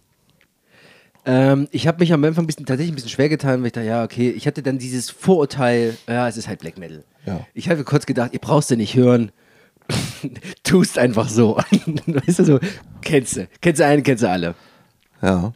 Ähm, 1.25 1.67
ich 1.71 1.85
habe 1.85 1.99
mich 1.99 2.13
am 2.13 2.23
Anfang 2.23 2.45
ein 2.45 2.47
bisschen, 2.47 2.65
tatsächlich 2.65 2.93
ein 2.93 2.95
bisschen 2.95 3.09
schwer 3.09 3.29
getan, 3.29 3.59
weil 3.59 3.67
ich 3.67 3.73
dachte, 3.73 3.87
ja, 3.87 4.03
okay, 4.03 4.31
ich 4.31 4.47
hatte 4.47 4.63
dann 4.63 4.79
dieses 4.79 5.09
Vorurteil, 5.09 5.97
ja, 6.07 6.27
es 6.27 6.37
ist 6.37 6.47
halt 6.47 6.59
Black 6.59 6.77
Metal. 6.77 7.03
Ja. 7.25 7.45
Ich 7.53 7.69
habe 7.69 7.83
kurz 7.83 8.05
gedacht, 8.05 8.33
ihr 8.33 8.39
brauchst 8.39 8.71
du 8.71 8.77
nicht 8.77 8.95
hören. 8.95 9.31
Tust 10.63 10.97
einfach 10.97 11.29
so. 11.29 11.57
weißt 12.05 12.39
du 12.39 12.45
so, 12.45 12.59
kennst 13.01 13.37
du. 13.37 13.47
Kennst 13.61 13.79
du 13.79 13.85
einen, 13.85 14.03
kennst 14.03 14.23
du 14.23 14.29
alle. 14.29 14.55
Ja. 15.21 15.53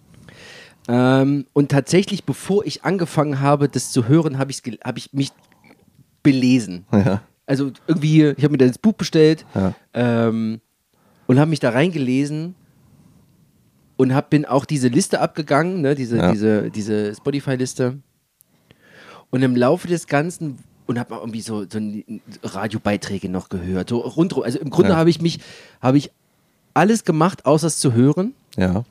Ähm, 0.88 1.46
und 1.54 1.72
tatsächlich, 1.72 2.26
bevor 2.26 2.66
ich 2.66 2.84
angefangen 2.84 3.40
habe, 3.40 3.70
das 3.70 3.92
zu 3.92 4.08
hören, 4.08 4.38
habe 4.38 4.54
hab 4.84 4.98
ich 4.98 5.14
mich 5.14 5.32
belesen. 6.22 6.86
Ja. 6.92 7.22
Also 7.48 7.72
irgendwie, 7.88 8.24
ich 8.38 8.44
habe 8.44 8.52
mir 8.52 8.58
das 8.58 8.78
Buch 8.78 8.94
bestellt 8.94 9.46
Ja. 9.54 9.74
ähm, 9.94 10.62
und 11.28 11.40
habe 11.40 11.50
mich 11.50 11.60
da 11.60 11.70
reingelesen 11.70 12.56
und 13.98 14.14
hab, 14.14 14.30
bin 14.30 14.46
auch 14.46 14.66
diese 14.66 14.88
Liste 14.88 15.22
abgegangen, 15.22 15.82
ne, 15.82 15.96
diese, 15.96 16.18
Ja. 16.18 16.32
diese, 16.32 16.70
diese 16.72 17.16
Spotify-Liste. 17.16 18.00
Und 19.30 19.42
im 19.44 19.56
Laufe 19.56 19.88
des 19.88 20.08
Ganzen 20.08 20.58
und 20.88 21.00
habe 21.00 21.16
irgendwie 21.16 21.42
so, 21.42 21.66
so 21.70 21.80
Radiobeiträge 22.44 23.30
noch 23.30 23.50
gehört. 23.50 23.90
So 23.90 24.00
rundrum. 24.00 24.44
Also 24.44 24.60
im 24.60 24.70
Grunde 24.70 24.92
Ja. 24.92 24.98
habe 24.98 25.10
ich 25.10 25.22
mich, 25.22 25.40
habe 25.82 25.98
ich 25.98 26.12
alles 26.74 27.04
gemacht, 27.06 27.46
außer 27.46 27.68
es 27.68 27.80
zu 27.80 27.94
hören. 27.94 28.34
Ja. 28.58 28.84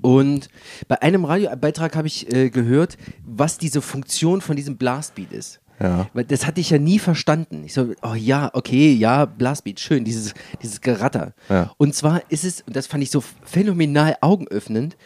Und 0.00 0.48
bei 0.88 1.00
einem 1.00 1.24
Radiobeitrag 1.24 1.94
habe 1.94 2.08
ich 2.08 2.32
äh, 2.32 2.50
gehört, 2.50 2.96
was 3.24 3.58
diese 3.58 3.80
Funktion 3.80 4.40
von 4.40 4.56
diesem 4.56 4.76
Blastbeat 4.76 5.32
ist. 5.32 5.60
Ja. 5.80 6.08
Weil 6.12 6.24
das 6.24 6.46
hatte 6.46 6.60
ich 6.60 6.70
ja 6.70 6.78
nie 6.78 6.98
verstanden. 6.98 7.62
Ich 7.64 7.74
so, 7.74 7.92
oh 8.02 8.14
ja, 8.14 8.50
okay, 8.52 8.92
ja, 8.92 9.24
Blastbeat, 9.26 9.80
schön, 9.80 10.04
dieses, 10.04 10.34
dieses 10.62 10.80
Geratter. 10.80 11.34
Ja. 11.48 11.72
Und 11.76 11.94
zwar 11.94 12.22
ist 12.30 12.44
es, 12.44 12.62
und 12.62 12.74
das 12.74 12.86
fand 12.86 13.02
ich 13.02 13.10
so 13.10 13.22
phänomenal 13.44 14.16
augenöffnend, 14.20 14.96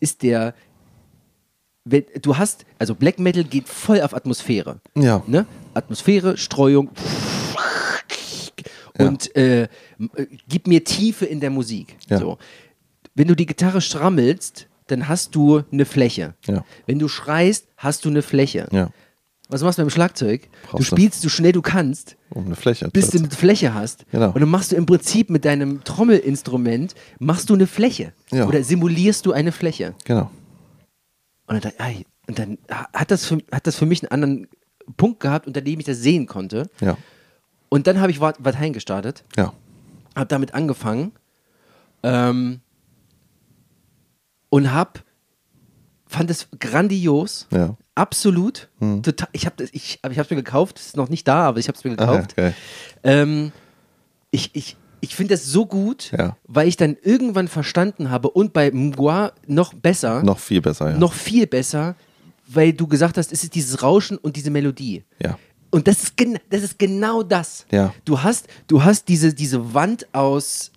ist 0.00 0.22
der, 0.22 0.54
du 1.84 2.36
hast, 2.36 2.64
also 2.78 2.94
Black 2.94 3.18
Metal 3.18 3.44
geht 3.44 3.68
voll 3.68 4.00
auf 4.00 4.14
Atmosphäre. 4.14 4.80
Ja. 4.96 5.22
Ne? 5.26 5.46
Atmosphäre, 5.74 6.36
Streuung. 6.36 6.90
Und 8.98 9.34
äh, 9.36 9.62
m- 9.98 10.10
äh, 10.14 10.26
gib 10.48 10.66
mir 10.66 10.84
Tiefe 10.84 11.26
in 11.26 11.40
der 11.40 11.50
Musik. 11.50 11.96
Ja. 12.08 12.18
So. 12.18 12.38
Wenn 13.14 13.26
du 13.28 13.34
die 13.34 13.46
Gitarre 13.46 13.80
strammelst, 13.80 14.68
dann 14.86 15.08
hast 15.08 15.34
du 15.34 15.62
eine 15.72 15.84
Fläche. 15.84 16.34
Ja. 16.46 16.64
Wenn 16.86 16.98
du 16.98 17.08
schreist, 17.08 17.66
hast 17.76 18.04
du 18.04 18.08
eine 18.10 18.22
Fläche. 18.22 18.68
Ja. 18.70 18.90
Was 19.48 19.62
machst 19.62 19.78
du 19.78 19.82
beim 19.82 19.90
Schlagzeug? 19.90 20.48
Brauchst 20.62 20.74
du 20.74 20.78
du- 20.78 20.84
spielst 21.02 21.22
so 21.22 21.28
schnell 21.28 21.52
du 21.52 21.60
kannst, 21.60 22.16
Um 22.30 22.46
eine 22.46 22.56
Fläche. 22.56 22.88
bis 22.92 23.10
du 23.10 23.18
eine 23.18 23.30
Fläche 23.30 23.74
hast. 23.74 24.06
Genau. 24.10 24.28
Und 24.28 24.40
dann 24.40 24.48
machst 24.48 24.72
du 24.72 24.76
im 24.76 24.86
Prinzip 24.86 25.28
mit 25.28 25.44
deinem 25.44 25.82
Trommelinstrument, 25.84 26.94
machst 27.18 27.50
du 27.50 27.54
eine 27.54 27.66
Fläche. 27.66 28.12
Ja. 28.32 28.46
Oder 28.46 28.62
simulierst 28.62 29.26
du 29.26 29.32
eine 29.32 29.52
Fläche. 29.52 29.94
Genau. 30.04 30.30
Und 31.46 31.64
dann, 31.64 31.72
ei, 31.78 32.04
und 32.26 32.38
dann 32.38 32.58
hat, 32.70 33.10
das 33.10 33.26
für, 33.26 33.38
hat 33.52 33.66
das 33.66 33.76
für 33.76 33.86
mich 33.86 34.02
einen 34.02 34.10
anderen 34.12 34.48
Punkt 34.96 35.20
gehabt, 35.20 35.46
unter 35.46 35.60
dem 35.60 35.78
ich 35.80 35.86
das 35.86 35.98
sehen 35.98 36.26
konnte. 36.26 36.68
Ja. 36.80 36.96
Und 37.68 37.86
dann 37.86 38.00
habe 38.00 38.10
ich 38.10 38.20
Wat- 38.20 38.42
Watein 38.44 38.72
gestartet, 38.72 39.24
Ja. 39.36 39.52
habe 40.16 40.26
damit 40.26 40.54
angefangen 40.54 41.12
ähm, 42.02 42.60
und 44.48 44.72
hab, 44.72 45.02
fand 46.06 46.30
es 46.30 46.48
grandios. 46.60 47.46
Ja. 47.50 47.76
Absolut. 47.96 48.68
Hm. 48.80 49.02
Total, 49.02 49.28
ich 49.32 49.46
habe 49.46 49.64
ich, 49.72 50.00
ich 50.10 50.18
es 50.18 50.30
mir 50.30 50.36
gekauft. 50.36 50.78
Es 50.78 50.86
ist 50.88 50.96
noch 50.96 51.08
nicht 51.08 51.28
da, 51.28 51.46
aber 51.46 51.58
ich 51.60 51.68
habe 51.68 51.76
es 51.78 51.84
mir 51.84 51.90
ja, 51.90 51.96
gekauft. 51.96 52.36
geil. 52.36 52.54
ähm, 53.04 53.52
ich 54.30 54.50
ich, 54.54 54.76
ich 55.04 55.14
finde 55.16 55.34
das 55.34 55.44
so 55.46 55.66
gut, 55.66 56.10
Ja. 56.16 56.36
weil 56.46 56.66
ich 56.68 56.76
dann 56.76 56.96
irgendwann 57.02 57.48
verstanden 57.48 58.10
habe 58.10 58.30
und 58.30 58.52
bei 58.52 58.70
Mgwa 58.70 59.32
noch 59.46 59.72
besser, 59.74 60.22
Noch 60.22 60.38
viel 60.38 60.60
besser, 60.60 60.90
ja. 60.90 60.98
noch 60.98 61.12
viel 61.12 61.46
besser, 61.46 61.94
weil 62.46 62.72
du 62.72 62.86
gesagt 62.86 63.16
hast, 63.18 63.32
es 63.32 63.42
ist 63.44 63.54
dieses 63.54 63.82
Rauschen 63.82 64.16
und 64.18 64.36
diese 64.36 64.50
Melodie. 64.50 65.04
Ja. 65.22 65.38
Und 65.70 65.88
das 65.88 66.02
ist, 66.04 66.14
das 66.50 66.62
ist 66.62 66.78
genau 66.78 67.22
das. 67.22 67.66
Ja. 67.70 67.92
Du 68.04 68.22
hast, 68.22 68.46
du 68.68 68.82
hast 68.84 69.08
diese, 69.08 69.32
diese 69.34 69.74
Wand 69.74 70.06
aus 70.14 70.70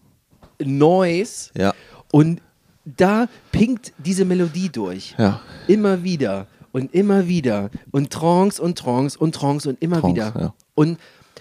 Noise 0.63 1.49
Ja. 1.55 1.73
und 2.11 2.41
da 2.85 3.27
pinkt 3.51 3.93
diese 3.97 4.25
Melodie 4.25 4.69
durch. 4.69 5.13
Ja. 5.17 5.41
Immer 5.67 6.03
wieder 6.03 6.47
und 6.71 6.93
immer 6.93 7.27
wieder 7.27 7.69
und 7.91 8.11
Trance 8.11 8.61
und 8.61 8.77
Trance 8.77 9.17
und 9.19 9.35
Trance 9.35 9.67
und 9.69 9.81
immer 9.81 9.99
Trance, 10.01 10.15
wieder. 10.15 10.33
ja. 10.39 10.53
Und 10.73 10.97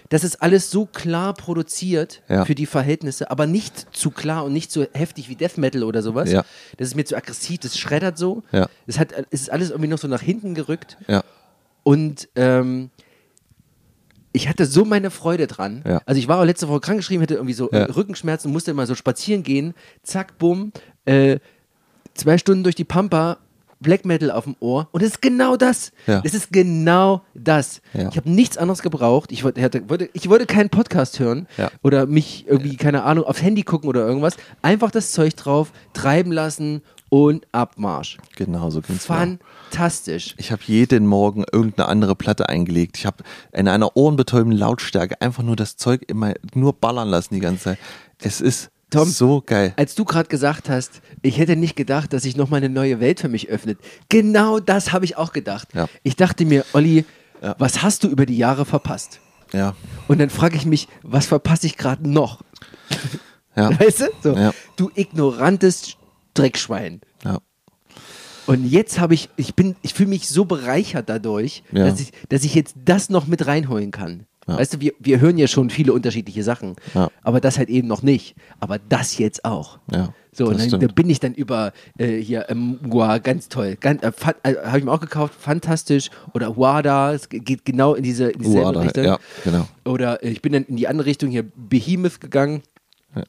das 0.09 0.23
ist 0.23 0.41
alles 0.41 0.71
so 0.71 0.85
klar 0.85 1.33
produziert 1.33 2.21
Ja. 2.29 2.45
für 2.45 2.55
die 2.55 2.65
Verhältnisse, 2.65 3.29
aber 3.31 3.45
nicht 3.47 3.95
zu 3.95 4.09
klar 4.11 4.45
und 4.45 4.53
nicht 4.53 4.71
so 4.71 4.85
heftig 4.93 5.29
wie 5.29 5.35
Death 5.35 5.57
Metal 5.57 5.83
oder 5.83 6.01
sowas. 6.01 6.31
Ja. 6.31 6.45
Das 6.77 6.87
ist 6.87 6.95
mir 6.95 7.05
zu 7.05 7.15
aggressiv, 7.15 7.59
das 7.59 7.77
schreddert 7.77 8.17
so. 8.17 8.43
Ja. 8.51 8.67
Es, 8.85 8.99
hat, 8.99 9.13
es 9.31 9.41
ist 9.41 9.51
alles 9.51 9.69
irgendwie 9.69 9.89
noch 9.89 9.97
so 9.97 10.07
nach 10.07 10.21
hinten 10.21 10.55
gerückt. 10.55 10.97
Ja. 11.07 11.23
Und 11.83 12.29
ähm, 12.35 12.89
ich 14.33 14.47
hatte 14.47 14.65
so 14.65 14.85
meine 14.85 15.09
Freude 15.09 15.47
dran. 15.47 15.83
Ja. 15.87 16.01
Also 16.05 16.19
ich 16.19 16.27
war 16.27 16.39
auch 16.39 16.45
letzte 16.45 16.67
Woche 16.67 16.81
krankgeschrieben, 16.81 17.23
hatte 17.23 17.35
irgendwie 17.35 17.53
so 17.53 17.71
äh, 17.71 17.79
Ja. 17.79 17.85
Rückenschmerzen, 17.85 18.51
musste 18.51 18.71
immer 18.71 18.85
so 18.85 18.93
spazieren 18.95 19.43
gehen. 19.43 19.73
Zack, 20.03 20.37
bumm. 20.37 20.71
Äh, 21.05 21.39
zwei 22.13 22.37
Stunden 22.37 22.63
durch 22.63 22.75
die 22.75 22.83
Pampa, 22.83 23.37
Black 23.79 24.05
Metal 24.05 24.31
auf 24.31 24.45
dem 24.45 24.55
Ohr. 24.59 24.87
Und 24.91 25.01
es 25.01 25.09
ist 25.11 25.21
genau 25.21 25.55
das. 25.55 25.91
Ja. 26.07 26.21
Es 26.23 26.33
ist 26.33 26.51
genau 26.51 27.21
das. 27.33 27.81
Ja. 27.93 28.09
Ich 28.09 28.17
habe 28.17 28.29
nichts 28.29 28.57
anderes 28.57 28.81
gebraucht. 28.81 29.31
Ich 29.31 29.43
wollte, 29.43 29.61
hatte, 29.61 29.89
wollte, 29.89 30.09
ich 30.13 30.29
wollte 30.29 30.45
keinen 30.45 30.69
Podcast 30.69 31.19
hören 31.19 31.47
Ja. 31.57 31.69
oder 31.83 32.05
mich 32.05 32.45
irgendwie, 32.47 32.75
keine 32.77 33.03
Ahnung, 33.03 33.25
aufs 33.25 33.41
Handy 33.41 33.63
gucken 33.63 33.87
oder 33.89 34.05
irgendwas. 34.05 34.35
Einfach 34.61 34.91
das 34.91 35.11
Zeug 35.11 35.35
drauf, 35.35 35.71
treiben 35.93 36.31
lassen 36.31 36.81
und 37.09 37.45
Abmarsch. 37.51 38.17
Genau, 38.35 38.69
so 38.69 38.81
ging's 38.81 39.07
mir. 39.07 39.39
Fantastisch. 39.69 40.33
Ich 40.37 40.51
habe 40.51 40.61
jeden 40.65 41.05
Morgen 41.07 41.45
irgendeine 41.51 41.87
andere 41.87 42.15
Platte 42.15 42.49
eingelegt. 42.49 42.97
Ich 42.97 43.05
habe 43.05 43.23
in 43.53 43.67
einer 43.67 43.95
ohrenbetäubenden 43.95 44.57
Lautstärke 44.59 45.21
einfach 45.21 45.43
nur 45.43 45.55
das 45.55 45.77
Zeug 45.77 46.03
immer 46.07 46.33
nur 46.53 46.73
ballern 46.73 47.07
lassen 47.07 47.35
die 47.35 47.39
ganze 47.39 47.63
Zeit. 47.63 47.77
Es 48.21 48.41
ist 48.41 48.71
Tom, 48.89 49.09
so 49.09 49.43
geil. 49.45 49.73
Als 49.75 49.95
du 49.95 50.05
gerade 50.05 50.29
gesagt 50.29 50.69
hast, 50.69 51.01
ich 51.21 51.37
hätte 51.37 51.55
nicht 51.57 51.75
gedacht, 51.75 52.13
dass 52.13 52.23
sich 52.23 52.37
nochmal 52.37 52.59
eine 52.59 52.69
neue 52.69 52.99
Welt 53.01 53.19
für 53.19 53.27
mich 53.27 53.49
öffnet. 53.49 53.79
Genau 54.07 54.59
das 54.59 54.93
habe 54.93 55.03
ich 55.03 55.17
auch 55.17 55.33
gedacht. 55.33 55.67
Ja. 55.73 55.87
Ich 56.03 56.15
dachte 56.15 56.45
mir, 56.45 56.63
Olli, 56.73 57.03
was 57.57 57.83
hast 57.83 58.03
du 58.03 58.07
über 58.07 58.25
die 58.25 58.37
Jahre 58.37 58.65
verpasst? 58.65 59.19
Ja, 59.53 59.75
Und 60.07 60.19
dann 60.19 60.29
frage 60.29 60.55
ich 60.57 60.65
mich, 60.65 60.87
was 61.03 61.25
verpasse 61.25 61.67
ich 61.67 61.77
gerade 61.77 62.09
noch? 62.09 62.41
ja, 63.55 63.69
Weißt 63.79 64.01
du? 64.01 64.05
So, 64.23 64.35
Ja. 64.35 64.53
Du 64.77 64.89
ignorantes 64.95 65.95
Dreckschwein. 66.33 67.01
ja. 67.23 67.39
Und 68.45 68.65
jetzt 68.65 68.97
habe 68.99 69.13
ich, 69.13 69.27
ich 69.35 69.55
bin, 69.55 69.75
ich 69.81 69.93
fühle 69.93 70.07
mich 70.07 70.29
so 70.29 70.45
bereichert 70.45 71.09
dadurch, 71.09 71.63
Ja. 71.73 71.85
dass, 71.89 71.99
ich, 71.99 72.13
dass 72.29 72.45
ich 72.45 72.55
jetzt 72.55 72.75
das 72.85 73.09
noch 73.09 73.27
mit 73.27 73.45
reinholen 73.45 73.91
kann. 73.91 74.25
Ja. 74.47 74.57
Weißt 74.57 74.75
du, 74.75 74.79
wir, 74.79 74.93
wir 74.99 75.19
hören 75.19 75.37
ja 75.37 75.47
schon 75.47 75.69
viele 75.69 75.91
unterschiedliche 75.93 76.41
Sachen, 76.43 76.75
Ja. 76.93 77.09
aber 77.21 77.41
das 77.41 77.57
halt 77.57 77.69
eben 77.69 77.87
noch 77.87 78.01
nicht. 78.01 78.35
Aber 78.61 78.79
das 78.79 79.17
jetzt 79.17 79.43
auch. 79.43 79.79
Ja, 79.91 80.13
So, 80.31 80.45
und 80.47 80.57
dann, 80.59 80.79
da 80.79 80.87
bin 80.87 81.09
ich 81.09 81.19
dann 81.19 81.33
über 81.33 81.73
äh, 81.97 82.17
hier, 82.21 82.49
ähm, 82.49 82.79
wow, 82.83 83.21
ganz 83.21 83.49
toll. 83.49 83.75
Ganz, 83.79 84.03
äh, 84.03 84.11
äh, 84.43 84.55
Habe 84.65 84.79
ich 84.79 84.85
mir 84.85 84.91
auch 84.91 85.01
gekauft, 85.01 85.33
fantastisch. 85.37 86.09
Oder 86.33 86.55
Wada, 86.55 87.11
es 87.13 87.27
ge- 87.27 87.41
geht 87.41 87.65
genau 87.65 87.93
in 87.95 88.03
diese 88.03 88.29
in 88.29 88.39
dieselbe 88.39 88.67
Uada, 88.67 88.79
Richtung. 88.81 89.03
ja, 89.03 89.19
genau. 89.43 89.67
Oder 89.85 90.23
äh, 90.23 90.29
ich 90.29 90.41
bin 90.41 90.53
dann 90.53 90.63
in 90.63 90.77
die 90.77 90.87
andere 90.87 91.07
Richtung 91.07 91.29
hier, 91.29 91.43
Behemoth 91.55 92.21
gegangen. 92.21 92.61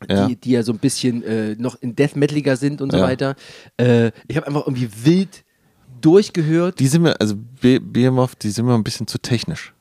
Ja. 0.08 0.26
Die, 0.28 0.36
die 0.36 0.50
ja 0.50 0.62
so 0.62 0.72
ein 0.72 0.78
bisschen 0.78 1.22
äh, 1.24 1.54
noch 1.58 1.80
in 1.80 1.96
Death 1.96 2.14
Metaliger 2.14 2.56
sind 2.56 2.80
und 2.82 2.92
so 2.92 3.00
weiter. 3.00 3.34
Äh, 3.78 4.12
ich 4.28 4.36
habe 4.36 4.46
einfach 4.46 4.66
irgendwie 4.66 4.88
wild 5.02 5.44
durchgehört. 6.00 6.78
Die 6.78 6.86
sind 6.86 7.02
mir, 7.02 7.18
also 7.20 7.34
B- 7.60 7.78
BMF, 7.78 8.34
die 8.36 8.50
sind 8.50 8.66
mir 8.66 8.74
ein 8.74 8.84
bisschen 8.84 9.06
zu 9.06 9.18
technisch. 9.18 9.72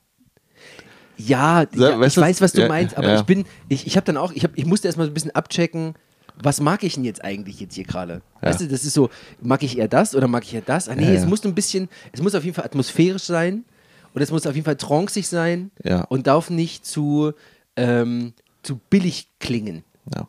Ja, 1.18 1.66
ja 1.76 2.00
weißt 2.00 2.18
ich 2.18 2.22
weiß, 2.22 2.42
was 2.42 2.52
du 2.52 2.62
ja, 2.62 2.68
meinst, 2.68 2.98
aber 2.98 3.10
ja. 3.10 3.16
ich 3.20 3.24
bin, 3.24 3.46
ich, 3.70 3.88
ich 3.88 3.98
habe 3.98 4.06
dann 4.06 4.18
auch, 4.18 4.32
ich, 4.32 4.44
hab, 4.44 4.58
ich 4.58 4.66
musste 4.66 4.88
erstmal 4.88 5.08
so 5.08 5.12
ein 5.12 5.14
bisschen 5.14 5.32
abchecken, 5.32 5.96
was 6.42 6.62
mag 6.62 6.84
ich 6.84 6.96
denn 6.96 7.04
jetzt 7.04 7.24
eigentlich 7.24 7.60
jetzt 7.60 7.76
hier 7.76 7.84
gerade? 7.84 8.22
Weißt 8.42 8.62
du, 8.62 8.68
das 8.68 8.86
ist 8.86 8.94
so, 8.94 9.10
mag 9.42 9.64
ich 9.64 9.78
eher 9.78 9.88
das 9.88 10.16
oder 10.16 10.28
mag 10.28 10.44
ich 10.44 10.54
eher 10.54 10.62
das? 10.62 10.88
Ah 10.88 10.96
nee, 10.96 11.16
es 11.16 11.26
muss 11.26 11.44
ein 11.44 11.56
bisschen, 11.56 11.90
es 12.12 12.22
muss 12.22 12.36
auf 12.36 12.44
jeden 12.44 12.56
Fall 12.56 12.66
atmosphärisch 12.66 13.24
sein 13.24 13.66
und 14.14 14.22
es 14.22 14.32
muss 14.32 14.46
auf 14.46 14.54
jeden 14.54 14.66
Fall 14.66 14.76
tranceig 14.76 15.26
sein 15.26 15.72
und 16.10 16.28
darf 16.28 16.50
nicht 16.50 16.86
zu, 16.86 17.34
ähm, 17.76 18.34
zu 18.62 18.80
billig 18.90 19.30
klingen. 19.40 19.84
Ja. 20.16 20.28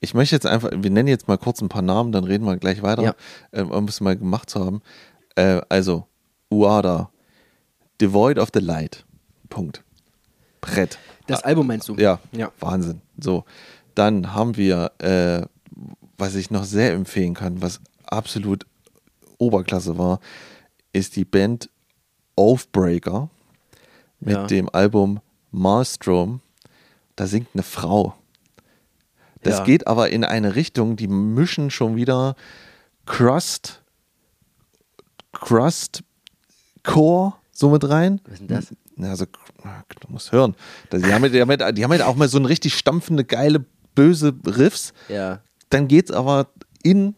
Ich 0.00 0.12
möchte 0.12 0.34
jetzt 0.34 0.46
einfach, 0.46 0.70
wir 0.72 0.90
nennen 0.90 1.08
jetzt 1.08 1.28
mal 1.28 1.38
kurz 1.38 1.62
ein 1.62 1.68
paar 1.68 1.82
Namen, 1.82 2.12
dann 2.12 2.24
reden 2.24 2.44
wir 2.44 2.56
gleich 2.56 2.82
weiter, 2.82 3.14
ähm, 3.52 3.70
um 3.70 3.86
es 3.86 4.00
mal 4.00 4.16
gemacht 4.16 4.50
zu 4.50 4.64
haben. 4.64 4.82
Äh, 5.36 5.62
also, 5.68 6.06
Uada, 6.50 7.10
Devoid 8.00 8.38
of 8.38 8.50
the 8.52 8.60
Light. 8.60 9.04
Punkt. 9.48 9.82
Brett. 10.64 10.98
Das 11.26 11.42
Album 11.42 11.66
meinst 11.66 11.88
du? 11.88 11.94
Ja, 11.96 12.20
Ja. 12.32 12.52
Wahnsinn. 12.60 13.00
So, 13.18 13.44
dann 13.94 14.34
haben 14.34 14.56
wir, 14.56 14.92
äh, 14.98 15.42
was 16.18 16.34
ich 16.34 16.50
noch 16.50 16.64
sehr 16.64 16.92
empfehlen 16.92 17.34
kann, 17.34 17.62
was 17.62 17.80
absolut 18.04 18.66
Oberklasse 19.38 19.98
war, 19.98 20.20
ist 20.92 21.16
die 21.16 21.24
Band 21.24 21.68
Oathbreaker 22.36 23.30
mit 24.20 24.34
Ja. 24.34 24.46
dem 24.46 24.68
Album 24.72 25.20
Maelstrom. 25.50 26.40
Da 27.16 27.26
singt 27.26 27.48
eine 27.54 27.62
Frau. 27.62 28.14
Das 29.42 29.58
Ja. 29.58 29.64
geht 29.64 29.86
aber 29.86 30.10
in 30.10 30.24
eine 30.24 30.54
Richtung, 30.56 30.96
die 30.96 31.08
mischen 31.08 31.70
schon 31.70 31.96
wieder 31.96 32.34
Crust, 33.06 33.82
Crust, 35.32 36.02
Core 36.82 37.34
so 37.52 37.70
mit 37.70 37.88
rein. 37.88 38.20
Was 38.24 38.32
ist 38.34 38.40
denn 38.40 38.48
das? 38.48 38.74
Ja, 38.96 39.10
also, 39.10 39.24
du 39.26 40.08
musst 40.12 40.30
hören. 40.32 40.54
Die 40.92 41.12
haben, 41.12 41.22
ja- 41.24 41.28
die, 41.30 41.40
haben, 41.40 41.50
ja- 41.50 41.72
die 41.72 41.84
haben 41.84 41.92
ja 41.92 42.06
auch 42.06 42.16
mal 42.16 42.28
so 42.28 42.38
eine 42.38 42.48
richtig 42.48 42.74
stampfende, 42.74 43.24
geile, 43.24 43.64
böse 43.94 44.34
Riffs. 44.46 44.92
Ja. 45.08 45.40
Dann 45.70 45.88
geht's 45.88 46.10
aber 46.12 46.48
in, 46.82 47.14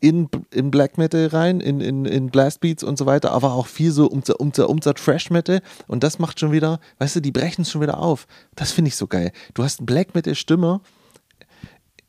in, 0.00 0.28
in 0.52 0.70
Black 0.70 0.98
Metal 0.98 1.26
rein, 1.26 1.60
in, 1.60 1.80
in, 1.80 2.04
in 2.04 2.30
Blast 2.30 2.60
Beats 2.60 2.82
und 2.82 2.98
so 2.98 3.06
weiter, 3.06 3.30
aber 3.32 3.52
auch 3.52 3.66
viel 3.66 3.92
so 3.92 4.06
um, 4.06 4.22
um, 4.38 4.52
um 4.66 4.80
Trash 4.80 5.30
Metal. 5.30 5.60
Und 5.86 6.02
das 6.02 6.18
macht 6.18 6.40
schon 6.40 6.50
wieder, 6.52 6.80
weißt 6.98 7.16
du, 7.16 7.20
die 7.20 7.32
brechen 7.32 7.62
es 7.62 7.70
schon 7.70 7.80
wieder 7.80 7.98
auf. 7.98 8.26
Das 8.56 8.72
finde 8.72 8.88
ich 8.88 8.96
so 8.96 9.06
geil. 9.06 9.32
Du 9.54 9.62
hast 9.62 9.78
eine 9.80 9.86
Black 9.86 10.14
Metal 10.14 10.34
Stimme. 10.34 10.80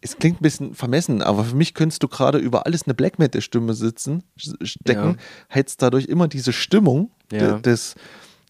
Es 0.02 0.18
klingt 0.18 0.40
ein 0.40 0.44
bisschen 0.44 0.76
vermessen, 0.76 1.22
aber 1.22 1.44
für 1.44 1.56
mich 1.58 1.74
könntest 1.74 2.02
du 2.04 2.08
gerade 2.08 2.38
über 2.38 2.66
alles 2.66 2.84
eine 2.84 2.94
Black 2.94 3.20
Metal 3.20 3.42
Stimme 3.42 3.74
sitzen, 3.74 4.24
stecken, 4.38 5.10
Ja. 5.10 5.16
hättest 5.50 5.82
dadurch 5.82 6.06
immer 6.06 6.30
diese 6.30 6.54
Stimmung 6.54 7.12
Ja. 7.34 7.54
de- 7.54 7.62
des, 7.64 7.96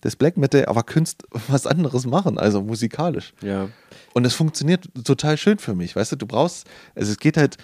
des 0.03 0.15
Black 0.15 0.37
Metal, 0.37 0.65
aber 0.65 0.83
könntest 0.83 1.23
was 1.47 1.67
anderes 1.67 2.05
machen, 2.05 2.37
also 2.37 2.61
musikalisch. 2.61 3.33
Ja. 3.41 3.69
Und 4.13 4.25
es 4.25 4.33
funktioniert 4.33 4.89
total 5.03 5.37
schön 5.37 5.59
für 5.59 5.75
mich, 5.75 5.95
weißt 5.95 6.13
du, 6.13 6.15
du 6.15 6.25
brauchst, 6.25 6.67
also 6.95 7.11
es 7.11 7.17
geht 7.19 7.37
halt, 7.37 7.57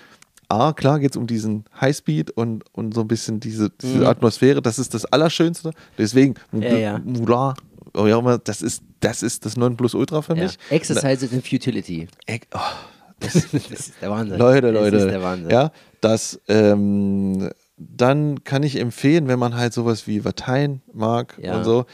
A, 0.48 0.74
klar 0.74 0.99
geht 0.99 1.12
es 1.12 1.18
um 1.18 1.26
diesen 1.28 1.66
Highspeed 1.80 2.32
und, 2.32 2.64
und 2.72 2.94
so 2.94 3.02
ein 3.02 3.07
bisschen 3.07 3.40
diese, 3.40 3.70
diese 3.70 4.07
Atmosphäre, 4.07 4.62
das 4.62 4.78
ist 4.78 4.94
das 4.94 5.06
Allerschönste, 5.06 5.72
deswegen, 5.98 6.36
Mhm. 6.52 6.62
Ja, 6.62 6.78
ja. 6.78 6.99
Mula, 7.03 7.56
oh 7.95 8.06
ja, 8.06 8.38
das 8.38 8.62
ist, 8.62 8.84
das 8.99 9.24
ist 9.24 9.45
das 9.45 9.57
Nonplusultra 9.57 10.22
für 10.22 10.36
ja. 10.36 10.44
mich. 10.44 10.57
Exercises 10.70 11.32
in 11.32 11.41
Futility. 11.41 12.07
Oh, 12.53 12.60
Das 13.20 13.36
ist 13.36 13.94
der 14.02 14.12
Wahnsinn. 14.12 14.38
Leute, 14.38 14.72
Leute. 14.72 14.91
Das 14.91 15.03
ist 15.03 15.12
der 15.12 15.24
Wahnsinn. 15.24 15.49
Ja, 15.49 15.72
das, 16.02 16.40
ähm, 16.48 17.49
dann 17.78 18.44
kann 18.44 18.64
ich 18.64 18.80
empfehlen, 18.80 19.28
wenn 19.28 19.40
man 19.40 19.56
halt 19.56 19.74
sowas 19.74 20.06
wie 20.07 20.24
Vatein 20.24 20.82
mag 20.94 21.38
Ja. 21.41 21.57
und 21.57 21.64
so, 21.64 21.86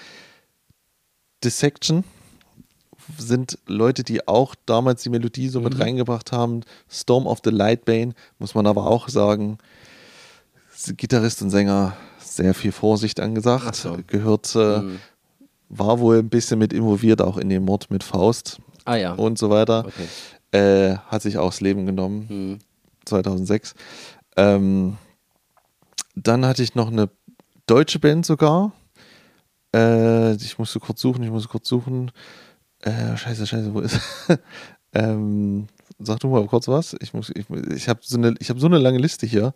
Dissection 1.44 2.04
sind 3.18 3.58
Leute, 3.66 4.04
die 4.04 4.28
auch 4.28 4.56
damals 4.66 5.04
die 5.04 5.10
Melodie 5.10 5.50
so 5.50 5.60
Mhm. 5.60 5.64
mit 5.66 5.80
reingebracht 5.80 6.32
haben. 6.32 6.62
Storm 6.90 7.28
of 7.28 7.40
the 7.44 7.50
Lightbane, 7.50 8.14
muss 8.40 8.56
man 8.56 8.68
aber 8.68 8.88
auch 8.88 9.10
sagen, 9.10 9.58
Gitarrist 10.98 11.42
und 11.42 11.50
Sänger, 11.50 11.96
sehr 12.20 12.54
viel 12.54 12.72
Vorsicht 12.72 13.20
angesagt. 13.20 13.76
So. 13.76 13.98
Gehört, 14.08 14.56
äh, 14.56 14.80
Mhm. 14.80 15.00
war 15.70 16.00
wohl 16.00 16.20
ein 16.20 16.30
bisschen 16.30 16.60
mit 16.60 16.74
involviert, 16.74 17.22
auch 17.22 17.38
in 17.38 17.50
den 17.50 17.64
Mord 17.66 17.90
mit 17.92 18.04
Faust 18.04 18.60
Ah 18.86 18.96
ja. 18.96 19.14
und 19.14 19.38
so 19.38 19.50
weiter. 19.50 19.86
Okay. 19.86 20.08
Äh, 20.58 20.98
hat 21.08 21.22
sich 21.22 21.38
auch 21.38 21.50
das 21.52 21.62
Leben 21.62 21.86
genommen, 21.86 22.26
Hm. 22.30 22.60
2006. 23.06 23.74
Ähm, 24.38 24.98
dann 26.16 26.46
hatte 26.46 26.62
ich 26.64 26.76
noch 26.76 26.92
eine 26.92 27.10
deutsche 27.68 28.00
Band 28.00 28.26
sogar. 28.26 28.72
Äh, 29.76 30.34
ich 30.36 30.58
musste 30.60 30.80
kurz 30.80 31.02
suchen, 31.02 31.24
ich 31.24 31.30
musste 31.30 31.50
kurz 31.50 31.68
suchen. 31.68 32.12
Äh, 32.82 33.16
scheiße, 33.18 33.46
scheiße, 33.48 33.74
wo 33.74 33.80
ist. 33.82 34.00
ähm, 34.94 35.68
sag 36.00 36.20
du 36.20 36.28
mal 36.28 36.46
kurz 36.48 36.68
was. 36.68 36.96
Ich, 37.00 37.14
muss- 37.14 37.32
ich, 37.34 37.50
ich 37.50 37.88
habe 37.90 38.00
so, 38.04 38.18
eine- 38.18 38.36
ich 38.40 38.50
hab 38.50 38.60
so 38.60 38.68
eine 38.68 38.78
lange 38.80 38.98
Liste 38.98 39.26
hier. 39.26 39.54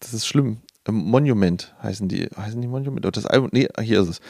Das 0.00 0.12
ist 0.14 0.26
schlimm. 0.26 0.58
Ähm, 0.86 0.96
Monument 0.96 1.74
heißen 1.82 2.08
die. 2.08 2.26
Heißen 2.36 2.60
die 2.60 2.66
Monument? 2.68 3.06
Oder 3.06 3.12
das 3.12 3.26
Album? 3.26 3.50
Nee, 3.52 3.68
hier 3.82 4.00
ist 4.02 4.08
es. 4.08 4.20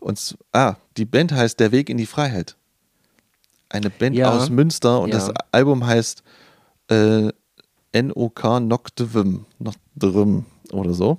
Und, 0.00 0.36
ah, 0.52 0.74
die 0.96 1.04
Band 1.04 1.32
heißt 1.32 1.60
Der 1.60 1.70
Weg 1.72 1.88
in 1.88 1.96
die 1.98 2.06
Freiheit. 2.06 2.56
Eine 3.68 3.88
Band 3.90 4.16
Ja. 4.16 4.32
aus 4.32 4.50
Münster 4.50 5.00
und 5.00 5.10
Ja. 5.10 5.14
das 5.14 5.30
Album 5.52 5.86
heißt 5.86 6.24
äh, 6.90 7.28
NOK 7.94 8.42
Noctevim, 8.60 9.46
Noctevim 9.60 10.44
oder 10.72 10.92
so. 10.92 11.18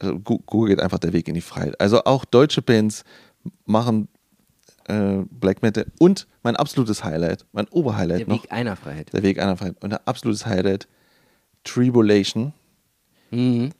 Also, 0.00 0.18
gu- 0.20 0.38
googelt 0.46 0.80
einfach 0.80 0.98
der 0.98 1.12
Weg 1.12 1.28
in 1.28 1.34
die 1.34 1.40
Freiheit. 1.40 1.80
Also 1.80 2.04
auch 2.04 2.24
deutsche 2.24 2.62
Bands 2.62 3.04
machen 3.66 4.08
äh, 4.86 5.22
Black 5.30 5.62
Metal 5.62 5.86
und 5.98 6.26
mein 6.42 6.56
absolutes 6.56 7.04
Highlight, 7.04 7.44
mein 7.52 7.66
Oberhighlight 7.68 8.20
Der 8.20 8.28
noch, 8.28 8.42
Weg 8.42 8.52
einer 8.52 8.76
Freiheit. 8.76 9.12
der 9.12 9.22
Weg 9.22 9.38
einer 9.38 9.56
Freiheit 9.56 9.76
und 9.82 9.92
ein 9.92 10.00
absolutes 10.06 10.46
Highlight, 10.46 10.88
Tribulation. 11.64 12.52
Mhm. 13.30 13.70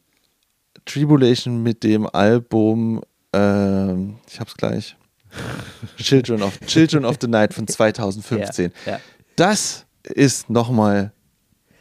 Tribulation 0.84 1.62
mit 1.62 1.82
dem 1.82 2.06
Album, 2.06 3.02
ähm, 3.32 4.18
ich 4.28 4.40
hab's 4.40 4.54
gleich, 4.56 4.96
Children 5.96 6.42
of, 6.42 6.58
Children 6.66 7.04
of 7.04 7.16
the 7.20 7.26
Night 7.28 7.52
von 7.54 7.66
2015. 7.66 8.72
Ja, 8.86 8.92
ja. 8.92 9.00
Das 9.36 9.86
ist 10.04 10.48
nochmal, 10.50 11.12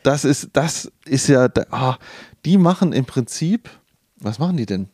das 0.03 0.25
ist, 0.25 0.49
das 0.53 0.91
ist 1.05 1.27
ja, 1.27 1.47
ah, 1.71 1.97
die 2.45 2.57
machen 2.57 2.93
im 2.93 3.05
Prinzip, 3.05 3.69
was 4.19 4.39
machen 4.39 4.57
die 4.57 4.65
denn? 4.65 4.87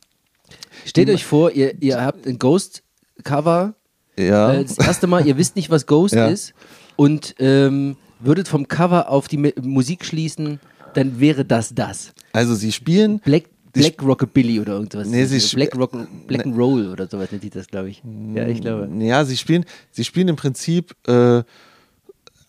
Stellt 0.85 1.09
euch 1.09 1.25
vor, 1.25 1.51
ihr, 1.51 1.81
ihr 1.81 2.01
habt 2.01 2.27
ein 2.27 2.37
Ghost-Cover. 2.39 3.73
Ja, 4.17 4.53
Äh, 4.53 4.63
das 4.63 4.77
erste 4.77 5.07
Mal, 5.07 5.25
ihr 5.25 5.37
wisst 5.37 5.55
nicht, 5.55 5.69
was 5.69 5.85
Ghost 5.87 6.13
Ja. 6.15 6.27
ist 6.27 6.53
und 6.95 7.35
ähm, 7.39 7.97
würdet 8.19 8.47
vom 8.47 8.67
Cover 8.67 9.09
auf 9.09 9.27
die 9.27 9.37
Musik 9.61 10.05
schließen, 10.05 10.59
dann 10.93 11.19
wäre 11.19 11.43
das 11.45 11.73
das. 11.73 12.13
also 12.33 12.53
sie 12.53 12.71
spielen, 12.71 13.19
Black, 13.19 13.45
Black 13.73 14.03
Rockabilly 14.03 14.59
oder 14.59 14.73
irgendwas. 14.73 15.07
Nee, 15.07 15.25
sie 15.25 15.37
sp- 15.41 15.55
Black, 15.57 15.75
Rock, 15.75 15.93
Black 16.27 16.45
and 16.45 16.55
Roll 16.55 16.91
oder 16.91 17.07
sowas 17.07 17.31
nennt 17.31 17.43
die 17.43 17.49
das, 17.49 17.65
glaube 17.67 17.89
ich. 17.89 18.03
Ja, 18.35 18.47
ich 18.47 18.61
glaube. 18.61 18.87
ja, 18.99 19.25
sie 19.25 19.35
spielen, 19.37 19.65
sie 19.89 20.03
spielen 20.03 20.27
im 20.27 20.35
Prinzip 20.35 20.95
äh, 21.07 21.41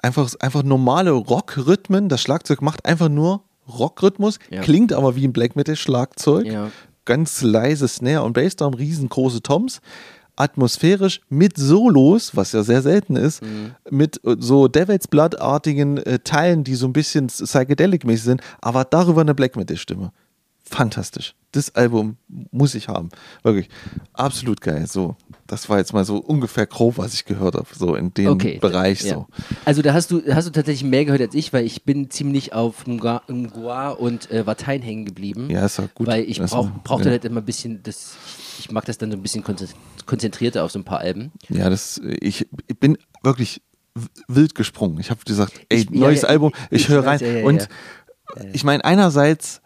einfach, 0.03 0.31
einfach 0.41 0.63
normale 0.63 1.13
Rockrhythmen. 1.13 2.11
Das 2.11 2.21
Schlagzeug 2.21 2.61
macht 2.61 2.85
einfach 2.85 3.09
nur 3.09 3.44
Rockrhythmus, 3.69 4.39
Ja. 4.51 4.61
klingt 4.63 4.93
aber 4.93 5.17
wie 5.17 5.27
ein 5.27 5.33
Black 5.33 5.57
Metal 5.57 5.77
Schlagzeug. 5.77 6.47
Ja. 6.47 6.71
Ganz 7.05 7.43
leise 7.43 7.87
Snare 7.89 8.23
und 8.23 8.33
Bassdrum, 8.33 8.75
riesengroße 8.75 9.43
Toms. 9.43 9.81
Atmosphärisch 10.37 11.21
mit 11.29 11.57
Solos, 11.57 12.35
was 12.35 12.53
ja 12.53 12.65
sehr 12.65 12.83
selten 12.83 13.15
ist, 13.15 13.41
Mhm. 13.43 13.71
mit 13.91 14.21
äh, 14.25 14.35
so 14.39 14.67
Devil's 14.67 15.07
Blood-artigen 15.07 15.99
äh, 15.99 16.19
Teilen, 16.19 16.65
die 16.65 16.75
so 16.75 16.87
ein 16.87 16.93
bisschen 16.93 17.29
psychedelic-mäßig 17.29 18.25
sind, 18.25 18.41
aber 18.61 18.85
darüber 18.85 19.21
eine 19.21 19.35
Black 19.35 19.55
Metal-Stimme. 19.57 20.11
Fantastisch. 20.69 21.35
Das 21.53 21.75
Album 21.77 22.17
muss 22.51 22.75
ich 22.75 22.89
haben. 22.89 23.11
Wirklich. 23.45 23.69
Absolut 24.13 24.61
geil. 24.61 24.87
So, 24.89 25.15
das 25.47 25.69
war 25.69 25.79
jetzt 25.79 25.93
mal 25.93 26.05
so 26.05 26.17
ungefähr 26.17 26.67
grob, 26.67 26.99
was 26.99 27.15
ich 27.15 27.27
gehört 27.27 27.55
habe, 27.55 27.67
so 27.79 27.95
in 27.95 28.13
dem 28.15 28.29
Okay. 28.29 28.59
Bereich 28.61 29.03
ja. 29.03 29.15
so. 29.15 29.27
Also 29.65 29.81
da 29.83 29.93
hast 29.95 30.11
du, 30.11 30.23
hast 30.35 30.47
du 30.49 30.51
tatsächlich 30.51 30.89
mehr 30.91 31.05
gehört 31.05 31.21
als 31.21 31.35
ich, 31.35 31.53
weil 31.53 31.65
ich 31.65 31.85
bin 31.85 32.11
ziemlich 32.11 32.55
auf 32.55 32.87
Mgwa 32.87 33.91
und 33.91 34.31
äh, 34.33 34.47
Watein 34.47 34.83
hängen 34.83 35.05
geblieben. 35.05 35.49
Ja, 35.51 35.65
ist 35.67 35.79
ja 35.79 35.89
gut. 35.95 36.07
Weil 36.09 36.25
ich 36.25 36.39
Das- 36.39 36.51
brauch, 36.51 36.69
brauchte 36.83 37.05
ja. 37.07 37.11
halt 37.13 37.25
immer 37.25 37.41
ein 37.41 37.45
bisschen, 37.47 37.83
das, 37.85 38.17
ich 38.59 38.71
mag 38.73 38.85
das 38.87 38.99
dann 38.99 39.11
so 39.13 39.17
ein 39.17 39.23
bisschen 39.23 39.45
konzent- 39.45 39.75
konzentrierter 40.07 40.65
auf 40.65 40.73
so 40.73 40.79
ein 40.81 40.85
paar 40.85 40.99
Alben. 41.01 41.31
Ja, 41.51 41.71
das, 41.71 42.01
ich, 42.21 42.49
ich 42.67 42.79
bin 42.81 42.99
wirklich 43.23 43.63
wild 44.27 44.57
gesprungen. 44.57 44.99
Ich 44.99 45.11
habe 45.11 45.21
gesagt, 45.25 45.53
ey, 45.69 45.83
Ich- 45.83 45.91
neues 45.91 46.23
ja, 46.23 46.29
Album, 46.31 46.53
ich, 46.71 46.83
ich 46.83 46.89
höre 46.89 47.05
rein. 47.07 47.45
und 47.45 47.69
ich 48.53 48.65
meine, 48.65 48.85
einerseits 48.85 49.61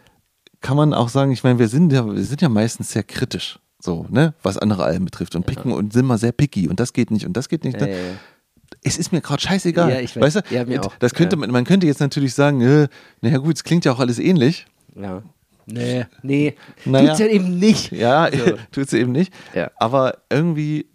kann 0.61 0.77
man 0.77 0.93
auch 0.95 1.09
sagen, 1.09 1.31
ich 1.33 1.45
meine, 1.45 1.59
wir 1.59 1.69
sind 1.69 1.93
ja, 1.93 2.07
wir 2.07 2.25
sind 2.25 2.41
ja 2.43 2.49
meistens 2.49 2.91
sehr 2.93 3.03
kritisch, 3.05 3.59
so, 3.81 4.07
ne, 4.11 4.35
was 4.43 4.59
andere 4.59 4.85
Alben 4.85 5.05
betrifft 5.05 5.35
und 5.37 5.47
picken 5.47 5.73
und 5.73 5.93
sind 5.93 6.07
mal 6.07 6.19
sehr 6.19 6.33
picky 6.33 6.69
und 6.69 6.81
das 6.81 6.93
geht 6.93 7.11
nicht 7.11 7.27
und 7.27 7.37
das 7.37 7.49
geht 7.49 7.65
nicht. 7.65 7.81
Ja, 7.81 7.87
ja, 7.87 7.95
ja. 7.97 8.03
Es 8.83 8.99
ist 8.99 9.13
mir 9.13 9.21
gerade 9.21 9.41
scheißegal. 9.41 9.91
Ja, 9.91 10.01
ich 10.01 10.15
weiß. 10.15 10.35
weißt 10.35 10.51
du? 10.51 10.55
Ja, 10.55 10.65
mir 10.65 10.83
auch. 10.85 10.95
Das 10.99 11.15
könnte 11.15 11.37
Ja. 11.37 11.41
man, 11.41 11.51
man 11.51 11.65
könnte 11.65 11.87
jetzt 11.87 12.01
natürlich 12.01 12.35
sagen, 12.35 12.61
äh, 12.61 12.89
naja 13.23 13.39
gut, 13.39 13.57
es 13.57 13.65
klingt 13.65 13.85
ja 13.85 13.93
auch 13.93 13.99
alles 13.99 14.19
ähnlich. 14.19 14.67
Ja. 14.95 15.23
Nee, 15.67 16.07
nee. 16.23 16.55
Naja. 16.85 17.09
Tut's 17.09 17.19
ja 17.21 17.27
eben 17.27 17.59
nicht. 17.59 17.93
Ja, 17.93 18.31
So. 18.33 18.55
tut 18.73 18.89
sie 18.91 18.99
eben 19.01 19.13
nicht. 19.13 19.33
Ja. 19.55 19.71
Aber 19.77 20.19
irgendwie 20.31 20.87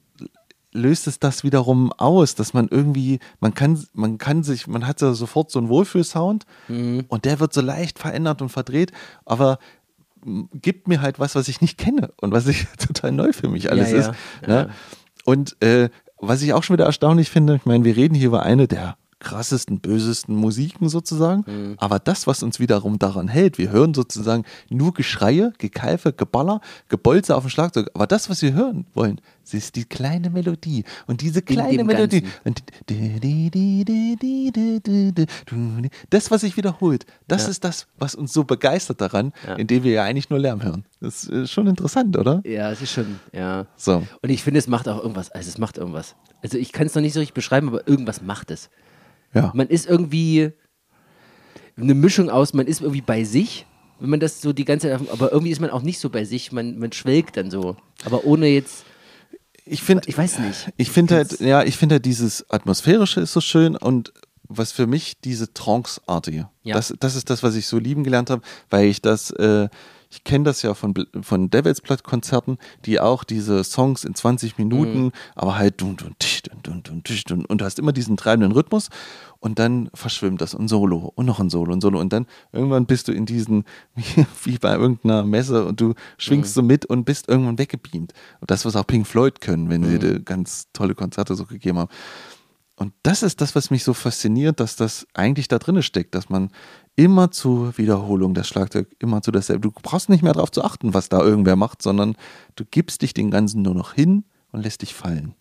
löst 0.73 1.07
es 1.07 1.19
das 1.19 1.43
wiederum 1.43 1.91
aus, 1.93 2.35
dass 2.35 2.53
man 2.53 2.67
irgendwie, 2.67 3.19
man 3.39 3.53
kann, 3.53 3.81
man 3.93 4.17
kann 4.17 4.43
sich, 4.43 4.67
man 4.67 4.85
hat 4.87 5.01
ja 5.01 5.13
sofort 5.13 5.51
so 5.51 5.59
einen 5.59 5.69
Wohlfühlsound 5.69 6.45
Mhm. 6.67 7.05
und 7.07 7.25
der 7.25 7.39
wird 7.39 7.53
so 7.53 7.61
leicht 7.61 7.99
verändert 7.99 8.41
und 8.41 8.49
verdreht, 8.49 8.91
aber 9.25 9.59
gibt 10.53 10.87
mir 10.87 11.01
halt 11.01 11.19
was, 11.19 11.35
was 11.35 11.47
ich 11.47 11.61
nicht 11.61 11.77
kenne 11.77 12.11
und 12.21 12.31
was 12.31 12.47
ich 12.47 12.65
total 12.77 13.11
neu 13.11 13.33
für 13.33 13.49
mich 13.49 13.71
alles 13.71 13.91
Ja, 13.91 13.97
ist. 13.97 14.11
ja. 14.41 14.47
Ne? 14.47 14.69
Und 15.25 15.61
äh, 15.61 15.89
was 16.17 16.41
ich 16.41 16.53
auch 16.53 16.63
schon 16.63 16.75
wieder 16.75 16.85
erstaunlich 16.85 17.29
finde, 17.29 17.55
ich 17.55 17.65
meine, 17.65 17.83
wir 17.83 17.95
reden 17.95 18.15
hier 18.15 18.27
über 18.27 18.43
eine 18.43 18.67
der 18.67 18.95
krassesten, 19.23 19.79
bösesten 19.79 20.35
Musiken 20.35 20.89
sozusagen. 20.89 21.43
Mhm. 21.47 21.75
Aber 21.77 21.99
das, 21.99 22.27
was 22.27 22.43
uns 22.43 22.59
wiederum 22.59 22.99
daran 22.99 23.27
hält, 23.27 23.57
wir 23.57 23.71
hören 23.71 23.93
sozusagen 23.93 24.43
nur 24.69 24.93
Geschreie, 24.93 25.53
Gekeife, 25.57 26.13
Geballer, 26.13 26.61
Gebolze 26.89 27.35
auf 27.35 27.43
dem 27.43 27.49
Schlagzeug. 27.49 27.89
Aber 27.93 28.05
das, 28.05 28.29
was 28.29 28.41
wir 28.41 28.53
hören 28.53 28.85
wollen, 28.93 29.19
das 29.43 29.53
ist 29.53 29.75
die 29.75 29.85
kleine 29.85 30.29
Melodie. 30.29 30.83
Und 31.07 31.21
diese 31.21 31.41
kleine 31.41 31.83
Melodie. 31.83 32.23
Ganzen. 32.43 32.63
das, 36.09 36.31
was 36.31 36.41
sich 36.41 36.55
wiederholt, 36.55 37.05
das 37.27 37.43
ja. 37.43 37.49
ist 37.49 37.63
das, 37.63 37.87
was 37.97 38.15
uns 38.15 38.31
so 38.31 38.43
begeistert 38.43 39.01
daran, 39.01 39.33
ja. 39.45 39.55
indem 39.55 39.83
wir 39.83 39.91
ja 39.91 40.03
eigentlich 40.03 40.29
nur 40.29 40.39
Lärm 40.39 40.63
hören. 40.63 40.85
Das 41.01 41.25
ist 41.25 41.51
schon 41.51 41.67
interessant, 41.67 42.17
oder? 42.17 42.41
Ja, 42.45 42.71
es 42.71 42.81
ist 42.81 42.91
schon, 42.91 43.19
ja. 43.33 43.65
So. 43.75 44.03
Und 44.21 44.29
ich 44.29 44.43
finde, 44.43 44.59
es 44.59 44.67
macht 44.67 44.87
auch 44.87 45.01
irgendwas. 45.01 45.31
Also, 45.31 45.49
es 45.49 45.57
macht 45.57 45.77
irgendwas. 45.77 46.15
Also, 46.41 46.57
ich 46.57 46.71
kann 46.71 46.87
es 46.87 46.95
noch 46.95 47.01
nicht 47.01 47.13
so 47.13 47.19
richtig 47.19 47.33
beschreiben, 47.33 47.67
aber 47.67 47.87
irgendwas 47.87 48.21
macht 48.21 48.51
es. 48.51 48.69
Ja. 49.33 49.51
Man 49.55 49.67
ist 49.67 49.87
irgendwie 49.87 50.51
eine 51.77 51.93
Mischung 51.93 52.29
aus, 52.29 52.53
man 52.53 52.67
ist 52.67 52.81
irgendwie 52.81 53.01
bei 53.01 53.23
sich, 53.23 53.65
wenn 53.99 54.09
man 54.09 54.19
das 54.19 54.41
so 54.41 54.53
die 54.53 54.65
ganze 54.65 54.89
Zeit, 54.89 55.09
aber 55.11 55.31
irgendwie 55.31 55.51
ist 55.51 55.59
man 55.61 55.69
auch 55.69 55.81
nicht 55.81 55.99
so 55.99 56.09
bei 56.09 56.25
sich, 56.25 56.51
man, 56.51 56.77
man 56.77 56.91
schwelgt 56.91 57.37
dann 57.37 57.49
so. 57.49 57.75
Aber 58.05 58.25
ohne 58.25 58.47
jetzt, 58.47 58.85
Ich 59.65 59.81
finde, 59.81 60.03
ich 60.07 60.17
weiß 60.17 60.39
nicht. 60.39 60.71
Ich 60.77 60.91
finde 60.91 61.15
halt, 61.15 61.39
ja, 61.39 61.63
ich 61.63 61.77
finde 61.77 61.95
halt 61.95 62.05
dieses 62.05 62.49
Atmosphärische 62.49 63.21
ist 63.21 63.33
so 63.33 63.41
schön 63.41 63.75
und 63.77 64.13
was 64.47 64.71
für 64.71 64.87
mich 64.87 65.19
diese 65.21 65.53
Trance-artige. 65.53 66.49
Ja. 66.63 66.75
Das, 66.75 66.93
das 66.99 67.15
ist 67.15 67.29
das, 67.29 67.43
was 67.43 67.55
ich 67.55 67.65
so 67.65 67.79
lieben 67.79 68.03
gelernt 68.03 68.29
habe, 68.29 68.41
weil 68.69 68.87
ich 68.87 69.01
das, 69.01 69.31
äh, 69.31 69.69
ich 70.13 70.23
kenne 70.23 70.43
das 70.43 70.61
ja 70.61 70.75
von, 70.75 70.93
von 71.21 71.49
Devil's 71.49 71.81
Blood 71.81 72.03
Konzerten, 72.03 72.59
die 72.85 72.99
auch 72.99 73.23
diese 73.23 73.63
Songs 73.63 74.03
in 74.03 74.13
20 74.13 74.59
Minuten, 74.59 75.11
aber 75.33 75.57
halt 75.57 75.81
dun, 75.81 75.97
dun, 75.97 76.15
tisch, 76.19 76.43
dun, 76.43 76.59
dun, 76.61 76.83
dun, 76.83 77.03
tisch, 77.03 77.23
dun, 77.23 77.45
und 77.45 77.61
du 77.61 77.65
hast 77.65 77.79
immer 77.79 77.93
diesen 77.93 78.15
treibenden 78.15 78.51
Rhythmus 78.51 78.89
und 79.39 79.57
dann 79.57 79.89
verschwimmt 79.95 80.39
das. 80.39 80.53
Und 80.53 80.67
Solo 80.67 81.11
und 81.15 81.25
noch 81.25 81.39
ein 81.39 81.49
Solo 81.49 81.73
und 81.73 81.81
Solo. 81.81 81.99
Und 81.99 82.13
dann 82.13 82.27
irgendwann 82.51 82.85
bist 82.85 83.07
du 83.07 83.11
in 83.11 83.25
diesen, 83.25 83.65
wie, 84.43 84.57
bei 84.59 84.75
irgendeiner 84.75 85.23
Messe 85.23 85.65
und 85.65 85.81
du 85.81 85.95
schwingst 86.17 86.53
so 86.53 86.61
mit 86.61 86.85
und 86.85 87.05
bist 87.05 87.27
irgendwann 87.27 87.57
weggebeamt. 87.57 88.13
Und 88.39 88.51
das, 88.51 88.65
was 88.65 88.75
auch 88.75 88.85
Pink 88.85 89.07
Floyd 89.07 89.41
können, 89.41 89.69
wenn 89.69 89.83
sie 89.83 89.97
die 89.97 90.23
ganz 90.23 90.67
tolle 90.73 90.93
Konzerte 90.93 91.33
so 91.33 91.45
gegeben 91.45 91.79
haben. 91.79 91.89
Und 92.75 92.93
das 93.03 93.21
ist 93.21 93.41
das, 93.41 93.55
was 93.55 93.69
mich 93.69 93.83
so 93.83 93.93
fasziniert, 93.93 94.59
dass 94.59 94.75
das 94.75 95.05
eigentlich 95.13 95.47
da 95.47 95.59
drin 95.59 95.81
steckt, 95.83 96.15
dass 96.15 96.29
man 96.29 96.49
immer 96.95 97.31
zur 97.31 97.77
Wiederholung 97.77 98.33
das 98.33 98.47
Schlagzeug, 98.47 98.87
immer 98.99 99.21
zu 99.21 99.31
dasselbe. 99.31 99.61
Du 99.61 99.71
brauchst 99.71 100.09
nicht 100.09 100.23
mehr 100.23 100.33
darauf 100.33 100.51
zu 100.51 100.63
achten, 100.63 100.93
was 100.93 101.09
da 101.09 101.21
irgendwer 101.21 101.55
macht, 101.55 101.81
sondern 101.81 102.15
du 102.55 102.65
gibst 102.65 103.01
dich 103.01 103.13
den 103.13 103.31
Ganzen 103.31 103.61
nur 103.61 103.73
noch 103.73 103.93
hin 103.93 104.25
und 104.51 104.61
lässt 104.61 104.81
dich 104.81 104.93
fallen. 104.93 105.35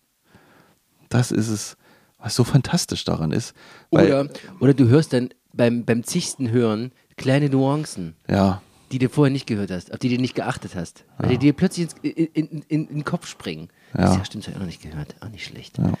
Das 1.09 1.31
ist 1.31 1.49
es, 1.49 1.77
was 2.17 2.35
so 2.35 2.43
fantastisch 2.43 3.03
daran 3.05 3.31
ist. 3.31 3.53
Oder, 3.91 4.29
oder 4.59 4.73
du 4.73 4.87
hörst 4.87 5.13
dann 5.13 5.29
beim, 5.53 5.85
beim 5.85 6.03
zigsten 6.03 6.49
Hören 6.49 6.91
kleine 7.17 7.49
Nuancen, 7.49 8.15
ja, 8.27 8.61
die 8.91 8.99
du 8.99 9.09
vorher 9.09 9.31
nicht 9.31 9.47
gehört 9.47 9.71
hast, 9.71 9.91
auf 9.91 9.99
die 9.99 10.15
du 10.15 10.21
nicht 10.21 10.35
geachtet 10.35 10.75
hast. 10.75 11.03
Weil 11.17 11.29
die 11.29 11.37
dir 11.39 11.53
plötzlich 11.53 11.85
ins, 11.85 11.95
in, 12.03 12.11
in, 12.11 12.47
in, 12.47 12.63
in 12.67 12.87
den 12.87 13.03
Kopf 13.03 13.27
springen. 13.27 13.69
Ja. 13.97 14.15
Ja, 14.15 14.25
stimmt, 14.25 14.43
das 14.43 14.47
hab 14.47 14.51
ich 14.51 14.55
auch 14.55 14.59
noch 14.59 14.67
nicht 14.67 14.81
gehört. 14.83 15.15
Auch 15.21 15.29
nicht 15.29 15.45
schlecht. 15.45 15.79
Ja, 15.79 15.93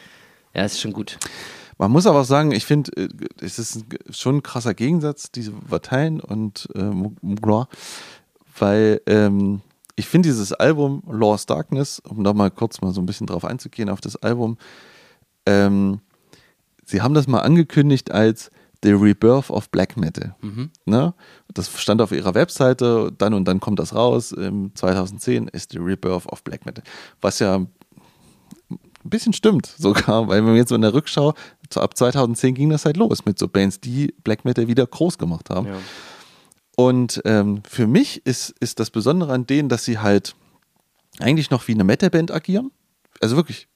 Ja. 0.53 0.65
ist 0.65 0.79
schon 0.79 0.93
gut. 0.93 1.17
Man 1.77 1.91
muss 1.91 2.05
aber 2.05 2.21
auch 2.21 2.25
sagen, 2.25 2.51
ich 2.51 2.65
finde, 2.65 2.91
äh, 2.95 3.09
es 3.41 3.59
ist 3.59 3.85
schon 4.09 4.37
ein 4.37 4.43
krasser 4.43 4.73
Gegensatz, 4.73 5.31
diese 5.31 5.51
Parteien 5.51 6.19
und 6.19 6.69
äh, 6.75 6.83
Mugloire, 6.83 7.67
weil 8.57 9.01
ähm, 9.07 9.61
ich 9.95 10.07
finde 10.07 10.29
dieses 10.29 10.53
Album 10.53 11.03
Lost 11.09 11.49
Darkness, 11.49 11.99
um 11.99 12.23
da 12.23 12.33
mal 12.33 12.51
kurz 12.51 12.81
mal 12.81 12.93
so 12.93 13.01
ein 13.01 13.05
bisschen 13.05 13.27
drauf 13.27 13.45
einzugehen, 13.45 13.89
auf 13.89 14.01
das 14.01 14.15
Album, 14.17 14.57
ähm, 15.45 15.99
sie 16.85 17.01
haben 17.01 17.13
das 17.13 17.27
mal 17.27 17.41
angekündigt 17.41 18.11
als 18.11 18.49
The 18.83 18.91
Rebirth 18.91 19.49
of 19.49 19.69
Black 19.69 19.95
Metal. 19.97 20.35
Ne? 20.85 21.13
Das 21.53 21.71
stand 21.81 22.01
auf 22.01 22.11
ihrer 22.11 22.33
Webseite, 22.33 23.11
dann 23.17 23.33
und 23.33 23.47
dann 23.47 23.59
kommt 23.59 23.79
das 23.79 23.95
raus, 23.95 24.31
im 24.33 24.75
2010 24.75 25.47
ist 25.47 25.71
The 25.71 25.77
Rebirth 25.77 26.25
of 26.27 26.43
Black 26.43 26.65
Metal. 26.65 26.83
Was 27.21 27.39
ja 27.39 27.65
ein 29.03 29.09
bisschen 29.09 29.33
stimmt 29.33 29.67
sogar, 29.77 30.27
weil 30.27 30.43
wenn 30.45 30.53
wir 30.53 30.55
jetzt 30.55 30.69
so 30.69 30.75
in 30.75 30.81
der 30.81 30.93
Rückschau, 30.93 31.33
ab 31.75 31.97
2010 31.97 32.55
ging 32.55 32.69
das 32.69 32.85
halt 32.85 32.97
los 32.97 33.25
mit 33.25 33.39
so 33.39 33.47
Bands, 33.47 33.79
die 33.79 34.13
Black 34.23 34.45
Metal 34.45 34.67
wieder 34.67 34.85
groß 34.85 35.17
gemacht 35.17 35.49
haben. 35.49 35.67
Ja. 35.67 35.77
Und 36.75 37.21
ähm, 37.25 37.61
für 37.67 37.87
mich 37.87 38.25
ist, 38.25 38.55
ist 38.59 38.79
das 38.79 38.89
Besondere 38.89 39.33
an 39.33 39.45
denen, 39.45 39.69
dass 39.69 39.85
sie 39.85 39.99
halt 39.99 40.35
eigentlich 41.19 41.51
noch 41.51 41.67
wie 41.67 41.73
eine 41.73 41.83
Metalband 41.83 42.31
agieren. 42.31 42.71
Also 43.21 43.35
wirklich, 43.35 43.67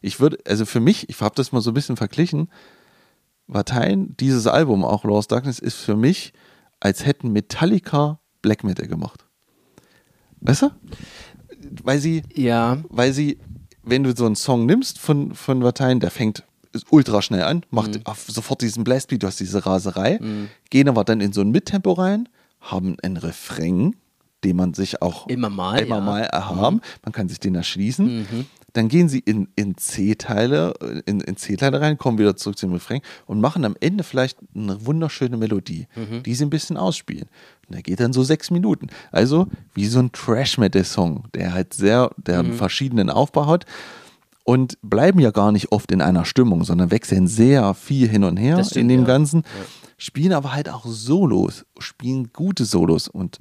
ich 0.00 0.20
würde, 0.20 0.38
also 0.46 0.64
für 0.64 0.80
mich, 0.80 1.08
ich 1.08 1.20
habe 1.20 1.34
das 1.34 1.52
mal 1.52 1.60
so 1.60 1.70
ein 1.70 1.74
bisschen 1.74 1.96
verglichen, 1.96 2.48
Parteien, 3.50 4.16
dieses 4.16 4.46
Album, 4.46 4.84
auch 4.84 5.04
Lost 5.04 5.30
Darkness, 5.30 5.58
ist 5.58 5.76
für 5.76 5.96
mich, 5.96 6.32
als 6.80 7.04
hätten 7.04 7.30
Metallica 7.32 8.18
Black 8.42 8.64
Metal 8.64 8.86
gemacht. 8.88 9.24
Weißt 10.40 10.62
du? 10.62 10.70
Weil 11.82 11.98
sie, 11.98 12.22
Ja, 12.34 12.78
weil 12.88 13.12
sie, 13.12 13.38
wenn 13.86 14.02
du 14.02 14.14
so 14.14 14.26
einen 14.26 14.36
Song 14.36 14.66
nimmst 14.66 14.98
von, 14.98 15.34
von 15.34 15.60
Parteien, 15.60 16.00
der 16.00 16.10
fängt 16.10 16.42
ultra 16.90 17.22
schnell 17.22 17.44
an, 17.44 17.64
macht 17.70 18.06
auf 18.06 18.26
sofort 18.28 18.60
diesen 18.60 18.84
Blastbeat, 18.84 19.22
du 19.22 19.26
hast 19.26 19.40
diese 19.40 19.64
Raserei, 19.64 20.20
gehen 20.68 20.88
aber 20.88 21.04
dann 21.04 21.22
in 21.22 21.32
so 21.32 21.40
ein 21.40 21.50
Mittempo 21.50 21.92
rein, 21.92 22.28
haben 22.60 22.96
einen 23.02 23.16
Refrain, 23.16 23.96
den 24.44 24.56
man 24.56 24.74
sich 24.74 25.00
auch 25.00 25.26
Immer 25.28 25.48
mal, 25.48 25.78
immer 25.78 25.96
ja. 25.96 26.02
mal 26.02 26.22
erhaben, 26.22 26.80
man 27.04 27.12
kann 27.12 27.28
sich 27.28 27.40
den 27.40 27.54
erschließen. 27.54 28.26
Dann 28.74 28.88
gehen 28.88 29.08
sie 29.08 29.20
in, 29.20 29.48
in 29.56 29.78
C-Teile, 29.78 30.74
in, 31.06 31.20
in 31.20 31.36
C-Teile 31.38 31.80
rein, 31.80 31.96
kommen 31.96 32.18
wieder 32.18 32.36
zurück 32.36 32.58
zum 32.58 32.74
Refrain 32.74 33.00
und 33.24 33.40
machen 33.40 33.64
am 33.64 33.74
Ende 33.80 34.04
vielleicht 34.04 34.36
eine 34.54 34.84
wunderschöne 34.84 35.38
Melodie, 35.38 35.86
die 36.26 36.34
sie 36.34 36.44
ein 36.44 36.50
bisschen 36.50 36.76
ausspielen. 36.76 37.26
Und 37.68 37.74
der 37.74 37.82
geht 37.82 38.00
dann 38.00 38.12
so 38.12 38.22
sechs 38.22 38.50
Minuten. 38.50 38.88
Also 39.10 39.48
wie 39.74 39.86
so 39.86 39.98
ein 39.98 40.12
Trash-Metal-Song, 40.12 41.24
der 41.34 41.52
halt 41.52 41.74
sehr, 41.74 42.10
der 42.16 42.40
einen 42.40 42.52
verschiedenen 42.52 43.10
Aufbau 43.10 43.46
hat. 43.46 43.66
Und 44.44 44.78
bleiben 44.80 45.18
ja 45.18 45.32
gar 45.32 45.50
nicht 45.50 45.72
oft 45.72 45.90
in 45.90 46.00
einer 46.00 46.24
Stimmung, 46.24 46.62
sondern 46.62 46.92
wechseln 46.92 47.26
sehr 47.26 47.74
viel 47.74 48.08
hin 48.08 48.22
und 48.22 48.36
her 48.36 48.62
stimmt, 48.62 48.76
in 48.76 48.88
dem 48.88 49.00
ja. 49.00 49.06
Ganzen, 49.06 49.42
spielen 49.98 50.32
aber 50.32 50.52
halt 50.52 50.68
auch 50.68 50.86
Solos, 50.86 51.66
spielen 51.78 52.30
gute 52.32 52.64
Solos. 52.64 53.08
Und 53.08 53.40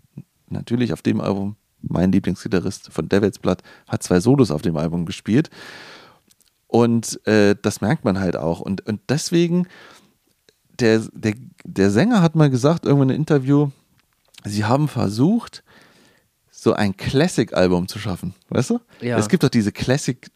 natürlich 0.49 0.93
auf 0.93 1.03
dem 1.03 1.22
Album, 1.22 1.57
mein 1.81 2.11
Lieblingsgitarrist 2.11 2.91
von 2.91 3.07
Devil's 3.07 3.38
Blood 3.38 3.60
hat 3.88 4.02
zwei 4.02 4.19
Solos 4.19 4.49
auf 4.49 4.64
dem 4.64 4.77
Album 4.77 5.06
gespielt. 5.06 5.52
Und 6.68 7.26
äh, 7.27 7.56
das 7.61 7.81
merkt 7.81 8.03
man 8.03 8.19
halt 8.19 8.35
auch. 8.35 8.60
Und, 8.60 8.85
und 8.88 8.99
deswegen, 9.07 9.68
der, 10.80 11.03
der, 11.14 11.35
der 11.64 11.91
Sänger 11.91 12.23
hat 12.23 12.35
mal 12.35 12.49
gesagt, 12.49 12.85
irgendwann 12.85 13.10
in 13.10 13.14
einem 13.14 13.22
Interview, 13.22 13.69
sie 14.45 14.63
haben 14.65 14.88
versucht, 14.88 15.63
so 16.51 16.73
ein 16.73 16.95
Classic-Album 16.97 17.88
zu 17.88 17.99
schaffen, 17.99 18.34
weißt 18.49 18.72
du? 18.72 18.80
Ja. 19.01 19.17
Es 19.17 19.30
gibt 19.30 19.43
doch 19.43 19.49
diese 19.49 19.72
Classic 19.72 20.27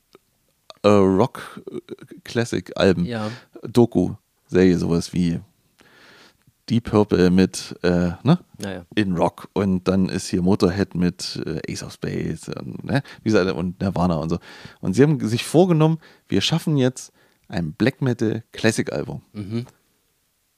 äh, 0.83 0.87
Rock 0.89 1.61
äh, 1.71 1.79
Classic-Alben, 2.23 3.05
Ja. 3.05 3.31
Doku-Serie, 3.63 4.77
sowas 4.77 5.13
wie 5.13 5.39
Deep 6.69 6.91
Purple 6.91 7.31
mit 7.31 7.75
äh, 7.81 8.11
ne? 8.21 8.39
Naja. 8.59 8.85
in 8.93 9.17
Rock 9.17 9.49
und 9.53 9.87
dann 9.87 10.07
ist 10.07 10.27
hier 10.27 10.43
Motorhead 10.43 10.93
mit 10.93 11.41
äh, 11.45 11.59
Ace 11.71 11.81
of 11.83 11.93
Spades 11.93 12.47
und, 12.49 12.83
ne? 12.83 13.01
Wie 13.23 13.29
gesagt, 13.31 13.51
und 13.51 13.79
Nirvana 13.81 14.15
und 14.17 14.29
so. 14.29 14.37
Und 14.79 14.93
sie 14.93 15.01
haben 15.01 15.19
sich 15.27 15.43
vorgenommen, 15.43 15.97
wir 16.27 16.41
schaffen 16.41 16.77
jetzt 16.77 17.11
ein 17.47 17.73
Black 17.73 18.01
Metal 18.03 18.43
Classic 18.51 18.91
Album. 18.93 19.23
Mhm. 19.33 19.65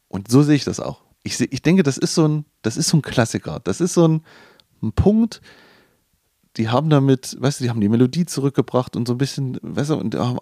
Und 0.09 0.29
so 0.29 0.43
sehe 0.43 0.55
ich 0.55 0.65
das 0.65 0.81
auch. 0.81 1.01
Ich, 1.23 1.39
ich 1.39 1.61
denke, 1.61 1.83
das 1.83 1.97
ist 1.97 2.15
so 2.15 2.27
ein, 2.27 2.45
das 2.61 2.77
ist 2.77 2.89
so 2.89 2.97
ein 2.97 3.01
Klassiker. 3.01 3.59
Das 3.63 3.79
ist 3.81 3.93
so 3.93 4.07
ein, 4.07 4.23
ein 4.81 4.91
Punkt, 4.93 5.41
die 6.57 6.69
haben 6.69 6.89
damit, 6.89 7.37
weißt 7.39 7.59
du, 7.59 7.63
die 7.63 7.69
haben 7.69 7.79
die 7.81 7.89
Melodie 7.89 8.25
zurückgebracht 8.25 8.95
und 8.95 9.07
so 9.07 9.13
ein 9.13 9.17
bisschen, 9.17 9.57
weißt 9.61 9.91
du, 9.91 9.95
und, 9.95 10.15
haben- 10.15 10.39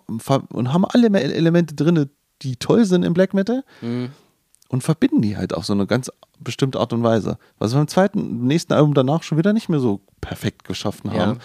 und 0.48 0.74
haben 0.74 0.86
alle 0.86 1.08
Elemente 1.20 1.76
drin, 1.76 2.10
die 2.42 2.56
toll 2.56 2.86
sind 2.86 3.04
im 3.04 3.14
Black 3.14 3.34
Metal 3.34 3.64
Mhm. 3.82 4.10
und 4.70 4.82
verbinden 4.84 5.22
die 5.22 5.36
halt 5.38 5.54
auf 5.54 5.66
so 5.66 5.74
eine 5.74 5.86
ganz 5.86 6.10
bestimmte 6.40 6.80
Art 6.80 6.94
und 6.94 7.04
Weise. 7.04 7.38
Was 7.58 7.74
wir 7.74 7.78
beim 7.80 7.88
zweiten, 7.90 8.48
nächsten 8.48 8.74
Album 8.74 8.94
danach 8.94 9.24
schon 9.24 9.38
wieder 9.38 9.52
nicht 9.54 9.68
mehr 9.70 9.80
so 9.82 10.02
perfekt 10.22 10.64
geschaffen 10.64 11.12
Ja. 11.14 11.28
haben. 11.28 11.40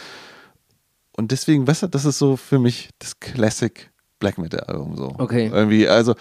Und 1.16 1.30
deswegen, 1.32 1.66
weißt 1.66 1.82
du, 1.82 1.86
das 1.88 2.04
ist 2.04 2.18
so 2.18 2.36
für 2.36 2.58
mich 2.58 2.90
das 3.00 3.18
Classic 3.20 3.90
Black 4.20 4.38
Metal 4.38 4.60
Album 4.60 4.96
so. 4.96 5.14
Okay. 5.18 5.50
Irgendwie, 5.52 5.86
also, 5.88 6.14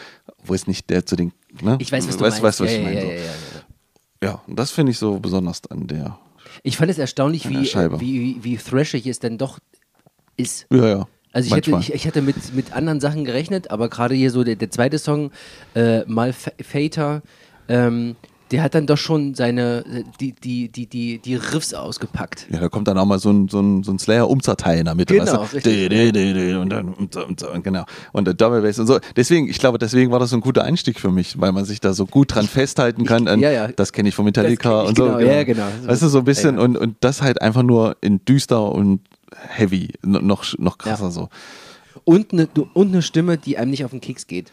wo 0.43 0.53
es 0.53 0.67
nicht 0.67 0.89
der 0.89 1.05
zu 1.05 1.15
den, 1.15 1.31
ne? 1.61 1.77
Ich 1.79 1.91
weiß, 1.91 2.07
was 2.07 2.17
du 2.17 2.23
weißt, 2.23 2.41
meinst. 2.41 2.59
Weißt, 2.59 2.61
was 2.61 2.71
ja, 2.71 2.77
ich 2.77 2.83
meine. 2.83 2.95
ja, 2.95 3.01
so. 3.01 3.07
ja, 3.07 3.15
ja, 3.15 4.29
ja. 4.29 4.41
Und 4.47 4.57
das 4.57 4.71
finde 4.71 4.91
ich 4.91 4.97
so 4.97 5.19
besonders 5.19 5.61
an 5.69 5.87
der. 5.87 6.17
Ich 6.61 6.77
fand 6.77 6.91
es 6.91 6.97
erstaunlich, 6.97 7.49
wie, 7.49 7.65
Scheibe. 7.65 7.99
wie, 7.99 8.19
wie, 8.19 8.43
wie 8.43 8.57
thrashig 8.57 9.07
es 9.07 9.19
denn 9.19 9.37
doch 9.37 9.59
ist. 10.37 10.67
Ja, 10.71 10.87
ja. 10.87 11.07
Also 11.31 11.47
ich 11.47 11.55
hätte, 11.55 11.71
manchmal. 11.71 11.95
ich, 11.95 12.01
ich 12.01 12.05
hätte 12.05 12.21
mit, 12.21 12.53
mit 12.53 12.73
anderen 12.73 12.99
Sachen 12.99 13.25
gerechnet, 13.25 13.71
aber 13.71 13.89
gerade 13.89 14.13
hier 14.13 14.29
so 14.29 14.43
der, 14.43 14.55
der 14.55 14.69
zweite 14.69 14.99
Song, 14.99 15.31
äh, 15.73 16.05
Malfater, 16.05 17.23
ähm, 17.67 18.15
der 18.53 18.61
hat 18.61 18.75
dann 18.75 18.85
doch 18.85 18.99
schon 18.99 19.33
seine, 19.33 19.83
die, 20.19 20.31
die, 20.33 20.69
die, 20.69 20.85
die, 20.85 21.17
die 21.17 21.35
Riffs 21.35 21.73
ausgepackt. 21.73 22.45
ja, 22.51 22.59
da 22.59 22.69
kommt 22.69 22.87
dann 22.87 22.99
auch 22.99 23.05
mal 23.05 23.17
so 23.17 23.31
ein, 23.31 23.49
so 23.49 23.59
ein, 23.59 23.81
so 23.81 23.91
ein 23.91 23.97
Slayer-Umzerteil 23.97 24.77
in 24.77 24.85
der 24.85 24.93
Mitte. 24.93 25.15
Genau, 25.15 25.25
weißt 25.25 25.53
du? 25.53 25.55
richtig. 25.55 25.89
Dä, 25.89 26.11
dä, 26.11 26.33
dä, 26.33 26.53
Und 26.53 26.69
dann, 26.69 26.93
und, 26.93 27.15
und, 27.15 27.41
und 27.41 27.63
genau. 27.63 27.83
Und 28.11 28.25
der 28.25 28.35
Double 28.35 28.61
Bass 28.61 28.77
und 28.77 28.85
so. 28.85 28.99
Deswegen, 29.15 29.49
ich 29.49 29.57
glaube, 29.57 29.79
deswegen 29.79 30.11
war 30.11 30.19
das 30.19 30.29
so 30.29 30.37
ein 30.37 30.41
guter 30.41 30.63
Einstieg 30.63 30.99
für 30.99 31.09
mich, 31.09 31.41
weil 31.41 31.51
man 31.51 31.65
sich 31.65 31.81
da 31.81 31.93
so 31.93 32.05
gut 32.05 32.35
dran 32.35 32.47
festhalten 32.47 33.05
kann. 33.05 33.27
an, 33.27 33.39
ja, 33.39 33.49
ja. 33.49 33.67
Das 33.69 33.91
kenne 33.91 34.09
ich 34.09 34.13
von 34.13 34.23
Metallica 34.25 34.83
ich, 34.83 34.89
und 34.89 34.97
so. 34.97 35.05
genau, 35.05 35.19
ja, 35.19 35.43
genau. 35.43 35.67
Weißt 35.85 36.03
du, 36.03 36.07
so 36.07 36.19
ein 36.19 36.25
bisschen 36.25 36.57
Ja. 36.57 36.61
Und, 36.61 36.77
und 36.77 36.97
das 36.99 37.23
halt 37.23 37.41
einfach 37.41 37.63
nur 37.63 37.97
in 38.01 38.23
düster 38.23 38.71
und 38.71 38.99
heavy. 39.47 39.93
Noch, 40.03 40.45
noch 40.59 40.77
krasser 40.77 41.09
so. 41.09 41.29
Und 42.03 42.33
eine, 42.33 42.47
und 42.75 42.89
eine 42.89 43.01
Stimme, 43.01 43.39
die 43.39 43.57
einem 43.57 43.71
nicht 43.71 43.83
auf 43.83 43.91
den 43.91 44.01
Keks 44.01 44.27
geht. 44.27 44.51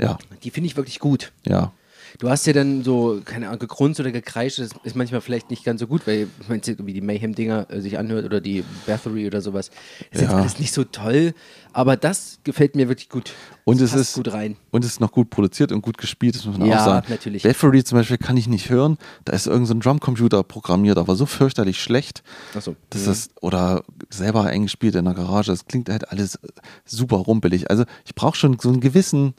Ja, 0.00 0.16
Die 0.44 0.50
finde 0.50 0.68
ich 0.68 0.76
wirklich 0.76 1.00
gut. 1.00 1.32
ja. 1.44 1.72
Du 2.18 2.28
hast 2.28 2.46
ja 2.46 2.52
dann 2.52 2.84
so, 2.84 3.20
keine 3.24 3.48
Ahnung, 3.48 3.58
gegrunzt 3.60 3.98
oder 4.00 4.10
gekreischt, 4.12 4.58
das 4.58 4.70
ist 4.84 4.96
manchmal 4.96 5.20
vielleicht 5.20 5.50
nicht 5.50 5.64
ganz 5.64 5.80
so 5.80 5.86
gut, 5.86 6.06
weil 6.06 6.28
man 6.48 6.60
wie 6.64 6.92
die 6.92 7.00
Mayhem-Dinger 7.00 7.66
äh, 7.70 7.80
sich 7.80 7.98
anhört 7.98 8.24
oder 8.24 8.40
die 8.40 8.64
Bathory 8.86 9.26
oder 9.26 9.40
sowas. 9.40 9.70
Das 10.12 10.22
ist 10.22 10.30
Ja. 10.30 10.36
alles 10.38 10.58
nicht 10.58 10.72
so 10.72 10.84
toll, 10.84 11.34
aber 11.72 11.96
das 11.96 12.38
gefällt 12.44 12.76
mir 12.76 12.88
wirklich 12.88 13.08
gut. 13.08 13.32
Und 13.64 13.80
Das 13.80 13.90
es 13.90 13.96
passt 13.96 14.10
ist 14.10 14.14
gut 14.16 14.32
rein. 14.32 14.56
Und 14.70 14.84
es 14.84 14.92
ist 14.92 15.00
noch 15.00 15.12
gut 15.12 15.30
produziert 15.30 15.72
und 15.72 15.82
gut 15.82 15.98
gespielt, 15.98 16.34
das 16.34 16.44
muss 16.44 16.58
man 16.58 16.68
Ja, 16.68 16.80
auch 16.80 16.84
sagen. 16.84 17.06
natürlich. 17.08 17.42
Bathory 17.42 17.84
zum 17.84 17.98
Beispiel 17.98 18.18
kann 18.18 18.36
ich 18.36 18.48
nicht 18.48 18.68
hören. 18.70 18.98
Da 19.24 19.32
ist 19.32 19.46
irgendein 19.46 19.66
so 19.66 19.74
ein 19.74 19.80
Drumcomputer 19.80 20.42
programmiert, 20.42 20.98
aber 20.98 21.14
so 21.16 21.26
fürchterlich 21.26 21.80
schlecht. 21.82 22.22
Achso. 22.54 22.76
Das 22.90 23.06
ist, 23.06 23.30
oder 23.40 23.84
selber 24.10 24.44
eingespielt 24.44 24.94
in 24.96 25.04
der 25.04 25.14
Garage. 25.14 25.50
Das 25.52 25.66
klingt 25.66 25.88
halt 25.88 26.10
alles 26.10 26.38
super 26.84 27.16
rumpelig. 27.16 27.70
Also 27.70 27.84
ich 28.04 28.14
brauche 28.14 28.36
schon 28.36 28.58
so 28.60 28.68
einen 28.68 28.80
gewissen 28.80 29.34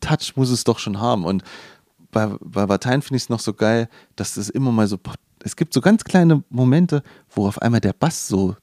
Touch, 0.00 0.32
muss 0.36 0.48
es 0.50 0.64
doch 0.64 0.78
schon 0.78 0.98
haben. 1.00 1.24
Und 1.24 1.42
bei, 2.10 2.26
bei 2.40 2.66
Parteien 2.66 3.02
finde 3.02 3.16
ich 3.16 3.24
es 3.24 3.28
noch 3.28 3.40
so 3.40 3.54
geil, 3.54 3.88
dass 4.16 4.34
das 4.34 4.48
immer 4.48 4.72
mal 4.72 4.86
so. 4.86 4.98
Es 5.42 5.56
gibt 5.56 5.72
so 5.72 5.80
ganz 5.80 6.04
kleine 6.04 6.42
Momente, 6.50 7.02
wo 7.30 7.46
auf 7.46 7.62
einmal 7.62 7.80
der 7.80 7.94
Bass 7.94 8.28
so 8.28 8.56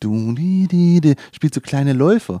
du, 0.00 0.34
di, 0.34 0.66
di, 0.68 1.00
di, 1.00 1.14
spielt 1.32 1.54
so 1.54 1.60
kleine 1.60 1.92
Läufe. 1.92 2.40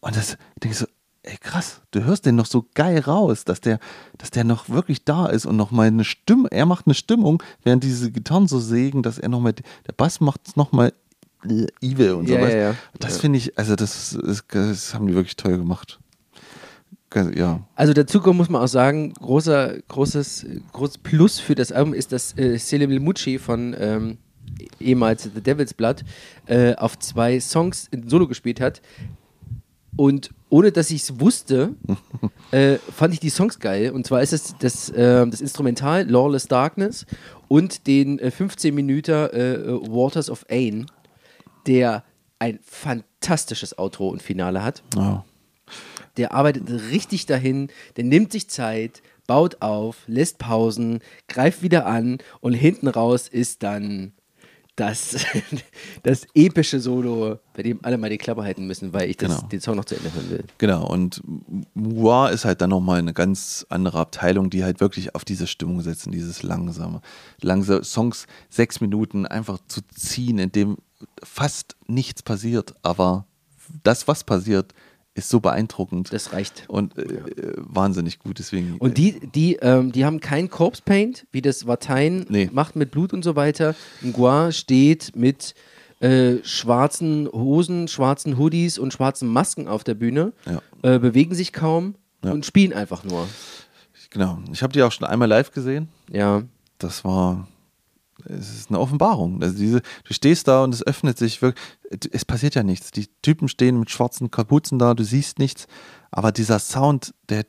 Und 0.00 0.16
das 0.16 0.36
denke 0.62 0.72
ich 0.72 0.78
so, 0.78 0.86
ey 1.22 1.36
krass, 1.38 1.82
du 1.90 2.04
hörst 2.04 2.26
den 2.26 2.36
noch 2.36 2.46
so 2.46 2.66
geil 2.74 3.00
raus, 3.00 3.44
dass 3.44 3.60
der, 3.60 3.78
dass 4.18 4.30
der 4.30 4.44
noch 4.44 4.68
wirklich 4.68 5.04
da 5.04 5.26
ist 5.26 5.46
und 5.46 5.56
noch 5.56 5.70
mal 5.70 5.86
eine 5.86 6.04
Stimme, 6.04 6.48
er 6.50 6.66
macht 6.66 6.86
eine 6.86 6.94
Stimmung, 6.94 7.42
während 7.62 7.84
diese 7.84 8.10
Gitarren 8.10 8.48
so 8.48 8.58
sägen, 8.58 9.02
dass 9.02 9.18
er 9.18 9.28
noch 9.28 9.40
mal, 9.40 9.52
der 9.52 9.92
Bass 9.96 10.20
macht 10.20 10.48
es 10.48 10.56
noch 10.56 10.72
mal 10.72 10.92
evil 11.80 12.12
und. 12.12 12.28
Ja, 12.28 12.40
weißt? 12.40 12.54
ja, 12.54 12.60
ja. 12.60 12.74
Das 12.98 13.18
finde 13.18 13.38
ich, 13.38 13.58
also 13.58 13.76
das, 13.76 14.12
ist, 14.12 14.44
das 14.48 14.94
haben 14.94 15.06
die 15.06 15.14
wirklich 15.14 15.36
toll 15.36 15.56
gemacht. 15.56 15.98
Ja, 17.14 17.60
Also 17.74 17.92
dazu 17.92 18.20
muss 18.32 18.48
man 18.48 18.62
auch 18.62 18.68
sagen, 18.68 19.12
großer, 19.14 19.78
großes, 19.88 20.46
großes 20.72 20.98
Plus 20.98 21.40
für 21.40 21.54
das 21.56 21.72
Album 21.72 21.92
ist, 21.92 22.12
dass 22.12 22.36
äh, 22.38 22.56
Selim 22.56 23.02
Mucci 23.02 23.38
von 23.38 23.74
ähm, 23.78 24.18
ehemals 24.78 25.24
The 25.34 25.40
Devil's 25.40 25.74
Blood 25.74 26.04
äh, 26.46 26.74
auf 26.76 26.98
zwei 26.98 27.40
Songs 27.40 27.88
in 27.90 28.08
Solo 28.08 28.28
gespielt 28.28 28.60
hat. 28.60 28.80
Und 29.96 30.30
ohne 30.48 30.72
dass 30.72 30.90
ich 30.90 31.02
es 31.02 31.20
wusste, 31.20 31.74
äh, 32.52 32.76
fand 32.76 33.12
ich 33.12 33.20
die 33.20 33.30
Songs 33.30 33.58
geil. 33.58 33.90
Und 33.90 34.06
zwar 34.06 34.22
ist 34.22 34.32
es 34.32 34.54
das, 34.58 34.88
äh, 34.90 35.26
das 35.26 35.40
Instrumental 35.40 36.08
Lawless 36.08 36.46
Darkness 36.46 37.06
und 37.48 37.86
den 37.86 38.18
äh, 38.20 38.30
15 38.30 38.74
Minuten 38.74 39.10
äh, 39.10 39.54
äh, 39.54 39.80
Waters 39.88 40.30
of 40.30 40.46
Ain, 40.48 40.86
der 41.66 42.04
ein 42.38 42.60
fantastisches 42.62 43.78
Outro 43.78 44.08
und 44.08 44.22
Finale 44.22 44.62
hat 44.62 44.82
ja. 44.94 45.24
Der 46.16 46.32
arbeitet 46.32 46.70
richtig 46.90 47.26
dahin, 47.26 47.68
der 47.96 48.04
nimmt 48.04 48.32
sich 48.32 48.48
Zeit, 48.48 49.02
baut 49.26 49.62
auf, 49.62 49.96
lässt 50.06 50.38
Pausen, 50.38 51.00
greift 51.28 51.62
wieder 51.62 51.86
an 51.86 52.18
und 52.40 52.52
hinten 52.52 52.88
raus 52.88 53.28
ist 53.28 53.62
dann 53.62 54.12
das, 54.76 55.16
das 56.02 56.26
epische 56.34 56.80
Solo, 56.80 57.38
bei 57.52 57.62
dem 57.62 57.80
alle 57.82 57.98
mal 57.98 58.08
die 58.08 58.18
Klappe 58.18 58.42
halten 58.42 58.66
müssen, 58.66 58.92
weil 58.92 59.10
ich 59.10 59.16
das, 59.18 59.36
Genau. 59.36 59.48
den 59.48 59.60
Song 59.60 59.76
noch 59.76 59.84
zu 59.84 59.94
Ende 59.94 60.12
hören 60.14 60.30
will. 60.30 60.44
Genau, 60.58 60.86
und 60.86 61.22
Moa 61.74 62.28
ist 62.30 62.44
halt 62.44 62.60
dann 62.60 62.70
nochmal 62.70 62.98
eine 62.98 63.12
ganz 63.12 63.66
andere 63.68 63.98
Abteilung, 63.98 64.48
die 64.48 64.64
halt 64.64 64.80
wirklich 64.80 65.14
auf 65.14 65.24
diese 65.24 65.46
Stimmung 65.46 65.82
setzen, 65.82 66.12
dieses 66.12 66.42
langsame, 66.42 67.02
langsame 67.42 67.84
Songs, 67.84 68.26
sechs 68.48 68.80
Minuten 68.80 69.26
einfach 69.26 69.58
zu 69.68 69.80
ziehen, 69.94 70.38
in 70.38 70.50
dem 70.50 70.78
fast 71.22 71.76
nichts 71.86 72.22
passiert, 72.22 72.74
aber 72.82 73.26
das, 73.82 74.08
was 74.08 74.24
passiert, 74.24 74.72
ist 75.24 75.30
so 75.30 75.40
beeindruckend 75.40 76.12
Das 76.12 76.32
reicht. 76.32 76.64
und 76.68 76.96
äh, 76.98 77.02
äh, 77.02 77.54
wahnsinnig 77.56 78.18
gut, 78.18 78.38
deswegen. 78.38 78.76
Und 78.78 78.98
die, 78.98 79.20
die, 79.20 79.56
ähm, 79.56 79.92
die 79.92 80.04
haben 80.04 80.20
kein 80.20 80.50
Corpse 80.50 80.82
Paint, 80.84 81.26
wie 81.32 81.42
das 81.42 81.66
Vatein 81.66 82.26
Nee. 82.28 82.48
macht 82.52 82.76
mit 82.76 82.90
Blut 82.90 83.12
und 83.12 83.22
so 83.24 83.36
weiter. 83.36 83.74
Ngua 84.02 84.52
steht 84.52 85.14
mit 85.16 85.54
äh, 86.00 86.36
schwarzen 86.42 87.28
Hosen, 87.32 87.86
schwarzen 87.88 88.38
Hoodies 88.38 88.78
und 88.78 88.92
schwarzen 88.92 89.28
Masken 89.28 89.68
auf 89.68 89.84
der 89.84 89.94
Bühne, 89.94 90.32
Ja. 90.46 90.62
äh, 90.82 90.98
bewegen 90.98 91.34
sich 91.34 91.52
kaum 91.52 91.94
Ja. 92.24 92.32
und 92.32 92.44
spielen 92.46 92.72
einfach 92.72 93.04
nur. 93.04 93.28
genau, 94.10 94.38
ich 94.52 94.62
habe 94.62 94.72
die 94.72 94.82
auch 94.82 94.92
schon 94.92 95.06
einmal 95.06 95.28
live 95.28 95.50
gesehen. 95.52 95.88
Ja. 96.10 96.42
das 96.78 97.04
war, 97.04 97.46
es 98.26 98.50
ist 98.54 98.70
eine 98.70 98.78
Offenbarung. 98.80 99.42
Also 99.42 99.56
diese, 99.56 99.80
du 100.04 100.12
stehst 100.14 100.48
da 100.48 100.64
und 100.64 100.74
es 100.74 100.86
öffnet 100.86 101.18
sich 101.18 101.42
wirklich, 101.42 101.64
es 102.12 102.24
passiert 102.24 102.54
ja 102.54 102.62
nichts. 102.62 102.90
Die 102.90 103.08
Typen 103.22 103.48
stehen 103.48 103.78
mit 103.78 103.90
schwarzen 103.90 104.30
Kapuzen 104.30 104.78
da, 104.78 104.94
du 104.94 105.04
siehst 105.04 105.38
nichts, 105.38 105.66
aber 106.10 106.32
dieser 106.32 106.58
Sound, 106.58 107.14
der, 107.28 107.44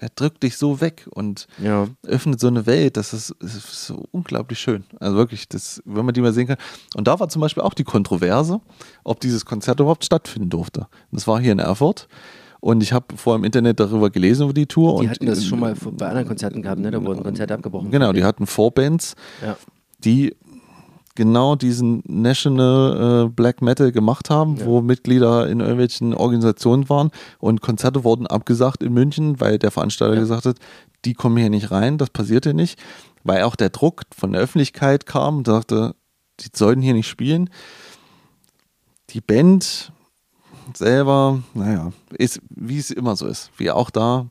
der 0.00 0.08
drückt 0.14 0.42
dich 0.42 0.56
so 0.56 0.80
weg 0.80 1.06
und 1.10 1.46
Ja. 1.58 1.86
öffnet 2.02 2.40
so 2.40 2.46
eine 2.48 2.64
Welt, 2.66 2.96
das 2.96 3.12
ist, 3.12 3.34
das 3.40 3.54
ist 3.54 3.86
so 3.86 4.04
unglaublich 4.12 4.58
schön. 4.58 4.84
Also 4.98 5.16
wirklich, 5.16 5.48
das, 5.48 5.82
wenn 5.84 6.04
man 6.04 6.14
die 6.14 6.20
mal 6.22 6.32
sehen 6.32 6.46
kann. 6.46 6.58
Und 6.94 7.06
da 7.06 7.20
war 7.20 7.28
zum 7.28 7.40
Beispiel 7.40 7.62
auch 7.62 7.74
die 7.74 7.84
Kontroverse, 7.84 8.60
ob 9.04 9.20
dieses 9.20 9.44
Konzert 9.44 9.80
überhaupt 9.80 10.04
stattfinden 10.04 10.48
durfte. 10.50 10.88
Das 11.12 11.26
war 11.26 11.40
hier 11.40 11.52
in 11.52 11.58
Erfurt. 11.58 12.08
Und 12.60 12.82
ich 12.82 12.92
habe 12.92 13.16
vorher 13.16 13.38
im 13.38 13.44
Internet 13.44 13.80
darüber 13.80 14.10
gelesen 14.10 14.44
über 14.44 14.52
die 14.52 14.66
Tour. 14.66 15.00
Die 15.00 15.06
und 15.06 15.10
hatten 15.10 15.26
das 15.26 15.44
schon 15.44 15.60
mal 15.60 15.74
bei 15.92 16.06
anderen 16.08 16.28
Konzerten 16.28 16.60
gehabt, 16.62 16.80
ne? 16.80 16.90
Da 16.90 17.02
wurden 17.04 17.22
Konzerte 17.22 17.54
abgebrochen. 17.54 17.90
Genau, 17.90 18.12
die 18.12 18.22
hatten 18.24 18.46
Vorbands, 18.46 19.14
Ja. 19.42 19.56
die 20.04 20.36
genau 21.14 21.56
diesen 21.56 22.02
National 22.06 23.26
äh, 23.26 23.28
Black 23.30 23.62
Metal 23.62 23.92
gemacht 23.92 24.30
haben, 24.30 24.56
Ja. 24.56 24.66
wo 24.66 24.80
Mitglieder 24.80 25.48
in 25.48 25.60
irgendwelchen 25.60 26.14
Organisationen 26.14 26.88
waren 26.88 27.10
und 27.38 27.60
Konzerte 27.62 28.04
wurden 28.04 28.26
abgesagt 28.26 28.82
in 28.82 28.92
München, 28.92 29.40
weil 29.40 29.58
der 29.58 29.70
Veranstalter 29.70 30.14
Ja. 30.14 30.20
gesagt 30.20 30.44
hat, 30.46 30.56
die 31.04 31.14
kommen 31.14 31.36
hier 31.38 31.50
nicht 31.50 31.70
rein, 31.70 31.98
das 31.98 32.10
passiert 32.10 32.44
hier 32.44 32.54
nicht, 32.54 32.78
weil 33.24 33.42
auch 33.42 33.56
der 33.56 33.70
Druck 33.70 34.02
von 34.16 34.32
der 34.32 34.42
Öffentlichkeit 34.42 35.06
kam 35.06 35.38
und 35.38 35.46
sagte, 35.46 35.94
die 36.40 36.48
sollten 36.54 36.80
hier 36.82 36.94
nicht 36.94 37.08
spielen. 37.08 37.50
Die 39.10 39.20
Band 39.20 39.92
selber, 40.76 41.42
naja, 41.54 41.92
ist, 42.16 42.40
wie 42.50 42.78
es 42.78 42.90
immer 42.90 43.16
so 43.16 43.26
ist, 43.26 43.50
wie 43.56 43.70
auch 43.70 43.90
da, 43.90 44.26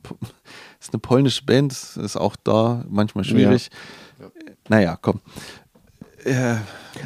ist 0.79 0.93
eine 0.93 0.99
polnische 0.99 1.43
Band, 1.43 1.73
ist 1.73 2.17
auch 2.17 2.35
da 2.35 2.85
manchmal 2.89 3.23
schwierig. 3.23 3.69
naja, 4.67 4.97
komm. 5.01 5.21
Äh, 6.25 6.55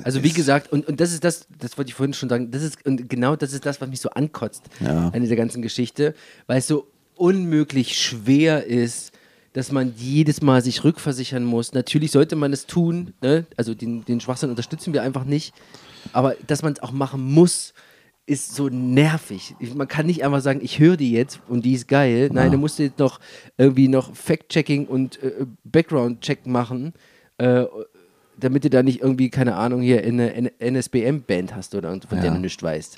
also 0.04 0.24
wie 0.24 0.32
gesagt, 0.32 0.72
und, 0.72 0.88
und 0.88 1.00
das 1.00 1.12
ist 1.12 1.24
das, 1.24 1.48
das 1.60 1.78
wollte 1.78 1.90
ich 1.90 1.96
vorhin 1.96 2.14
schon 2.14 2.30
sagen, 2.30 2.52
das 2.52 2.64
ist, 2.64 2.86
und 2.86 3.10
genau 3.10 3.36
das 3.36 3.54
ist 3.54 3.66
das, 3.66 3.80
was 3.80 3.90
mich 3.90 4.00
so 4.00 4.10
ankotzt 4.10 4.64
ja. 4.80 5.10
an 5.10 5.22
dieser 5.22 5.36
ganzen 5.36 5.62
Geschichte, 5.62 6.16
weil 6.48 6.60
es 6.60 6.68
so 6.68 6.88
unmöglich 7.16 8.00
schwer 8.00 8.66
ist, 8.66 9.12
dass 9.54 9.72
man 9.72 9.94
jedes 9.96 10.42
Mal 10.42 10.64
sich 10.64 10.84
rückversichern 10.84 11.44
muss. 11.44 11.74
Natürlich 11.74 12.12
sollte 12.12 12.36
man 12.36 12.52
es 12.54 12.66
tun, 12.66 13.14
ne? 13.22 13.46
also 13.56 13.76
den, 13.76 14.04
den 14.04 14.20
Schwachsinn 14.20 14.50
unterstützen 14.50 14.94
wir 14.94 15.04
einfach 15.04 15.26
nicht, 15.26 15.54
aber 16.12 16.36
dass 16.48 16.64
man 16.64 16.74
es 16.74 16.82
auch 16.82 16.92
machen 16.92 17.24
muss, 17.32 17.74
ist 18.26 18.56
so 18.56 18.70
nervig. 18.70 19.56
Man 19.76 19.88
kann 19.88 20.06
nicht 20.06 20.24
einfach 20.24 20.42
sagen, 20.42 20.62
ich 20.64 20.80
höre 20.80 20.96
die 20.96 21.12
jetzt 21.12 21.42
und 21.50 21.66
die 21.66 21.74
ist 21.74 21.88
geil. 21.88 22.30
Nein, 22.32 22.46
ja. 22.46 22.52
du 22.52 22.58
musst 22.58 22.80
jetzt 22.80 23.00
noch 23.00 23.20
irgendwie 23.58 23.88
noch 23.88 24.16
Fact-Checking 24.16 24.86
und 24.86 25.22
äh, 25.22 25.46
Background-Check 25.66 26.46
machen, 26.46 26.94
äh, 27.38 27.66
damit 28.38 28.64
du 28.64 28.70
da 28.70 28.82
nicht 28.82 29.02
irgendwie, 29.02 29.30
keine 29.30 29.56
Ahnung, 29.56 29.82
hier 29.82 30.04
eine 30.04 30.52
NSBM-Band 30.60 31.56
hast 31.56 31.76
oder 31.76 31.90
von 31.90 32.18
ja. 32.18 32.22
der 32.24 32.32
du 32.32 32.40
nichts 32.40 32.64
weißt. 32.64 32.98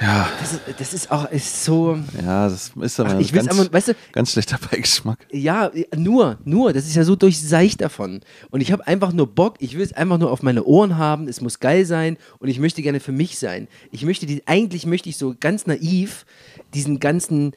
Ja. 0.00 0.28
Das 0.40 0.52
ist, 0.52 0.62
das 0.78 0.94
ist 0.94 1.10
auch 1.10 1.30
ist 1.30 1.64
so. 1.64 1.98
Ja, 2.20 2.48
das 2.48 2.72
ist 2.80 3.00
aber 3.00 3.14
Ach, 3.14 3.20
ich 3.20 3.32
ganz, 3.32 3.48
weißt 3.72 3.88
du, 3.88 3.92
ganz 4.12 4.32
schlechter 4.32 4.58
Beigeschmack. 4.70 5.26
Ja, 5.30 5.70
nur, 5.96 6.38
nur. 6.44 6.72
Das 6.72 6.86
ist 6.86 6.96
ja 6.96 7.04
so 7.04 7.16
durchseicht 7.16 7.80
davon. 7.80 8.20
Und 8.50 8.60
ich 8.60 8.72
habe 8.72 8.86
einfach 8.86 9.12
nur 9.12 9.26
Bock, 9.26 9.56
ich 9.60 9.76
will 9.76 9.84
es 9.84 9.92
einfach 9.92 10.18
nur 10.18 10.30
auf 10.30 10.42
meine 10.42 10.64
Ohren 10.64 10.98
haben, 10.98 11.28
es 11.28 11.40
muss 11.40 11.60
geil 11.60 11.86
sein 11.86 12.18
und 12.38 12.48
ich 12.48 12.58
möchte 12.58 12.82
gerne 12.82 13.00
für 13.00 13.12
mich 13.12 13.38
sein. 13.38 13.68
Ich 13.90 14.04
möchte 14.04 14.26
die, 14.26 14.46
eigentlich 14.46 14.86
möchte 14.86 15.08
ich 15.08 15.16
so 15.16 15.34
ganz 15.38 15.66
naiv 15.66 16.26
diesen 16.74 17.00
ganzen 17.00 17.52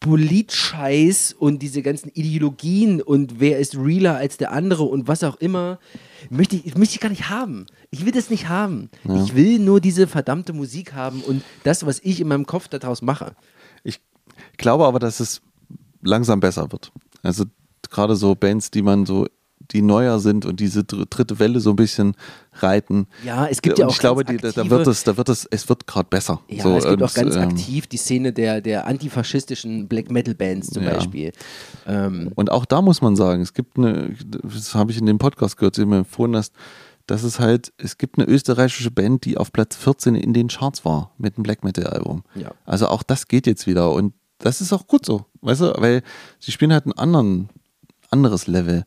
Politscheiß 0.00 1.34
und 1.38 1.60
diese 1.60 1.82
ganzen 1.82 2.08
Ideologien 2.08 3.02
und 3.02 3.38
wer 3.38 3.58
ist 3.58 3.76
realer 3.76 4.16
als 4.16 4.38
der 4.38 4.50
andere 4.50 4.84
und 4.84 5.08
was 5.08 5.22
auch 5.22 5.36
immer, 5.36 5.78
möchte 6.30 6.56
ich, 6.56 6.74
möchte 6.76 6.94
ich 6.94 7.00
gar 7.00 7.10
nicht 7.10 7.28
haben. 7.28 7.66
Ich 7.90 8.06
will 8.06 8.12
das 8.12 8.30
nicht 8.30 8.48
haben. 8.48 8.88
Ja. 9.04 9.22
Ich 9.22 9.34
will 9.34 9.58
nur 9.58 9.80
diese 9.80 10.06
verdammte 10.06 10.54
Musik 10.54 10.94
haben 10.94 11.20
und 11.20 11.42
das, 11.64 11.84
was 11.84 12.00
ich 12.02 12.20
in 12.20 12.28
meinem 12.28 12.46
Kopf 12.46 12.68
daraus 12.68 13.02
mache. 13.02 13.36
Ich 13.84 14.00
glaube 14.56 14.86
aber, 14.86 14.98
dass 14.98 15.20
es 15.20 15.42
langsam 16.00 16.40
besser 16.40 16.72
wird. 16.72 16.92
Also 17.22 17.44
gerade 17.90 18.16
so 18.16 18.34
Bands, 18.34 18.70
die 18.70 18.82
man 18.82 19.04
so 19.04 19.26
die 19.72 19.82
neuer 19.82 20.18
sind 20.18 20.46
und 20.46 20.60
diese 20.60 20.84
dritte 20.84 21.38
Welle 21.38 21.60
so 21.60 21.70
ein 21.70 21.76
bisschen 21.76 22.14
reiten. 22.54 23.06
Ja, 23.24 23.46
es 23.46 23.62
gibt 23.62 23.78
ja 23.78 23.86
auch. 23.86 23.92
Ich 23.92 23.98
glaube, 23.98 24.24
die, 24.24 24.36
da 24.36 24.68
wird 24.68 24.86
es, 24.86 25.04
da 25.04 25.16
wird 25.16 25.28
es, 25.28 25.46
es 25.50 25.68
wird 25.68 25.86
gerade 25.86 26.08
besser. 26.08 26.40
Ja, 26.48 26.62
so, 26.62 26.76
es 26.76 26.84
gibt 26.84 27.02
auch 27.02 27.14
ganz 27.14 27.36
ähm, 27.36 27.42
aktiv 27.42 27.86
die 27.86 27.96
Szene 27.96 28.32
der, 28.32 28.60
der 28.60 28.86
antifaschistischen 28.86 29.88
Black 29.88 30.10
Metal 30.10 30.34
Bands 30.34 30.68
zum 30.70 30.82
ja. 30.82 30.94
Beispiel. 30.94 31.32
Ähm, 31.86 32.32
und 32.34 32.50
auch 32.50 32.64
da 32.64 32.82
muss 32.82 33.02
man 33.02 33.16
sagen, 33.16 33.42
es 33.42 33.54
gibt 33.54 33.78
eine, 33.78 34.14
das 34.42 34.74
habe 34.74 34.92
ich 34.92 34.98
in 34.98 35.06
dem 35.06 35.18
Podcast 35.18 35.56
gehört, 35.56 35.76
den 35.76 35.84
du 35.84 35.90
mir 35.90 35.98
empfohlen 35.98 36.36
hast, 36.36 36.52
dass 37.06 37.22
es 37.24 37.40
halt, 37.40 37.72
es 37.76 37.98
gibt 37.98 38.18
eine 38.18 38.28
österreichische 38.28 38.90
Band, 38.90 39.24
die 39.24 39.36
auf 39.36 39.52
Platz 39.52 39.76
14 39.76 40.14
in 40.14 40.32
den 40.32 40.48
Charts 40.48 40.84
war 40.84 41.12
mit 41.18 41.36
einem 41.36 41.42
Black 41.42 41.64
Metal 41.64 41.86
Album. 41.86 42.22
Ja. 42.34 42.52
Also 42.66 42.86
auch 42.86 43.02
das 43.02 43.26
geht 43.26 43.46
jetzt 43.46 43.66
wieder 43.66 43.92
und 43.92 44.14
das 44.38 44.60
ist 44.60 44.72
auch 44.72 44.86
gut 44.86 45.04
so, 45.04 45.26
weißt 45.42 45.60
du, 45.60 45.74
weil 45.78 46.02
sie 46.38 46.52
spielen 46.52 46.72
halt 46.72 46.86
ein 46.86 46.92
anderen, 46.92 47.48
anderes 48.10 48.46
Level. 48.46 48.84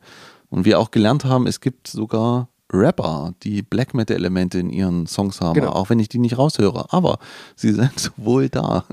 Und 0.54 0.66
wir 0.66 0.80
auch 0.80 0.92
gelernt 0.92 1.26
haben, 1.26 1.48
es 1.48 1.62
gibt 1.62 1.88
sogar 1.88 2.48
Rapper, 2.72 3.34
die 3.42 3.64
Black 3.64 3.96
Metal 3.96 4.16
Elemente 4.16 4.60
in 4.60 4.70
ihren 4.70 5.08
Songs 5.08 5.42
haben, 5.42 5.56
genau. 5.56 5.72
auch 5.72 5.90
wenn 5.90 5.98
ich 5.98 6.10
die 6.10 6.20
nicht 6.20 6.38
raushöre. 6.38 6.94
Aber 6.94 7.18
sie 7.56 7.72
sind 7.74 8.12
wohl 8.18 8.50
da. 8.50 8.86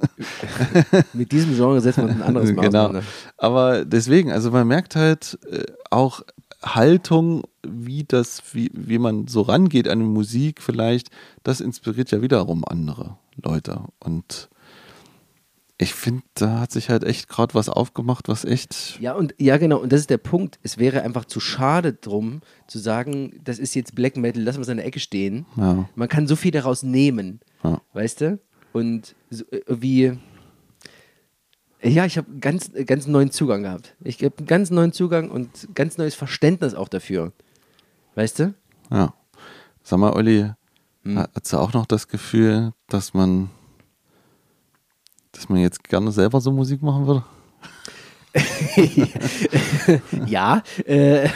Mit 1.13 1.33
diesem 1.33 1.55
Genre 1.55 1.83
setzt 1.83 1.99
man 1.99 2.09
ein 2.09 2.23
anderes 2.23 2.53
Maß 2.53 2.65
Genau. 2.65 3.01
Aber 3.37 3.85
deswegen, 3.85 4.33
also 4.33 4.51
man 4.51 4.67
merkt 4.69 4.97
halt 4.97 5.39
äh, 5.51 5.65
auch 5.91 6.23
Haltung, 6.63 7.43
wie 7.63 8.05
das, 8.05 8.43
wie, 8.53 8.71
wie 8.73 8.99
man 8.99 9.27
so 9.29 9.43
rangeht 9.43 9.87
an 9.87 9.99
die 9.99 10.07
Musik 10.07 10.63
vielleicht, 10.63 11.11
das 11.43 11.61
inspiriert 11.61 12.11
ja 12.11 12.23
wiederum 12.23 12.65
andere 12.65 13.19
Leute. 13.37 13.83
Und 13.99 14.49
ich 15.81 15.95
finde, 15.95 16.23
da 16.35 16.61
hat 16.61 16.73
sich 16.73 16.91
halt 16.91 17.05
echt 17.05 17.27
gerade 17.29 17.55
was 17.55 17.71
aufgemacht, 17.71 18.29
was 18.29 18.45
echt. 18.45 18.99
Ja, 19.01 19.15
und 19.15 19.35
ja, 19.39 19.57
genau, 19.57 19.79
und 19.79 19.91
das 19.91 20.01
ist 20.01 20.11
der 20.11 20.19
Punkt. 20.19 20.59
Es 20.63 20.77
wäre 20.77 21.01
einfach 21.01 21.25
zu 21.25 21.41
schade 21.41 21.95
drum, 21.95 22.43
zu 22.67 22.79
sagen, 22.79 23.41
das 23.43 23.59
ist 23.59 23.75
jetzt 23.75 23.95
Black 23.95 24.19
Metal, 24.19 24.43
lassen 24.43 24.59
wir 24.59 24.63
es 24.63 24.69
in 24.69 24.77
der 24.77 24.85
Ecke 24.85 25.01
stehen. 25.01 25.47
Ja. 25.57 25.89
Man 25.95 26.09
kann 26.09 26.27
so 26.27 26.37
viel 26.37 26.51
daraus 26.51 26.83
nehmen, 26.83 27.41
ja. 27.65 27.81
weißt 27.95 28.21
du? 28.21 28.39
Und 28.75 29.15
so, 29.31 29.45
äh, 29.51 29.63
wie. 29.69 30.19
Ja, 31.83 32.05
ich 32.05 32.19
habe 32.19 32.31
ganz, 32.41 32.71
ganz 32.85 33.07
neuen 33.07 33.31
Zugang 33.31 33.63
gehabt. 33.63 33.97
Ich 34.05 34.23
habe 34.23 34.37
einen 34.37 34.47
ganz 34.47 34.71
neuen 34.71 34.93
Zugang 34.93 35.31
und 35.31 35.75
ganz 35.75 35.97
neues 35.97 36.15
Verständnis 36.15 36.75
auch 36.75 36.89
dafür. 36.89 37.33
Weißt 38.17 38.39
du? 38.39 38.55
Ja. 38.91 39.15
Sag 39.83 39.99
mal, 39.99 40.13
Olli, 40.13 40.51
hm. 41.05 41.25
hast 41.35 41.55
du 41.55 41.57
auch 41.57 41.73
noch 41.73 41.87
das 41.87 42.09
Gefühl, 42.09 42.75
dass 42.89 43.15
man 43.15 43.49
dass 45.33 45.49
man 45.49 45.61
jetzt 45.61 45.85
gerne 45.85 46.13
selber 46.13 46.41
so 46.41 46.53
Musik 46.53 46.83
machen 46.83 47.07
würde? 47.07 47.25
ja, 50.27 50.63
äh, 50.87 51.29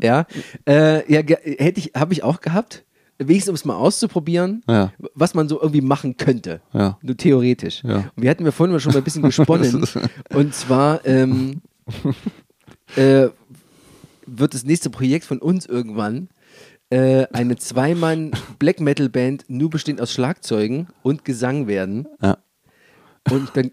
ja, 0.00 0.26
äh, 0.66 1.12
ja, 1.12 1.20
hätte 1.20 1.80
ich, 1.80 1.92
habe 1.94 2.12
ich 2.12 2.22
auch 2.22 2.40
gehabt. 2.40 2.84
Wenigstens 3.18 3.50
um 3.50 3.54
es 3.54 3.64
mal 3.64 3.76
auszuprobieren, 3.76 4.62
ja. 4.68 4.92
was 5.14 5.34
man 5.34 5.48
so 5.48 5.60
irgendwie 5.60 5.80
machen 5.80 6.16
könnte. 6.16 6.60
Ja. 6.72 6.98
Nur 7.02 7.16
theoretisch. 7.16 7.82
Ja. 7.84 8.10
Und 8.16 8.22
wir 8.22 8.30
hatten 8.30 8.44
wir 8.44 8.52
vorhin 8.52 8.78
schon 8.80 8.92
mal 8.92 8.98
ein 8.98 9.04
bisschen 9.04 9.22
gesponnen. 9.22 9.86
und 10.34 10.54
zwar 10.54 11.04
ähm, 11.06 11.60
äh, 12.96 13.28
wird 14.26 14.54
das 14.54 14.64
nächste 14.64 14.90
Projekt 14.90 15.24
von 15.24 15.38
uns 15.38 15.66
irgendwann 15.66 16.30
äh, 16.90 17.26
eine 17.32 17.56
Zweimann 17.56 18.32
Black 18.58 18.80
Metal 18.80 19.08
Band 19.08 19.44
nur 19.48 19.70
bestehend 19.70 20.00
aus 20.00 20.12
Schlagzeugen 20.12 20.88
und 21.02 21.24
Gesang 21.24 21.66
werden. 21.66 22.08
Ja. 22.20 22.38
Und 23.30 23.50
dann 23.54 23.70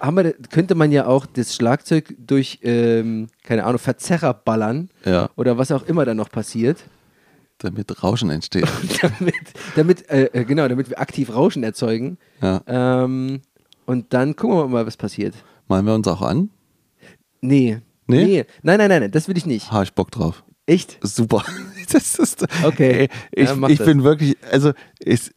wir, 0.00 0.34
könnte 0.50 0.74
man 0.74 0.92
ja 0.92 1.06
auch 1.06 1.26
das 1.26 1.54
Schlagzeug 1.54 2.14
durch, 2.18 2.60
ähm, 2.62 3.28
keine 3.42 3.64
Ahnung, 3.64 3.78
Verzerrer 3.78 4.34
ballern 4.34 4.90
ja. 5.04 5.30
oder 5.36 5.58
was 5.58 5.72
auch 5.72 5.84
immer 5.84 6.04
da 6.04 6.14
noch 6.14 6.30
passiert. 6.30 6.84
Damit 7.58 8.02
Rauschen 8.02 8.30
entsteht. 8.30 8.68
damit, 9.00 9.34
damit 9.74 10.10
äh, 10.10 10.24
äh, 10.26 10.44
genau, 10.44 10.68
damit 10.68 10.90
wir 10.90 11.00
aktiv 11.00 11.32
Rauschen 11.32 11.62
erzeugen. 11.62 12.18
Ja. 12.42 12.62
Ähm, 12.66 13.40
und 13.86 14.12
dann 14.12 14.36
gucken 14.36 14.58
wir 14.58 14.68
mal, 14.68 14.86
was 14.86 14.96
passiert. 14.96 15.34
Malen 15.68 15.86
wir 15.86 15.94
uns 15.94 16.06
auch 16.08 16.22
an? 16.22 16.50
Nee. 17.40 17.80
Nee? 18.06 18.24
nee. 18.24 18.44
Nein, 18.62 18.78
nein, 18.78 18.88
nein, 18.88 19.10
das 19.10 19.28
will 19.28 19.36
ich 19.36 19.46
nicht. 19.46 19.72
Ha, 19.72 19.82
ich 19.82 19.94
Bock 19.94 20.10
drauf. 20.10 20.44
Echt? 20.66 20.98
Super. 21.02 21.44
Das 21.92 22.18
ist, 22.18 22.44
okay. 22.64 23.08
Ich, 23.30 23.48
ja, 23.48 23.68
ich 23.68 23.78
bin 23.78 24.02
wirklich, 24.02 24.36
also 24.50 24.72
ich, 24.98 25.30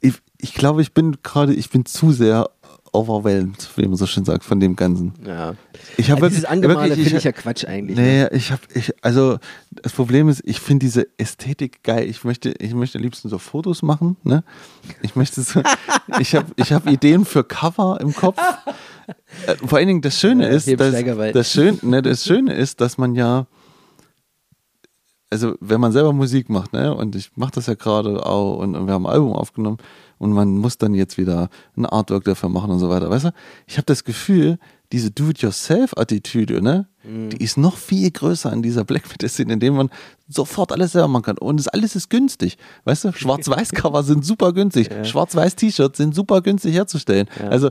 ich, 0.00 0.14
ich 0.40 0.54
glaube, 0.54 0.80
ich 0.80 0.94
bin 0.94 1.16
gerade, 1.24 1.52
ich 1.52 1.70
bin 1.70 1.84
zu 1.86 2.12
sehr 2.12 2.50
overwhelmed, 2.92 3.68
wie 3.76 3.86
man 3.86 3.96
so 3.96 4.06
schön 4.06 4.24
sagt, 4.24 4.44
von 4.44 4.60
dem 4.60 4.76
Ganzen. 4.76 5.12
Ja. 5.26 5.54
Ich 5.96 6.10
habe 6.10 6.22
also 6.22 6.34
dieses 6.34 6.44
Angemale 6.44 6.94
finde 6.94 7.16
ich 7.16 7.24
ja 7.24 7.32
Quatsch 7.32 7.64
eigentlich. 7.64 7.96
Nee, 7.96 8.22
ne? 8.22 8.30
ich 8.32 8.50
habe, 8.50 8.62
ich, 8.74 8.92
also 9.02 9.38
das 9.70 9.92
Problem 9.92 10.28
ist, 10.28 10.42
ich 10.44 10.60
finde 10.60 10.86
diese 10.86 11.06
Ästhetik 11.18 11.82
geil. 11.82 12.08
Ich 12.08 12.24
möchte, 12.24 12.50
ich 12.58 12.74
möchte 12.74 12.98
am 12.98 13.04
liebsten 13.04 13.28
so 13.28 13.38
Fotos 13.38 13.82
machen. 13.82 14.16
Ne? 14.22 14.44
Ich 15.02 15.16
möchte 15.16 15.42
so, 15.42 15.62
ich 16.18 16.34
habe, 16.34 16.46
ich 16.56 16.72
habe 16.72 16.90
Ideen 16.90 17.24
für 17.24 17.44
Cover 17.44 17.98
im 18.00 18.14
Kopf. 18.14 18.38
Äh, 19.46 19.54
vor 19.66 19.78
allen 19.78 19.88
Dingen 19.88 20.02
das 20.02 20.18
Schöne 20.18 20.48
ist, 20.48 20.68
dass, 20.78 21.04
das, 21.32 21.52
Schön, 21.52 21.78
ne, 21.82 22.02
das 22.02 22.24
Schöne 22.24 22.54
ist, 22.54 22.80
dass 22.80 22.98
man 22.98 23.14
ja 23.14 23.46
also 25.30 25.54
wenn 25.60 25.80
man 25.80 25.92
selber 25.92 26.12
Musik 26.12 26.48
macht, 26.48 26.72
ne, 26.72 26.94
und 26.94 27.14
ich 27.14 27.30
mache 27.36 27.52
das 27.52 27.66
ja 27.66 27.74
gerade 27.74 28.24
auch 28.24 28.58
und, 28.58 28.74
und, 28.74 28.86
wir 28.86 28.94
haben 28.94 29.06
ein 29.06 29.12
Album 29.12 29.32
aufgenommen 29.32 29.78
und 30.18 30.32
man 30.32 30.56
muss 30.56 30.78
dann 30.78 30.94
jetzt 30.94 31.18
wieder 31.18 31.48
ein 31.76 31.86
Artwork 31.86 32.24
dafür 32.24 32.48
machen 32.48 32.70
und 32.70 32.78
so 32.78 32.88
weiter, 32.88 33.10
weißt 33.10 33.26
du? 33.26 33.30
Ich 33.66 33.76
habe 33.76 33.86
das 33.86 34.04
Gefühl, 34.04 34.58
diese 34.92 35.10
Do-it-yourself-Attitüde, 35.10 36.62
ne, 36.62 36.86
mhm. 37.04 37.30
die 37.30 37.42
ist 37.44 37.58
noch 37.58 37.76
viel 37.76 38.10
größer 38.10 38.52
in 38.52 38.62
dieser 38.62 38.84
Black 38.84 39.08
Metal-Szene, 39.08 39.52
in 39.52 39.60
dem 39.60 39.74
man 39.76 39.90
sofort 40.28 40.72
alles 40.72 40.92
selber 40.92 41.08
machen 41.08 41.24
kann 41.24 41.38
und 41.38 41.58
das 41.58 41.68
alles 41.68 41.94
ist 41.94 42.08
günstig, 42.08 42.56
weißt 42.84 43.04
du? 43.04 43.12
Schwarz-Weiß-Cover 43.14 44.02
sind 44.02 44.24
super 44.24 44.52
günstig, 44.52 44.90
ja. 44.90 45.04
Schwarz-Weiß-T-Shirts 45.04 45.98
sind 45.98 46.14
super 46.14 46.40
günstig 46.40 46.74
herzustellen. 46.74 47.28
Ja. 47.38 47.48
Also 47.48 47.70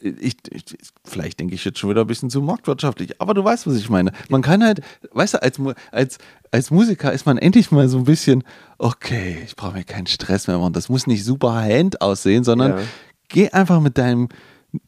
ich, 0.00 0.36
ich, 0.50 0.64
vielleicht 1.04 1.40
denke 1.40 1.54
ich 1.54 1.64
jetzt 1.64 1.78
schon 1.78 1.90
wieder 1.90 2.02
ein 2.02 2.06
bisschen 2.06 2.30
zu 2.30 2.40
marktwirtschaftlich, 2.40 3.20
aber 3.20 3.34
du 3.34 3.44
weißt, 3.44 3.66
was 3.66 3.76
ich 3.76 3.90
meine. 3.90 4.12
Man 4.28 4.42
kann 4.42 4.62
halt, 4.62 4.80
weißt 5.12 5.34
du, 5.34 5.42
als, 5.42 5.58
als, 5.90 6.18
als 6.50 6.70
Musiker 6.70 7.12
ist 7.12 7.26
man 7.26 7.38
endlich 7.38 7.70
mal 7.70 7.88
so 7.88 7.98
ein 7.98 8.04
bisschen, 8.04 8.44
okay, 8.78 9.38
ich 9.44 9.56
brauche 9.56 9.72
mir 9.74 9.84
keinen 9.84 10.06
Stress 10.06 10.46
mehr 10.46 10.58
machen. 10.58 10.72
Das 10.72 10.88
muss 10.88 11.06
nicht 11.06 11.24
super 11.24 11.54
hand 11.54 12.00
aussehen, 12.00 12.44
sondern 12.44 12.78
ja. 12.78 12.84
geh 13.28 13.50
einfach 13.50 13.80
mit 13.80 13.98
deinem, 13.98 14.28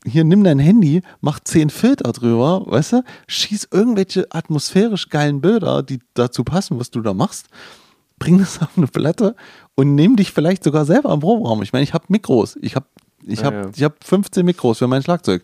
hier 0.04 0.24
nimm 0.24 0.44
dein 0.44 0.58
Handy, 0.58 1.02
mach 1.20 1.40
zehn 1.40 1.70
Filter 1.70 2.12
drüber, 2.12 2.64
weißt 2.66 2.92
du, 2.92 3.04
schieß 3.26 3.68
irgendwelche 3.72 4.26
atmosphärisch 4.30 5.08
geilen 5.08 5.40
Bilder, 5.40 5.82
die 5.82 6.00
dazu 6.14 6.44
passen, 6.44 6.78
was 6.78 6.90
du 6.90 7.00
da 7.00 7.14
machst, 7.14 7.46
bring 8.18 8.38
das 8.38 8.60
auf 8.60 8.76
eine 8.76 8.86
Platte 8.86 9.34
und 9.74 9.94
nimm 9.94 10.16
dich 10.16 10.32
vielleicht 10.32 10.62
sogar 10.62 10.84
selber 10.84 11.12
im 11.12 11.20
Proberaum. 11.20 11.62
Ich 11.62 11.72
meine, 11.72 11.82
ich 11.82 11.94
habe 11.94 12.04
Mikros, 12.08 12.56
ich 12.60 12.76
habe 12.76 12.86
ich 13.30 13.44
habe 13.44 13.70
ja. 13.76 13.86
hab 13.86 14.04
15 14.04 14.44
Mikros 14.44 14.78
für 14.78 14.86
mein 14.86 15.02
Schlagzeug. 15.02 15.42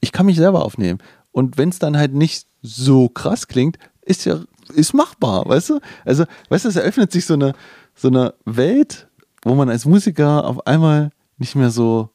Ich 0.00 0.12
kann 0.12 0.26
mich 0.26 0.36
selber 0.36 0.64
aufnehmen. 0.64 0.98
Und 1.32 1.58
wenn 1.58 1.68
es 1.68 1.78
dann 1.78 1.96
halt 1.96 2.14
nicht 2.14 2.46
so 2.62 3.08
krass 3.08 3.48
klingt, 3.48 3.78
ist 4.02 4.24
ja 4.24 4.40
ist 4.72 4.94
machbar, 4.94 5.46
weißt 5.46 5.70
du? 5.70 5.80
Also, 6.04 6.24
weißt 6.48 6.64
du, 6.64 6.68
es 6.68 6.76
eröffnet 6.76 7.12
sich 7.12 7.26
so 7.26 7.34
eine, 7.34 7.54
so 7.94 8.08
eine 8.08 8.34
Welt, 8.44 9.08
wo 9.42 9.54
man 9.54 9.68
als 9.68 9.84
Musiker 9.84 10.46
auf 10.46 10.66
einmal 10.66 11.10
nicht 11.38 11.54
mehr 11.54 11.70
so 11.70 12.10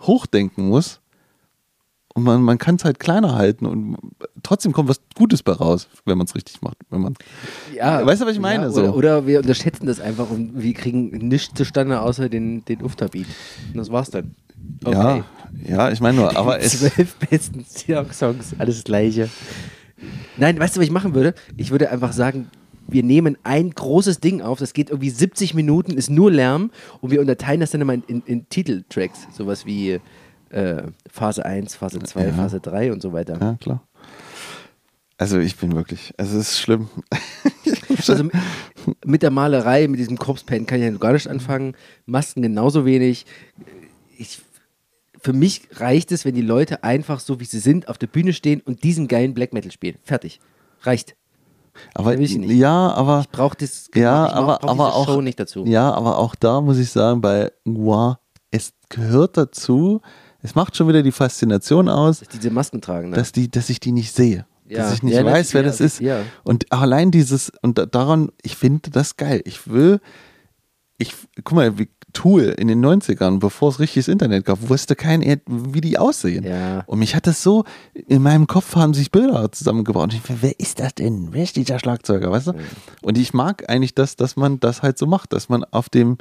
hochdenken 0.00 0.68
muss. 0.68 1.00
Und 2.14 2.24
man, 2.24 2.42
man 2.42 2.58
kann 2.58 2.74
es 2.74 2.84
halt 2.84 2.98
kleiner 2.98 3.36
halten 3.36 3.66
und 3.66 3.96
trotzdem 4.42 4.72
kommt 4.72 4.88
was 4.88 5.00
Gutes 5.14 5.44
bei 5.44 5.52
raus, 5.52 5.88
wenn 6.04 6.18
man 6.18 6.26
es 6.26 6.34
richtig 6.34 6.60
macht. 6.60 6.76
Wenn 6.90 7.02
man, 7.02 7.14
Ja, 7.74 8.04
weißt 8.04 8.22
du, 8.22 8.26
was 8.26 8.32
ich 8.34 8.40
meine? 8.40 8.64
Ja, 8.64 8.70
so. 8.70 8.80
oder, 8.82 8.96
oder 8.96 9.26
wir 9.26 9.38
unterschätzen 9.38 9.86
das 9.86 10.00
einfach 10.00 10.28
und 10.28 10.60
wir 10.60 10.74
kriegen 10.74 11.10
nichts 11.28 11.54
zustande 11.54 12.00
außer 12.00 12.28
den, 12.28 12.64
den 12.64 12.82
Ufterbeat. 12.82 13.26
Und 13.72 13.76
das 13.76 13.92
war's 13.92 14.10
dann. 14.10 14.34
Ja, 14.84 15.24
ja, 15.66 15.90
ich 15.90 16.00
meine 16.00 16.16
nur, 16.16 16.36
aber 16.36 16.60
es, 16.60 16.80
zwölf 16.80 17.14
besten 17.16 17.64
Songs, 17.64 18.54
alles 18.58 18.76
das 18.76 18.84
gleiche. 18.84 19.28
Nein, 20.36 20.58
weißt 20.58 20.76
du, 20.76 20.80
was 20.80 20.86
ich 20.86 20.92
machen 20.92 21.14
würde? 21.14 21.34
Ich 21.56 21.70
würde 21.70 21.90
einfach 21.90 22.12
sagen, 22.12 22.50
wir 22.88 23.02
nehmen 23.02 23.36
ein 23.44 23.70
großes 23.70 24.20
Ding 24.20 24.40
auf, 24.42 24.58
das 24.58 24.72
geht 24.72 24.90
irgendwie 24.90 25.10
70 25.10 25.54
Minuten, 25.54 25.92
ist 25.92 26.10
nur 26.10 26.30
Lärm 26.30 26.70
und 27.00 27.10
wir 27.10 27.20
unterteilen 27.20 27.60
das 27.60 27.70
dann 27.70 27.80
immer 27.80 27.94
in, 27.94 28.02
in, 28.06 28.22
in 28.26 28.48
Titeltracks. 28.48 29.28
Sowas 29.32 29.64
wie 29.64 30.00
äh, 30.50 30.82
Phase 31.10 31.44
1, 31.44 31.74
Phase 31.76 31.98
2, 32.00 32.26
Ja. 32.26 32.32
Phase 32.32 32.60
3 32.60 32.92
und 32.92 33.00
so 33.02 33.12
weiter. 33.12 33.38
ja, 33.40 33.54
klar. 33.60 33.82
Also 35.18 35.38
ich 35.38 35.56
bin 35.56 35.74
wirklich, 35.74 36.14
also 36.16 36.38
es 36.38 36.52
ist 36.52 36.60
schlimm. 36.60 36.88
Also 38.08 38.24
mit- 39.04 39.22
der 39.22 39.30
Malerei, 39.30 39.86
mit 39.86 40.00
diesem 40.00 40.16
Corpse-Paint 40.16 40.66
kann 40.66 40.80
ich 40.80 40.90
ja 40.90 40.96
gar 40.96 41.12
nicht 41.12 41.28
anfangen. 41.28 41.74
Masken 42.06 42.40
genauso 42.40 42.86
wenig. 42.86 43.26
Ich, 44.16 44.40
für 45.20 45.34
mich 45.34 45.68
reicht 45.74 46.10
es, 46.12 46.24
wenn 46.24 46.34
die 46.34 46.40
Leute 46.40 46.82
einfach 46.82 47.20
so, 47.20 47.40
wie 47.40 47.44
sie 47.44 47.58
sind, 47.58 47.88
auf 47.88 47.98
der 47.98 48.06
Bühne 48.06 48.32
stehen 48.32 48.62
und 48.62 48.82
diesen 48.84 49.06
geilen 49.06 49.34
Black 49.34 49.52
Metal 49.52 49.70
spielen. 49.70 49.96
Fertig. 50.02 50.40
Reicht. 50.82 51.14
Aber 51.94 52.18
ich 52.18 52.32
ja, 52.32 52.90
aber 52.92 53.26
Braucht 53.30 53.60
das 53.60 53.90
ja, 53.94 54.26
ich 54.26 54.32
brauch- 54.32 54.38
aber, 54.38 54.58
brauch 54.60 54.70
aber 54.70 54.94
auch 54.94 55.06
Show 55.06 55.20
nicht 55.20 55.38
dazu. 55.38 55.66
Ja, 55.66 55.92
aber 55.92 56.16
auch 56.18 56.34
da 56.34 56.62
muss 56.62 56.78
ich 56.78 56.90
sagen, 56.90 57.20
bei 57.20 57.52
Noir, 57.64 58.18
es 58.50 58.72
gehört 58.88 59.36
dazu. 59.36 60.00
Es 60.42 60.54
macht 60.54 60.76
schon 60.76 60.88
wieder 60.88 61.02
die 61.02 61.12
Faszination 61.12 61.88
aus, 61.88 62.20
Dass 62.20 62.28
diese 62.28 62.50
Masken 62.50 62.80
tragen. 62.80 63.10
Ne? 63.10 63.16
dass 63.16 63.32
die, 63.32 63.50
dass 63.50 63.68
ich 63.70 63.80
die 63.80 63.92
nicht 63.92 64.14
sehe, 64.14 64.46
Ja. 64.68 64.78
dass 64.78 64.94
ich 64.94 65.02
nicht 65.02 65.14
Ja, 65.14 65.24
weiß, 65.24 65.52
wer 65.54 65.62
das 65.62 65.80
ist. 65.80 66.00
Und 66.44 66.70
allein 66.72 67.10
dieses 67.10 67.52
und 67.62 67.78
da- 67.78 67.86
daran, 67.86 68.30
ich 68.42 68.56
finde 68.56 68.90
das 68.90 69.16
geil. 69.16 69.42
Ich 69.44 69.68
will, 69.70 70.00
ich 70.98 71.14
guck 71.44 71.52
mal, 71.56 71.78
wie 71.78 71.88
Tool 72.12 72.54
in 72.58 72.66
den 72.66 72.80
90ern, 72.84 73.38
bevor 73.38 73.68
es 73.68 73.78
richtiges 73.78 74.08
Internet 74.08 74.44
gab, 74.44 74.68
wusste 74.68 74.96
kein, 74.96 75.22
wie 75.46 75.80
die 75.80 75.96
aussehen. 75.96 76.44
Ja. 76.44 76.82
Und 76.86 76.98
mich 76.98 77.14
hat 77.14 77.28
das 77.28 77.40
so, 77.42 77.64
in 77.94 78.20
meinem 78.22 78.48
Kopf 78.48 78.74
haben 78.74 78.94
sich 78.94 79.12
Bilder 79.12 79.52
zusammengebaut. 79.52 80.04
Und 80.04 80.14
ich, 80.14 80.22
wer 80.42 80.58
ist 80.58 80.80
das 80.80 80.94
denn? 80.96 81.28
Wer 81.30 81.44
ist 81.44 81.54
dieser 81.54 81.78
Schlagzeuger, 81.78 82.32
weißt 82.32 82.48
du? 82.48 82.52
Und 83.02 83.16
ich 83.16 83.32
mag 83.32 83.68
eigentlich 83.70 83.94
das, 83.94 84.16
dass 84.16 84.34
man 84.36 84.58
das 84.58 84.82
halt 84.82 84.98
so 84.98 85.06
macht, 85.06 85.32
dass 85.32 85.48
man 85.48 85.62
auf 85.64 85.88
dem, 85.88 86.18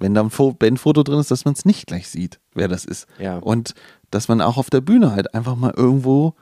wenn 0.00 0.14
da 0.14 0.22
ein 0.22 0.30
Fo- 0.30 0.52
Bandfoto 0.52 1.02
drin 1.02 1.18
ist, 1.20 1.30
dass 1.30 1.44
man 1.44 1.54
es 1.54 1.64
nicht 1.64 1.86
gleich 1.86 2.08
sieht, 2.08 2.40
wer 2.54 2.68
das 2.68 2.84
ist. 2.84 3.06
Ja. 3.18 3.38
Und 3.38 3.74
dass 4.10 4.28
man 4.28 4.40
auch 4.40 4.56
auf 4.56 4.70
der 4.70 4.80
Bühne 4.80 5.12
halt 5.12 5.34
einfach 5.34 5.56
mal 5.56 5.72
irgendwo 5.76 6.34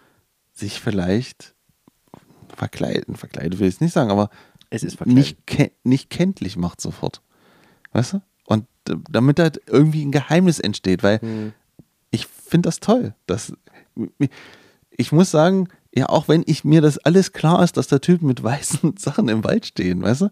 sich 0.52 0.80
vielleicht 0.80 1.54
verkleiden, 2.54 3.16
verkleiden 3.16 3.58
will 3.58 3.68
ich 3.68 3.74
es 3.76 3.80
nicht 3.80 3.92
sagen, 3.92 4.10
aber 4.10 4.30
Es 4.70 4.82
ist 4.82 4.96
verkleidet. 4.96 5.16
nicht, 5.18 5.46
ke 5.46 5.72
nicht 5.84 6.10
kenntlich 6.10 6.56
macht 6.56 6.80
sofort. 6.80 7.22
Weißt 7.92 8.14
du? 8.14 8.22
Und 8.46 8.66
äh, 8.88 8.94
damit 9.10 9.38
halt 9.38 9.60
irgendwie 9.66 10.04
ein 10.04 10.12
Geheimnis 10.12 10.58
entsteht, 10.60 11.02
weil 11.02 11.20
Hm. 11.20 11.52
ich 12.10 12.26
finde 12.26 12.68
das 12.68 12.80
toll. 12.80 13.14
Das, 13.26 13.52
ich 14.96 15.12
muss 15.12 15.30
sagen, 15.30 15.68
ja, 15.94 16.08
auch 16.08 16.28
wenn 16.28 16.42
ich 16.46 16.64
mir 16.64 16.80
das 16.80 16.98
alles 16.98 17.32
klar 17.32 17.62
ist, 17.62 17.76
dass 17.76 17.88
der 17.88 18.00
Typ 18.00 18.22
mit 18.22 18.42
weißen 18.42 18.96
Sachen 18.98 19.28
im 19.28 19.44
Wald 19.44 19.66
stehen, 19.66 20.02
weißt 20.02 20.22
du, 20.22 20.28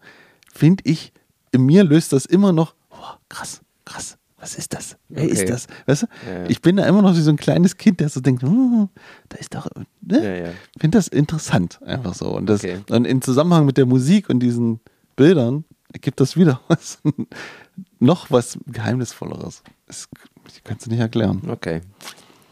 finde 0.53 0.85
ich, 0.87 1.13
in 1.53 1.63
mir 1.65 1.83
löst 1.85 2.13
das 2.13 2.27
immer 2.27 2.53
noch, 2.53 2.75
oh, 2.99 3.17
krass, 3.29 3.61
krass, 3.85 4.17
was 4.39 4.55
ist 4.57 4.73
das? 4.75 4.97
Wer 5.09 5.25
Okay. 5.25 5.33
ist 5.33 5.49
das? 5.49 5.67
Weißt 5.87 6.03
du? 6.03 6.07
Ja, 6.27 6.39
ja. 6.45 6.49
Ich 6.49 6.61
bin 6.63 6.77
da 6.77 6.87
immer 6.87 7.03
noch 7.03 7.15
wie 7.17 7.21
so 7.21 7.31
ein 7.31 7.37
kleines 7.37 7.77
Kind, 7.77 8.01
der 8.01 8.09
so 8.09 8.21
denkt, 8.21 8.43
hm, 8.43 8.89
da 9.29 9.37
ist 9.39 9.55
doch, 9.55 9.69
ne? 10.01 10.45
Ja, 10.47 10.51
finde 10.79 10.99
das 10.99 11.09
interessant, 11.09 11.81
einfach 11.83 12.15
so. 12.15 12.37
Und, 12.37 12.47
das, 12.47 12.63
Okay. 12.63 12.81
und 12.91 13.05
in 13.07 13.21
Zusammenhang 13.23 13.67
mit 13.67 13.77
der 13.77 13.87
Musik 13.87 14.29
und 14.31 14.41
diesen 14.41 14.81
Bildern 15.17 15.65
ergibt 15.93 16.21
das 16.21 16.37
wieder 16.37 16.61
was, 16.69 16.99
noch 17.99 18.31
was 18.31 18.59
Geheimnisvolleres. 18.67 19.63
Das 19.87 20.09
kannst 20.65 20.87
du 20.87 20.91
nicht 20.91 21.01
erklären. 21.01 21.43
Okay. 21.49 21.81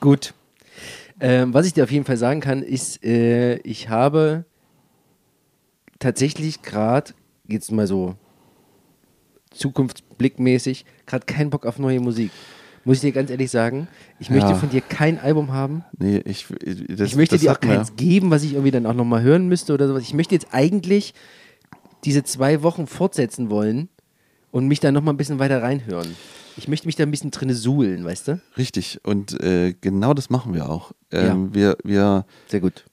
Gut. 0.00 0.34
Ähm, 1.20 1.54
was 1.54 1.66
ich 1.66 1.72
dir 1.72 1.84
auf 1.84 1.90
jeden 1.90 2.04
Fall 2.04 2.16
sagen 2.18 2.40
kann, 2.40 2.62
ist, 2.62 3.02
äh, 3.04 3.56
ich 3.58 3.88
habe 3.88 4.44
tatsächlich 5.98 6.62
gerade, 6.62 7.12
jetzt 7.46 7.72
mal 7.72 7.86
so 7.86 8.16
zukunftsblickmäßig, 9.58 10.84
gerade 11.06 11.26
keinen 11.26 11.50
Bock 11.50 11.66
auf 11.66 11.78
neue 11.78 12.00
Musik. 12.00 12.30
Muss 12.84 12.98
ich 12.98 13.00
dir 13.00 13.12
ganz 13.12 13.30
ehrlich 13.30 13.50
sagen, 13.50 13.88
ich 14.20 14.30
möchte 14.30 14.50
Ja. 14.50 14.54
von 14.54 14.70
dir 14.70 14.80
kein 14.80 15.18
Album 15.18 15.52
haben. 15.52 15.84
Nee, 15.98 16.18
ich, 16.24 16.46
das, 16.88 17.08
ich 17.08 17.16
möchte 17.16 17.36
dir 17.36 17.50
auch 17.50 17.54
hat 17.56 17.64
mir- 17.64 17.74
keins 17.76 17.96
geben, 17.96 18.30
was 18.30 18.44
ich 18.44 18.52
irgendwie 18.52 18.70
dann 18.70 18.86
auch 18.86 18.94
nochmal 18.94 19.22
hören 19.22 19.48
müsste 19.48 19.74
oder 19.74 19.88
sowas. 19.88 20.02
Ich 20.04 20.14
möchte 20.14 20.34
jetzt 20.36 20.48
eigentlich 20.52 21.12
diese 22.04 22.22
zwei 22.22 22.62
Wochen 22.62 22.86
fortsetzen 22.86 23.50
wollen 23.50 23.88
und 24.52 24.68
mich 24.68 24.78
da 24.78 24.92
nochmal 24.92 25.14
ein 25.14 25.16
bisschen 25.16 25.40
weiter 25.40 25.62
reinhören. 25.62 26.14
Ich 26.56 26.68
möchte 26.68 26.86
mich 26.86 26.94
da 26.94 27.02
ein 27.02 27.10
bisschen 27.10 27.32
drin 27.32 27.52
suhlen, 27.52 28.04
weißt 28.04 28.28
du? 28.28 28.40
Richtig, 28.56 29.00
und 29.02 29.38
äh, 29.42 29.74
genau 29.80 30.14
das 30.14 30.30
machen 30.30 30.54
wir 30.54 30.70
auch. 30.70 30.92
Ähm, 31.10 31.52
wir, 31.54 31.76
wir, 31.82 32.24
Sehr 32.46 32.60
gut. 32.60 32.84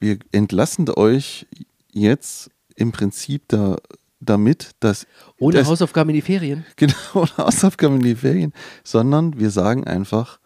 wir 0.00 0.18
entlassen 0.32 0.90
euch 0.90 1.46
jetzt 1.92 2.50
im 2.74 2.90
Prinzip 2.92 3.44
da, 3.48 3.76
damit, 4.24 4.70
dass. 4.80 5.06
Ohne 5.38 5.58
dass, 5.58 5.68
Hausaufgaben 5.68 6.10
in 6.10 6.16
die 6.16 6.22
Ferien? 6.22 6.64
Genau, 6.76 6.94
ohne 7.14 7.36
Hausaufgaben 7.38 7.96
in 7.96 8.02
die 8.02 8.14
Ferien, 8.14 8.52
sondern 8.82 9.38
wir 9.38 9.50
sagen 9.50 9.84
einfach, 9.86 10.38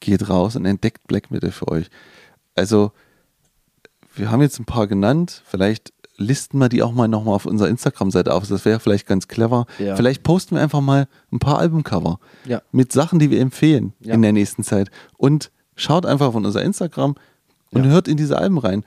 geht 0.00 0.28
raus 0.28 0.56
und 0.56 0.64
entdeckt 0.66 1.06
Black 1.06 1.30
Metal 1.30 1.50
für 1.52 1.68
euch. 1.68 1.88
Also, 2.54 2.92
wir 4.14 4.30
haben 4.30 4.42
jetzt 4.42 4.58
ein 4.58 4.64
paar 4.64 4.86
genannt, 4.86 5.42
vielleicht 5.46 5.92
listen 6.16 6.58
wir 6.58 6.68
die 6.68 6.82
auch 6.82 6.92
mal 6.92 7.08
nochmal 7.08 7.34
auf 7.34 7.46
unserer 7.46 7.68
Instagram-Seite 7.68 8.34
auf. 8.34 8.46
Das 8.46 8.64
wäre 8.66 8.78
vielleicht 8.78 9.06
ganz 9.06 9.26
clever. 9.26 9.64
Ja. 9.78 9.96
Vielleicht 9.96 10.22
posten 10.22 10.54
wir 10.56 10.62
einfach 10.62 10.82
mal 10.82 11.08
ein 11.32 11.38
paar 11.38 11.58
Albumcover 11.58 12.20
Ja. 12.44 12.60
mit 12.72 12.92
Sachen, 12.92 13.18
die 13.18 13.30
wir 13.30 13.40
empfehlen 13.40 13.94
Ja. 14.00 14.14
in 14.14 14.20
der 14.20 14.32
nächsten 14.32 14.62
Zeit. 14.62 14.90
Und 15.16 15.50
schaut 15.76 16.04
einfach 16.04 16.32
von 16.32 16.44
unser 16.44 16.62
Instagram 16.62 17.14
und 17.70 17.86
hört 17.86 18.06
in 18.06 18.18
diese 18.18 18.36
Alben 18.36 18.58
rein. 18.58 18.84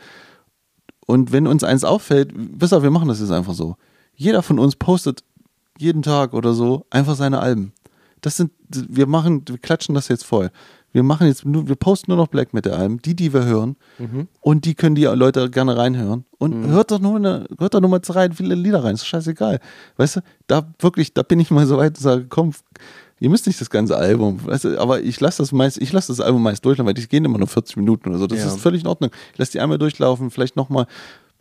Und 1.07 1.31
wenn 1.31 1.47
uns 1.47 1.63
eins 1.63 1.83
auffällt, 1.83 2.31
wisst 2.35 2.71
ihr, 2.71 2.83
wir 2.83 2.91
machen 2.91 3.07
das 3.07 3.19
jetzt 3.19 3.31
einfach 3.31 3.55
so. 3.55 3.77
Jeder 4.15 4.41
von 4.43 4.59
uns 4.59 4.75
postet 4.75 5.23
jeden 5.77 6.01
Tag 6.01 6.33
oder 6.33 6.53
so 6.53 6.85
einfach 6.89 7.15
seine 7.15 7.39
Alben. 7.39 7.73
Das 8.21 8.37
sind, 8.37 8.51
wir 8.69 9.07
machen, 9.07 9.43
wir 9.47 9.57
klatschen 9.57 9.95
das 9.95 10.07
jetzt 10.07 10.23
voll. 10.25 10.49
Wir 10.93 11.01
machen 11.03 11.25
jetzt 11.27 11.43
nur, 11.43 11.67
wir 11.67 11.75
posten 11.75 12.11
nur 12.11 12.17
noch 12.17 12.27
Black 12.27 12.53
Metal 12.53 12.71
Alben, 12.73 13.01
die, 13.01 13.15
die 13.15 13.33
wir 13.33 13.43
hören. 13.45 13.75
Mhm. 13.97 14.27
Und 14.41 14.65
die 14.65 14.75
können 14.75 14.93
die 14.95 15.05
Leute 15.05 15.49
gerne 15.49 15.75
reinhören. 15.75 16.23
Und 16.37 16.67
hört 16.67 16.91
doch 16.91 16.99
nur 16.99 17.15
eine, 17.15 17.47
hört 17.57 17.73
doch 17.73 17.81
nur 17.81 17.89
mal 17.89 17.99
rein, 18.09 18.31
viele 18.31 18.53
Lieder 18.53 18.83
rein, 18.83 18.93
ist 18.93 19.07
scheißegal. 19.07 19.59
Weißt 19.97 20.17
du, 20.17 20.19
da 20.45 20.71
wirklich, 20.79 21.13
da 21.13 21.23
bin 21.23 21.39
ich 21.39 21.49
mal 21.49 21.65
so 21.65 21.77
weit 21.77 21.97
und 21.97 22.03
sage, 22.03 22.27
komm, 22.29 22.51
ihr 23.19 23.29
müsst 23.31 23.47
nicht 23.47 23.59
das 23.59 23.71
ganze 23.71 23.97
Album, 23.97 24.45
weißt 24.45 24.65
du, 24.65 24.79
aber 24.79 25.01
ich 25.01 25.19
lasse 25.19 25.41
das 25.41 25.51
meist, 25.51 25.81
ich 25.81 25.91
lasse 25.91 26.11
das 26.13 26.19
Album 26.21 26.43
meist 26.43 26.63
durchlaufen, 26.63 26.87
weil 26.87 26.93
die 26.93 27.07
gehen 27.07 27.25
immer 27.25 27.39
nur 27.39 27.47
40 27.47 27.75
Minuten 27.77 28.09
oder 28.09 28.19
so. 28.19 28.27
Das 28.27 28.39
Ja. 28.39 28.47
ist 28.47 28.59
völlig 28.59 28.81
in 28.81 28.87
Ordnung. 28.87 29.09
Ich 29.33 29.39
lasse 29.39 29.53
die 29.53 29.61
einmal 29.61 29.79
durchlaufen, 29.79 30.29
vielleicht 30.29 30.55
nochmal. 30.55 30.85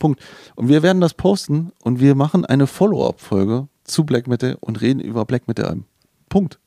Punkt. 0.03 0.21
Und 0.57 0.69
wir 0.69 0.83
werden 0.83 1.01
das 1.01 1.15
posten 1.15 1.71
und 1.85 2.01
wir 2.01 2.17
machen 2.17 2.45
eine 2.45 2.67
Follow-up-Folge 2.67 3.69
zu 3.85 4.03
Black 4.03 4.27
Metal 4.27 4.57
und 4.59 4.81
reden 4.81 4.99
über 4.99 5.25
Black 5.25 5.47
Metal 5.47 5.65
Alben. 5.65 5.87
Punkt. 6.29 6.59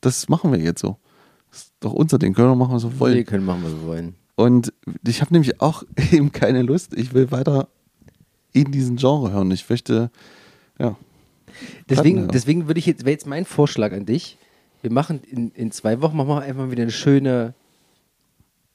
Das 0.00 0.30
machen 0.30 0.52
wir 0.52 0.58
jetzt 0.58 0.80
so. 0.80 0.96
Das 1.50 1.64
ist 1.64 1.72
doch 1.80 1.92
unser 1.92 2.18
Ding. 2.18 2.32
Können 2.32 2.48
wir 2.48 2.54
machen, 2.54 2.74
was 2.74 2.84
wir 2.84 2.98
wollen. 2.98 3.14
Wir 3.14 3.24
können 3.24 3.44
machen, 3.44 3.62
was 3.62 3.72
wir 3.72 3.86
wollen. 3.86 4.14
Und 4.36 4.72
ich 5.06 5.20
habe 5.20 5.34
nämlich 5.34 5.60
auch 5.60 5.82
eben 6.12 6.32
keine 6.32 6.62
Lust. 6.62 6.94
Ich 6.94 7.12
will 7.12 7.30
weiter 7.30 7.68
in 8.54 8.72
diesen 8.72 8.96
Genre 8.96 9.32
hören. 9.32 9.50
Ich 9.50 9.68
möchte, 9.68 10.10
ja. 10.78 10.96
Deswegen, 11.90 12.28
deswegen 12.28 12.68
würde 12.68 12.78
ich 12.78 12.86
jetzt, 12.86 13.04
wäre 13.04 13.12
jetzt 13.12 13.26
mein 13.26 13.44
Vorschlag 13.44 13.92
an 13.92 14.06
dich. 14.06 14.38
Wir 14.80 14.90
machen 14.90 15.20
in, 15.30 15.50
in 15.50 15.72
zwei 15.72 16.00
Wochen 16.00 16.16
machen 16.16 16.28
wir 16.28 16.40
einfach 16.40 16.70
wieder 16.70 16.84
eine 16.84 16.90
schöne. 16.90 17.52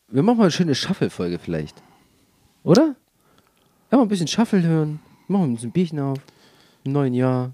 Wir 0.08 0.22
machen 0.22 0.38
mal 0.38 0.44
eine 0.44 0.52
schöne 0.52 0.76
Shuffle-Folge 0.76 1.40
vielleicht. 1.40 1.82
Oder? 2.64 2.96
Ja, 3.94 3.98
mal 3.98 4.06
ein 4.06 4.10
bisschen 4.10 4.28
Shuffle 4.28 4.64
hören. 4.64 5.00
Machen 5.28 5.42
wir 5.42 5.48
ein 5.50 5.54
bisschen 5.54 5.72
Bierchen 5.72 6.00
auf. 6.00 6.18
Im 6.84 6.94
neuen 6.94 7.14
Jahr. 7.14 7.54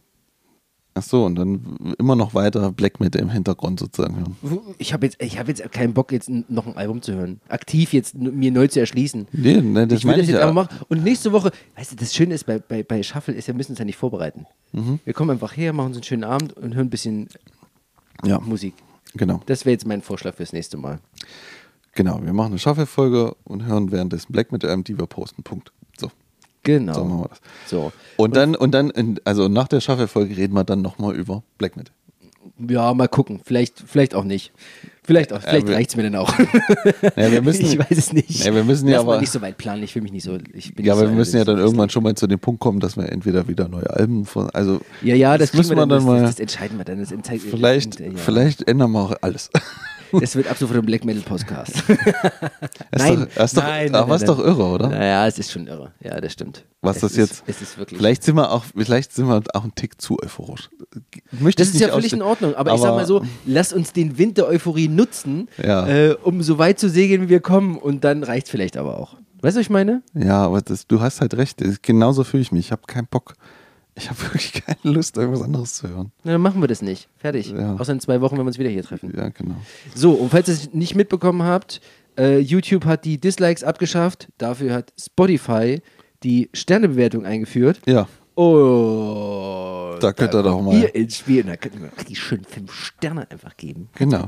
Ach 0.93 1.03
so, 1.03 1.25
und 1.25 1.35
dann 1.35 1.93
immer 1.99 2.15
noch 2.15 2.33
weiter 2.33 2.71
Black 2.71 3.01
Metal 3.01 3.21
im 3.21 3.29
Hintergrund 3.29 3.81
sozusagen 3.81 4.15
hören. 4.15 4.37
Ich 4.77 4.93
habe 4.93 5.05
jetzt, 5.05 5.21
ich 5.21 5.37
hab 5.37 5.49
jetzt 5.49 5.69
keinen 5.73 5.93
Bock, 5.93 6.13
jetzt 6.13 6.29
noch 6.29 6.65
ein 6.65 6.77
Album 6.77 7.01
zu 7.01 7.13
hören. 7.13 7.41
Aktiv 7.49 7.91
jetzt 7.91 8.15
mir 8.15 8.53
neu 8.53 8.69
zu 8.69 8.79
erschließen. 8.79 9.27
Nee, 9.33 9.59
nee 9.59 9.85
das 9.85 9.99
ich 9.99 10.05
will 10.05 10.11
meine 10.11 10.21
das 10.21 10.29
ich 10.29 10.33
jetzt 10.33 10.39
ja. 10.39 10.47
einfach 10.47 10.53
machen. 10.53 10.85
Und 10.87 11.03
nächste 11.03 11.33
Woche, 11.33 11.51
weißt 11.75 11.91
du, 11.91 11.95
das 11.97 12.15
Schöne 12.15 12.35
ist 12.35 12.45
bei, 12.45 12.59
bei, 12.59 12.83
bei 12.83 13.03
Shuffle 13.03 13.33
ist, 13.33 13.47
wir 13.47 13.53
müssen 13.53 13.73
uns 13.73 13.79
ja 13.79 13.83
nicht 13.83 13.97
vorbereiten. 13.97 14.45
Mhm. 14.71 15.01
Wir 15.03 15.13
kommen 15.13 15.31
einfach 15.31 15.57
her, 15.57 15.73
machen 15.73 15.87
uns 15.87 15.97
einen 15.97 16.03
schönen 16.05 16.23
Abend 16.23 16.53
und 16.53 16.73
hören 16.73 16.87
ein 16.87 16.89
bisschen 16.89 17.27
Ja, 18.23 18.39
Musik. 18.39 18.75
genau. 19.13 19.41
Das 19.47 19.65
wäre 19.65 19.73
jetzt 19.73 19.85
mein 19.85 20.01
Vorschlag 20.01 20.35
fürs 20.35 20.53
nächste 20.53 20.77
Mal. 20.77 20.99
Genau, 21.95 22.21
wir 22.23 22.31
machen 22.31 22.53
eine 22.53 22.59
Shuffle-Folge 22.59 23.35
und 23.43 23.65
hören 23.65 23.91
währenddessen 23.91 24.31
Black 24.31 24.53
Metal 24.53 24.81
die 24.83 24.97
wir 24.97 25.05
posten. 25.05 25.43
Punkt. 25.43 25.73
Genau. 26.63 26.93
So 26.93 27.05
machen 27.05 27.21
wir 27.21 27.29
das. 27.29 27.39
So. 27.67 27.91
Und 28.17 28.35
dann, 28.35 28.55
und 28.55 28.71
dann, 28.71 28.89
in, 28.89 29.19
also 29.23 29.47
nach 29.47 29.67
der 29.67 29.79
Shuffle-Folge 29.81 30.35
reden 30.37 30.53
wir 30.53 30.63
dann 30.63 30.81
nochmal 30.81 31.15
über 31.15 31.43
Black 31.57 31.77
Metal. 31.77 31.93
Ja, 32.67 32.93
mal 32.93 33.07
gucken. 33.07 33.39
Vielleicht, 33.43 33.81
vielleicht 33.85 34.13
auch 34.15 34.23
nicht. 34.25 34.51
Vielleicht, 35.03 35.31
auch, 35.33 35.41
vielleicht 35.41 35.67
wir- 35.67 35.75
reicht 35.75 35.89
es 35.91 35.95
mir 35.95 36.03
dann 36.03 36.15
auch. 36.15 36.31
Ja, 37.15 37.31
wir 37.31 37.41
müssen, 37.41 37.65
ich 37.65 37.79
weiß 37.79 37.97
es 37.97 38.13
nicht. 38.13 38.43
Ja, 38.45 38.53
wir 38.53 38.63
müssen 38.63 38.87
ja 38.87 38.97
Lass 38.97 39.03
aber- 39.03 39.19
nicht 39.19 39.31
so 39.31 39.41
weit 39.41 39.57
planen. 39.57 39.81
Ich 39.83 39.95
will 39.95 40.01
mich 40.01 40.11
nicht 40.11 40.23
so. 40.23 40.37
Ich 40.53 40.75
bin 40.75 40.85
ja, 40.85 40.93
aber 40.93 41.03
so 41.03 41.07
wir 41.09 41.15
müssen 41.15 41.37
ja 41.37 41.45
dann 41.45 41.57
irgendwann 41.57 41.89
schon 41.89 42.03
mal 42.03 42.15
zu 42.15 42.27
dem 42.27 42.39
Punkt 42.39 42.59
kommen, 42.59 42.79
dass 42.79 42.97
wir 42.97 43.09
entweder 43.09 43.47
wieder 43.47 43.67
neue 43.67 43.89
Alben 43.89 44.25
von, 44.25 44.49
also 44.51 44.81
Ja, 45.01 45.15
ja, 45.15 45.37
das, 45.37 45.51
das 45.51 45.57
müssen 45.57 45.71
wir 45.71 45.77
dann 45.77 45.89
das, 45.89 46.03
mal- 46.03 46.21
Das, 46.21 46.31
das 46.31 46.39
entscheiden 46.39 46.77
wir 46.77 46.85
dann. 46.85 46.99
Das 46.99 47.13
vielleicht, 47.49 47.99
ja. 47.99 48.07
vielleicht 48.15 48.67
ändern 48.67 48.91
wir 48.91 48.99
auch 49.01 49.15
alles. 49.21 49.49
Das 50.11 50.35
wird 50.35 50.47
ab 50.49 50.57
sofort 50.57 50.79
ein 50.79 50.85
Black 50.85 51.05
Metal 51.05 51.21
Podcast. 51.23 51.83
Nein, 52.97 53.27
doch, 53.35 53.43
ist 53.43 53.57
doch, 53.57 53.63
nein, 53.63 53.93
aber 53.95 54.07
nein, 54.07 54.15
ist 54.15 54.27
nein. 54.27 54.37
doch 54.37 54.43
irre, 54.43 54.63
oder? 54.63 54.89
Naja, 54.89 55.27
es 55.27 55.37
ist 55.39 55.51
schon 55.51 55.67
irre. 55.67 55.91
Ja, 56.03 56.19
das 56.19 56.33
stimmt. 56.33 56.65
Was 56.81 56.97
es 56.97 57.01
das 57.01 57.11
ist, 57.11 57.17
jetzt- 57.17 57.43
Es 57.47 57.61
ist 57.61 57.77
wirklich. 57.77 57.97
Vielleicht 57.99 58.23
sind 58.23 58.35
wir 58.35 58.51
auch, 58.51 58.63
vielleicht 58.75 59.13
sind 59.13 59.27
wir 59.27 59.41
auch 59.53 59.63
ein 59.63 59.73
Tick 59.75 60.01
zu 60.01 60.17
euphorisch. 60.23 60.69
Möchte 61.39 61.61
das 61.63 61.73
ist 61.73 61.79
ja 61.81 61.89
völlig 61.89 62.13
in 62.13 62.21
Ordnung. 62.21 62.55
Aber, 62.55 62.73
ich 62.73 62.81
sag 62.81 62.95
mal 62.95 63.05
so, 63.05 63.21
lasst 63.45 63.73
uns 63.73 63.93
den 63.93 64.17
Wind 64.17 64.37
der 64.37 64.47
Euphorie 64.47 64.87
nutzen, 64.87 65.47
Ja. 65.63 65.87
äh, 65.87 66.15
um 66.23 66.41
so 66.41 66.57
weit 66.57 66.79
zu 66.79 66.89
segeln, 66.89 67.23
wie 67.23 67.29
wir 67.29 67.39
kommen. 67.41 67.77
Und 67.77 68.03
dann 68.03 68.23
reicht 68.23 68.49
vielleicht 68.49 68.77
aber 68.77 68.97
auch. 68.97 69.15
Weißt 69.41 69.55
du, 69.55 69.59
was 69.59 69.65
ich 69.65 69.69
meine? 69.69 70.01
Ja, 70.13 70.43
aber 70.45 70.61
das, 70.61 70.87
du 70.87 70.99
hast 71.01 71.21
halt 71.21 71.33
recht. 71.35 71.61
Genauso 71.83 72.23
fühle 72.23 72.41
ich 72.41 72.51
mich. 72.51 72.65
Ich 72.67 72.71
habe 72.71 72.81
keinen 72.87 73.07
Bock. 73.07 73.35
Ich 73.99 74.09
habe 74.09 74.21
wirklich 74.23 74.53
keine 74.53 74.95
Lust, 74.95 75.17
irgendwas 75.17 75.41
anderes 75.43 75.75
zu 75.75 75.87
hören. 75.89 76.11
Na, 76.23 76.31
dann 76.31 76.41
machen 76.41 76.61
wir 76.61 76.67
das 76.67 76.81
nicht. 76.81 77.07
Fertig. 77.17 77.51
Ja. 77.51 77.75
Außer 77.75 77.91
in 77.93 77.99
zwei 77.99 78.21
Wochen, 78.21 78.37
wenn 78.37 78.45
wir 78.45 78.47
uns 78.47 78.57
wieder 78.59 78.69
hier 78.69 78.83
treffen. 78.83 79.13
Ja, 79.15 79.29
genau. 79.29 79.55
So, 79.93 80.11
und 80.13 80.29
falls 80.29 80.47
ihr 80.47 80.53
es 80.55 80.73
nicht 80.73 80.95
mitbekommen 80.95 81.43
habt, 81.43 81.81
äh, 82.17 82.39
YouTube 82.39 82.85
hat 82.85 83.05
die 83.05 83.19
Dislikes 83.19 83.63
abgeschafft. 83.63 84.29
Dafür 84.37 84.73
hat 84.73 84.93
Spotify 84.99 85.81
die 86.23 86.49
Sternebewertung 86.53 87.25
eingeführt. 87.25 87.79
Ja, 87.85 88.07
Oh. 88.35 89.97
Da 89.99 90.13
könnt 90.13 90.33
ihr 90.33 90.43
doch 90.43 90.61
mal- 90.61 90.73
Ihr 90.73 90.95
ins 90.95 91.17
Spiel. 91.17 91.43
Da 91.43 91.57
könnt 91.57 91.75
ihr 91.75 91.81
mir 91.81 91.91
die 92.07 92.15
schönen 92.15 92.45
fünf 92.45 92.71
Sterne 92.73 93.29
einfach 93.29 93.57
geben. 93.57 93.89
genau. 93.95 94.25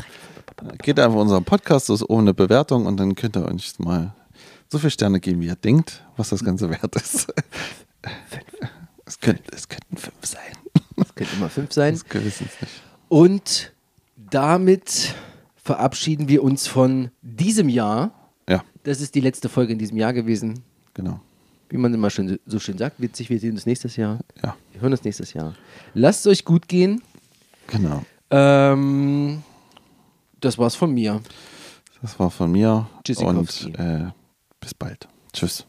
Geht 0.84 1.00
einfach 1.00 1.16
in 1.16 1.22
unseren 1.22 1.44
Podcast, 1.46 1.90
das 1.90 2.02
ist 2.02 2.10
oben 2.10 2.22
eine 2.24 2.34
Bewertung 2.34 2.86
und 2.86 2.98
dann 3.00 3.16
könnt 3.16 3.38
ihr 3.38 3.46
uns 3.48 3.80
mal 3.80 4.14
so 4.70 4.78
viele 4.80 4.92
Sterne 4.92 5.20
geben, 5.22 5.40
wie 5.42 5.48
ihr 5.48 5.56
denkt, 5.56 6.04
was 6.18 6.30
das 6.30 6.44
Ganze 6.44 6.70
wert 6.70 6.94
ist. 6.98 7.34
Es, 9.12 9.20
könnt, 9.20 9.42
es 9.54 9.68
könnten 9.68 9.98
fünf 9.98 10.26
sein. 10.26 10.40
Das 10.96 11.14
könnte 11.14 11.36
immer 11.36 11.50
fünf 11.50 11.74
sein. 11.74 11.94
Das 11.94 12.06
es 12.16 12.40
nicht. 12.40 12.54
Und 13.10 13.74
damit 14.16 15.14
verabschieden 15.58 16.30
wir 16.30 16.42
uns 16.44 16.68
von 16.68 17.12
diesem 17.22 17.68
Jahr. 17.68 18.12
Ja, 18.48 18.64
Das 18.84 19.02
ist 19.02 19.14
die 19.14 19.20
letzte 19.20 19.50
Folge 19.50 19.74
in 19.74 19.80
diesem 19.80 19.98
Jahr 19.98 20.14
gewesen. 20.14 20.64
genau. 20.94 21.20
Wie 21.68 21.76
man 21.78 21.94
immer 21.94 22.10
schön, 22.10 22.40
so 22.46 22.58
schön 22.60 22.78
sagt, 22.78 23.02
witzig, 23.02 23.30
wir 23.30 23.38
sehen 23.40 23.52
uns 23.54 23.66
nächstes 23.66 23.98
Jahr. 23.98 24.20
Ja, 24.42 24.56
Wir 24.72 24.80
hören 24.82 24.94
uns 24.94 25.04
nächstes 25.04 25.34
Jahr. 25.34 25.56
Lasst 25.94 26.22
es 26.26 26.32
euch 26.32 26.46
gut 26.46 26.70
gehen. 26.70 27.02
genau. 27.68 28.04
Ähm, 28.30 29.44
das 30.40 30.58
war's 30.58 30.76
von 30.76 30.94
mir. 30.94 31.22
Das 32.02 32.18
war 32.18 32.32
von 32.32 32.50
mir 32.50 32.90
Tschüssikowski. 33.04 33.66
und 33.66 33.80
äh, 33.80 34.10
bis 34.62 34.74
bald. 34.74 35.08
Tschüss. 35.34 35.66